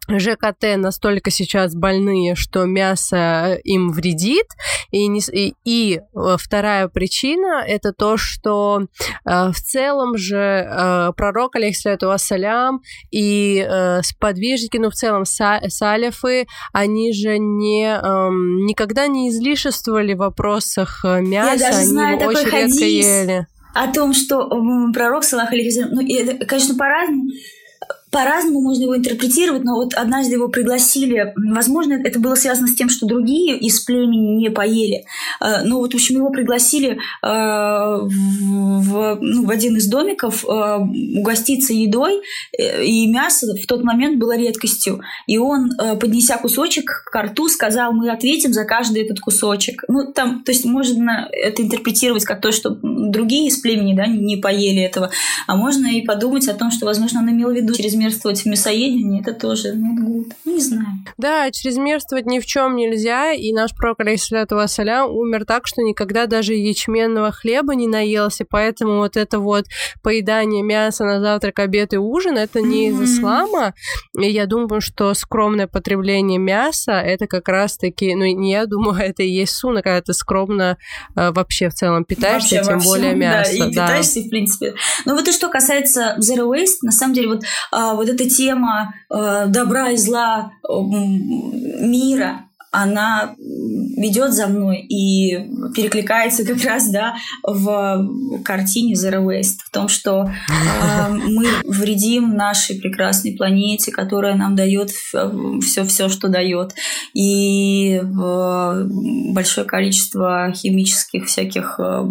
ЖКТ 0.08 0.76
настолько 0.76 1.30
сейчас 1.30 1.74
больные, 1.74 2.34
что 2.34 2.64
мясо 2.64 3.58
им 3.64 3.92
вредит. 3.92 4.46
И, 4.90 5.06
не, 5.06 5.20
и, 5.32 5.54
и 5.64 6.00
э, 6.00 6.36
вторая 6.38 6.88
причина 6.88 7.64
это 7.66 7.92
то, 7.92 8.16
что 8.16 8.82
э, 9.24 9.50
в 9.52 9.54
целом 9.54 10.16
же 10.16 10.36
э, 10.36 11.12
пророк, 11.16 11.56
алейхиссалату 11.56 12.08
вассалям, 12.08 12.82
и 13.10 13.66
э, 13.66 14.02
сподвижники, 14.02 14.76
ну 14.76 14.90
в 14.90 14.94
целом 14.94 15.24
са, 15.24 15.60
салифы, 15.68 16.46
они 16.72 17.12
же 17.12 17.38
не, 17.38 17.86
э, 17.86 18.28
никогда 18.64 19.06
не 19.06 19.30
излишествовали 19.30 20.14
в 20.14 20.18
вопросах 20.18 21.04
э, 21.04 21.20
мяса, 21.20 21.64
Я 21.64 21.76
они 21.76 21.86
знаю 21.86 22.20
его 22.20 22.30
очень 22.30 22.50
редко 22.50 22.84
ели. 22.84 23.46
О 23.74 23.90
том, 23.90 24.12
что 24.12 24.50
пророк, 24.92 25.24
саллах 25.24 25.52
алейхиссалям, 25.52 25.90
ну, 25.92 26.02
это, 26.06 26.44
конечно, 26.44 26.74
по-разному, 26.74 27.30
по-разному 28.12 28.60
можно 28.60 28.82
его 28.82 28.96
интерпретировать, 28.96 29.64
но 29.64 29.76
вот 29.76 29.94
однажды 29.94 30.34
его 30.34 30.48
пригласили, 30.48 31.32
возможно, 31.34 31.94
это 31.94 32.20
было 32.20 32.34
связано 32.34 32.68
с 32.68 32.74
тем, 32.74 32.90
что 32.90 33.06
другие 33.06 33.58
из 33.58 33.80
племени 33.80 34.36
не 34.36 34.50
поели. 34.50 35.06
Э, 35.40 35.62
ну 35.64 35.78
вот, 35.78 35.92
в 35.92 35.94
общем, 35.94 36.16
его 36.16 36.30
пригласили 36.30 36.90
э, 36.90 36.98
в, 37.22 39.18
ну, 39.20 39.46
в 39.46 39.50
один 39.50 39.76
из 39.78 39.88
домиков 39.88 40.44
э, 40.44 40.78
угоститься 41.16 41.72
едой, 41.72 42.20
и 42.58 43.10
мясо 43.10 43.46
в 43.54 43.66
тот 43.66 43.82
момент 43.82 44.18
было 44.18 44.36
редкостью. 44.36 45.00
И 45.26 45.38
он, 45.38 45.70
поднеся 45.98 46.36
кусочек 46.36 47.04
к 47.10 47.22
рту, 47.22 47.48
сказал, 47.48 47.94
мы 47.94 48.10
ответим 48.10 48.52
за 48.52 48.64
каждый 48.64 49.04
этот 49.04 49.20
кусочек. 49.20 49.84
Ну, 49.88 50.12
там, 50.12 50.44
то 50.44 50.52
есть 50.52 50.66
можно 50.66 51.28
это 51.32 51.62
интерпретировать 51.62 52.24
как 52.26 52.42
то, 52.42 52.52
что 52.52 52.76
другие 52.82 53.48
из 53.48 53.58
племени 53.58 53.94
да, 53.94 54.06
не 54.06 54.36
поели 54.36 54.82
этого, 54.82 55.10
а 55.46 55.56
можно 55.56 55.86
и 55.86 56.02
подумать 56.02 56.46
о 56.48 56.54
том, 56.54 56.70
что, 56.70 56.84
возможно, 56.84 57.20
он 57.20 57.30
имел 57.30 57.48
в 57.48 57.54
виду 57.54 57.72
через 57.74 57.94
чрезмерствовать 58.02 58.42
в 58.42 58.46
мясоедении, 58.46 59.20
это 59.20 59.32
тоже 59.32 59.68
not 59.68 59.96
good. 60.00 60.32
Ну, 60.44 60.54
не 60.54 60.60
знаю. 60.60 60.86
Да, 61.18 61.50
чрезмерствовать 61.50 62.26
ни 62.26 62.40
в 62.40 62.46
чем 62.46 62.76
нельзя, 62.76 63.32
и 63.32 63.52
наш 63.52 63.74
пророк, 63.74 64.00
алейхиссаляту 64.00 64.56
вассалям, 64.56 65.10
умер 65.10 65.44
так, 65.44 65.66
что 65.66 65.82
никогда 65.82 66.26
даже 66.26 66.54
ячменного 66.54 67.32
хлеба 67.32 67.74
не 67.74 67.86
наелся, 67.86 68.44
поэтому 68.48 68.98
вот 68.98 69.16
это 69.16 69.38
вот 69.38 69.66
поедание 70.02 70.62
мяса 70.62 71.04
на 71.04 71.20
завтрак, 71.20 71.58
обед 71.60 71.94
и 71.94 71.98
ужин, 71.98 72.36
это 72.36 72.60
не 72.60 72.88
mm-hmm. 72.88 73.02
из 73.02 73.18
ислама, 73.18 73.74
и 74.18 74.30
я 74.30 74.46
думаю, 74.46 74.80
что 74.80 75.14
скромное 75.14 75.66
потребление 75.66 76.38
мяса, 76.38 76.92
это 76.92 77.26
как 77.26 77.48
раз-таки, 77.48 78.14
ну, 78.14 78.24
не 78.24 78.52
я 78.52 78.66
думаю, 78.66 78.96
это 79.00 79.22
и 79.22 79.28
есть 79.28 79.54
суна, 79.54 79.82
когда 79.82 80.00
ты 80.00 80.12
скромно 80.12 80.76
э, 81.16 81.30
вообще 81.32 81.68
в 81.68 81.74
целом 81.74 82.04
питаешься, 82.04 82.56
вообще, 82.56 82.70
тем 82.70 82.78
более 82.80 83.14
мясо. 83.14 83.50
Да, 83.50 83.56
и 83.56 83.58
да. 83.58 83.86
питаешься, 83.86 84.20
в 84.20 84.28
принципе. 84.28 84.74
Ну, 85.04 85.14
вот 85.14 85.28
и 85.28 85.32
что 85.32 85.48
касается 85.48 86.16
zero 86.18 86.50
waste, 86.50 86.78
на 86.82 86.92
самом 86.92 87.14
деле, 87.14 87.28
вот 87.28 87.42
э, 87.42 87.46
вот 87.94 88.08
эта 88.08 88.28
тема 88.28 88.94
э, 89.10 89.46
добра 89.48 89.90
и 89.90 89.96
зла 89.96 90.52
э, 90.62 90.72
мира, 91.84 92.46
она 92.72 93.34
ведет 93.38 94.32
за 94.32 94.46
мной 94.46 94.78
и 94.78 95.36
перекликается 95.74 96.44
как 96.44 96.64
раз 96.64 96.90
да, 96.90 97.14
в 97.42 98.08
картине 98.44 98.94
Zero 98.94 99.22
Waste, 99.24 99.58
в 99.66 99.70
том, 99.70 99.88
что 99.88 100.24
э, 100.24 101.08
мы 101.10 101.46
вредим 101.66 102.34
нашей 102.34 102.80
прекрасной 102.80 103.36
планете, 103.36 103.92
которая 103.92 104.34
нам 104.36 104.56
дает 104.56 104.90
все-все, 104.90 106.08
что 106.08 106.28
дает. 106.28 106.72
И 107.12 108.00
э, 108.00 108.86
большое 109.32 109.66
количество 109.66 110.50
химических 110.54 111.26
всяких 111.26 111.78
э, 111.78 112.04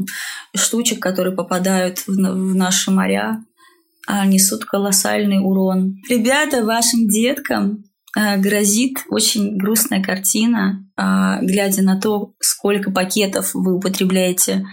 штучек, 0.55 1.01
которые 1.01 1.35
попадают 1.35 1.99
в, 1.99 2.11
в 2.11 2.55
наши 2.55 2.91
моря, 2.91 3.43
несут 4.25 4.65
колоссальный 4.65 5.39
урон. 5.39 5.97
Ребята, 6.09 6.65
вашим 6.65 7.07
деткам 7.07 7.83
а, 8.15 8.37
грозит 8.37 8.97
очень 9.09 9.57
грустная 9.57 10.03
картина, 10.03 10.85
а, 10.95 11.39
глядя 11.41 11.83
на 11.83 11.99
то, 11.99 12.33
сколько 12.39 12.91
пакетов 12.91 13.51
вы 13.53 13.75
употребляете 13.75 14.65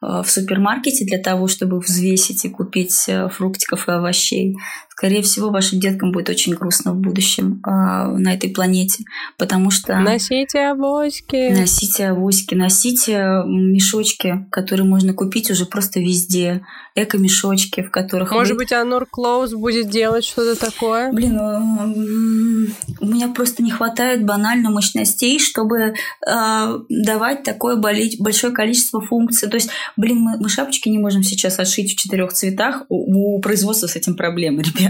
в 0.00 0.26
супермаркете 0.26 1.06
для 1.06 1.16
того, 1.16 1.48
чтобы 1.48 1.80
взвесить 1.80 2.44
и 2.44 2.50
купить 2.50 3.08
фруктиков 3.30 3.88
и 3.88 3.92
овощей. 3.92 4.54
Скорее 4.96 5.22
всего, 5.22 5.50
вашим 5.50 5.80
деткам 5.80 6.12
будет 6.12 6.30
очень 6.30 6.54
грустно 6.54 6.92
в 6.92 6.96
будущем 6.96 7.60
на 7.64 8.32
этой 8.32 8.50
планете, 8.50 9.04
потому 9.36 9.70
что... 9.70 9.98
Носите 9.98 10.68
авоськи. 10.68 11.52
Носите 11.52 12.08
авоськи, 12.08 12.54
носите 12.54 13.42
мешочки, 13.44 14.46
которые 14.50 14.86
можно 14.86 15.12
купить 15.12 15.50
уже 15.50 15.66
просто 15.66 16.00
везде 16.00 16.62
эко-мешочки, 16.94 17.82
в 17.82 17.90
которых... 17.90 18.30
Может 18.30 18.52
вы... 18.52 18.58
быть, 18.58 18.72
Анур 18.72 19.06
Клоус 19.06 19.52
будет 19.52 19.88
делать 19.88 20.24
что-то 20.24 20.58
такое? 20.58 21.12
Блин, 21.12 21.34
ну, 21.34 22.68
у 23.00 23.06
меня 23.06 23.28
просто 23.28 23.62
не 23.62 23.72
хватает 23.72 24.24
банально 24.24 24.70
мощностей, 24.70 25.40
чтобы 25.40 25.94
э, 26.26 26.78
давать 26.88 27.42
такое 27.42 27.76
большое 27.76 28.52
количество 28.52 29.00
функций. 29.00 29.48
То 29.48 29.56
есть, 29.56 29.70
блин, 29.96 30.18
мы, 30.18 30.38
мы 30.38 30.48
шапочки 30.48 30.88
не 30.88 30.98
можем 30.98 31.24
сейчас 31.24 31.58
отшить 31.58 31.92
в 31.92 31.96
четырех 31.96 32.32
цветах. 32.32 32.84
У, 32.88 33.36
у 33.36 33.40
производства 33.40 33.88
с 33.88 33.96
этим 33.96 34.16
проблемы, 34.16 34.62
ребят. 34.76 34.83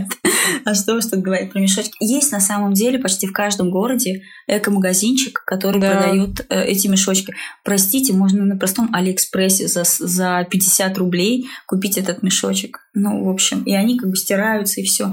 А 0.65 0.75
что 0.75 1.01
что 1.01 1.17
говорить 1.17 1.53
про 1.53 1.61
мешочки? 1.61 1.95
Есть 2.01 2.33
на 2.33 2.41
самом 2.41 2.73
деле 2.73 2.99
почти 2.99 3.27
в 3.27 3.33
каждом 3.33 3.71
городе 3.71 4.23
эко-магазинчик, 4.47 5.43
который 5.45 5.81
да. 5.81 5.91
продает 5.93 6.47
э, 6.49 6.65
эти 6.65 6.87
мешочки. 6.87 7.35
Простите, 7.65 8.13
можно 8.13 8.45
на 8.45 8.57
простом 8.57 8.91
Алиэкспрессе 8.93 9.69
за, 9.69 9.85
за 9.85 10.47
50 10.51 10.97
рублей 10.99 11.49
купить 11.67 11.99
этот 11.99 12.23
мешочек. 12.23 12.84
Ну, 12.97 13.25
в 13.25 13.29
общем, 13.29 13.65
и 13.65 13.75
они 13.75 13.99
как 13.99 14.11
бы 14.11 14.17
стираются, 14.17 14.81
и 14.81 14.85
все. 14.85 15.13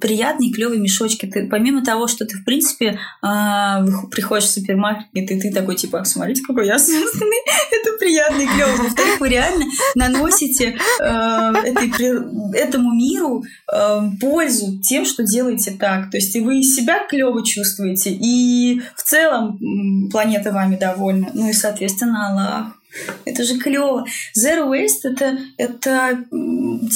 Приятные, 0.00 0.52
клевые 0.52 0.80
мешочки. 0.80 1.26
Ты, 1.26 1.48
помимо 1.48 1.84
того, 1.84 2.08
что 2.08 2.26
ты, 2.26 2.36
в 2.36 2.44
принципе, 2.44 2.98
э, 3.22 3.26
приходишь 4.10 4.46
в 4.46 4.50
супермаркет, 4.50 5.06
и 5.12 5.40
ты, 5.40 5.52
такой, 5.52 5.76
типа, 5.76 6.02
смотрите, 6.04 6.42
какой 6.42 6.66
я 6.66 6.74
осознанный, 6.74 7.38
это 7.70 7.98
приятный, 8.00 8.46
клевый. 8.48 8.76
Во-вторых, 8.78 9.20
вы 9.20 9.28
реально 9.28 9.64
наносите 9.94 10.76
э, 11.00 11.04
этой, 11.04 12.56
этому 12.56 12.92
миру 12.92 13.44
э, 13.72 14.00
пользу 14.20 14.80
тем, 14.80 15.04
что 15.04 15.22
делаете 15.22 15.70
так. 15.78 16.10
То 16.10 16.16
есть 16.16 16.34
и 16.34 16.40
вы 16.40 16.64
себя 16.64 17.06
клево 17.06 17.44
чувствуете, 17.44 18.10
и 18.10 18.82
в 18.96 19.04
целом 19.04 20.08
планета 20.10 20.50
вами 20.50 20.76
довольна. 20.76 21.30
Ну 21.32 21.48
и, 21.48 21.52
соответственно, 21.52 22.28
Аллах. 22.28 22.83
Это 23.24 23.44
же 23.44 23.58
клево. 23.58 24.06
Zero 24.38 24.70
Waste 24.70 25.10
это, 25.10 25.38
это 25.58 26.24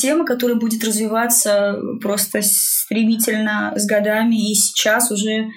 тема, 0.01 0.25
которая 0.25 0.57
будет 0.57 0.85
развиваться 0.85 1.79
просто 2.01 2.41
стремительно 2.43 3.73
с 3.77 3.87
годами, 3.87 4.51
и 4.51 4.55
сейчас 4.55 5.11
уже 5.11 5.51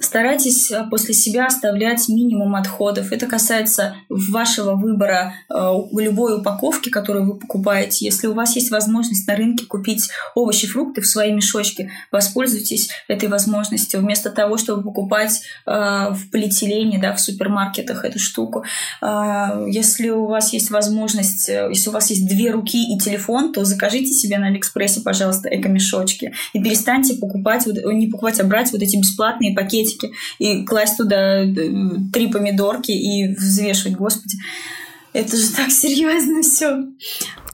Старайтесь 0.00 0.70
э, 0.70 0.84
после 0.90 1.14
себя 1.14 1.46
оставлять 1.46 2.08
минимум 2.08 2.54
отходов. 2.54 3.12
Это 3.12 3.26
касается 3.26 3.96
вашего 4.08 4.74
выбора 4.74 5.34
э, 5.50 5.54
любой 5.98 6.38
упаковки, 6.38 6.88
которую 6.88 7.26
вы 7.26 7.38
покупаете. 7.38 8.04
Если 8.04 8.26
у 8.26 8.34
вас 8.34 8.54
есть 8.56 8.70
возможность 8.70 9.26
на 9.26 9.34
рынке 9.34 9.66
купить 9.66 10.08
овощи, 10.34 10.66
фрукты 10.66 11.00
в 11.00 11.06
свои 11.06 11.32
мешочки, 11.32 11.90
воспользуйтесь 12.12 12.90
этой 13.08 13.28
возможностью. 13.28 14.00
Вместо 14.00 14.30
того, 14.30 14.56
чтобы 14.56 14.82
покупать 14.82 15.40
э, 15.66 15.70
в 15.70 16.30
полиэтилене, 16.30 16.98
да, 16.98 17.14
в 17.14 17.20
супермаркетах 17.20 18.04
эту 18.04 18.18
штуку. 18.18 18.64
Если 19.00 20.10
у 20.10 20.26
вас 20.26 20.52
есть 20.52 20.70
возможность, 20.70 21.48
если 21.48 21.88
у 21.90 21.92
вас 21.92 22.10
есть 22.10 22.28
две 22.28 22.50
руки 22.50 22.94
и 22.94 22.98
телефон, 22.98 23.52
то 23.52 23.64
закажите 23.64 24.12
себе 24.12 24.38
на 24.38 24.48
Алиэкспрессе, 24.48 25.00
пожалуйста, 25.00 25.48
эко-мешочки. 25.48 26.32
И 26.52 26.62
перестаньте 26.62 27.14
покупать, 27.14 27.66
не 27.66 28.06
покупать, 28.08 28.40
а 28.40 28.44
брать 28.44 28.72
вот 28.72 28.82
эти 28.82 28.96
бесплатные 28.96 29.54
пакеты 29.54 29.87
пакетики 29.88 30.14
и 30.38 30.64
класть 30.64 30.96
туда 30.96 31.42
э, 31.42 31.52
три 32.12 32.28
помидорки 32.28 32.92
и 32.92 33.34
взвешивать, 33.34 33.96
господи. 33.96 34.36
Это 35.12 35.36
же 35.36 35.48
так 35.52 35.70
серьезно 35.70 36.42
все. 36.42 36.84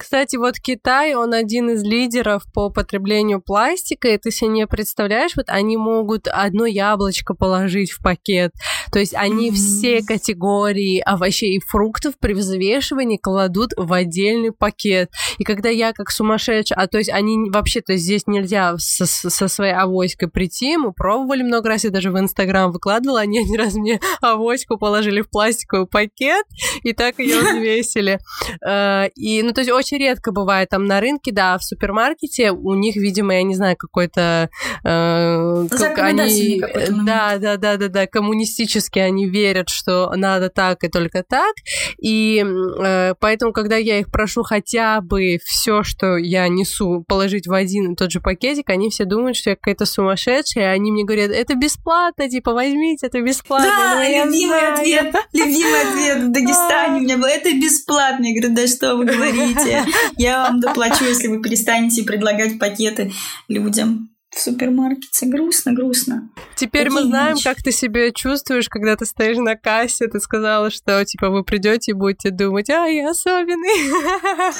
Кстати, 0.04 0.36
вот 0.36 0.58
Китай, 0.58 1.14
он 1.14 1.32
один 1.32 1.70
из 1.70 1.82
лидеров 1.82 2.42
по 2.52 2.68
потреблению 2.68 3.40
пластика, 3.40 4.08
и 4.08 4.18
ты 4.18 4.30
себе 4.30 4.50
не 4.50 4.66
представляешь, 4.66 5.34
вот 5.34 5.46
они 5.48 5.78
могут 5.78 6.28
одно 6.28 6.66
яблочко 6.66 7.32
положить 7.32 7.90
в 7.90 8.02
пакет. 8.02 8.52
То 8.92 8.98
есть 8.98 9.14
они 9.14 9.48
mm-hmm. 9.48 9.54
все 9.54 10.02
категории 10.02 11.00
овощей 11.00 11.56
и 11.56 11.58
фруктов 11.58 12.18
при 12.20 12.34
взвешивании 12.34 13.16
кладут 13.16 13.70
в 13.78 13.90
отдельный 13.94 14.52
пакет. 14.52 15.10
И 15.38 15.44
когда 15.44 15.70
я 15.70 15.94
как 15.94 16.10
сумасшедшая, 16.10 16.78
а 16.78 16.86
то 16.86 16.98
есть 16.98 17.08
они 17.08 17.48
вообще, 17.50 17.80
то 17.80 17.94
есть 17.94 18.04
здесь 18.04 18.26
нельзя 18.26 18.76
со, 18.76 19.06
со 19.06 19.48
своей 19.48 19.72
авоськой 19.72 20.28
прийти, 20.28 20.76
мы 20.76 20.92
пробовали 20.92 21.42
много 21.42 21.70
раз, 21.70 21.84
я 21.84 21.90
даже 21.90 22.10
в 22.10 22.18
Инстаграм 22.18 22.70
выкладывала, 22.70 23.20
они 23.20 23.38
один 23.38 23.58
раз 23.58 23.72
мне 23.72 24.00
авоську 24.20 24.76
положили 24.76 25.22
в 25.22 25.30
пластиковый 25.30 25.86
пакет, 25.86 26.44
и 26.82 26.92
так 26.92 27.18
ее 27.18 27.40
взвесили. 27.40 28.18
Э, 28.62 29.08
и, 29.14 29.42
ну, 29.42 29.54
то 29.54 29.62
есть 29.62 29.70
очень 29.70 29.93
редко 29.98 30.32
бывает 30.32 30.68
там 30.70 30.86
на 30.86 31.00
рынке, 31.00 31.32
да, 31.32 31.58
в 31.58 31.64
супермаркете 31.64 32.50
у 32.52 32.74
них, 32.74 32.96
видимо, 32.96 33.34
я 33.34 33.42
не 33.42 33.54
знаю, 33.54 33.76
какой-то... 33.76 34.48
Э, 34.84 35.66
как 35.70 35.98
они... 35.98 36.60
Да, 37.04 37.38
да, 37.38 37.56
да, 37.56 37.76
да, 37.76 37.88
да, 37.88 38.06
коммунистически 38.06 38.98
они 38.98 39.28
верят, 39.28 39.68
что 39.68 40.12
надо 40.14 40.50
так 40.50 40.84
и 40.84 40.88
только 40.88 41.22
так. 41.22 41.54
И 42.00 42.44
э, 42.44 43.14
поэтому, 43.18 43.52
когда 43.52 43.76
я 43.76 44.00
их 44.00 44.10
прошу 44.10 44.42
хотя 44.42 45.00
бы 45.00 45.38
все, 45.44 45.82
что 45.82 46.16
я 46.16 46.48
несу, 46.48 47.04
положить 47.06 47.46
в 47.46 47.52
один 47.52 47.92
и 47.92 47.96
тот 47.96 48.10
же 48.10 48.20
пакетик, 48.20 48.70
они 48.70 48.90
все 48.90 49.04
думают, 49.04 49.36
что 49.36 49.50
я 49.50 49.56
какая-то 49.56 49.86
сумасшедшая, 49.86 50.64
и 50.64 50.66
они 50.76 50.92
мне 50.92 51.04
говорят, 51.04 51.30
это 51.30 51.54
бесплатно, 51.54 52.28
типа, 52.28 52.52
возьмите, 52.52 53.06
это 53.06 53.20
бесплатно. 53.20 53.68
Да, 53.68 53.94
ну, 53.96 54.26
любимый 54.26 54.58
знаю. 54.58 54.74
ответ, 54.74 55.14
любимый 55.32 55.80
ответ 55.82 56.22
в 56.22 56.30
Дагестане 56.32 56.98
у 56.98 57.00
меня 57.02 57.18
был, 57.18 57.26
это 57.26 57.50
бесплатно. 57.50 58.24
Я 58.24 58.40
говорю, 58.40 58.54
да 58.54 58.66
что 58.66 58.96
вы 58.96 59.04
говорите? 59.04 59.83
Я 60.16 60.42
вам 60.44 60.60
доплачу, 60.60 61.04
если 61.04 61.28
вы 61.28 61.42
перестанете 61.42 62.02
предлагать 62.04 62.58
пакеты 62.58 63.12
людям 63.48 64.10
в 64.34 64.40
супермаркете. 64.40 65.26
Грустно, 65.26 65.72
грустно. 65.72 66.28
Теперь 66.56 66.88
Такие 66.88 67.02
мы 67.02 67.08
знаем, 67.08 67.34
вещи. 67.36 67.44
как 67.44 67.62
ты 67.62 67.72
себя 67.72 68.10
чувствуешь, 68.10 68.68
когда 68.68 68.96
ты 68.96 69.06
стоишь 69.06 69.38
на 69.38 69.56
кассе. 69.56 70.08
Ты 70.08 70.20
сказала, 70.20 70.70
что 70.70 71.04
типа 71.04 71.30
вы 71.30 71.44
придете 71.44 71.92
и 71.92 71.94
будете 71.94 72.30
думать, 72.30 72.68
а 72.70 72.86
я 72.86 73.10
особенный. 73.10 73.90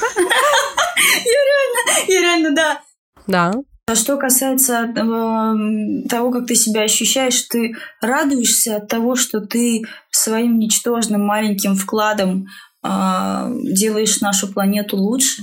Я 0.97 1.41
реально, 1.51 2.13
я 2.13 2.21
реально, 2.21 2.51
да. 2.55 2.81
Да. 3.27 3.53
А 3.87 3.95
что 3.97 4.17
касается 4.17 4.85
э, 4.97 6.09
того, 6.09 6.31
как 6.31 6.47
ты 6.47 6.55
себя 6.55 6.83
ощущаешь, 6.83 7.43
ты 7.43 7.75
радуешься 8.01 8.77
от 8.77 8.89
того, 8.89 9.15
что 9.15 9.41
ты 9.41 9.83
своим 10.11 10.59
ничтожным 10.59 11.21
маленьким 11.23 11.75
вкладом 11.75 12.47
делаешь 12.85 14.21
нашу 14.21 14.53
планету 14.53 14.97
лучше, 14.97 15.43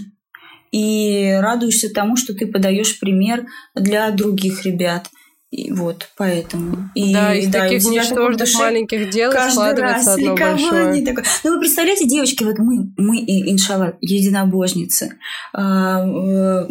и 0.71 1.37
радуешься 1.41 1.93
тому, 1.93 2.15
что 2.15 2.33
ты 2.33 2.47
подаешь 2.47 2.99
пример 2.99 3.45
для 3.75 4.11
других 4.11 4.65
ребят– 4.65 5.09
и 5.51 5.69
вот, 5.69 6.07
поэтому. 6.15 6.89
И, 6.95 7.13
да, 7.13 7.35
из 7.35 7.49
да, 7.49 7.63
таких 7.63 7.83
ничтожных 7.83 8.53
маленьких 8.55 9.09
дел 9.09 9.33
складывается 9.33 10.11
раз 10.11 10.17
одно 10.17 10.35
большое. 10.37 11.05
Такое. 11.05 11.25
Ну, 11.43 11.53
вы 11.53 11.59
представляете, 11.59 12.07
девочки, 12.07 12.45
вот 12.45 12.57
мы, 12.57 12.93
мы 12.95 13.17
иншалла, 13.17 13.97
единобожницы, 13.99 15.17
а, 15.53 16.05
э, 16.05 16.67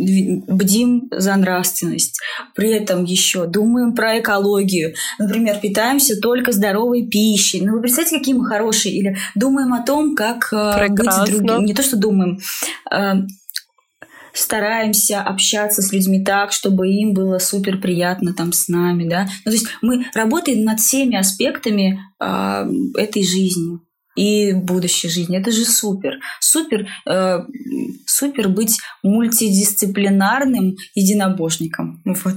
бдим 0.48 1.10
за 1.10 1.36
нравственность, 1.36 2.20
при 2.54 2.70
этом 2.70 3.04
еще 3.04 3.44
думаем 3.44 3.94
про 3.94 4.18
экологию, 4.18 4.94
например, 5.18 5.58
питаемся 5.60 6.18
только 6.18 6.52
здоровой 6.52 7.06
пищей. 7.06 7.60
Ну, 7.60 7.74
вы 7.74 7.82
представляете, 7.82 8.18
какие 8.18 8.34
мы 8.34 8.46
хорошие? 8.46 8.94
Или 8.94 9.18
думаем 9.34 9.74
о 9.74 9.84
том, 9.84 10.16
как 10.16 10.48
Прекрасно. 10.48 11.24
быть 11.26 11.36
другим. 11.36 11.66
Не 11.66 11.74
то, 11.74 11.82
что 11.82 11.98
думаем, 11.98 12.38
а, 12.90 13.16
стараемся 14.32 15.20
общаться 15.22 15.82
с 15.82 15.92
людьми 15.92 16.24
так, 16.24 16.52
чтобы 16.52 16.88
им 16.88 17.14
было 17.14 17.38
супер 17.38 17.78
приятно 17.78 18.34
там 18.34 18.52
с 18.52 18.68
нами, 18.68 19.08
да. 19.08 19.28
Ну, 19.44 19.50
то 19.50 19.56
есть 19.56 19.66
мы 19.82 20.06
работаем 20.14 20.64
над 20.64 20.80
всеми 20.80 21.16
аспектами 21.16 22.00
э, 22.20 22.70
этой 22.96 23.24
жизни 23.24 23.78
и 24.16 24.52
будущей 24.52 25.08
жизни. 25.08 25.38
Это 25.38 25.50
же 25.50 25.64
супер. 25.64 26.18
Супер, 26.40 26.86
э, 27.08 27.38
супер 28.06 28.48
быть 28.48 28.78
мультидисциплинарным 29.02 30.76
единобожником. 30.94 32.02
Вот. 32.04 32.36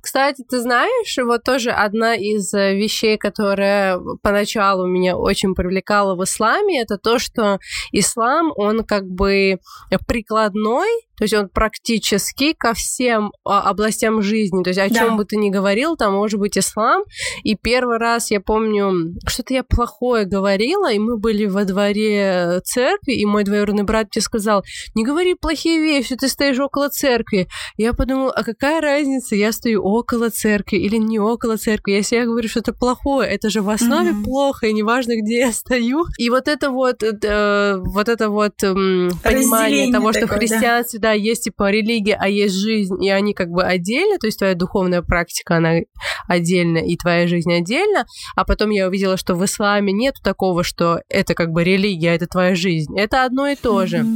Кстати, 0.00 0.44
ты 0.48 0.60
знаешь, 0.60 1.16
вот 1.18 1.42
тоже 1.44 1.70
одна 1.70 2.14
из 2.14 2.52
э, 2.54 2.74
вещей, 2.74 3.18
которая 3.18 4.00
поначалу 4.22 4.86
меня 4.86 5.16
очень 5.16 5.54
привлекала 5.54 6.14
в 6.14 6.24
исламе, 6.24 6.82
это 6.82 6.98
то, 6.98 7.18
что 7.18 7.58
ислам, 7.92 8.52
он 8.56 8.84
как 8.84 9.06
бы 9.06 9.58
прикладной, 10.06 10.88
то 11.18 11.24
есть 11.24 11.34
он 11.34 11.48
практически 11.48 12.52
ко 12.52 12.74
всем 12.74 13.32
а, 13.44 13.68
областям 13.68 14.22
жизни. 14.22 14.62
То 14.62 14.70
есть 14.70 14.78
о 14.78 14.88
да. 14.88 14.94
чем 14.94 15.16
бы 15.16 15.24
ты 15.24 15.36
ни 15.36 15.50
говорил, 15.50 15.96
там 15.96 16.14
может 16.14 16.38
быть 16.38 16.56
ислам. 16.56 17.02
И 17.42 17.56
первый 17.56 17.98
раз 17.98 18.30
я 18.30 18.40
помню, 18.40 19.14
что-то 19.26 19.52
я 19.52 19.64
плохое 19.64 20.26
говорила, 20.26 20.92
и 20.92 20.98
мы 21.00 21.18
были 21.18 21.46
во 21.46 21.64
дворе 21.64 22.60
церкви, 22.64 23.14
и 23.14 23.26
мой 23.26 23.42
двоюродный 23.42 23.82
брат 23.82 24.08
мне 24.14 24.22
сказал, 24.22 24.62
не 24.94 25.04
говори 25.04 25.34
плохие 25.34 25.80
вещи, 25.80 26.14
ты 26.14 26.28
стоишь 26.28 26.60
около 26.60 26.88
церкви. 26.88 27.48
Я 27.76 27.94
подумала, 27.94 28.30
а 28.30 28.44
какая 28.44 28.80
разница, 28.80 29.34
я 29.34 29.50
стою 29.58 29.82
около 29.82 30.30
церкви 30.30 30.76
или 30.76 30.96
не 30.96 31.18
около 31.18 31.56
церкви. 31.56 31.92
Если 31.92 32.16
я 32.16 32.24
говорю 32.24 32.48
что-то 32.48 32.72
плохое, 32.72 33.28
это 33.28 33.50
же 33.50 33.60
в 33.60 33.68
основе 33.68 34.10
mm-hmm. 34.10 34.24
плохо, 34.24 34.66
и 34.66 34.72
неважно, 34.72 35.12
где 35.20 35.40
я 35.40 35.52
стою. 35.52 36.04
И 36.16 36.30
вот 36.30 36.48
это 36.48 36.70
вот, 36.70 37.02
э, 37.02 37.76
вот 37.78 38.08
это 38.08 38.30
вот 38.30 38.62
э, 38.62 38.74
понимание 39.22 39.92
того, 39.92 40.12
что 40.12 40.22
такое, 40.22 40.36
в 40.36 40.40
христианстве, 40.40 40.98
да. 40.98 41.08
да, 41.08 41.14
есть 41.14 41.44
типа 41.44 41.70
религия, 41.70 42.16
а 42.18 42.28
есть 42.28 42.54
жизнь, 42.54 43.02
и 43.04 43.10
они 43.10 43.34
как 43.34 43.48
бы 43.48 43.62
отдельно, 43.62 44.18
то 44.18 44.26
есть 44.26 44.38
твоя 44.38 44.54
духовная 44.54 45.02
практика, 45.02 45.56
она 45.56 45.80
отдельно, 46.26 46.78
и 46.78 46.96
твоя 46.96 47.26
жизнь 47.26 47.52
отдельно. 47.52 48.06
А 48.36 48.44
потом 48.44 48.70
я 48.70 48.88
увидела, 48.88 49.16
что 49.16 49.34
в 49.34 49.44
исламе 49.44 49.92
нет 49.92 50.14
такого, 50.22 50.64
что 50.64 51.00
это 51.08 51.34
как 51.34 51.50
бы 51.50 51.64
религия, 51.64 52.14
это 52.14 52.26
твоя 52.26 52.54
жизнь. 52.54 52.98
Это 52.98 53.24
одно 53.24 53.48
и 53.48 53.56
то 53.56 53.86
же. 53.86 54.06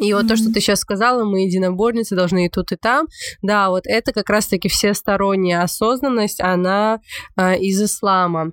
И 0.00 0.12
вот 0.12 0.24
mm-hmm. 0.24 0.28
то, 0.28 0.36
что 0.36 0.52
ты 0.52 0.60
сейчас 0.60 0.80
сказала, 0.80 1.24
мы 1.24 1.42
единоборницы 1.42 2.14
должны 2.16 2.46
и 2.46 2.48
тут, 2.48 2.72
и 2.72 2.76
там. 2.76 3.06
Да, 3.42 3.70
вот 3.70 3.84
это 3.86 4.12
как 4.12 4.28
раз-таки 4.30 4.68
всесторонняя 4.68 5.62
осознанность, 5.62 6.40
она 6.40 7.00
э, 7.36 7.58
из 7.58 7.82
ислама. 7.82 8.52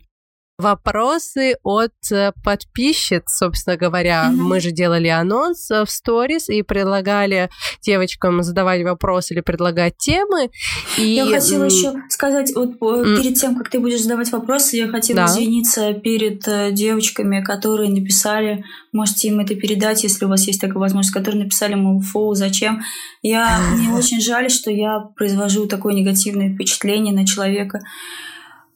Вопросы 0.58 1.56
от 1.64 1.92
э, 2.12 2.32
подписчиц, 2.42 3.24
собственно 3.28 3.76
говоря. 3.76 4.30
Mm-hmm. 4.30 4.36
Мы 4.36 4.62
же 4.62 4.72
делали 4.72 5.10
анонс 5.10 5.70
в 5.70 5.88
сторис 5.88 6.48
и 6.48 6.62
предлагали 6.62 7.50
девочкам 7.82 8.42
задавать 8.42 8.82
вопросы 8.84 9.34
или 9.34 9.42
предлагать 9.42 9.98
темы. 9.98 10.50
И... 10.98 11.02
Я 11.02 11.26
хотела 11.26 11.66
еще 11.66 11.94
сказать, 12.10 12.54
вот 12.56 12.80
перед 12.80 13.36
тем, 13.36 13.58
как 13.58 13.70
ты 13.70 13.80
будешь 13.80 14.02
задавать 14.02 14.32
вопросы, 14.32 14.78
я 14.78 14.88
хотела 14.88 15.22
да. 15.22 15.26
извиниться 15.26 15.94
перед 15.94 16.48
э, 16.48 16.72
девочками, 16.72 17.44
которые 17.44 17.90
написали, 17.90 18.64
можете 18.94 19.28
им 19.28 19.42
это 19.42 19.56
передать, 19.56 20.04
если 20.04 20.24
у 20.24 20.30
вас 20.30 20.48
есть 20.48 20.62
такая 20.62 20.80
возможность, 20.80 21.14
которые 21.14 21.44
написали, 21.44 21.74
мол, 21.76 22.00
фоу, 22.00 22.34
зачем. 22.34 22.82
Я, 23.22 23.60
мне 23.74 23.90
очень 23.94 24.22
жаль, 24.22 24.50
что 24.50 24.72
я 24.72 25.00
произвожу 25.18 25.68
такое 25.68 25.94
негативное 25.94 26.54
впечатление 26.54 27.14
на 27.14 27.28
человека 27.28 27.82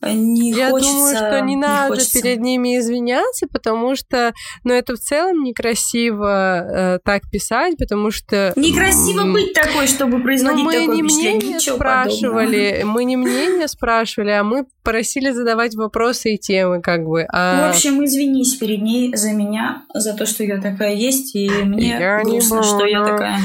не 0.02 0.52
Я 0.52 0.70
хочется, 0.72 0.94
думаю, 0.94 1.16
что 1.16 1.40
не, 1.42 1.56
не 1.56 1.62
надо 1.62 1.94
хочется. 1.94 2.22
перед 2.22 2.40
ними 2.40 2.78
извиняться, 2.78 3.48
потому 3.52 3.96
что, 3.96 4.34
ну, 4.64 4.74
это 4.74 4.96
в 4.96 5.00
целом 5.00 5.44
некрасиво 5.44 6.96
э, 6.96 7.00
так 7.04 7.30
писать, 7.30 7.78
потому 7.78 8.12
что... 8.12 8.54
Некрасиво 8.56 9.32
быть 9.32 9.54
такой, 9.54 9.88
чтобы 9.88 10.22
производить 10.22 10.60
ну, 10.60 10.64
мы 10.64 10.74
такое 10.74 10.96
не 10.96 11.04
мнение 11.04 11.60
спрашивали, 11.60 12.70
подобного. 12.72 12.94
мы 12.94 13.04
не 13.04 13.18
мнение 13.18 13.68
спрашивали, 13.68 14.32
а 14.32 14.44
мы 14.44 14.66
просили 14.84 15.32
задавать 15.32 15.76
вопросы 15.76 16.36
и 16.36 16.38
темы, 16.38 16.82
как 16.82 17.06
бы. 17.06 17.26
А... 17.32 17.68
В 17.68 17.76
общем, 17.76 18.04
извинись 18.04 18.56
перед 18.56 18.82
ней 18.82 19.16
за 19.16 19.32
меня, 19.32 19.84
за 19.94 20.14
то, 20.14 20.26
что 20.26 20.44
я 20.44 20.62
такая 20.62 20.96
есть, 20.96 21.36
и 21.36 21.50
мне 21.50 21.90
я 21.90 22.24
грустно, 22.24 22.64
что 22.64 22.86
я 22.86 23.04
такая. 23.06 23.40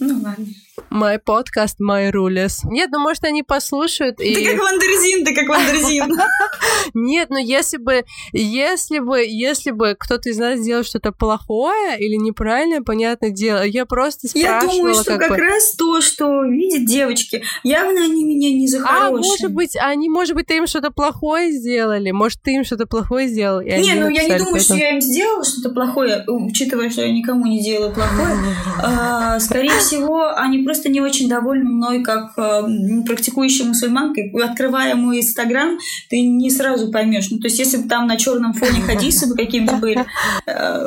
Ну 0.00 0.20
ладно. 0.22 0.46
My 0.92 1.16
podcast, 1.16 1.76
my 1.80 2.10
rules. 2.12 2.60
Нет, 2.64 2.90
ну 2.92 3.00
может 3.00 3.24
они 3.24 3.42
послушают 3.42 4.20
и... 4.20 4.34
Ты 4.34 4.44
как 4.44 4.60
Wonderzine, 4.60 5.24
ты 5.24 5.34
как 5.34 5.48
Wonderzine. 5.48 6.12
Нет, 6.94 7.28
ну 7.30 7.38
если 7.38 7.76
бы, 7.76 8.04
если 8.32 8.98
бы, 8.98 9.20
если 9.24 9.70
бы 9.70 9.96
кто-то 9.98 10.28
из 10.28 10.38
нас 10.38 10.60
сделал 10.60 10.84
что-то 10.84 11.12
плохое 11.12 11.98
или 11.98 12.16
неправильное, 12.16 12.82
понятное 12.82 13.30
дело, 13.30 13.64
я 13.64 13.86
просто 13.86 14.28
спрашивала... 14.28 14.54
Я 14.54 14.60
думаю, 14.60 14.94
что 14.94 15.18
как, 15.18 15.30
бы... 15.30 15.36
раз 15.36 15.74
то, 15.76 16.00
что 16.00 16.44
видят 16.44 16.86
девочки, 16.86 17.42
явно 17.62 18.04
они 18.04 18.24
меня 18.24 18.52
не 18.52 18.66
за 18.66 18.84
А, 18.86 19.10
может 19.10 19.52
быть, 19.52 19.76
они, 19.76 20.08
может 20.08 20.34
быть, 20.34 20.46
ты 20.46 20.56
им 20.56 20.66
что-то 20.66 20.90
плохое 20.90 21.52
сделали, 21.52 22.10
может, 22.10 22.40
ты 22.42 22.52
им 22.54 22.64
что-то 22.64 22.86
плохое 22.86 23.28
сделал, 23.28 23.60
и 23.60 23.70
Не, 23.70 23.94
ну 23.94 24.08
я 24.08 24.24
не 24.24 24.38
думаю, 24.38 24.60
что 24.60 24.74
я 24.74 24.94
им 24.94 25.00
сделала 25.00 25.44
что-то 25.44 25.70
плохое, 25.70 26.24
учитывая, 26.26 26.90
что 26.90 27.02
я 27.02 27.12
никому 27.12 27.46
не 27.46 27.62
делаю 27.62 27.92
плохое. 27.92 28.36
А, 28.84 29.38
скорее 29.38 29.78
всего, 29.78 30.32
они 30.34 30.58
просто 30.58 30.88
не 30.88 31.00
очень 31.00 31.28
довольны 31.28 31.70
мной 31.70 32.02
как 32.02 32.32
э, 32.36 32.62
практикующей 33.06 33.64
мусульманкой. 33.64 34.32
Открывая 34.42 34.94
мой 34.94 35.20
инстаграм, 35.20 35.78
ты 36.10 36.20
не 36.22 36.50
сразу 36.52 36.90
поймешь. 36.90 37.30
Ну, 37.30 37.38
то 37.38 37.46
есть, 37.46 37.58
если 37.58 37.78
бы 37.78 37.88
там 37.88 38.06
на 38.06 38.16
черном 38.16 38.52
фоне 38.52 38.80
хадисы 38.86 39.26
бы 39.28 39.34
какие-то 39.34 39.76
были, 39.76 40.04
э, 40.46 40.78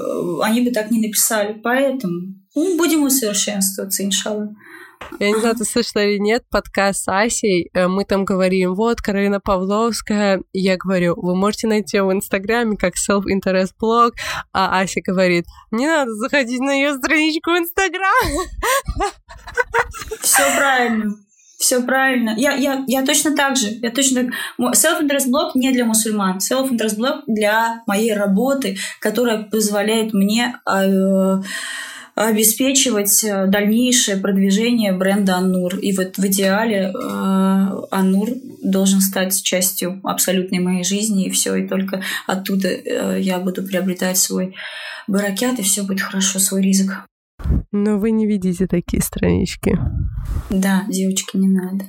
они 0.42 0.62
бы 0.62 0.72
так 0.72 0.92
не 0.92 1.02
написали. 1.02 1.60
Поэтому 1.62 2.36
ну, 2.56 2.78
будем 2.78 3.04
усовершенствоваться, 3.04 4.04
иншаллах. 4.04 4.50
Я 5.20 5.32
не 5.32 5.40
знаю, 5.40 5.56
ты 5.56 5.66
слышала 5.66 6.04
или 6.04 6.18
нет, 6.18 6.44
подкаст 6.50 7.04
с 7.04 7.08
Асей. 7.08 7.70
Э, 7.74 7.88
мы 7.88 8.06
там 8.06 8.26
говорим, 8.26 8.76
вот, 8.76 9.02
Каролина 9.02 9.40
Павловская. 9.40 10.42
Я 10.54 10.78
говорю, 10.78 11.16
вы 11.18 11.36
можете 11.36 11.68
найти 11.68 11.98
ее 11.98 12.04
в 12.04 12.12
Инстаграме 12.12 12.78
как 12.78 12.94
self-interest 12.96 13.74
блог. 13.80 14.14
А 14.54 14.80
Ася 14.80 15.02
говорит, 15.06 15.46
не 15.72 15.88
надо 15.88 16.12
заходить 16.14 16.60
на 16.60 16.72
ее 16.72 16.98
страничку 16.98 17.52
в 17.52 17.58
Инстаграм. 17.58 18.26
Все 20.22 20.44
правильно. 20.56 21.16
Все 21.58 21.82
правильно. 21.82 22.36
Я, 22.38 22.54
я, 22.54 22.84
я 22.88 23.06
точно 23.06 23.36
так 23.36 23.56
же. 23.56 23.68
Я 23.82 23.92
точно 23.92 24.26
так. 24.26 24.76
Self-interest 24.76 25.52
не 25.56 25.72
для 25.72 25.86
мусульман. 25.86 26.38
Self-interest 26.38 27.24
для 27.28 27.84
моей 27.88 28.14
работы, 28.14 28.78
которая 29.00 29.44
позволяет 29.44 30.14
мне 30.14 30.56
э, 30.70 31.42
обеспечивать 32.16 33.24
э, 33.24 33.48
дальнейшее 33.48 34.18
продвижение 34.18 34.94
бренда 34.94 35.36
Аннур. 35.36 35.78
И 35.78 35.96
вот 35.96 36.18
в 36.18 36.26
идеале 36.28 36.94
э, 36.94 37.82
Аннур 37.92 38.30
должен 38.64 39.02
стать 39.02 39.42
частью 39.44 40.00
абсолютной 40.04 40.60
моей 40.60 40.84
жизни, 40.84 41.26
и 41.26 41.30
все, 41.30 41.56
и 41.56 41.68
только 41.68 42.02
оттуда 42.26 42.70
э, 42.70 43.20
я 43.22 43.40
буду 43.40 43.64
приобретать 43.64 44.18
свой 44.18 44.56
баракят, 45.08 45.60
и 45.60 45.64
все 45.64 45.84
будет 45.84 46.02
хорошо, 46.02 46.40
свой 46.40 46.62
ризык. 46.62 47.06
Но 47.72 47.98
вы 47.98 48.12
не 48.12 48.26
видите 48.28 48.68
такие 48.68 49.02
странички. 49.02 49.78
Да, 50.50 50.86
девочки, 50.88 51.38
не 51.38 51.48
надо. 51.48 51.86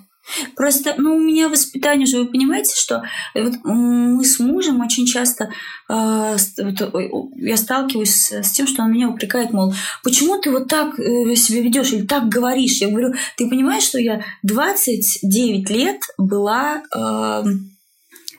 Просто, 0.56 0.94
ну, 0.98 1.16
у 1.16 1.20
меня 1.20 1.48
воспитание 1.48 2.06
же, 2.06 2.18
вы 2.18 2.26
понимаете, 2.26 2.74
что 2.76 3.02
вот 3.34 3.54
мы 3.62 4.24
с 4.24 4.40
мужем 4.40 4.80
очень 4.80 5.06
часто, 5.06 5.50
э, 5.88 6.36
вот, 6.58 7.30
я 7.36 7.56
сталкиваюсь 7.56 8.14
с, 8.14 8.32
с 8.32 8.50
тем, 8.50 8.66
что 8.66 8.82
он 8.82 8.92
меня 8.92 9.08
упрекает, 9.08 9.52
мол, 9.52 9.72
почему 10.02 10.38
ты 10.40 10.50
вот 10.50 10.68
так 10.68 10.98
э, 10.98 11.34
себя 11.36 11.62
ведешь 11.62 11.92
или 11.92 12.06
так 12.06 12.28
говоришь? 12.28 12.80
Я 12.80 12.88
говорю, 12.88 13.14
ты 13.36 13.48
понимаешь, 13.48 13.84
что 13.84 13.98
я 13.98 14.22
29 14.42 15.70
лет 15.70 16.00
была... 16.18 16.82
Э, 16.94 17.44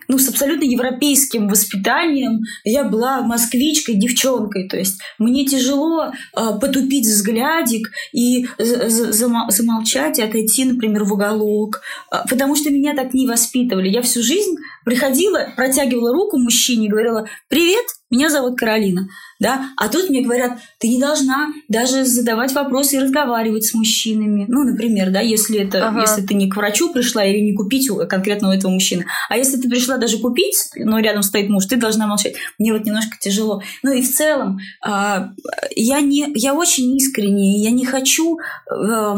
ну, 0.07 0.17
с 0.17 0.29
абсолютно 0.29 0.63
европейским 0.63 1.47
воспитанием. 1.47 2.41
Я 2.63 2.83
была 2.83 3.21
москвичкой, 3.21 3.95
девчонкой. 3.95 4.67
То 4.67 4.77
есть 4.77 4.99
мне 5.17 5.45
тяжело 5.45 6.05
э, 6.05 6.11
потупить 6.59 7.05
взглядик 7.05 7.89
и 8.13 8.47
замолчать 8.57 10.19
и 10.19 10.23
отойти, 10.23 10.65
например, 10.65 11.03
в 11.03 11.13
уголок. 11.13 11.81
Э, 12.11 12.17
потому 12.29 12.55
что 12.55 12.69
меня 12.69 12.95
так 12.95 13.13
не 13.13 13.27
воспитывали. 13.27 13.89
Я 13.89 14.01
всю 14.01 14.21
жизнь 14.21 14.55
приходила, 14.85 15.51
протягивала 15.55 16.13
руку 16.13 16.37
мужчине 16.37 16.85
и 16.85 16.89
говорила 16.89 17.27
«Привет, 17.49 17.85
меня 18.09 18.29
зовут 18.29 18.57
Каролина». 18.57 19.09
Да? 19.39 19.69
А 19.77 19.87
тут 19.89 20.09
мне 20.09 20.21
говорят, 20.21 20.59
ты 20.79 20.87
не 20.87 20.99
должна 20.99 21.49
даже 21.67 22.05
задавать 22.05 22.53
вопросы 22.53 22.95
и 22.95 22.99
разговаривать 22.99 23.65
с 23.65 23.73
мужчинами. 23.73 24.45
Ну, 24.47 24.63
например, 24.63 25.11
да, 25.11 25.19
если, 25.19 25.59
это, 25.59 25.87
ага. 25.87 26.01
если 26.01 26.21
ты 26.21 26.33
не 26.33 26.49
к 26.49 26.55
врачу 26.55 26.91
пришла 26.91 27.23
или 27.23 27.39
не 27.39 27.53
купить 27.53 27.89
конкретно 28.09 28.49
у 28.49 28.51
этого 28.51 28.71
мужчины. 28.71 29.05
А 29.29 29.37
если 29.37 29.57
ты 29.57 29.69
пришла 29.69 29.97
даже 29.97 30.17
купить, 30.17 30.57
но 30.75 30.99
рядом 30.99 31.23
стоит 31.23 31.49
муж, 31.49 31.65
ты 31.65 31.75
должна 31.75 32.07
молчать. 32.07 32.35
Мне 32.57 32.73
вот 32.73 32.85
немножко 32.85 33.17
тяжело. 33.19 33.61
Ну 33.83 33.93
и 33.93 34.01
в 34.01 34.11
целом, 34.11 34.59
э, 34.85 35.27
я, 35.75 36.01
не, 36.01 36.27
я 36.35 36.53
очень 36.53 36.95
искренне, 36.97 37.61
я 37.61 37.71
не 37.71 37.85
хочу... 37.85 38.39
Э, 38.71 39.15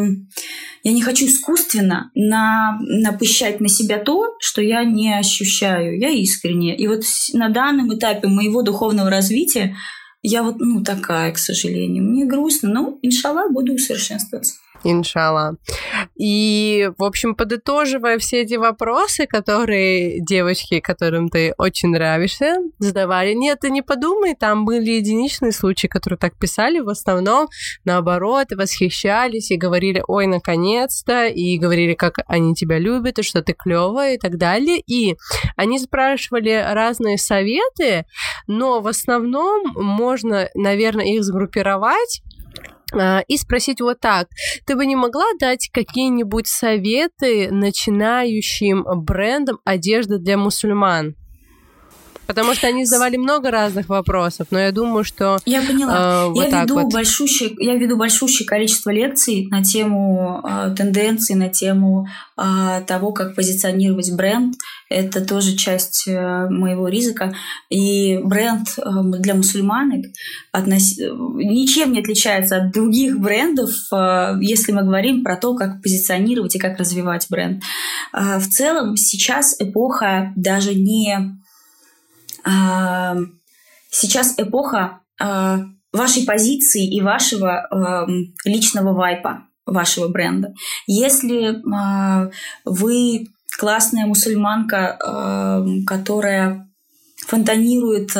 я 0.83 0.93
не 0.93 1.01
хочу 1.01 1.25
искусственно 1.25 2.09
на, 2.15 2.79
напыщать 2.81 3.59
на 3.59 3.67
себя 3.67 3.97
то, 3.97 4.35
что 4.39 4.61
я 4.61 4.83
не 4.83 5.13
ощущаю. 5.13 5.99
Я 5.99 6.09
искренне. 6.09 6.75
И 6.75 6.87
вот 6.87 7.03
на 7.33 7.49
данном 7.49 7.93
этапе 7.93 8.27
моего 8.27 8.61
духовного 8.61 9.09
развития 9.09 9.75
я 10.21 10.43
вот, 10.43 10.55
ну, 10.59 10.83
такая, 10.83 11.31
к 11.31 11.37
сожалению. 11.37 12.03
Мне 12.03 12.25
грустно, 12.25 12.69
но, 12.69 12.99
иншаллах, 13.01 13.51
буду 13.51 13.73
усовершенствоваться. 13.73 14.55
Иншалла. 14.84 15.56
И, 16.15 16.89
в 16.97 17.03
общем, 17.03 17.35
подытоживая 17.35 18.18
все 18.18 18.41
эти 18.41 18.56
вопросы, 18.56 19.26
которые 19.27 20.19
девочки, 20.22 20.80
которым 20.80 21.30
ты 21.30 21.53
очень 21.57 21.89
нравишься, 21.89 22.57
задавали, 22.80 23.34
нет, 23.34 23.60
ты 23.61 23.69
не 23.69 23.81
подумай, 23.81 24.35
там 24.35 24.65
были 24.65 24.91
единичные 24.91 25.51
случаи, 25.51 25.88
которые 25.88 26.18
так 26.18 26.38
писали, 26.38 26.80
в 26.80 26.89
основном, 26.89 27.49
наоборот, 27.85 28.47
восхищались 28.51 29.51
и 29.51 29.57
говорили, 29.57 30.03
ой, 30.07 30.27
наконец-то, 30.27 31.27
и 31.27 31.57
говорили, 31.57 31.93
как 31.93 32.19
они 32.27 32.56
тебя 32.56 32.80
любят, 32.80 33.19
и 33.19 33.23
что 33.23 33.41
ты 33.41 33.53
клевая, 33.53 34.15
и 34.15 34.18
так 34.18 34.38
далее. 34.38 34.80
И 34.88 35.15
они 35.56 35.80
спрашивали 35.80 36.65
разные 36.73 37.18
советы, 37.18 38.06
но 38.47 38.81
в 38.81 38.88
основном 38.88 39.64
можно, 39.76 40.49
наверное, 40.56 41.06
их 41.06 41.23
сгруппировать 41.23 42.22
и 43.27 43.37
спросить 43.37 43.81
вот 43.81 43.99
так. 43.99 44.27
Ты 44.65 44.75
бы 44.75 44.85
не 44.85 44.95
могла 44.95 45.25
дать 45.39 45.69
какие-нибудь 45.73 46.47
советы 46.47 47.49
начинающим 47.51 48.85
брендам 49.03 49.59
одежды 49.65 50.17
для 50.17 50.37
мусульман? 50.37 51.15
Потому 52.30 52.53
что 52.53 52.68
они 52.68 52.85
задавали 52.85 53.18
много 53.18 53.49
разных 53.49 53.89
вопросов, 53.89 54.49
но 54.51 54.60
я 54.60 54.72
думаю, 54.72 55.03
что... 55.03 55.39
Я 55.47 55.64
поняла. 55.64 56.26
Э, 56.26 56.30
вот 56.30 56.47
я, 56.47 56.61
веду 56.61 56.76
вот. 56.76 56.93
большущее, 56.93 57.56
я 57.57 57.73
веду 57.73 57.97
большущее 57.97 58.47
количество 58.47 58.91
лекций 58.91 59.47
на 59.49 59.64
тему 59.64 60.39
э, 60.47 60.76
тенденций, 60.77 61.35
на 61.35 61.49
тему 61.49 62.06
э, 62.38 62.84
того, 62.85 63.14
как 63.14 63.34
позиционировать 63.34 64.11
бренд. 64.14 64.53
Это 64.91 65.26
тоже 65.26 65.56
часть 65.56 66.07
э, 66.07 66.47
моего 66.51 66.88
ризика. 66.88 67.34
И 67.72 68.19
бренд 68.23 68.77
э, 68.77 68.81
для 69.18 69.34
мусульманок 69.34 70.06
относ... 70.51 70.99
ничем 70.99 71.93
не 71.93 72.01
отличается 72.01 72.57
от 72.57 72.72
других 72.72 73.19
брендов, 73.19 73.72
э, 73.91 74.35
если 74.39 74.72
мы 74.72 74.84
говорим 74.84 75.23
про 75.23 75.35
то, 75.35 75.56
как 75.56 75.81
позиционировать 75.81 76.56
и 76.56 76.60
как 76.60 76.77
развивать 76.77 77.26
бренд. 77.31 77.64
Э, 78.14 78.38
в 78.38 78.47
целом 78.47 78.97
сейчас 78.97 79.56
эпоха 79.60 80.31
даже 80.35 80.76
не 80.76 81.39
сейчас 83.89 84.35
эпоха 84.38 85.01
а, 85.19 85.61
вашей 85.91 86.26
позиции 86.26 86.88
и 86.88 87.01
вашего 87.01 87.59
а, 87.59 88.07
личного 88.45 88.93
вайпа, 88.93 89.43
вашего 89.65 90.07
бренда. 90.07 90.53
Если 90.88 91.61
вы 92.65 93.27
классная 93.59 94.07
мусульманка, 94.07 95.63
которая 95.85 96.67
фонтанирует 97.27 98.15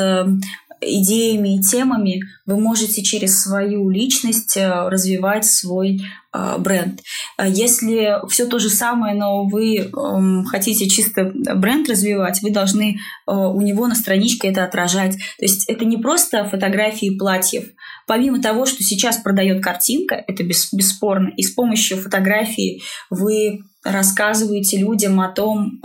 идеями 0.80 1.56
и 1.56 1.60
темами 1.60 2.22
вы 2.46 2.58
можете 2.58 3.02
через 3.02 3.42
свою 3.42 3.90
личность 3.90 4.56
э, 4.56 4.88
развивать 4.88 5.44
свой 5.44 6.00
э, 6.32 6.58
бренд. 6.58 7.00
А 7.36 7.46
если 7.46 8.26
все 8.28 8.46
то 8.46 8.58
же 8.58 8.70
самое, 8.70 9.14
но 9.14 9.44
вы 9.44 9.76
эм, 9.76 10.44
хотите 10.44 10.88
чисто 10.88 11.32
бренд 11.34 11.88
развивать, 11.88 12.42
вы 12.42 12.50
должны 12.50 12.96
э, 12.96 13.32
у 13.32 13.60
него 13.60 13.86
на 13.86 13.94
страничке 13.94 14.48
это 14.48 14.64
отражать. 14.64 15.16
То 15.38 15.44
есть 15.44 15.68
это 15.68 15.84
не 15.84 15.98
просто 15.98 16.44
фотографии 16.48 17.16
платьев. 17.16 17.64
Помимо 18.06 18.40
того, 18.40 18.66
что 18.66 18.82
сейчас 18.82 19.18
продает 19.18 19.62
картинка, 19.62 20.16
это 20.26 20.42
бесспорно, 20.42 21.30
и 21.36 21.42
с 21.42 21.50
помощью 21.50 21.98
фотографии 21.98 22.82
вы 23.10 23.60
рассказываете 23.84 24.78
людям 24.78 25.20
о 25.20 25.28
том, 25.28 25.80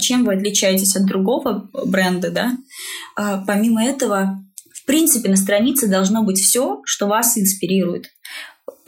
чем 0.00 0.24
вы 0.24 0.34
отличаетесь 0.34 0.96
от 0.96 1.06
другого 1.06 1.70
бренда, 1.86 2.30
да. 2.30 2.52
А 3.16 3.42
помимо 3.46 3.84
этого, 3.84 4.44
в 4.72 4.84
принципе, 4.84 5.30
на 5.30 5.36
странице 5.36 5.88
должно 5.88 6.22
быть 6.22 6.38
все, 6.38 6.82
что 6.84 7.06
вас 7.06 7.38
инспирирует. 7.38 8.10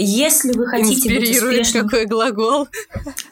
Если 0.03 0.53
вы 0.53 0.67
хотите 0.67 1.15
быть 1.15 1.31
успешным... 1.31 1.87
какой 1.87 2.07
глагол. 2.07 2.69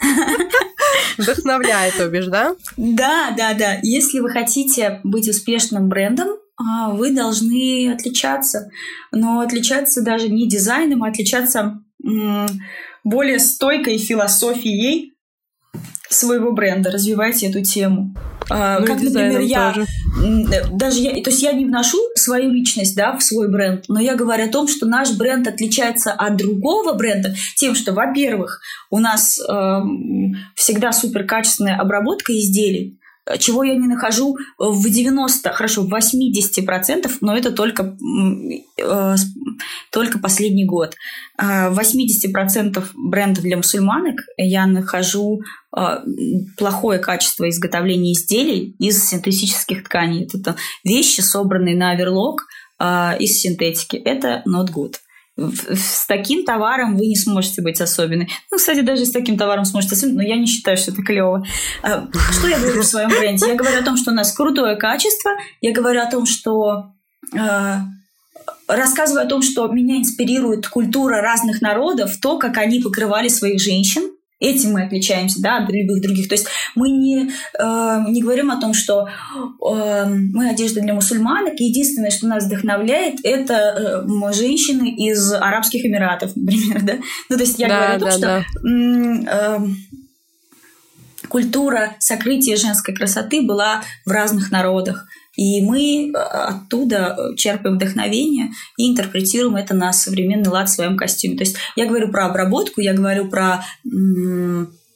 Вдохновляет, 1.18 1.96
то 1.96 2.09
бишь, 2.09 2.26
да? 2.26 2.55
Да, 2.76 3.34
да, 3.36 3.55
да. 3.55 3.78
Если 3.82 4.20
вы 4.20 4.28
хотите 4.30 5.00
быть 5.02 5.28
успешным 5.28 5.88
брендом, 5.88 6.28
а, 6.56 6.90
вы 6.90 7.12
должны 7.12 7.92
отличаться. 7.92 8.70
Но 9.12 9.40
отличаться 9.40 10.02
даже 10.02 10.28
не 10.28 10.48
дизайном, 10.48 11.05
а 11.05 11.09
отличаться 11.09 11.80
более 13.02 13.38
стойкой 13.38 13.98
философией 13.98 15.14
своего 16.09 16.52
бренда, 16.52 16.90
развивайте 16.90 17.48
эту 17.48 17.62
тему. 17.62 18.14
А, 18.51 18.80
ну, 18.80 18.86
как, 18.86 19.02
например, 19.02 19.40
я 19.40 19.72
тоже. 19.72 19.86
даже 20.72 21.01
я, 21.01 21.10
то 21.22 21.30
есть 21.30 21.43
я 21.43 21.52
не 21.52 21.66
вношу 21.66 21.98
свою 22.14 22.51
личность, 22.51 22.97
да, 22.97 23.16
в 23.16 23.22
свой 23.22 23.48
бренд, 23.48 23.85
но 23.89 24.01
я 24.01 24.14
говорю 24.14 24.47
о 24.47 24.51
том, 24.51 24.68
что 24.68 24.86
наш 24.86 25.12
бренд 25.12 25.47
отличается 25.47 26.12
от 26.12 26.36
другого 26.36 26.94
бренда 26.94 27.35
тем, 27.56 27.74
что, 27.74 27.93
во-первых, 27.93 28.60
у 28.90 28.98
нас 28.98 29.39
э, 29.39 29.80
всегда 30.55 30.93
супер 30.93 31.24
качественная 31.24 31.76
обработка 31.76 32.32
изделий, 32.32 32.97
чего 33.38 33.62
я 33.64 33.74
не 33.74 33.86
нахожу 33.86 34.36
в 34.59 34.88
90, 34.88 35.52
хорошо, 35.52 35.82
в 35.82 35.92
80%, 35.92 37.10
но 37.20 37.36
это 37.36 37.50
только, 37.50 37.96
э, 38.80 39.14
только 39.92 40.18
последний 40.18 40.64
год. 40.64 40.94
А 41.36 41.70
в 41.70 41.78
80% 41.78 42.90
брендов 42.94 43.42
для 43.42 43.56
мусульманок 43.56 44.20
я 44.36 44.66
нахожу 44.66 45.42
э, 45.76 45.80
плохое 46.56 46.98
качество 46.98 47.48
изготовления 47.48 48.12
изделий 48.12 48.74
из 48.78 49.05
синтетических 49.05 49.84
тканей. 49.84 50.28
Это 50.32 50.56
вещи, 50.84 51.20
собранные 51.20 51.76
на 51.76 51.90
оверлок 51.90 52.46
э, 52.78 53.18
из 53.18 53.40
синтетики. 53.40 53.96
Это 53.96 54.42
not 54.46 54.72
good 54.72 54.94
с 55.39 56.06
таким 56.06 56.44
товаром 56.44 56.97
вы 56.97 57.06
не 57.06 57.16
сможете 57.16 57.62
быть 57.62 57.81
особенной. 57.81 58.28
Ну, 58.51 58.56
кстати, 58.56 58.81
даже 58.81 59.06
с 59.06 59.12
таким 59.12 59.39
товаром 59.39 59.65
сможете 59.65 59.94
особенной, 59.94 60.24
но 60.24 60.28
я 60.28 60.36
не 60.36 60.47
считаю, 60.47 60.77
что 60.77 60.90
это 60.90 61.02
клево. 61.02 61.44
А, 61.82 62.09
что 62.32 62.48
я 62.48 62.59
говорю 62.59 62.82
в 62.82 62.86
своем 62.86 63.09
бренде? 63.09 63.47
Я 63.47 63.55
говорю 63.55 63.78
о 63.78 63.85
том, 63.85 63.97
что 63.97 64.10
у 64.10 64.15
нас 64.15 64.32
крутое 64.32 64.77
качество, 64.77 65.32
я 65.60 65.73
говорю 65.73 66.01
о 66.01 66.10
том, 66.10 66.27
что 66.27 66.93
а, 67.36 67.82
рассказываю 68.66 69.27
о 69.27 69.28
том, 69.28 69.43
что 69.43 69.69
меня 69.69 69.98
инспирирует 69.98 70.66
культура 70.66 71.20
разных 71.20 71.60
народов, 71.60 72.19
то, 72.20 72.39
как 72.39 72.59
они 72.59 72.81
покрывали 72.81 73.28
своих 73.28 73.60
женщин, 73.60 74.02
Этим 74.40 74.73
мы 74.73 74.85
отличаемся 74.85 75.40
да, 75.43 75.59
от 75.59 75.70
любых 75.70 76.01
других. 76.01 76.28
То 76.28 76.36
есть 76.36 76.47
мы 76.77 76.90
не, 76.90 77.31
э, 77.59 78.05
не 78.09 78.23
говорим 78.23 78.52
о 78.52 78.60
том, 78.60 78.73
что 78.73 79.09
э, 79.09 80.05
мы 80.06 80.51
одежда 80.51 80.81
для 80.81 80.94
мусульманок. 80.94 81.55
Единственное, 81.59 82.10
что 82.10 82.28
нас 82.28 82.47
вдохновляет, 82.47 83.19
это 83.24 84.05
э, 84.06 84.32
женщины 84.32 84.94
из 84.94 85.32
Арабских 85.32 85.85
Эмиратов, 85.85 86.36
например. 86.36 86.82
Да? 86.89 86.94
Ну, 87.28 87.36
то 87.36 87.43
есть 87.43 87.59
я 87.59 87.69
да, 87.69 87.74
говорю 87.78 87.97
о 87.97 87.98
том, 87.98 88.20
да, 88.20 88.43
что 88.43 88.44
да. 88.62 89.56
э, 89.56 89.69
культура 91.28 91.97
сокрытия 91.98 92.56
женской 92.56 92.94
красоты 92.94 93.43
была 93.43 93.82
в 94.06 94.10
разных 94.10 94.51
народах. 94.51 95.06
И 95.39 95.62
мы 95.62 96.10
э, 96.10 96.19
оттуда 96.19 97.16
э, 97.16 97.36
черпаем 97.36 97.77
вдохновение 97.77 98.48
и 98.77 98.90
интерпретируем 98.90 99.55
это 99.55 99.73
на 99.73 99.93
современный 99.93 100.51
лад 100.51 100.69
в 100.69 100.73
своем 100.73 100.97
костюме. 100.97 101.36
То 101.36 101.44
есть 101.44 101.56
я 101.77 101.86
говорю 101.86 102.10
про 102.10 102.27
обработку, 102.27 102.81
я 102.81 102.93
говорю 102.93 103.31
про 103.31 103.65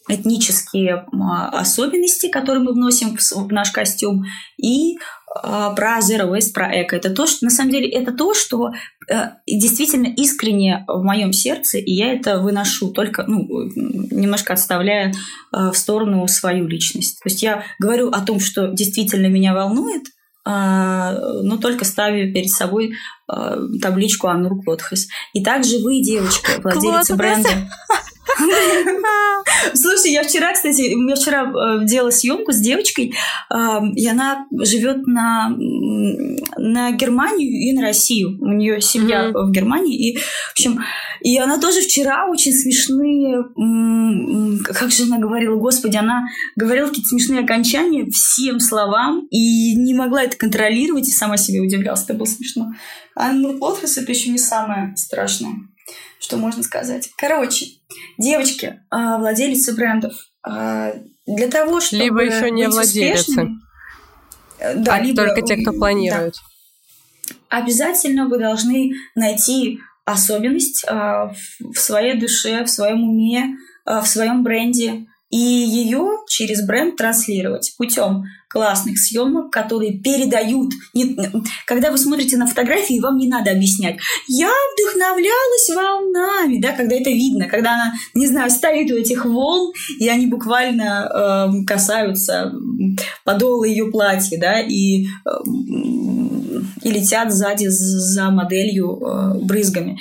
этнические 0.08 1.06
особенности, 1.52 2.28
которые 2.28 2.64
мы 2.64 2.72
вносим 2.72 3.16
в 3.16 3.52
наш 3.52 3.70
костюм, 3.70 4.24
и 4.60 4.96
э, 4.96 4.98
про 5.44 6.00
Zero 6.00 6.32
Waste, 6.32 6.52
про 6.52 6.68
эко. 6.82 6.96
Это 6.96 7.10
то, 7.10 7.28
что 7.28 7.44
на 7.44 7.50
самом 7.50 7.70
деле 7.70 7.88
это 7.88 8.10
то, 8.10 8.34
что 8.34 8.72
э, 9.08 9.14
действительно 9.46 10.08
искренне 10.08 10.84
в 10.88 11.04
моем 11.04 11.32
сердце, 11.32 11.78
и 11.78 11.92
я 11.92 12.14
это 12.14 12.40
выношу, 12.40 12.88
только 12.88 13.22
ну, 13.28 13.46
немножко 13.76 14.54
отставляя 14.54 15.14
в 15.52 15.74
сторону 15.74 16.26
свою 16.26 16.66
личность. 16.66 17.20
То 17.22 17.28
есть 17.28 17.44
я 17.44 17.62
говорю 17.78 18.08
о 18.08 18.22
том, 18.22 18.40
что 18.40 18.72
действительно 18.72 19.28
меня 19.28 19.54
волнует, 19.54 20.02
а, 20.02 20.21
но 20.44 21.56
только 21.60 21.84
ставя 21.84 22.32
перед 22.32 22.50
собой 22.50 22.94
а, 23.28 23.58
табличку 23.80 24.28
Анур 24.28 24.62
Клотхес. 24.62 25.08
И 25.34 25.42
также 25.42 25.78
вы, 25.78 26.02
девочка, 26.02 26.60
владелица 26.62 27.16
бренда. 27.16 27.48
Слушай, 29.74 30.12
я 30.12 30.22
вчера, 30.22 30.52
кстати, 30.52 30.94
я 31.08 31.14
вчера 31.14 31.44
э, 31.44 31.84
делала 31.84 32.10
съемку 32.10 32.52
с 32.52 32.58
девочкой, 32.58 33.14
и 33.94 34.06
она 34.08 34.46
живет 34.62 35.06
на, 35.06 35.54
на 36.56 36.92
Германию 36.92 37.50
и 37.50 37.72
на 37.72 37.82
Россию. 37.82 38.38
У 38.40 38.48
нее 38.48 38.80
семья 38.80 39.26
mm-hmm. 39.26 39.46
в 39.46 39.50
Германии. 39.50 40.10
И, 40.10 40.16
в 40.16 40.52
общем, 40.52 40.80
и 41.20 41.38
она 41.38 41.58
тоже 41.58 41.80
вчера 41.80 42.26
очень 42.28 42.52
смешные, 42.52 43.44
как 44.64 44.90
же 44.90 45.04
она 45.04 45.18
говорила, 45.18 45.56
господи, 45.56 45.96
она 45.96 46.24
говорила 46.56 46.88
какие-то 46.88 47.10
смешные 47.10 47.40
окончания 47.40 48.10
всем 48.10 48.60
словам 48.60 49.26
и 49.30 49.74
не 49.76 49.94
могла 49.94 50.24
это 50.24 50.36
контролировать, 50.36 51.08
и 51.08 51.12
сама 51.12 51.36
себе 51.36 51.60
удивлялась. 51.60 52.04
Это 52.04 52.14
было 52.14 52.26
смешно. 52.26 52.72
А 53.14 53.32
Нурплотхас 53.32 53.98
это 53.98 54.10
еще 54.10 54.30
не 54.30 54.38
самое 54.38 54.94
страшное 54.96 55.52
что 56.18 56.36
можно 56.36 56.62
сказать. 56.62 57.10
Короче, 57.16 57.66
девочки, 58.18 58.80
а, 58.90 59.18
владелицы 59.18 59.74
брендов, 59.74 60.14
а, 60.42 60.94
для 61.26 61.48
того, 61.48 61.80
чтобы 61.80 62.02
Либо 62.02 62.22
еще 62.22 62.50
не 62.50 62.68
владелицы. 62.68 63.48
Э, 64.58 64.76
да, 64.76 64.94
а 64.94 65.00
либо, 65.00 65.24
только 65.24 65.42
те, 65.42 65.56
кто 65.56 65.72
планирует. 65.72 66.34
Да. 66.34 67.58
Обязательно 67.58 68.28
вы 68.28 68.38
должны 68.38 68.92
найти 69.14 69.80
особенность 70.04 70.84
а, 70.88 71.32
в 71.58 71.78
своей 71.78 72.18
душе, 72.18 72.64
в 72.64 72.70
своем 72.70 73.08
уме, 73.08 73.56
в 73.84 74.04
своем 74.06 74.42
бренде, 74.42 75.06
и 75.32 75.38
ее 75.38 76.18
через 76.28 76.64
бренд 76.64 76.96
транслировать 76.96 77.74
путем 77.78 78.24
классных 78.48 78.98
съемок, 78.98 79.50
которые 79.50 79.98
передают. 79.98 80.74
Когда 81.66 81.90
вы 81.90 81.96
смотрите 81.96 82.36
на 82.36 82.46
фотографии, 82.46 83.00
вам 83.00 83.16
не 83.16 83.28
надо 83.28 83.50
объяснять. 83.50 83.96
Я 84.28 84.52
вдохновлялась 84.74 85.70
волнами, 85.74 86.60
да, 86.60 86.72
когда 86.72 86.96
это 86.96 87.08
видно, 87.08 87.46
когда 87.46 87.74
она, 87.74 87.94
не 88.12 88.26
знаю, 88.26 88.50
стоит 88.50 88.92
у 88.92 88.96
этих 88.96 89.24
волн, 89.24 89.72
и 89.98 90.06
они 90.06 90.26
буквально 90.26 91.08
э, 91.62 91.64
касаются 91.64 92.52
подола 93.24 93.64
ее 93.64 93.90
платья, 93.90 94.38
да, 94.38 94.60
и, 94.60 95.06
э, 95.06 95.08
и 96.82 96.90
летят 96.90 97.32
сзади 97.32 97.68
за 97.68 98.30
моделью 98.30 99.00
э, 99.00 99.38
брызгами. 99.38 99.98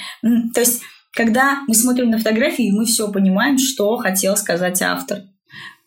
То 0.53 0.60
есть 0.60 0.82
когда 1.14 1.62
мы 1.68 1.74
смотрим 1.74 2.10
на 2.10 2.18
фотографии, 2.18 2.72
мы 2.72 2.86
все 2.86 3.12
понимаем, 3.12 3.58
что 3.58 3.98
хотел 3.98 4.38
сказать 4.38 4.82
автор. 4.82 5.24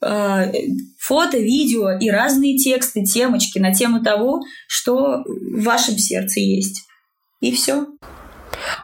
Э, 0.03 0.53
фото, 0.99 1.39
видео 1.39 1.99
и 1.99 2.11
разные 2.11 2.59
тексты, 2.59 3.05
темочки 3.05 3.59
на 3.59 3.73
тему 3.73 4.03
того, 4.03 4.43
что 4.69 5.23
в 5.25 5.63
вашем 5.63 5.97
сердце 5.97 6.41
есть. 6.41 6.83
И 7.41 7.53
все. 7.53 7.87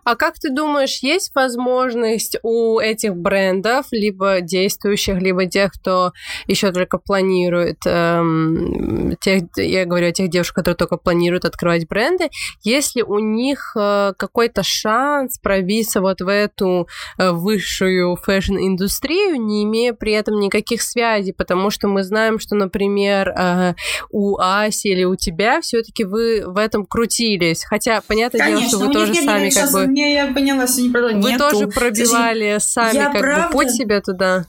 А 0.04 0.16
как 0.16 0.34
ты 0.38 0.50
думаешь, 0.50 0.98
есть 1.02 1.32
возможность 1.34 2.38
у 2.42 2.78
этих 2.78 3.16
брендов, 3.16 3.86
либо 3.90 4.40
действующих, 4.40 5.20
либо 5.20 5.46
тех, 5.46 5.72
кто 5.72 6.12
еще 6.46 6.72
только 6.72 6.98
планирует, 6.98 7.78
эм, 7.86 9.16
тех, 9.20 9.42
я 9.56 9.84
говорю 9.84 10.08
о 10.08 10.12
тех 10.12 10.30
девушках, 10.30 10.56
которые 10.56 10.76
только 10.76 10.96
планируют 10.96 11.44
открывать 11.44 11.86
бренды, 11.88 12.30
если 12.62 13.02
у 13.02 13.18
них 13.18 13.72
э, 13.76 14.12
какой-то 14.16 14.62
шанс 14.62 15.38
пробиться 15.38 16.00
вот 16.00 16.20
в 16.20 16.28
эту 16.28 16.88
э, 17.18 17.30
высшую 17.30 18.16
фэшн-индустрию, 18.16 19.36
не 19.36 19.64
имея 19.64 19.92
при 19.92 20.12
этом 20.12 20.38
никаких 20.38 20.82
связей, 20.82 21.32
потому 21.32 21.70
что 21.70 21.88
мы 21.88 22.02
знаем, 22.02 22.38
что, 22.38 22.54
например, 22.54 23.28
э, 23.28 23.74
у 24.10 24.38
Аси 24.38 24.88
или 24.88 25.04
у 25.04 25.16
тебя 25.16 25.60
все-таки 25.60 26.04
вы 26.04 26.44
в 26.46 26.58
этом 26.58 26.84
крутились, 26.86 27.64
хотя 27.64 28.00
понятное 28.06 28.40
Конечно, 28.40 28.60
дело, 28.60 28.68
что 28.68 28.86
вы 28.86 28.92
тоже 28.92 29.14
сами 29.14 29.50
как 29.50 29.72
бы... 29.72 29.86
Не, 29.92 30.14
я 30.14 30.32
поняла, 30.32 30.66
все 30.66 30.82
не 30.82 30.90
продала. 30.90 31.20
Вы 31.20 31.32
Нету. 31.32 31.50
тоже 31.50 31.66
пробивали 31.68 32.58
Слушай, 32.58 32.92
сами 32.92 33.12
как 33.12 33.18
правда, 33.18 33.46
бы 33.48 33.52
путь 33.52 33.70
себе 33.70 34.00
туда? 34.00 34.46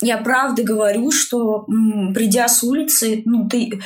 Я 0.00 0.18
правда 0.18 0.62
говорю, 0.64 1.10
что 1.12 1.64
м, 1.68 2.12
придя 2.12 2.48
с 2.48 2.62
улицы, 2.62 3.22
ну, 3.24 3.48
ты... 3.48 3.80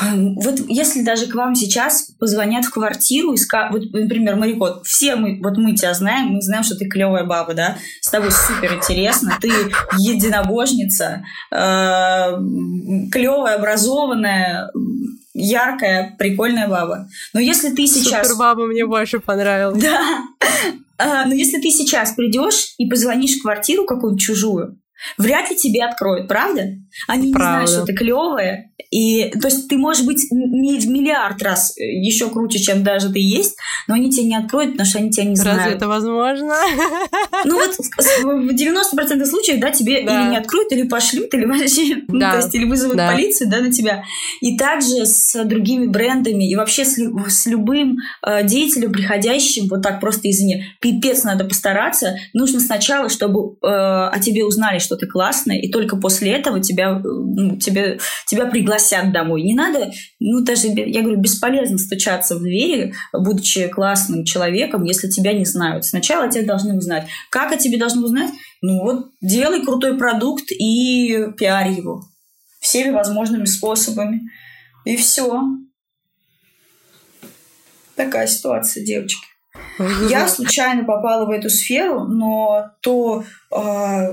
Вот 0.00 0.54
если 0.68 1.02
даже 1.02 1.26
к 1.26 1.34
вам 1.34 1.56
сейчас 1.56 2.12
позвонят 2.20 2.64
в 2.64 2.70
квартиру 2.70 3.32
и 3.32 3.36
скажут, 3.36 3.72
вот, 3.72 4.00
например, 4.00 4.36
Марикот, 4.36 4.86
все 4.86 5.16
мы, 5.16 5.40
вот 5.42 5.58
мы 5.58 5.74
тебя 5.74 5.94
знаем, 5.94 6.28
мы 6.28 6.40
знаем, 6.42 6.62
что 6.62 6.76
ты 6.76 6.88
клевая 6.88 7.24
баба, 7.24 7.54
да, 7.54 7.76
с 8.00 8.08
тобой 8.08 8.30
супер 8.30 8.74
интересно, 8.74 9.36
ты 9.40 9.48
единобожница, 9.98 11.24
э, 11.50 11.56
клевая, 13.10 13.56
образованная, 13.56 14.70
яркая, 15.40 16.14
прикольная 16.18 16.68
баба. 16.68 17.08
Но 17.32 17.40
если 17.40 17.70
ты 17.70 17.86
сейчас... 17.86 18.26
Супер 18.26 18.38
баба 18.38 18.66
мне 18.66 18.86
больше 18.86 19.20
понравилась. 19.20 19.82
Да. 19.82 20.24
А, 21.02 21.24
но 21.24 21.32
если 21.32 21.58
ты 21.58 21.70
сейчас 21.70 22.12
придешь 22.12 22.74
и 22.76 22.86
позвонишь 22.86 23.38
в 23.38 23.40
квартиру 23.40 23.86
какую-нибудь 23.86 24.22
чужую, 24.22 24.78
вряд 25.18 25.50
ли 25.50 25.56
тебе 25.56 25.84
откроют, 25.84 26.28
правда? 26.28 26.62
Они 27.06 27.32
правда. 27.32 27.60
не 27.62 27.66
знают, 27.66 27.70
что 27.70 27.84
ты 27.84 27.94
клевая, 27.94 28.70
и, 28.90 29.30
то 29.30 29.46
есть 29.46 29.68
ты 29.68 29.78
можешь 29.78 30.04
быть 30.04 30.20
в 30.30 30.34
миллиард 30.88 31.40
раз 31.42 31.78
э, 31.78 31.84
еще 31.84 32.28
круче, 32.28 32.58
чем 32.58 32.82
даже 32.82 33.08
ты 33.12 33.20
есть, 33.20 33.56
но 33.86 33.94
они 33.94 34.10
тебя 34.10 34.26
не 34.26 34.36
откроют, 34.36 34.72
потому 34.72 34.88
что 34.88 34.98
они 34.98 35.10
тебя 35.10 35.26
не 35.26 35.36
знают. 35.36 35.60
Разве 35.60 35.76
это 35.76 35.88
возможно? 35.88 36.54
Ну 37.42 37.56
вот 37.56 37.74
в 37.74 38.50
90% 38.50 39.24
случаев, 39.24 39.60
да, 39.60 39.70
тебе 39.70 40.04
да. 40.04 40.22
или 40.22 40.30
не 40.30 40.36
откроют, 40.36 40.70
или 40.72 40.86
пошлют, 40.86 41.32
или 41.32 41.46
вообще, 41.46 41.96
да. 42.08 42.12
ну, 42.12 42.20
то 42.20 42.36
есть 42.36 42.54
или 42.54 42.64
вызовут 42.64 42.96
да. 42.96 43.10
полицию, 43.10 43.48
да, 43.50 43.60
на 43.60 43.72
тебя. 43.72 44.04
И 44.40 44.58
также 44.58 45.06
с 45.06 45.42
другими 45.44 45.86
брендами 45.86 46.50
и 46.50 46.54
вообще 46.54 46.84
с, 46.84 46.96
с 46.96 47.46
любым 47.46 47.96
э, 48.26 48.44
деятелем, 48.44 48.92
приходящим 48.92 49.68
вот 49.68 49.82
так 49.82 50.00
просто 50.00 50.30
извне. 50.30 50.66
Пипец 50.80 51.24
надо 51.24 51.44
постараться. 51.44 52.16
Нужно 52.34 52.60
сначала, 52.60 53.08
чтобы 53.08 53.54
э, 53.62 53.66
о 53.66 54.18
тебе 54.20 54.44
узнали, 54.44 54.78
что 54.78 54.89
ты 54.96 55.06
классная, 55.06 55.58
и 55.58 55.70
только 55.70 55.96
после 55.96 56.32
этого 56.32 56.60
тебя, 56.60 56.92
э, 56.92 57.00
ну, 57.02 57.56
тебе, 57.56 57.98
тебя 58.26 58.46
пригласят 58.46 59.12
домой. 59.12 59.42
Не 59.42 59.54
надо, 59.54 59.90
ну, 60.18 60.40
даже, 60.42 60.68
я 60.68 61.02
говорю, 61.02 61.20
бесполезно 61.20 61.78
стучаться 61.78 62.36
в 62.36 62.42
двери, 62.42 62.94
будучи 63.12 63.68
классным 63.68 64.24
человеком, 64.24 64.84
если 64.84 65.08
тебя 65.08 65.32
не 65.32 65.44
знают. 65.44 65.84
Сначала 65.84 66.30
тебя 66.30 66.44
должны 66.44 66.76
узнать. 66.76 67.06
Как 67.30 67.52
о 67.52 67.56
тебе 67.56 67.78
должны 67.78 68.02
узнать? 68.02 68.30
Ну, 68.62 68.82
вот 68.82 69.10
делай 69.20 69.64
крутой 69.64 69.96
продукт 69.96 70.50
и 70.50 71.26
пиарь 71.38 71.72
его 71.72 72.04
всеми 72.60 72.90
возможными 72.90 73.46
способами. 73.46 74.30
И 74.84 74.96
все. 74.96 75.42
Такая 77.96 78.26
ситуация, 78.26 78.84
девочки. 78.84 79.26
Я 80.10 80.28
случайно 80.28 80.84
попала 80.84 81.26
в 81.26 81.30
эту 81.30 81.50
сферу, 81.50 82.04
но 82.04 82.70
то, 82.82 83.24
а, 83.52 84.08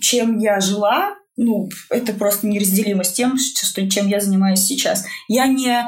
чем 0.00 0.38
я 0.38 0.60
жила, 0.60 1.14
ну, 1.36 1.68
это 1.90 2.12
просто 2.12 2.46
неразделимо 2.46 3.04
с 3.04 3.12
тем, 3.12 3.38
что, 3.38 3.88
чем 3.88 4.08
я 4.08 4.20
занимаюсь 4.20 4.60
сейчас. 4.60 5.04
Я 5.28 5.46
не 5.46 5.84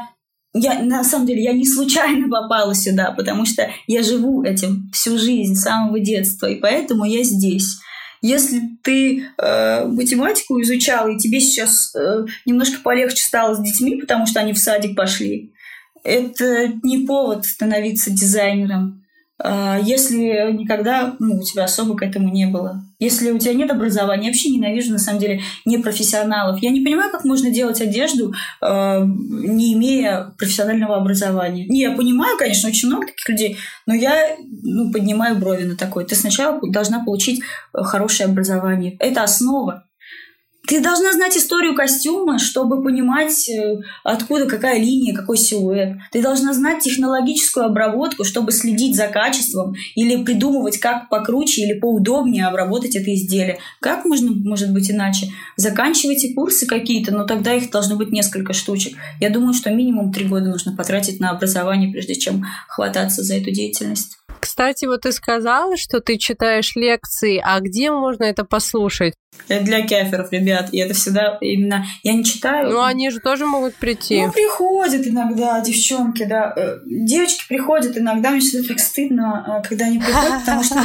я, 0.57 0.81
на 0.83 1.03
самом 1.03 1.27
деле, 1.27 1.43
я 1.43 1.53
не 1.53 1.67
случайно 1.67 2.29
попала 2.29 2.75
сюда, 2.75 3.11
потому 3.11 3.45
что 3.45 3.69
я 3.89 4.05
живу 4.05 4.45
этим 4.45 4.89
всю 4.93 5.19
жизнь, 5.19 5.57
с 5.57 5.63
самого 5.63 5.99
детства, 5.99 6.47
и 6.47 6.61
поэтому 6.61 7.05
я 7.05 7.25
здесь. 7.25 7.79
Если 8.23 8.61
ты 8.83 9.25
э, 9.37 9.85
математику 9.85 10.63
изучал, 10.63 11.09
и 11.09 11.19
тебе 11.19 11.41
сейчас 11.41 11.95
э, 11.95 12.25
немножко 12.47 12.81
полегче 12.83 13.23
стало 13.25 13.55
с 13.55 13.63
детьми, 13.63 13.97
потому 14.01 14.27
что 14.27 14.41
они 14.41 14.53
в 14.53 14.59
садик 14.59 14.97
пошли, 14.97 15.53
это 16.05 16.69
не 16.83 17.05
повод 17.05 17.45
становиться 17.45 18.11
дизайнером. 18.11 19.04
А, 19.43 19.79
если 19.79 20.53
никогда 20.53 21.17
ну, 21.19 21.39
у 21.39 21.43
тебя 21.43 21.65
особо 21.65 21.97
к 21.97 22.03
этому 22.03 22.29
не 22.29 22.47
было. 22.47 22.83
Если 23.01 23.33
у 23.33 23.39
тебя 23.39 23.53
нет 23.53 23.71
образования, 23.71 24.27
я 24.27 24.29
вообще 24.29 24.51
ненавижу, 24.51 24.93
на 24.93 24.99
самом 24.99 25.19
деле, 25.19 25.43
непрофессионалов. 25.65 26.63
Я 26.63 26.71
не 26.71 26.81
понимаю, 26.81 27.11
как 27.11 27.25
можно 27.25 27.51
делать 27.51 27.81
одежду, 27.81 28.33
э, 28.63 29.05
не 29.05 29.75
имея 29.75 30.33
профессионального 30.39 30.97
образования. 30.97 31.67
Не, 31.67 31.83
я 31.83 31.93
понимаю, 31.93 32.39
конечно, 32.39 32.69
очень 32.69 32.89
много 32.89 33.07
таких 33.07 33.29
людей, 33.29 33.57
но 33.87 33.95
я 33.95 34.37
ну, 34.63 34.93
поднимаю 34.93 35.37
брови 35.37 35.65
на 35.65 35.77
такое. 35.77 36.05
Ты 36.05 36.15
сначала 36.15 36.61
должна 36.63 37.05
получить 37.05 37.43
хорошее 37.73 38.29
образование. 38.29 38.97
Это 39.01 39.25
основа. 39.25 39.85
Ты 40.67 40.81
должна 40.81 41.13
знать 41.13 41.37
историю 41.37 41.75
костюма, 41.75 42.39
чтобы 42.39 42.83
понимать, 42.83 43.49
э, 43.49 43.77
откуда 44.03 44.47
какая 44.47 44.79
линия, 44.79 45.15
какой 45.15 45.37
силуэт. 45.37 45.97
Ты 46.11 46.23
должна 46.23 46.55
знать 46.55 46.83
технологическую 46.83 47.67
обработку, 47.67 48.25
чтобы 48.25 48.53
следить 48.53 48.97
за 48.97 49.09
качеством 49.09 49.75
или 49.95 50.23
придумывать, 50.25 50.79
как 50.79 51.09
покруче 51.11 51.63
или 51.63 51.79
поудобнее 51.79 52.47
обработать 52.47 52.97
это 52.97 53.15
изделие. 53.15 53.59
Как 53.81 54.05
можно, 54.05 54.33
может 54.33 54.73
быть, 54.73 54.91
иначе? 54.91 55.29
Заканчивайте 55.57 56.33
курсы 56.35 56.67
какие-то, 56.67 57.13
но 57.13 57.25
тогда 57.25 57.53
их 57.53 57.71
должно 57.71 57.97
быть 57.97 58.11
несколько 58.11 58.55
штучек. 58.55 58.97
Я 59.21 59.31
думаю, 59.31 59.53
что 59.53 59.71
минимум 59.71 60.13
три 60.13 60.27
года 60.27 60.47
нужно 60.47 60.75
потратить 60.75 61.21
на 61.21 61.31
образование, 61.31 61.93
прежде 61.93 62.15
чем 62.15 62.45
хвататься 62.69 63.23
за 63.23 63.35
эту 63.37 63.51
деятельность. 63.51 64.19
Кстати, 64.45 64.85
вот 64.85 65.01
ты 65.01 65.13
сказала, 65.13 65.79
что 65.79 66.03
ты 66.03 66.19
читаешь 66.19 66.77
лекции, 66.77 67.41
а 67.43 67.61
где 67.61 67.91
можно 67.91 68.25
это 68.25 68.45
послушать? 68.45 69.15
Это 69.49 69.65
для 69.65 69.87
кеферов, 69.87 70.31
ребят. 70.33 70.69
И 70.71 70.79
это 70.79 70.93
всегда 70.93 71.39
именно... 71.41 71.87
Я 72.03 72.13
не 72.13 72.25
читаю. 72.25 72.69
Ну, 72.69 72.83
они 72.83 73.09
же 73.09 73.21
тоже 73.21 73.47
могут 73.47 73.75
прийти. 73.75 74.21
Ну, 74.21 74.31
приходят 74.31 75.07
иногда 75.07 75.61
девчонки, 75.63 76.27
да. 76.27 76.53
Э, 76.55 76.79
девочки 76.85 77.47
приходят 77.49 77.97
иногда. 77.97 78.31
Мне 78.31 78.41
всегда 78.41 78.69
так 78.69 78.81
стыдно, 78.81 79.63
э, 79.65 79.67
когда 79.67 79.87
они 79.87 79.99
приходят, 79.99 80.41
потому 80.41 80.63
что... 80.63 80.75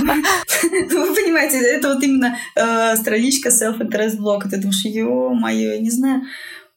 Вы 0.63 1.13
понимаете, 1.13 1.59
это 1.59 1.93
вот 1.93 2.01
именно 2.01 2.37
э, 2.55 2.95
страничка 2.95 3.49
self-interest 3.49 4.17
blog. 4.17 4.43
Ты 4.49 4.55
думаешь, 4.55 4.85
ё-моё, 4.85 5.73
я 5.73 5.79
не 5.79 5.89
знаю. 5.89 6.21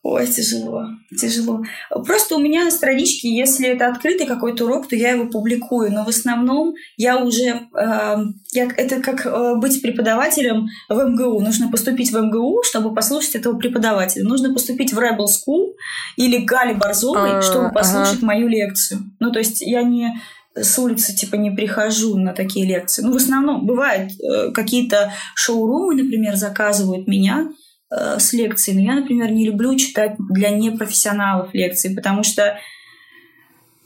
Ой, 0.04 0.26
тяжело, 0.26 0.88
тяжело. 1.16 1.62
Просто 1.88 2.34
у 2.34 2.40
меня 2.40 2.64
на 2.64 2.72
страничке, 2.72 3.32
если 3.32 3.68
это 3.68 3.86
открытый 3.86 4.26
какой-то 4.26 4.64
урок, 4.64 4.88
то 4.88 4.96
я 4.96 5.12
его 5.12 5.26
публикую. 5.26 5.92
Но 5.92 6.04
в 6.04 6.08
основном 6.08 6.74
я 6.96 7.18
уже... 7.18 7.68
Э, 7.78 8.16
я, 8.52 8.68
это 8.76 9.00
как 9.00 9.24
э, 9.24 9.54
быть 9.58 9.80
преподавателем 9.80 10.66
в 10.88 10.98
МГУ. 10.98 11.40
Нужно 11.40 11.70
поступить 11.70 12.10
в 12.10 12.20
МГУ, 12.20 12.64
чтобы 12.64 12.92
послушать 12.92 13.36
этого 13.36 13.56
преподавателя. 13.56 14.24
Нужно 14.24 14.52
поступить 14.52 14.92
в 14.92 14.98
Rebel 14.98 15.26
School 15.26 15.74
или 16.16 16.38
Гали 16.38 16.74
Борзовой, 16.74 17.38
а, 17.38 17.42
чтобы 17.42 17.70
послушать 17.70 18.18
ага. 18.18 18.26
мою 18.26 18.48
лекцию. 18.48 19.02
Ну, 19.20 19.30
то 19.30 19.38
есть 19.38 19.60
я 19.60 19.84
не 19.84 20.20
с 20.56 20.78
улицы 20.80 21.14
типа 21.14 21.36
не 21.36 21.52
прихожу 21.52 22.16
на 22.16 22.32
такие 22.32 22.66
лекции. 22.66 23.02
Ну, 23.02 23.12
в 23.12 23.16
основном 23.16 23.66
бывают 23.66 24.10
э, 24.20 24.50
какие-то 24.50 25.12
шоурумы, 25.36 25.94
например, 25.94 26.34
заказывают 26.34 27.06
меня 27.06 27.48
э, 27.96 28.18
с 28.18 28.32
лекцией. 28.32 28.76
Но 28.78 28.84
я, 28.84 29.00
например, 29.00 29.30
не 29.30 29.46
люблю 29.46 29.76
читать 29.76 30.16
для 30.18 30.50
непрофессионалов 30.50 31.52
лекции, 31.54 31.94
потому 31.94 32.22
что 32.22 32.58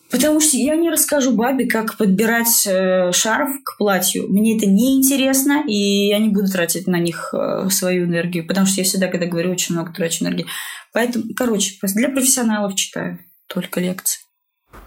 Потому 0.09 0.41
что 0.41 0.57
я 0.57 0.77
не 0.77 0.89
расскажу 0.89 1.33
бабе, 1.33 1.67
как 1.67 1.97
подбирать 1.97 2.65
э, 2.67 3.11
шарф 3.13 3.51
к 3.65 3.77
платью. 3.77 4.29
Мне 4.29 4.57
это 4.57 4.65
не 4.67 4.97
интересно, 4.97 5.65
и 5.67 6.07
я 6.09 6.19
не 6.19 6.29
буду 6.29 6.47
тратить 6.47 6.87
на 6.87 7.01
них 7.01 7.35
э, 7.35 7.69
свою 7.71 8.05
энергию, 8.07 8.47
потому 8.47 8.67
что 8.67 8.81
я 8.81 8.85
всегда, 8.85 9.09
когда 9.09 9.27
говорю, 9.27 9.51
очень 9.51 9.75
много 9.75 9.93
трачу 9.93 10.23
энергии. 10.23 10.47
Поэтому, 10.93 11.25
короче, 11.37 11.75
для 11.83 12.09
профессионалов 12.09 12.77
читаю 12.77 13.19
только 13.49 13.81
лекции. 13.81 14.21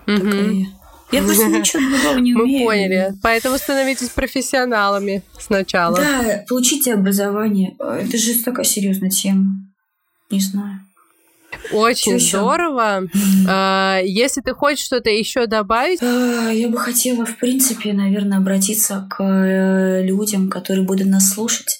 Угу. 0.08 0.79
Я 1.11 1.23
просто 1.23 1.48
ничего 1.48 1.81
другого 1.90 2.18
не 2.19 2.34
умею. 2.36 2.60
Мы 2.60 2.65
поняли. 2.65 3.14
Поэтому 3.23 3.57
становитесь 3.57 4.10
профессионалами 4.10 5.23
сначала. 5.40 5.98
Да, 5.98 6.44
получите 6.48 6.94
образование. 6.94 7.76
Это 7.80 8.18
же 8.18 8.44
такая 8.44 8.65
серьезная 8.65 9.10
тема. 9.10 9.45
Не 10.30 10.40
знаю. 10.40 10.81
Очень 11.72 12.19
Что 12.19 12.40
здорово. 12.40 13.03
А, 13.48 13.99
если 14.03 14.41
ты 14.41 14.53
хочешь 14.53 14.86
что-то 14.86 15.10
еще 15.10 15.48
добавить? 15.48 15.99
А, 16.02 16.49
я 16.52 16.69
бы 16.69 16.77
хотела, 16.77 17.26
в 17.26 17.38
принципе, 17.38 17.94
наверное, 17.94 18.38
обратиться 18.38 19.07
к 19.10 19.23
э, 19.23 20.03
людям, 20.03 20.49
которые 20.49 20.86
будут 20.86 21.07
нас 21.07 21.34
слушать 21.34 21.80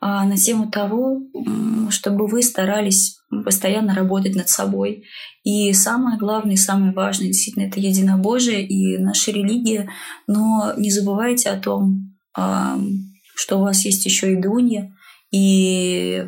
а, 0.00 0.24
на 0.24 0.36
тему 0.36 0.70
того, 0.70 1.20
чтобы 1.90 2.26
вы 2.26 2.42
старались 2.42 3.19
постоянно 3.44 3.94
работать 3.94 4.34
над 4.34 4.48
собой. 4.48 5.04
И 5.44 5.72
самое 5.72 6.18
главное, 6.18 6.56
самое 6.56 6.92
важное, 6.92 7.28
действительно, 7.28 7.64
это 7.64 7.80
единобожие 7.80 8.66
и 8.66 8.98
наша 8.98 9.30
религия. 9.30 9.88
Но 10.26 10.74
не 10.76 10.90
забывайте 10.90 11.50
о 11.50 11.58
том, 11.58 12.16
что 12.32 13.58
у 13.58 13.62
вас 13.62 13.84
есть 13.84 14.04
еще 14.04 14.32
и 14.32 14.36
Дунья. 14.36 14.92
И 15.30 16.26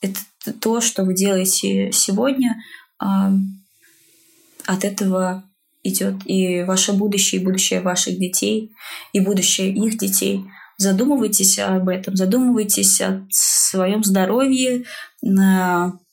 это 0.00 0.52
то, 0.60 0.80
что 0.80 1.04
вы 1.04 1.14
делаете 1.14 1.92
сегодня, 1.92 2.60
от 2.98 4.84
этого 4.84 5.44
идет 5.82 6.16
и 6.26 6.62
ваше 6.64 6.92
будущее, 6.92 7.40
и 7.40 7.44
будущее 7.44 7.80
ваших 7.80 8.18
детей, 8.18 8.72
и 9.12 9.20
будущее 9.20 9.72
их 9.72 9.98
детей– 9.98 10.44
Задумывайтесь 10.80 11.58
об 11.58 11.90
этом, 11.90 12.16
задумывайтесь 12.16 13.02
о 13.02 13.26
своем 13.28 14.02
здоровье, 14.02 14.84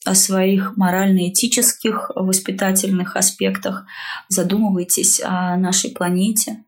о 0.07 0.15
своих 0.15 0.77
морально-этических, 0.77 2.11
воспитательных 2.15 3.15
аспектах, 3.15 3.85
задумывайтесь 4.29 5.21
о 5.23 5.57
нашей 5.57 5.91
планете. 5.91 6.63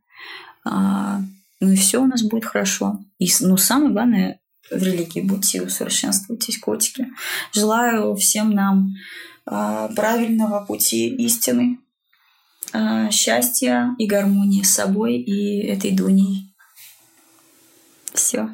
А, 0.65 1.21
ну 1.59 1.71
и 1.71 1.75
все 1.75 2.01
у 2.01 2.05
нас 2.05 2.21
будет 2.21 2.45
хорошо. 2.45 2.99
И, 3.17 3.27
ну, 3.39 3.57
самое 3.57 3.91
главное, 3.91 4.39
в 4.69 4.83
религии 4.83 5.21
будьте 5.21 5.61
усовершенствуйтесь, 5.61 6.59
котики. 6.59 7.07
Желаю 7.53 8.15
всем 8.15 8.51
нам 8.51 8.93
а, 9.45 9.87
правильного 9.89 10.65
пути 10.65 11.07
истины, 11.15 11.79
а, 12.71 13.09
счастья 13.09 13.95
и 13.97 14.05
гармонии 14.05 14.63
с 14.63 14.73
собой 14.73 15.15
и 15.15 15.65
этой 15.65 15.91
Дуней. 15.91 16.53
Все. 18.13 18.49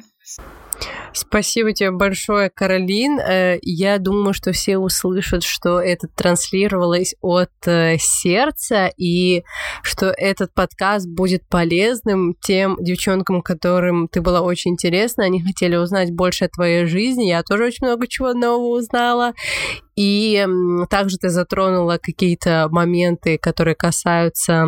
Спасибо 1.16 1.72
тебе 1.72 1.92
большое, 1.92 2.50
Каролин. 2.50 3.18
Э, 3.18 3.58
я 3.62 3.96
думаю, 3.96 4.34
что 4.34 4.52
все 4.52 4.76
услышат, 4.76 5.44
что 5.44 5.80
это 5.80 6.08
транслировалось 6.08 7.14
от 7.22 7.48
э, 7.64 7.96
сердца, 7.98 8.90
и 8.98 9.42
что 9.82 10.12
этот 10.14 10.52
подкаст 10.52 11.08
будет 11.08 11.48
полезным 11.48 12.34
тем 12.42 12.76
девчонкам, 12.78 13.40
которым 13.40 14.08
ты 14.08 14.20
была 14.20 14.42
очень 14.42 14.72
интересна. 14.72 15.24
Они 15.24 15.42
хотели 15.42 15.76
узнать 15.76 16.12
больше 16.12 16.44
о 16.44 16.50
твоей 16.50 16.84
жизни. 16.84 17.24
Я 17.24 17.42
тоже 17.42 17.64
очень 17.64 17.86
много 17.86 18.06
чего 18.06 18.34
нового 18.34 18.76
узнала. 18.76 19.32
И 19.96 20.46
также 20.90 21.16
ты 21.16 21.30
затронула 21.30 21.98
какие-то 22.00 22.68
моменты, 22.70 23.38
которые 23.38 23.74
касаются 23.74 24.66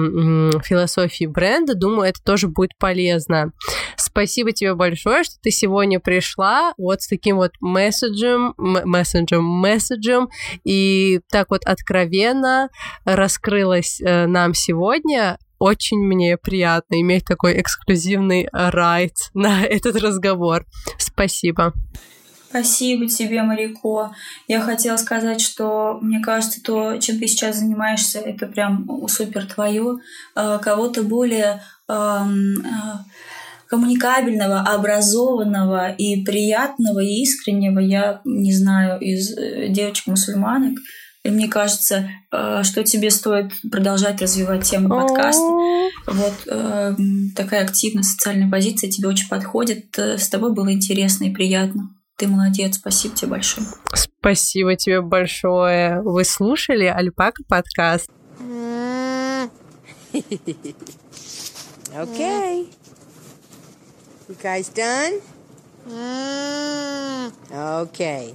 философии 0.65 1.27
бренда. 1.27 1.75
Думаю, 1.75 2.09
это 2.09 2.23
тоже 2.25 2.49
будет 2.49 2.77
полезно. 2.79 3.53
Спасибо 3.97 4.53
тебе 4.53 4.75
большое, 4.75 5.25
что 5.25 5.35
ты 5.43 5.51
сегодня 5.51 6.01
пришла 6.01 6.73
вот 6.79 7.03
с 7.03 7.09
таким 7.09 7.37
вот 7.37 7.53
месседжем, 7.61 8.55
месседжем, 8.57 9.45
месседжем, 9.45 10.31
и 10.65 11.21
так 11.31 11.51
вот 11.51 11.65
откровенно 11.65 12.71
раскрылась 13.05 14.01
э, 14.01 14.27
нам 14.27 14.55
сегодня 14.55 15.39
очень 15.59 15.99
мне 15.99 16.37
приятно 16.37 17.01
иметь 17.01 17.25
такой 17.25 17.61
эксклюзивный 17.61 18.49
райд 18.53 19.15
на 19.35 19.65
этот 19.65 19.97
разговор. 19.97 20.65
Спасибо. 20.99 21.75
Спасибо 22.49 23.07
тебе, 23.07 23.43
Марико. 23.43 24.15
Я 24.47 24.61
хотела 24.61 24.97
сказать, 24.97 25.41
что 25.41 25.99
мне 26.01 26.21
кажется, 26.21 26.63
то, 26.63 26.97
чем 26.99 27.19
ты 27.19 27.27
сейчас 27.27 27.57
занимаешься, 27.57 28.21
это 28.21 28.47
прям 28.47 28.89
супер 29.09 29.47
твое. 29.47 29.99
А, 30.35 30.59
кого-то 30.59 31.03
более 31.03 31.63
а, 31.89 32.27
коммуникабельного, 33.67 34.61
образованного 34.61 35.91
и 35.91 36.25
приятного, 36.25 37.01
и 37.01 37.23
искреннего 37.23 37.81
я 37.81 38.23
не 38.25 38.55
знаю 38.55 38.99
из 38.99 39.37
э, 39.37 39.69
девочек-мусульманок. 39.69 40.79
И 41.25 41.31
мне 41.31 41.49
кажется, 41.49 42.09
что 42.31 42.85
тебе 42.85 43.11
стоит 43.11 43.53
продолжать 43.71 44.23
развивать 44.23 44.65
тему 44.65 44.89
подкаста. 44.89 45.43
Вот 46.07 46.35
э, 46.47 46.97
такая 47.37 47.65
активная 47.65 48.03
социальная 48.03 48.51
позиция 48.51 48.89
тебе 48.89 49.09
очень 49.09 49.29
подходит. 49.29 49.99
Э, 49.99 50.17
с 50.17 50.29
тобой 50.29 50.55
было 50.55 50.73
интересно 50.73 51.25
и 51.25 51.35
приятно. 51.35 51.91
Ты 52.19 52.27
молодец, 52.27 52.75
спасибо 52.75 53.15
тебе 53.15 53.31
большое. 53.31 53.67
Спасибо 53.95 54.75
тебе 54.75 55.01
большое. 55.01 56.03
Вы 56.03 56.25
слушали 56.25 56.87
Альпака 56.87 57.45
подкаст? 57.49 58.11
Okay. 61.91 62.69
You 64.29 64.37
guys 64.43 64.69
done? 64.69 65.23
Okay. 67.51 68.35